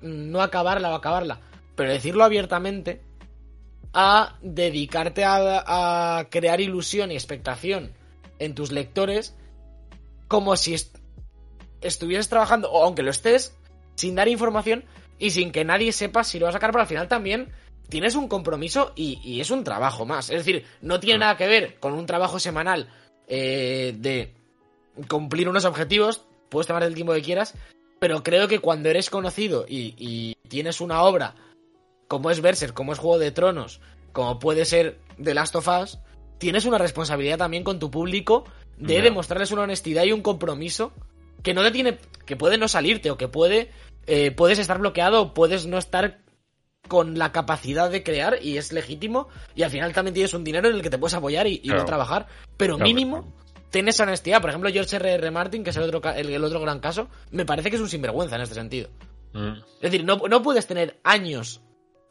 no 0.00 0.42
acabarla 0.42 0.90
o 0.90 0.94
acabarla, 0.94 1.40
pero 1.76 1.90
decirlo 1.90 2.24
abiertamente, 2.24 3.00
a 3.92 4.36
dedicarte 4.42 5.24
a, 5.24 6.18
a 6.18 6.24
crear 6.30 6.60
ilusión 6.60 7.10
y 7.10 7.14
expectación 7.14 7.92
en 8.38 8.54
tus 8.54 8.72
lectores 8.72 9.36
como 10.28 10.56
si 10.56 10.74
est- 10.74 10.96
estuvieses 11.80 12.28
trabajando, 12.28 12.70
o 12.70 12.82
aunque 12.84 13.02
lo 13.02 13.10
estés, 13.10 13.56
sin 13.94 14.14
dar 14.16 14.28
información 14.28 14.84
y 15.18 15.30
sin 15.30 15.52
que 15.52 15.64
nadie 15.64 15.92
sepa 15.92 16.24
si 16.24 16.38
lo 16.38 16.46
va 16.46 16.50
a 16.50 16.52
sacar, 16.54 16.70
pero 16.72 16.82
al 16.82 16.88
final 16.88 17.06
también 17.08 17.52
tienes 17.88 18.14
un 18.14 18.28
compromiso 18.28 18.92
y, 18.96 19.20
y 19.22 19.40
es 19.40 19.50
un 19.50 19.64
trabajo 19.64 20.06
más. 20.06 20.30
Es 20.30 20.44
decir, 20.44 20.64
no 20.80 21.00
tiene 21.00 21.20
nada 21.20 21.36
que 21.36 21.46
ver 21.46 21.78
con 21.80 21.94
un 21.94 22.06
trabajo 22.06 22.38
semanal 22.38 22.88
eh, 23.28 23.94
de 23.96 24.32
cumplir 25.08 25.48
unos 25.48 25.64
objetivos, 25.64 26.22
puedes 26.48 26.66
tomar 26.66 26.82
el 26.82 26.94
tiempo 26.94 27.14
que 27.14 27.22
quieras, 27.22 27.54
pero 27.98 28.22
creo 28.22 28.48
que 28.48 28.58
cuando 28.58 28.90
eres 28.90 29.10
conocido 29.10 29.64
y, 29.68 29.94
y 29.98 30.36
tienes 30.48 30.80
una 30.80 31.02
obra 31.02 31.34
como 32.08 32.30
es 32.30 32.40
Berserk, 32.40 32.74
como 32.74 32.92
es 32.92 32.98
Juego 32.98 33.18
de 33.18 33.30
Tronos, 33.30 33.80
como 34.12 34.38
puede 34.38 34.64
ser 34.64 34.98
The 35.22 35.34
Last 35.34 35.56
of 35.56 35.68
Us, 35.68 35.98
tienes 36.38 36.64
una 36.64 36.78
responsabilidad 36.78 37.38
también 37.38 37.64
con 37.64 37.78
tu 37.78 37.90
público 37.90 38.44
de 38.76 39.02
demostrarles 39.02 39.52
una 39.52 39.62
honestidad 39.62 40.04
y 40.04 40.12
un 40.12 40.22
compromiso 40.22 40.92
que 41.42 41.54
no 41.54 41.62
te 41.62 41.70
tiene, 41.70 41.98
que 42.26 42.36
puede 42.36 42.58
no 42.58 42.68
salirte 42.68 43.10
o 43.10 43.16
que 43.16 43.28
puede, 43.28 43.70
eh, 44.06 44.30
puedes 44.30 44.58
estar 44.58 44.78
bloqueado 44.78 45.22
o 45.22 45.34
puedes 45.34 45.66
no 45.66 45.78
estar 45.78 46.20
con 46.88 47.18
la 47.18 47.32
capacidad 47.32 47.90
de 47.90 48.02
crear 48.02 48.38
y 48.42 48.56
es 48.58 48.72
legítimo 48.72 49.28
y 49.54 49.62
al 49.62 49.70
final 49.70 49.92
también 49.92 50.14
tienes 50.14 50.34
un 50.34 50.44
dinero 50.44 50.68
en 50.68 50.76
el 50.76 50.82
que 50.82 50.90
te 50.90 50.98
puedes 50.98 51.14
apoyar 51.14 51.46
y, 51.46 51.60
y 51.62 51.68
no 51.68 51.74
Claro. 51.74 51.84
trabajar, 51.86 52.26
pero 52.56 52.78
mínimo 52.78 53.22
claro. 53.22 53.34
ten 53.70 53.88
esa 53.88 54.02
honestidad. 54.04 54.40
Por 54.40 54.50
ejemplo, 54.50 54.70
George 54.70 54.96
R. 54.96 55.12
R. 55.14 55.30
Martin, 55.30 55.64
que 55.64 55.70
es 55.70 55.76
el 55.76 55.82
otro, 55.84 56.02
el, 56.12 56.30
el 56.30 56.44
otro 56.44 56.60
gran 56.60 56.80
caso, 56.80 57.08
me 57.30 57.46
parece 57.46 57.70
que 57.70 57.76
es 57.76 57.82
un 57.82 57.88
sinvergüenza 57.88 58.36
en 58.36 58.42
este 58.42 58.54
sentido. 58.54 58.90
Mm. 59.32 59.52
Es 59.76 59.80
decir, 59.80 60.04
no, 60.04 60.16
no 60.28 60.42
puedes 60.42 60.66
tener 60.66 61.00
años 61.04 61.60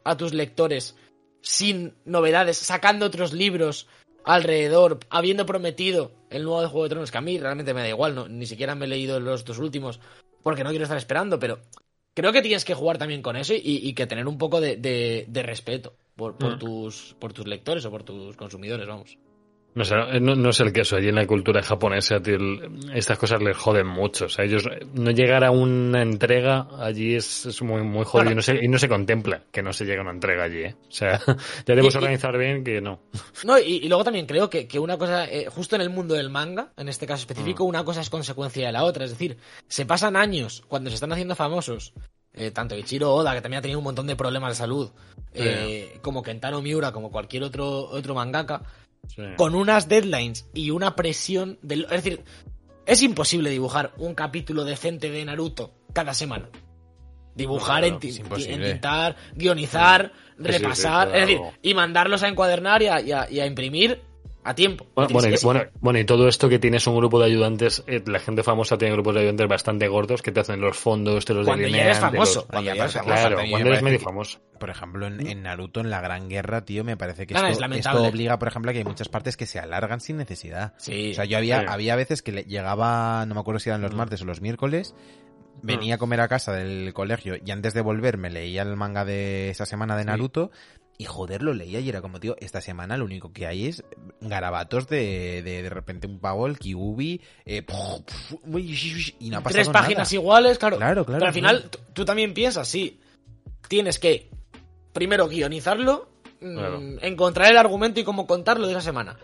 a 0.04 0.18
tus 0.18 0.34
lectores 0.34 0.96
sin 1.42 1.94
novedades, 2.06 2.58
sacando 2.58 3.06
otros 3.06 3.32
libros 3.34 3.88
alrededor, 4.26 5.00
habiendo 5.10 5.46
prometido 5.46 6.12
el 6.30 6.44
nuevo 6.44 6.62
de 6.62 6.68
Juego 6.68 6.84
de 6.84 6.90
Tronos, 6.90 7.12
que 7.12 7.18
a 7.18 7.22
mí 7.22 7.38
realmente 7.38 7.74
me 7.74 7.82
da 7.82 7.90
igual, 7.90 8.16
no, 8.16 8.28
ni 8.28 8.46
siquiera 8.46 8.74
me 8.76 8.86
he 8.86 8.88
leído 8.88 9.20
los 9.20 9.44
dos 9.46 9.60
últimos 9.60 10.00
porque 10.42 10.64
no 10.64 10.70
quiero 10.72 10.84
estar 10.84 10.98
esperando, 10.98 11.40
pero 11.40 11.60
creo 12.14 12.32
que 12.32 12.42
tienes 12.42 12.66
que 12.66 12.74
jugar 12.74 12.98
también 12.98 13.22
con 13.22 13.36
eso 13.36 13.54
y, 13.54 13.62
y 13.64 13.94
que 13.94 14.08
tener 14.08 14.28
un 14.28 14.38
poco 14.38 14.62
de, 14.62 14.78
de- 14.78 15.26
de 15.28 15.44
respeto 15.44 15.96
por, 16.16 16.38
por 16.38 16.56
Mm. 16.56 16.60
tus, 16.60 17.16
por 17.20 17.34
tus 17.34 17.48
lectores 17.48 17.86
o 17.86 17.92
por 17.92 18.04
tus 18.04 18.36
consumidores, 18.36 18.88
vamos. 18.88 19.18
No, 19.76 19.84
sé, 19.84 19.96
no, 20.22 20.36
no 20.36 20.50
es 20.50 20.60
el 20.60 20.72
caso. 20.72 20.96
Allí 20.98 21.10
en 21.10 21.16
la 21.16 21.26
cultura 21.26 21.62
japonesa, 21.64 22.20
tío, 22.22 22.36
el- 22.36 22.92
estas 22.94 23.18
cosas 23.18 23.42
les 23.42 23.58
joden 23.58 23.88
mucho. 23.88 24.26
O 24.26 24.30
sea, 24.30 24.46
ellos 24.46 24.64
no 24.94 25.10
llegar 25.12 25.44
a 25.44 25.50
una 25.52 26.02
entrega 26.04 26.68
allí 26.80 27.16
es, 27.16 27.46
es 27.48 27.62
muy, 27.62 27.82
muy 27.82 28.06
jodido 28.06 28.32
y, 28.32 28.36
no 28.36 28.42
se, 28.42 28.56
y 28.64 28.68
no 28.68 28.78
se 28.78 28.88
contempla 28.88 29.42
que 29.52 29.64
no 29.64 29.74
se 29.74 29.86
llegue 29.86 29.98
a 30.00 30.02
una 30.02 30.12
entrega 30.12 30.44
allí. 30.44 30.64
¿eh? 30.64 30.76
O 30.88 30.92
sea, 30.92 31.20
ya 31.66 31.74
Y- 31.74 31.80
y- 31.80 31.98
organizar 31.98 32.38
bien 32.38 32.64
que 32.64 32.82
no. 32.82 33.00
No, 33.46 33.58
y, 33.58 33.78
y 33.78 33.88
luego 33.88 34.04
también 34.04 34.26
creo 34.28 34.50
que, 34.50 34.68
que 34.68 34.78
una 34.80 34.98
cosa, 34.98 35.26
eh, 35.26 35.48
justo 35.50 35.76
en 35.76 35.82
el 35.82 35.90
mundo 35.90 36.14
del 36.14 36.30
manga, 36.30 36.72
en 36.78 36.88
este 36.90 37.08
caso 37.08 37.22
específico, 37.22 37.64
una 37.64 37.84
cosa 37.84 38.02
es 38.02 38.10
consecuencia 38.10 38.68
de 38.68 38.72
la 38.74 38.84
otra. 38.84 39.06
Es 39.06 39.12
decir, 39.12 39.38
se 39.68 39.86
pasan 39.86 40.16
años 40.16 40.64
cuando 40.68 40.90
se 40.90 40.96
están 40.96 41.12
haciendo 41.14 41.36
famosos, 41.36 41.94
eh, 42.36 42.52
tanto 42.52 42.76
Ichiro 42.76 43.14
Oda, 43.14 43.34
que 43.34 43.42
también 43.42 43.60
ha 43.60 43.62
tenido 43.62 43.80
un 43.80 43.86
montón 43.86 44.08
de 44.08 44.16
problemas 44.16 44.52
de 44.52 44.56
salud, 44.56 44.90
eh, 45.34 45.98
como 46.02 46.22
Kentaro 46.24 46.62
Miura, 46.62 46.92
como 46.92 47.12
cualquier 47.12 47.44
otro, 47.44 47.68
otro 47.90 48.14
mangaka, 48.16 48.62
Sí. 49.08 49.22
con 49.38 49.54
unas 49.56 49.88
deadlines 49.90 50.48
y 50.54 50.72
una 50.72 50.96
presión 50.96 51.60
del... 51.62 51.84
Es 51.84 52.04
decir, 52.04 52.24
es 52.86 53.02
imposible 53.04 53.50
dibujar 53.50 53.94
un 53.98 54.16
capítulo 54.16 54.64
decente 54.66 55.12
de 55.12 55.24
Naruto 55.26 55.74
cada 55.94 56.14
semana. 56.14 56.50
Dibujar, 57.36 57.84
editar, 57.84 59.16
guionizar, 59.36 60.12
Sí, 60.38 60.44
repasar, 60.44 61.08
es 61.16 61.22
decir, 61.28 61.40
y 61.62 61.74
mandarlos 61.74 62.24
a 62.24 62.28
encuadernar 62.28 62.82
y 62.82 62.88
a, 62.88 63.02
y 63.02 63.12
a- 63.12 63.30
y 63.30 63.40
a 63.40 63.46
imprimir 63.46 64.02
a 64.46 64.54
tiempo. 64.56 64.86
Bueno, 64.96 65.10
bueno, 65.14 65.30
y, 65.30 65.36
bueno, 65.44 65.62
bueno, 65.80 66.00
y 66.00 66.06
todo 66.06 66.28
esto 66.28 66.50
que 66.50 66.60
tienes 66.60 66.86
un 66.88 66.98
grupo 66.98 67.20
de 67.20 67.26
ayudantes, 67.28 67.84
eh, 67.88 68.02
la 68.06 68.20
gente 68.20 68.44
famosa 68.44 68.78
tiene 68.78 68.94
grupos 68.94 69.14
de 69.16 69.22
ayudantes 69.22 69.48
bastante 69.48 69.88
gordos 69.88 70.22
que 70.22 70.32
te 70.32 70.42
hacen 70.42 70.60
los 70.60 70.78
fondos, 70.78 71.24
te 71.26 71.34
los 71.34 71.46
Cuando 71.46 71.62
ya 71.62 71.66
delinean, 71.68 71.86
eres 71.88 72.00
te 72.00 72.04
los- 72.06 72.12
famoso, 72.14 72.48
Cuando 72.48 72.74
ya 72.74 72.82
eres 72.82 72.94
famoso, 72.94 73.14
Claro, 73.14 73.36
cuando 73.38 73.56
eres 73.58 73.64
parece 73.68 73.84
medio 73.84 73.98
que- 74.00 74.04
famoso. 74.06 74.40
Por 74.60 74.70
ejemplo, 74.70 75.08
en, 75.08 75.28
en 75.28 75.44
Naruto, 75.44 75.80
en 75.82 75.90
la 75.90 76.02
Gran 76.02 76.30
Guerra, 76.30 76.64
tío, 76.66 76.84
me 76.84 76.96
parece 76.98 77.26
que 77.28 77.34
No, 77.34 77.46
esto, 77.48 77.66
es 77.66 77.78
esto 77.80 78.04
obliga, 78.04 78.40
por 78.40 78.48
ejemplo, 78.48 78.70
a 78.72 78.74
que 78.74 78.80
hay 78.80 78.86
muchas 78.86 79.10
partes 79.10 79.36
que 79.38 79.46
se 79.46 79.60
alargan 79.60 80.00
sin 80.00 80.18
necesidad. 80.18 80.74
Sí. 80.78 81.12
O 81.12 81.14
sea, 81.16 81.26
yo 81.26 81.38
había, 81.38 81.60
Sí. 81.62 81.66
había 81.70 81.96
veces 81.96 82.22
que 82.22 82.32
le- 82.32 82.44
llegaba, 82.44 83.26
no 83.26 83.36
me 83.36 83.42
acuerdo 83.42 83.60
si 83.60 83.70
eran 83.70 83.82
los 83.82 83.94
Mm. 83.94 83.98
martes 83.98 84.22
o 84.22 84.26
los 84.26 84.42
miércoles, 84.42 84.96
venía 85.62 85.96
a 85.96 85.98
comer 85.98 86.20
a 86.20 86.28
casa 86.28 86.52
del 86.52 86.94
colegio 86.94 87.36
y 87.44 87.52
antes 87.52 87.74
de 87.74 87.82
volver 87.82 88.18
me 88.18 88.30
leía 88.30 88.64
el 88.64 88.76
manga 88.76 89.06
de 89.06 89.50
esa 89.50 89.66
semana 89.66 89.96
de 89.96 90.04
Naruto 90.06 90.52
y 90.98 91.06
joder, 91.06 91.42
lo 91.42 91.54
leía 91.54 91.80
y 91.80 91.90
era 91.90 92.02
como, 92.02 92.20
tío, 92.20 92.36
esta 92.40 92.62
semana 92.62 92.98
lo 92.98 93.06
único 93.06 93.34
que 93.34 93.48
hay 93.48 93.66
es 93.68 93.84
garabatos 94.22 94.88
de 94.88 95.42
de, 95.44 95.64
de 95.64 95.70
repente 95.70 96.08
un 96.08 96.20
pavo, 96.20 96.46
el 96.48 96.60
Kibubi, 96.60 97.20
eh, 97.46 97.66
y 99.20 99.30
no 99.30 99.38
ha 99.38 99.42
pasado 99.42 99.64
tres 99.64 99.70
páginas 99.70 100.08
nada. 100.12 100.22
iguales, 100.22 100.58
claro. 100.60 100.78
Claro, 100.78 101.06
claro, 101.06 101.20
Pero 101.20 101.28
al 101.28 101.34
final, 101.34 101.62
claro. 101.70 101.86
tú- 101.94 102.06
también 102.06 102.34
piensas, 102.34 102.68
sí. 102.68 103.00
Tienes 103.68 104.00
que 104.00 104.30
primero 104.92 105.28
guionizarlo, 105.28 106.10
mm, 106.42 106.54
Claro. 106.58 106.80
encontrar 107.02 107.50
el 107.52 107.58
argumento 107.58 108.00
y 108.00 108.04
cómo 108.04 108.28
contarlo 108.28 108.68
de 108.68 108.74
esa 108.74 108.82
semana. 108.82 109.18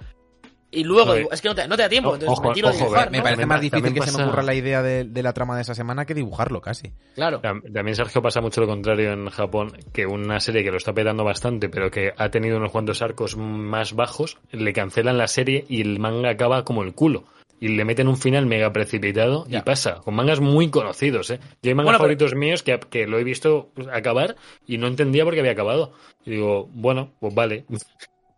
Y 0.71 0.83
luego, 0.83 1.15
digo, 1.15 1.31
es 1.31 1.41
que 1.41 1.47
no 1.49 1.55
te, 1.55 1.67
no 1.67 1.75
te 1.75 1.81
da 1.81 1.89
tiempo, 1.89 2.13
entonces 2.13 2.37
ojo, 2.37 2.47
me 2.49 2.53
tiro 2.53 2.67
a 2.67 2.71
ojo, 2.71 2.79
dibujar, 2.79 3.09
Me 3.11 3.17
¿no? 3.17 3.23
parece 3.23 3.45
más 3.47 3.59
difícil 3.61 3.91
que 3.93 4.01
se 4.01 4.11
me 4.11 4.17
pasa- 4.17 4.25
ocurra 4.27 4.43
la 4.43 4.53
idea 4.53 4.83
de, 4.83 5.03
de 5.03 5.23
la 5.23 5.33
trama 5.33 5.55
de 5.55 5.63
esa 5.63 5.73
semana 5.73 6.05
que 6.05 6.13
dibujarlo 6.13 6.61
casi. 6.61 6.91
Claro. 7.15 7.41
Tam- 7.41 7.61
También, 7.73 7.95
Sergio, 7.95 8.21
pasa 8.21 8.39
mucho 8.39 8.61
lo 8.61 8.67
contrario 8.67 9.11
en 9.13 9.29
Japón, 9.29 9.71
que 9.91 10.05
una 10.05 10.39
serie 10.39 10.63
que 10.63 10.69
lo 10.69 10.77
está 10.77 10.93
petando 10.93 11.23
bastante, 11.23 11.69
pero 11.69 11.89
que 11.89 12.13
ha 12.15 12.29
tenido 12.29 12.57
unos 12.57 12.71
cuantos 12.71 13.01
arcos 13.01 13.35
más 13.35 13.93
bajos, 13.93 14.37
le 14.51 14.71
cancelan 14.73 15.17
la 15.17 15.27
serie 15.27 15.65
y 15.67 15.81
el 15.81 15.97
manga 15.99 16.29
acaba 16.29 16.63
como 16.65 16.83
el 16.83 16.93
culo. 16.93 17.23
Y 17.61 17.69
le 17.69 17.83
meten 17.83 18.07
un 18.07 18.15
final 18.15 18.45
mega 18.45 18.71
precipitado 18.71 19.45
y 19.47 19.53
Ya. 19.53 19.65
pasa, 19.65 19.95
con 19.95 20.13
mangas 20.15 20.39
muy 20.39 20.69
conocidos, 20.69 21.29
¿eh? 21.31 21.39
Yo 21.61 21.69
hay 21.71 21.73
mangas 21.73 21.85
Bueno, 21.85 21.97
pero- 21.97 21.97
favoritos 21.97 22.35
míos 22.35 22.63
que, 22.63 22.79
que 22.89 23.05
lo 23.07 23.17
he 23.19 23.23
visto 23.25 23.71
acabar 23.91 24.35
y 24.67 24.77
no 24.77 24.87
entendía 24.87 25.25
por 25.25 25.33
qué 25.33 25.39
había 25.41 25.51
acabado. 25.53 25.91
Y 26.25 26.31
digo, 26.31 26.69
bueno, 26.71 27.11
pues 27.19 27.33
vale. 27.35 27.65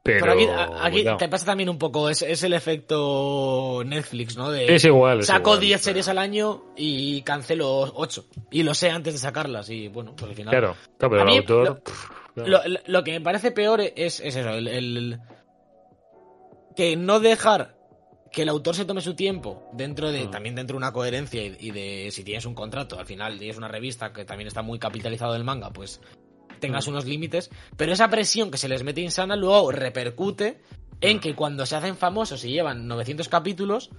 Pero, 0.03 0.25
Pero 0.35 0.77
aquí, 0.81 1.05
te 1.19 1.29
pasa 1.29 1.45
también 1.45 1.69
un 1.69 1.77
poco, 1.77 2.09
es, 2.09 2.23
es 2.23 2.41
el 2.41 2.53
efecto 2.53 3.83
Netflix, 3.85 4.35
¿no? 4.35 4.49
De, 4.49 4.73
Es 4.73 4.83
igual, 4.83 5.19
es 5.19 5.27
Saco 5.27 5.51
igual, 5.51 5.59
10 5.59 5.71
claro. 5.79 5.83
series 5.83 6.07
al 6.07 6.17
año 6.17 6.63
y 6.75 7.21
cancelo 7.21 7.69
8. 7.81 8.25
Y 8.49 8.63
lo 8.63 8.73
sé 8.73 8.89
antes 8.89 9.13
de 9.13 9.19
sacarlas 9.19 9.69
y 9.69 9.89
bueno, 9.89 10.15
pues 10.15 10.29
al 10.31 10.35
final... 10.35 10.51
Claro, 10.51 10.75
claro, 10.97 11.11
pero 11.11 11.21
el 11.21 11.27
mí, 11.27 11.37
autor... 11.37 11.65
lo- 11.67 11.79
pff, 11.83 12.09
claro. 12.33 12.49
Lo, 12.49 12.67
lo- 12.67 12.79
lo 12.87 13.03
que 13.03 13.11
me 13.11 13.21
parece 13.21 13.51
peor 13.51 13.81
es, 13.81 14.19
es 14.21 14.35
eso, 14.35 14.49
el, 14.49 14.67
el- 14.67 15.19
que 16.75 16.95
no 16.95 17.19
dejar 17.19 17.75
que 18.31 18.43
el 18.43 18.49
autor 18.49 18.75
se 18.75 18.85
tome 18.85 19.01
su 19.01 19.13
tiempo 19.13 19.69
dentro 19.73 20.09
de, 20.11 20.25
Mm. 20.25 20.31
también 20.31 20.55
dentro 20.55 20.75
de 20.75 20.77
una 20.77 20.93
coherencia 20.93 21.43
y, 21.43 21.55
y 21.59 21.71
de 21.71 22.07
si 22.11 22.23
tienes 22.23 22.45
un 22.45 22.55
contrato, 22.55 22.97
al 22.97 23.05
final 23.05 23.37
tienes 23.37 23.57
una 23.57 23.67
revista 23.67 24.13
que 24.13 24.23
también 24.25 24.47
está 24.47 24.61
muy 24.61 24.79
capitalizado 24.79 25.33
del 25.33 25.43
manga, 25.43 25.69
pues 25.69 25.99
tengas 26.61 26.87
unos 26.87 27.03
límites, 27.05 27.49
pero 27.75 27.91
esa 27.91 28.09
presión 28.09 28.49
que 28.51 28.57
se 28.57 28.69
les 28.69 28.83
mete 28.83 29.01
insana 29.01 29.35
luego 29.35 29.69
repercute 29.73 30.61
en 31.01 31.19
que 31.19 31.35
cuando 31.35 31.65
se 31.65 31.75
hacen 31.75 31.97
famosos 31.97 32.45
y 32.45 32.51
llevan 32.51 32.87
900 32.87 33.27
capítulos, 33.27 33.89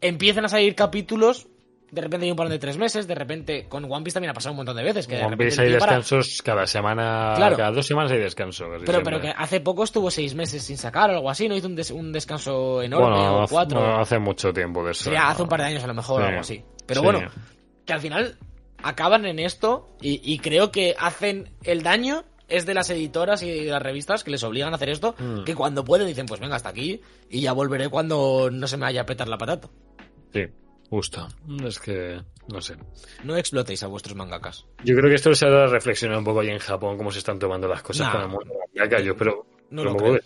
empiezan 0.00 0.44
a 0.44 0.48
salir 0.48 0.74
capítulos 0.74 1.46
de 1.92 2.02
repente 2.02 2.24
hay 2.24 2.30
un 2.30 2.36
par 2.36 2.48
de 2.48 2.60
tres 2.60 2.78
meses, 2.78 3.08
de 3.08 3.16
repente 3.16 3.66
con 3.68 3.84
One 3.90 4.04
Piece 4.04 4.14
también 4.14 4.30
ha 4.30 4.34
pasado 4.34 4.52
un 4.52 4.58
montón 4.58 4.76
de 4.76 4.84
veces. 4.84 5.08
Que 5.08 5.20
One 5.24 5.36
Piece 5.36 5.60
hay 5.60 5.72
para- 5.76 5.94
descansos 5.96 6.40
cada 6.40 6.64
semana, 6.64 7.32
Claro. 7.34 7.56
cada 7.56 7.72
dos 7.72 7.84
semanas 7.84 8.12
hay 8.12 8.20
descanso. 8.20 8.66
Pero, 8.66 8.78
siempre. 8.78 9.02
pero 9.02 9.20
que 9.20 9.34
hace 9.36 9.58
poco 9.58 9.82
estuvo 9.82 10.08
seis 10.08 10.36
meses 10.36 10.62
sin 10.62 10.76
sacar 10.78 11.10
o 11.10 11.14
algo 11.14 11.28
así, 11.28 11.48
no 11.48 11.56
hizo 11.56 11.66
un, 11.66 11.74
des- 11.74 11.90
un 11.90 12.12
descanso 12.12 12.80
enorme 12.80 13.08
bueno, 13.16 13.38
o 13.38 13.42
hace- 13.42 13.52
cuatro. 13.52 13.80
bueno, 13.80 13.98
hace 13.98 14.20
mucho 14.20 14.52
tiempo 14.52 14.84
de 14.84 14.92
eso. 14.92 15.02
Sería 15.02 15.30
hace 15.30 15.42
un 15.42 15.48
par 15.48 15.62
de 15.62 15.66
años 15.66 15.82
a 15.82 15.88
lo 15.88 15.94
mejor 15.94 16.22
o 16.22 16.24
Sí. 16.24 16.28
algo 16.28 16.40
así. 16.40 16.64
Pero 16.86 17.00
Sí. 17.00 17.04
bueno, 17.04 17.30
que 17.84 17.92
al 17.92 18.00
final 18.00 18.38
acaban 18.82 19.26
en 19.26 19.38
esto 19.38 19.88
y, 20.00 20.20
y 20.22 20.38
creo 20.38 20.70
que 20.70 20.94
hacen 20.98 21.50
el 21.64 21.82
daño 21.82 22.24
es 22.48 22.66
de 22.66 22.74
las 22.74 22.90
editoras 22.90 23.42
y 23.44 23.50
de 23.64 23.70
las 23.70 23.80
revistas 23.82 24.24
que 24.24 24.30
les 24.32 24.42
obligan 24.42 24.72
a 24.72 24.76
hacer 24.76 24.88
esto, 24.90 25.14
Mm. 25.18 25.44
que 25.44 25.54
cuando 25.54 25.84
pueden 25.84 26.06
dicen, 26.08 26.26
pues 26.26 26.40
venga, 26.40 26.56
hasta 26.56 26.68
aquí 26.70 27.00
y 27.28 27.40
ya 27.42 27.52
volveré 27.52 27.88
cuando 27.88 28.48
no 28.50 28.66
se 28.66 28.76
me 28.76 28.82
vaya 28.86 29.02
a 29.02 29.06
petar 29.06 29.28
la 29.28 29.38
patata. 29.38 29.68
Sí, 30.32 30.46
justo. 30.88 31.28
Es 31.64 31.78
que, 31.78 32.20
no 32.52 32.60
sé. 32.60 32.74
No 33.22 33.36
explotéis 33.36 33.82
a 33.84 33.86
vuestros 33.86 34.16
mangakas. 34.16 34.66
Yo 34.84 34.96
creo 34.96 35.08
que 35.08 35.14
esto 35.14 35.32
se 35.34 35.46
ha 35.46 35.50
dado 35.50 35.64
a 35.64 35.66
reflexionar 35.68 36.18
un 36.18 36.24
poco 36.24 36.40
ahí 36.40 36.48
en 36.48 36.58
Japón, 36.58 36.96
cómo 36.96 37.12
se 37.12 37.18
están 37.20 37.38
tomando 37.38 37.68
las 37.68 37.82
cosas 37.82 38.06
Nah. 38.08 38.12
con 38.12 38.20
el 38.22 38.28
mundo 38.28 38.54
mangaka, 38.74 39.00
yo, 39.00 39.16
pero 39.16 39.46
No 39.70 39.84
lo 39.84 39.96
creo. 39.96 40.18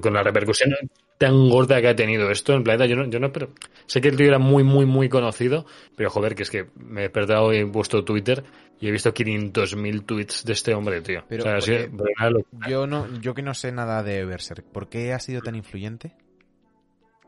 con 0.00 0.12
la 0.14 0.22
repercusión 0.22 0.70
tan 1.18 1.48
gorda 1.48 1.80
que 1.80 1.88
ha 1.88 1.94
tenido 1.96 2.30
esto 2.30 2.52
en 2.52 2.58
el 2.58 2.64
planeta, 2.64 2.84
yo 2.86 2.96
no, 2.96 3.06
yo 3.08 3.20
no 3.20 3.32
pero 3.32 3.50
sé 3.86 4.00
que 4.00 4.08
el 4.08 4.16
tío 4.16 4.26
era 4.26 4.38
muy, 4.38 4.64
muy, 4.64 4.86
muy 4.86 5.08
conocido, 5.08 5.64
pero 5.96 6.10
joder, 6.10 6.34
que 6.34 6.42
es 6.42 6.50
que 6.50 6.66
me 6.76 7.00
he 7.00 7.02
despertado 7.04 7.52
y 7.52 7.58
he 7.58 7.66
puesto 7.66 8.04
Twitter 8.04 8.42
y 8.80 8.88
he 8.88 8.90
visto 8.90 9.14
500.000 9.14 10.04
tweets 10.04 10.44
de 10.44 10.52
este 10.52 10.74
hombre, 10.74 11.00
tío. 11.00 11.22
Yo 12.68 12.86
no, 12.86 13.06
yo 13.20 13.34
que 13.34 13.42
no 13.42 13.54
sé 13.54 13.72
nada 13.72 14.02
de 14.02 14.24
Berserk, 14.24 14.64
¿por 14.64 14.88
qué 14.88 15.12
ha 15.12 15.18
sido 15.20 15.40
tan 15.42 15.54
influyente? 15.54 16.12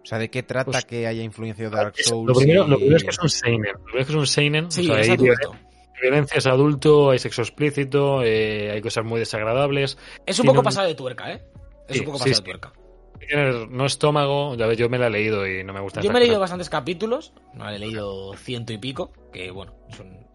O 0.03 0.07
sea, 0.07 0.19
¿de 0.19 0.29
qué 0.29 0.43
trata 0.43 0.73
Pues- 0.73 0.85
que 0.85 1.07
haya 1.07 1.23
influenciado 1.23 1.71
Dark 1.75 1.95
Souls? 1.97 2.29
lo, 2.29 2.35
primero, 2.35 2.67
y- 2.67 2.71
lo 2.71 2.77
primero 2.77 2.97
es 2.97 3.05
que 3.05 3.11
es 3.11 3.19
un 3.21 3.29
seinen. 3.31 3.73
Lo 3.73 3.85
primero 3.85 4.01
es 4.01 4.07
que 4.07 4.13
es 4.13 4.19
un 4.19 4.27
seinen. 4.27 4.71
Sí, 4.71 4.83
o 4.83 4.85
sea, 4.93 5.01
es 5.01 5.09
adulto. 5.11 5.57
violencia 6.03 6.37
es 6.39 6.47
adulto, 6.47 7.11
hay 7.11 7.19
sexo 7.19 7.41
explícito, 7.43 8.23
eh, 8.23 8.71
hay 8.73 8.83
cosas 8.83 9.05
muy 9.05 9.19
desagradables. 9.21 9.97
Es 10.27 10.39
un 10.39 10.43
Tiene 10.43 10.49
poco 10.49 10.61
un- 10.61 10.65
pasado 10.65 10.89
de 10.89 10.95
tuerca, 10.95 11.33
¿eh? 11.33 11.43
Es 11.89 11.95
Sí, 11.95 12.01
un 12.01 12.07
poco 12.07 12.19
pasado 12.19 12.35
sí. 12.35 12.41
de 12.41 12.45
tuerca. 12.45 12.73
No 13.71 13.87
estómago, 13.87 14.55
ya 14.55 14.67
ves, 14.67 14.77
yo 14.77 14.89
me 14.89 14.99
la 14.99 15.07
he 15.07 15.11
leído 15.11 15.47
y 15.47 15.65
no 15.65 15.73
me 15.73 15.81
gusta. 15.81 16.01
Yo 16.03 16.11
me 16.11 16.19
he 16.19 16.23
leído 16.23 16.39
bastantes 16.41 16.69
capítulos, 16.69 17.33
no 17.55 17.69
he 17.69 17.79
leído 17.79 18.35
ciento 18.35 18.73
y 18.73 18.79
pico, 18.79 19.13
que 19.33 19.51
bueno, 19.51 19.73
es 19.89 19.99
un 20.01 20.27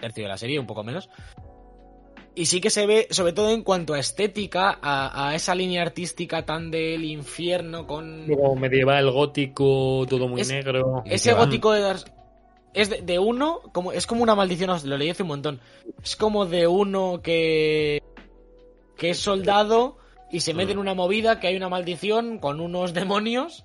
tercio 0.00 0.24
de 0.24 0.28
la 0.28 0.36
serie, 0.36 0.58
un 0.58 0.66
poco 0.66 0.82
menos. 0.84 1.08
Y 2.34 2.46
sí 2.46 2.60
que 2.60 2.70
se 2.70 2.86
ve, 2.86 3.08
sobre 3.10 3.32
todo 3.32 3.50
en 3.50 3.62
cuanto 3.62 3.94
a 3.94 3.98
estética, 3.98 4.78
a, 4.80 5.28
a 5.28 5.34
esa 5.34 5.54
línea 5.54 5.82
artística 5.82 6.44
tan 6.44 6.70
del 6.70 7.04
infierno 7.04 7.86
con... 7.86 8.26
Como 8.28 8.54
medieval, 8.56 9.10
gótico, 9.10 10.04
todo 10.08 10.28
muy 10.28 10.42
Es- 10.42 10.48
negro. 10.50 11.02
Ese 11.06 11.32
gótico 11.32 11.72
de 11.72 11.80
Dark 11.80 12.12
es 12.74 12.90
de, 12.90 13.00
de 13.02 13.18
uno, 13.18 13.60
como 13.72 13.90
es 13.92 14.06
como 14.06 14.22
una 14.22 14.34
maldición, 14.36 14.70
os 14.70 14.84
lo 14.84 14.96
leí 14.96 15.10
hace 15.10 15.22
un 15.22 15.30
montón. 15.30 15.60
Es 16.04 16.14
como 16.14 16.46
de 16.46 16.66
uno 16.66 17.20
que 17.22 18.02
que 18.96 19.10
es 19.10 19.18
soldado 19.18 19.96
y 20.30 20.40
se 20.40 20.54
mete 20.54 20.72
en 20.72 20.78
una 20.78 20.94
movida 20.94 21.40
que 21.40 21.46
hay 21.48 21.56
una 21.56 21.68
maldición 21.68 22.38
con 22.38 22.60
unos 22.60 22.92
demonios. 22.94 23.64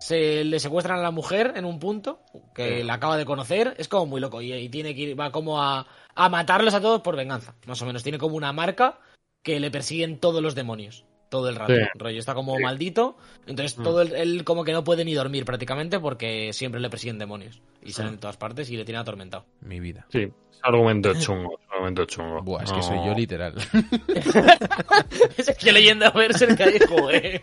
Se 0.00 0.42
le 0.44 0.58
secuestran 0.58 0.98
a 0.98 1.02
la 1.02 1.12
mujer 1.12 1.52
en 1.54 1.64
un 1.64 1.78
punto 1.78 2.20
que 2.54 2.78
Sí. 2.78 2.82
la 2.82 2.94
acaba 2.94 3.16
de 3.16 3.24
conocer. 3.24 3.74
Es 3.78 3.86
como 3.86 4.06
muy 4.06 4.20
loco 4.20 4.42
y, 4.42 4.52
y 4.52 4.68
tiene 4.68 4.94
que 4.96 5.00
ir, 5.02 5.20
va 5.20 5.30
como 5.30 5.62
a, 5.62 5.86
a 6.14 6.28
matarlos 6.28 6.74
a 6.74 6.80
todos 6.80 7.02
por 7.02 7.14
venganza. 7.16 7.54
Más 7.66 7.80
o 7.82 7.86
menos. 7.86 8.02
Tiene 8.02 8.18
como 8.18 8.34
una 8.36 8.52
marca 8.52 8.98
que 9.44 9.60
le 9.60 9.70
persiguen 9.70 10.18
todos 10.18 10.42
los 10.42 10.56
demonios. 10.56 11.04
Todo 11.28 11.48
el 11.48 11.54
rato. 11.56 11.72
Sí. 11.74 11.80
Rollo 11.94 12.18
está 12.18 12.34
como 12.34 12.56
Sí. 12.56 12.62
maldito. 12.64 13.16
Entonces 13.46 13.78
Mm. 13.78 13.82
todo 13.84 14.02
el- 14.02 14.14
él 14.16 14.44
como 14.44 14.64
que 14.64 14.72
no 14.72 14.82
puede 14.82 15.04
ni 15.04 15.14
dormir 15.14 15.44
prácticamente 15.44 16.00
porque 16.00 16.52
siempre 16.52 16.80
le 16.80 16.90
persiguen 16.90 17.18
demonios. 17.18 17.62
Y 17.80 17.92
salen 17.92 18.12
de 18.14 18.18
todas 18.18 18.36
partes 18.36 18.70
y 18.70 18.76
le 18.76 18.84
tienen 18.84 19.02
atormentado. 19.02 19.46
Mi 19.60 19.78
vida. 19.78 20.04
Sí, 20.10 20.28
argumento 20.62 21.12
chungo, 21.14 21.58
argumento 21.70 22.04
chungo. 22.04 22.42
Buah, 22.42 22.64
es 22.64 22.72
que 22.72 22.82
soy 22.82 22.98
yo 23.04 23.14
literal. 23.14 23.54
es 25.36 25.56
que 25.58 25.72
leyenda 25.72 26.10
Berserk 26.10 26.60
ahí, 26.60 26.78
joder. 26.88 27.42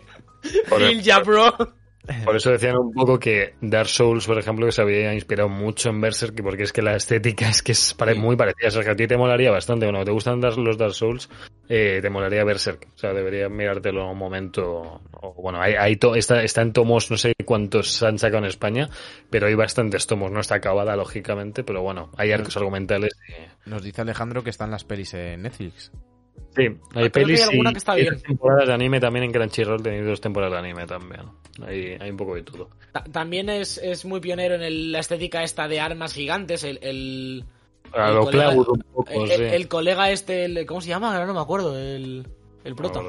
Ya, 1.02 1.20
bro. 1.20 1.54
Por 2.24 2.34
eso 2.34 2.50
decían 2.50 2.76
un 2.78 2.92
poco 2.92 3.18
que 3.18 3.54
Dark 3.60 3.88
Souls, 3.88 4.26
por 4.26 4.38
ejemplo, 4.38 4.66
que 4.66 4.72
se 4.72 4.82
había 4.82 5.12
inspirado 5.14 5.48
mucho 5.48 5.90
en 5.90 6.00
Berserk, 6.00 6.42
porque 6.42 6.64
es 6.64 6.72
que 6.72 6.82
la 6.82 6.96
estética 6.96 7.48
es 7.48 7.62
que 7.62 7.72
es 7.72 7.94
muy 8.16 8.36
parecida. 8.36 8.68
O 8.68 8.70
sea, 8.70 8.82
que 8.82 8.90
a 8.90 8.96
ti 8.96 9.06
te 9.06 9.16
molaría 9.16 9.50
bastante. 9.50 9.86
Bueno, 9.86 10.04
te 10.04 10.10
gustan 10.10 10.40
Dar- 10.40 10.56
los 10.56 10.76
Dark 10.78 10.94
Souls, 10.94 11.28
eh, 11.72 12.00
te 12.02 12.10
molaría 12.10 12.42
Berserk. 12.42 12.88
O 12.94 12.98
sea, 12.98 13.12
deberías 13.14 13.48
mirártelo 13.50 14.10
un 14.10 14.18
momento. 14.18 15.00
O, 15.12 15.34
bueno, 15.40 15.62
hay, 15.62 15.74
hay 15.74 15.94
to- 15.96 16.16
está, 16.16 16.42
está 16.42 16.62
en 16.62 16.72
tomos, 16.72 17.10
no 17.12 17.16
sé 17.16 17.32
cuántos 17.44 18.02
han 18.02 18.18
sacado 18.18 18.38
en 18.38 18.46
España, 18.48 18.88
pero 19.30 19.46
hay 19.46 19.54
bastantes 19.54 20.06
tomos. 20.08 20.32
No 20.32 20.40
está 20.40 20.56
acabada, 20.56 20.96
lógicamente, 20.96 21.62
pero 21.62 21.80
bueno, 21.82 22.10
hay 22.16 22.32
arcos 22.32 22.56
argumentales. 22.56 23.12
y- 23.28 23.70
Nos 23.70 23.82
dice 23.84 24.00
Alejandro 24.02 24.42
que 24.42 24.50
están 24.50 24.70
las 24.72 24.82
pelis 24.84 25.14
en 25.14 25.42
Netflix. 25.42 25.92
Sí, 26.56 26.62
hay 26.96 27.06
Ah, 27.06 27.10
pelis 27.10 27.40
hay 27.42 27.50
alguna 27.50 27.70
y- 27.70 27.72
que 27.74 27.78
está 27.78 27.96
y 27.96 28.00
bien. 28.02 28.14
dos 28.14 28.22
temporadas 28.24 28.66
de 28.66 28.74
anime 28.74 28.98
también 28.98 29.24
en 29.26 29.30
Crunchyroll, 29.32 29.82
tenéis 29.82 30.04
dos 30.04 30.20
temporadas 30.20 30.54
de 30.54 30.58
anime 30.68 30.86
también. 30.86 31.20
Hay, 31.64 31.96
hay 32.00 32.10
un 32.10 32.16
poco 32.16 32.34
de 32.34 32.42
todo. 32.42 32.70
Ta- 32.90 33.04
También 33.04 33.48
es, 33.48 33.78
es 33.78 34.04
muy 34.04 34.18
pionero 34.18 34.56
en 34.56 34.62
el- 34.62 34.90
la 34.90 34.98
estética 34.98 35.44
esta 35.44 35.68
de 35.68 35.78
armas 35.78 36.12
gigantes. 36.12 36.64
El, 36.64 36.80
el, 36.82 37.44
A 37.92 38.08
el 38.08 38.14
lo 38.14 38.24
colega- 38.24 38.50
Cloud 38.52 38.68
un 38.68 38.82
poco, 38.94 39.10
el- 39.24 39.28
sí. 39.30 39.42
el 39.42 39.68
colega 39.68 40.10
este, 40.10 40.44
el- 40.44 40.66
¿cómo 40.66 40.80
se 40.80 40.88
llama? 40.88 41.12
Ahora 41.12 41.26
no 41.26 41.34
me 41.34 41.40
acuerdo. 41.40 41.78
El, 41.78 42.26
el 42.64 42.74
prota. 42.74 43.00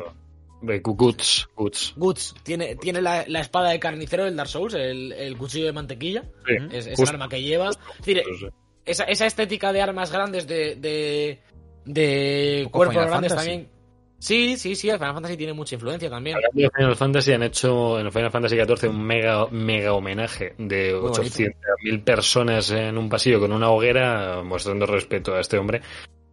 De 0.61 0.79
Guts, 0.79 1.49
Guts. 1.55 1.93
Guts 1.95 2.35
tiene, 2.43 2.75
tiene 2.75 3.01
la, 3.01 3.23
la 3.27 3.39
espada 3.39 3.69
de 3.71 3.79
carnicero 3.79 4.25
del 4.25 4.35
Dark 4.35 4.47
Souls, 4.49 4.75
el, 4.75 5.11
el 5.11 5.35
cuchillo 5.35 5.65
de 5.65 5.73
mantequilla. 5.73 6.23
Sí, 6.45 6.53
Es, 6.71 6.85
es 6.85 6.97
justo. 6.97 7.03
el 7.03 7.09
arma 7.09 7.29
que 7.29 7.41
lleva. 7.41 7.69
Es 7.69 7.77
decir, 7.97 8.23
Sí, 8.25 8.35
sí. 8.41 8.45
esa, 8.85 9.03
esa 9.05 9.25
estética 9.25 9.73
de 9.73 9.81
armas 9.81 10.11
grandes 10.11 10.45
de. 10.47 10.75
de, 10.75 11.39
de 11.85 12.67
cuerpos 12.71 12.95
grandes 13.07 13.33
Fantasy. 13.33 13.35
también. 13.49 13.69
Sí, 14.21 14.55
sí, 14.55 14.75
sí, 14.75 14.87
el 14.87 14.99
Final 14.99 15.15
Fantasy 15.15 15.35
tiene 15.35 15.53
mucha 15.53 15.73
influencia 15.73 16.07
también. 16.07 16.37
De 16.53 16.69
Final 16.69 16.95
Fantasy, 16.95 17.33
han 17.33 17.41
hecho 17.41 17.99
en 17.99 18.05
el 18.05 18.11
Final 18.11 18.29
Fantasy 18.29 18.55
XIV 18.55 18.89
un 18.91 19.03
mega, 19.03 19.47
mega 19.47 19.93
homenaje 19.93 20.53
de 20.59 20.93
Muy 20.93 21.09
bonito. 21.09 21.23
800.000 21.23 22.03
personas 22.03 22.69
en 22.69 22.99
un 22.99 23.09
pasillo 23.09 23.39
con 23.39 23.51
una 23.51 23.71
hoguera 23.71 24.43
mostrando 24.43 24.85
respeto 24.85 25.33
a 25.33 25.39
este 25.39 25.57
hombre. 25.57 25.81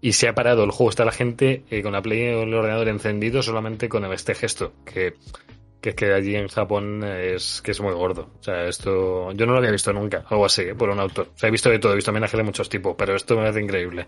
Y 0.02 0.12
se 0.12 0.28
ha 0.28 0.34
parado 0.34 0.64
el 0.64 0.70
juego. 0.70 0.90
Está 0.90 1.06
la 1.06 1.12
gente 1.12 1.64
eh, 1.70 1.82
con 1.82 1.92
la 1.92 2.02
Play 2.02 2.34
o 2.34 2.42
el 2.42 2.52
ordenador 2.52 2.88
encendido 2.88 3.40
solamente 3.40 3.88
con 3.88 4.04
este 4.12 4.34
gesto. 4.34 4.74
Que, 4.84 5.14
que 5.80 5.88
es 5.88 5.94
que 5.94 6.12
allí 6.12 6.36
en 6.36 6.48
Japón 6.48 7.02
es 7.02 7.62
que 7.62 7.70
es 7.70 7.80
muy 7.80 7.94
gordo. 7.94 8.28
O 8.38 8.42
sea, 8.42 8.66
esto 8.66 9.32
yo 9.32 9.46
no 9.46 9.52
lo 9.52 9.58
había 9.58 9.70
visto 9.70 9.94
nunca. 9.94 10.26
Algo 10.28 10.44
así, 10.44 10.60
¿eh? 10.60 10.74
por 10.74 10.90
un 10.90 11.00
autor. 11.00 11.30
O 11.34 11.38
sea, 11.38 11.48
he 11.48 11.52
visto 11.52 11.70
de 11.70 11.78
todo. 11.78 11.92
He 11.92 11.96
visto 11.96 12.10
homenajes 12.10 12.36
de 12.36 12.44
muchos 12.44 12.68
tipos. 12.68 12.94
Pero 12.98 13.16
esto 13.16 13.34
me 13.34 13.44
parece 13.44 13.62
increíble. 13.62 14.06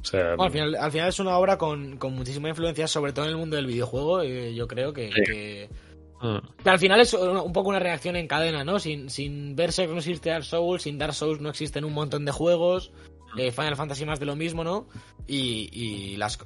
O 0.00 0.04
sea, 0.04 0.28
Bueno, 0.36 0.44
al, 0.44 0.50
final, 0.50 0.74
al 0.76 0.92
final 0.92 1.08
es 1.08 1.18
una 1.20 1.36
obra 1.38 1.58
con, 1.58 1.96
con 1.98 2.14
muchísima 2.14 2.48
influencia, 2.48 2.86
sobre 2.88 3.12
todo 3.12 3.24
en 3.26 3.32
el 3.32 3.36
mundo 3.36 3.56
del 3.56 3.66
videojuego. 3.66 4.22
eh, 4.22 4.54
yo 4.54 4.66
creo 4.66 4.92
que, 4.92 5.10
Sí. 5.12 5.22
que-. 5.24 5.70
Pero 6.20 6.72
al 6.72 6.78
final 6.78 7.00
es 7.00 7.14
un 7.14 7.52
poco 7.52 7.70
una 7.70 7.78
reacción 7.78 8.14
en 8.14 8.26
cadena, 8.28 8.62
¿no? 8.62 8.78
Sin, 8.78 9.08
sin 9.08 9.56
Berserk 9.56 9.90
no 9.90 9.98
existe 9.98 10.28
Dark 10.28 10.44
Souls, 10.44 10.82
sin 10.82 10.98
Dark 10.98 11.14
Souls 11.14 11.40
no 11.40 11.48
existen 11.48 11.84
un 11.84 11.94
montón 11.94 12.24
de 12.26 12.32
juegos. 12.32 12.92
eh, 13.38 13.52
Final 13.52 13.76
Fantasy 13.76 14.04
más 14.04 14.20
de 14.20 14.26
lo 14.26 14.36
mismo, 14.36 14.62
¿no? 14.64 14.86
Y, 15.26 15.70
y 15.72 16.16
las. 16.16 16.38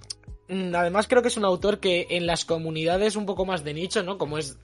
Mm, 0.49 0.75
Además, 0.75 1.09
creo 1.09 1.23
que 1.23 1.29
es 1.29 1.37
un 1.37 1.45
autor 1.45 1.81
que 1.81 2.07
en 2.11 2.27
las 2.27 2.45
comunidades 2.45 3.17
un 3.17 3.25
poco 3.27 3.47
más 3.47 3.65
de 3.65 3.75
nicho, 3.75 4.03
¿no? 4.05 4.17
Como 4.19 4.37
es 4.39 4.59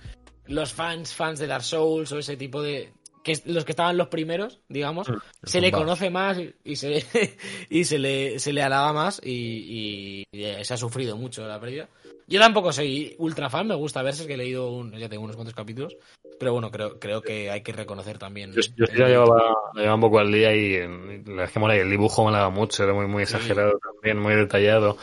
los 0.47 0.73
fans, 0.73 1.15
fans 1.15 1.39
de 1.41 1.47
Dark 1.49 1.65
Souls 1.65 2.13
o 2.13 2.19
ese 2.19 2.37
tipo 2.37 2.61
de. 2.63 2.93
Que 3.23 3.33
es- 3.33 3.47
los 3.47 3.65
que 3.65 3.73
estaban 3.73 3.97
los 3.97 4.09
primeros, 4.09 4.61
digamos, 4.69 5.09
se 5.43 5.61
le 5.61 5.71
conoce 5.79 6.11
más 6.11 6.39
y, 6.65 6.77
se, 6.77 7.05
y 7.71 7.85
se 7.85 7.99
le, 7.99 8.39
se 8.39 8.53
le 8.53 8.63
alaba 8.63 8.93
más 8.93 9.21
y, 9.25 9.31
y- 9.31 10.25
y, 10.33 10.45
eh, 10.45 10.65
se 10.65 10.75
ha 10.75 10.77
sufrido 10.77 11.17
mucho 11.17 11.47
la 11.47 11.61
pérdida. 11.61 11.89
Yo 12.27 12.41
tampoco 12.41 12.73
soy 12.73 13.17
ultra 13.19 13.51
fan, 13.51 13.67
me 13.67 13.75
gusta 13.75 14.03
verse 14.03 14.27
que 14.27 14.35
he 14.35 14.37
leído 14.37 14.71
un- 14.71 14.93
ya 14.97 15.09
tengo 15.09 15.25
unos 15.25 15.37
cuantos 15.37 15.55
capítulos, 15.55 15.97
pero 16.39 16.53
bueno, 16.53 16.71
creo, 16.71 16.99
creo 17.01 17.23
que 17.23 17.51
hay 17.51 17.63
que 17.63 17.73
reconocer 17.73 18.19
también. 18.19 18.53
Yo, 18.53 18.63
yo 18.77 18.87
sí 18.87 18.97
la 18.97 19.09
llevaba, 19.09 19.53
la 19.75 19.81
llevaba 19.81 19.95
un 19.97 20.01
poco 20.01 20.19
al 20.21 20.33
día 20.33 20.55
y 20.55 20.75
en- 20.77 21.25
la 21.37 21.45
es 21.45 21.51
que 21.51 21.59
mola, 21.59 21.77
y 21.77 21.81
el 21.81 21.91
dibujo 21.91 22.25
me 22.25 22.33
daba 22.33 22.51
mucho, 22.51 22.85
era 22.85 22.95
muy, 22.95 23.07
muy 23.07 23.25
exagerado 23.25 23.79
también, 23.79 24.19
muy 24.19 24.35
detallado. 24.35 24.97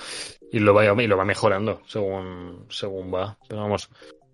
Y 0.49 0.59
lo 0.59 0.73
va, 0.73 0.85
y 0.85 1.07
lo 1.07 1.17
va 1.17 1.25
mejorando 1.25 1.81
según, 1.87 2.65
según 2.69 3.13
va. 3.13 3.37
Pero 3.49 3.61
vamos, 3.61 3.89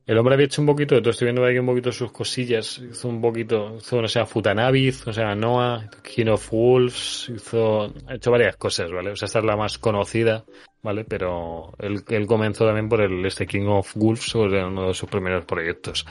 el 0.06 0.18
hombre 0.18 0.34
había 0.36 0.46
hecho 0.48 0.62
un 0.62 0.68
poquito 0.68 0.96
de 0.96 1.02
todo, 1.02 1.12
estoy 1.12 1.28
viendo 1.28 1.46
aquí 1.46 1.58
un 1.58 1.66
poquito 1.66 1.92
sus 1.92 2.12
cosillas. 2.12 2.78
Hizo 2.80 3.08
un 3.08 3.22
poquito, 3.22 3.76
hizo, 3.78 4.02
no 4.02 4.08
sé, 4.08 4.26
Futanabi, 4.26 4.88
hizo, 4.88 5.10
o 5.10 5.14
sea, 5.14 5.34
Noah, 5.36 5.90
King 6.04 6.28
of 6.28 6.52
Wolves, 6.52 7.32
hizo, 7.36 7.84
ha 8.08 8.16
hecho 8.16 8.32
varias 8.32 8.58
cosas, 8.58 8.92
¿vale? 8.92 9.12
O 9.12 9.16
sea, 9.16 9.28
esta 9.28 9.40
es 9.40 9.46
la 9.46 9.56
más 9.56 9.78
conocida, 9.78 10.44
¿vale? 10.82 11.06
Pero 11.06 11.74
él, 11.80 12.04
él 12.10 12.28
comenzó 12.28 12.66
también 12.66 12.90
por 12.90 13.02
el 13.02 13.26
este 13.26 13.46
King 13.48 13.68
of 13.68 13.96
Wolves, 13.96 14.24
sobre 14.24 14.64
uno 14.66 14.88
de 14.90 14.94
sus 14.94 15.10
primeros 15.10 15.46
proyectos. 15.46 16.06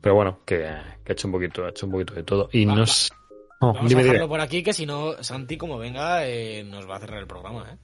Pero 0.00 0.14
bueno, 0.14 0.40
que, 0.46 0.58
que 1.04 1.12
ha 1.12 1.12
hecho 1.12 1.26
un 1.28 1.32
poquito, 1.32 1.64
ha 1.64 1.70
hecho 1.70 1.86
un 1.86 1.92
poquito 1.92 2.14
de 2.14 2.22
todo. 2.22 2.48
Y 2.52 2.64
Va, 2.64 2.74
no 2.74 2.82
va. 2.82 2.86
no, 3.60 3.72
Vamos 3.72 3.88
dime, 3.88 4.02
a 4.02 4.04
dime. 4.04 4.14
dejarlo 4.14 4.28
por 4.28 4.40
aquí, 4.40 4.62
que 4.62 4.72
si 4.72 4.86
no, 4.86 5.20
Santi, 5.22 5.56
como 5.56 5.78
venga, 5.78 6.26
eh, 6.28 6.62
nos 6.64 6.88
va 6.88 6.96
a 6.96 7.00
cerrar 7.00 7.18
el 7.20 7.26
programa, 7.26 7.72
¿eh? 7.72 7.78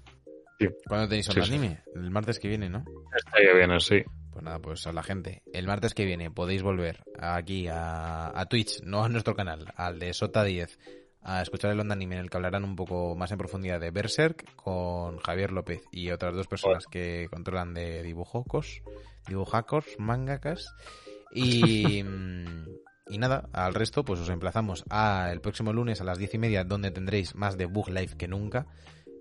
¿Cuándo 0.86 1.08
tenéis 1.08 1.26
Sí, 1.26 1.32
otro 1.32 1.44
sí. 1.44 1.52
anime? 1.54 1.80
El 1.94 2.10
martes 2.10 2.38
que 2.38 2.48
viene, 2.48 2.68
¿no? 2.68 2.84
Estaría 3.16 3.52
bien 3.54 3.70
así. 3.70 4.02
Pues 4.32 4.44
nada, 4.44 4.58
pues 4.60 4.86
a 4.86 4.92
la 4.92 5.02
gente. 5.02 5.42
El 5.52 5.66
martes 5.66 5.94
que 5.94 6.04
viene 6.04 6.30
podéis 6.30 6.62
volver 6.62 7.02
aquí 7.18 7.68
a, 7.68 8.38
a 8.38 8.46
Twitch, 8.46 8.82
no 8.82 9.04
a 9.04 9.08
nuestro 9.08 9.34
canal, 9.34 9.72
al 9.76 9.98
de 9.98 10.14
Sota 10.14 10.42
10, 10.42 10.78
a 11.22 11.42
escuchar 11.42 11.70
el 11.70 11.80
Onda 11.80 11.92
Anime 11.94 12.14
en 12.16 12.22
el 12.22 12.30
que 12.30 12.36
hablarán 12.38 12.64
un 12.64 12.74
poco 12.74 13.14
más 13.14 13.30
en 13.30 13.38
profundidad 13.38 13.78
de 13.78 13.90
Berserk 13.90 14.54
con 14.56 15.18
Javier 15.18 15.52
López 15.52 15.82
y 15.92 16.10
otras 16.10 16.34
dos 16.34 16.46
personas 16.48 16.86
que 16.90 17.28
controlan 17.30 17.74
de 17.74 18.02
dibujocos, 18.02 18.82
dibujacos, 19.28 19.84
mangakas. 19.98 20.74
Y, 21.34 21.98
y 23.08 23.18
nada, 23.18 23.48
al 23.52 23.74
resto 23.74 24.02
pues 24.04 24.18
os 24.20 24.28
emplazamos 24.30 24.84
a 24.88 25.28
el 25.30 25.40
próximo 25.42 25.72
lunes 25.74 26.00
a 26.00 26.04
las 26.04 26.18
diez 26.18 26.32
y 26.34 26.38
media 26.38 26.64
donde 26.64 26.90
tendréis 26.90 27.34
más 27.34 27.58
de 27.58 27.66
Bug 27.66 27.90
Life 27.90 28.16
que 28.16 28.28
nunca. 28.28 28.66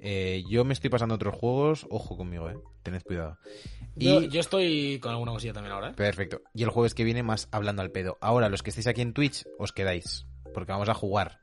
Eh, 0.01 0.43
yo 0.49 0.65
me 0.65 0.73
estoy 0.73 0.89
pasando 0.89 1.15
otros 1.15 1.35
juegos, 1.35 1.85
ojo 1.89 2.17
conmigo, 2.17 2.49
eh, 2.49 2.57
tened 2.83 3.03
cuidado. 3.03 3.37
Yo, 3.95 4.21
Y- 4.21 4.29
yo 4.29 4.39
estoy 4.39 4.99
con 4.99 5.11
alguna 5.11 5.31
cosilla 5.31 5.53
también 5.53 5.73
ahora, 5.73 5.89
¿eh? 5.89 5.93
Perfecto. 5.95 6.41
Y 6.55 6.63
el 6.63 6.69
jueves 6.69 6.93
que 6.95 7.03
viene 7.03 7.21
más 7.23 7.47
hablando 7.51 7.81
al 7.83 7.91
pedo. 7.91 8.17
Ahora, 8.19 8.49
los 8.49 8.63
que 8.63 8.71
estéis 8.71 8.87
aquí 8.87 9.01
en 9.01 9.13
Twitch, 9.13 9.45
os 9.59 9.71
quedáis. 9.71 10.25
Porque 10.53 10.71
vamos 10.71 10.89
a 10.89 10.93
jugar. 10.93 11.39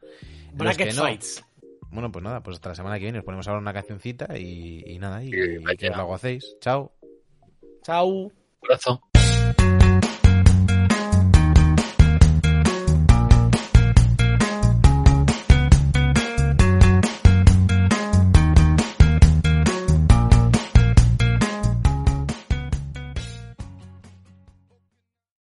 Bracket 0.55 0.89
que 0.89 0.95
no- 0.95 1.03
Fights. 1.03 1.45
Bueno, 1.91 2.11
pues 2.13 2.23
nada, 2.23 2.43
pues 2.43 2.57
hasta 2.57 2.71
la 2.71 2.75
semana 2.75 2.97
que 2.99 3.05
viene. 3.05 3.19
Os 3.21 3.25
ponemos 3.25 3.47
ahora 3.49 3.61
una 3.61 3.73
cancioncita 3.73 4.37
y, 4.37 4.83
y 4.87 4.99
nada, 4.99 5.23
y, 5.25 5.29
Y 5.29 5.57
y 5.73 5.77
que 5.77 5.89
os 5.91 5.97
la 5.97 6.03
gocéis. 6.03 6.57
Chao. 6.61 6.93
Chao. 7.83 8.31
Abrazo. 8.63 9.01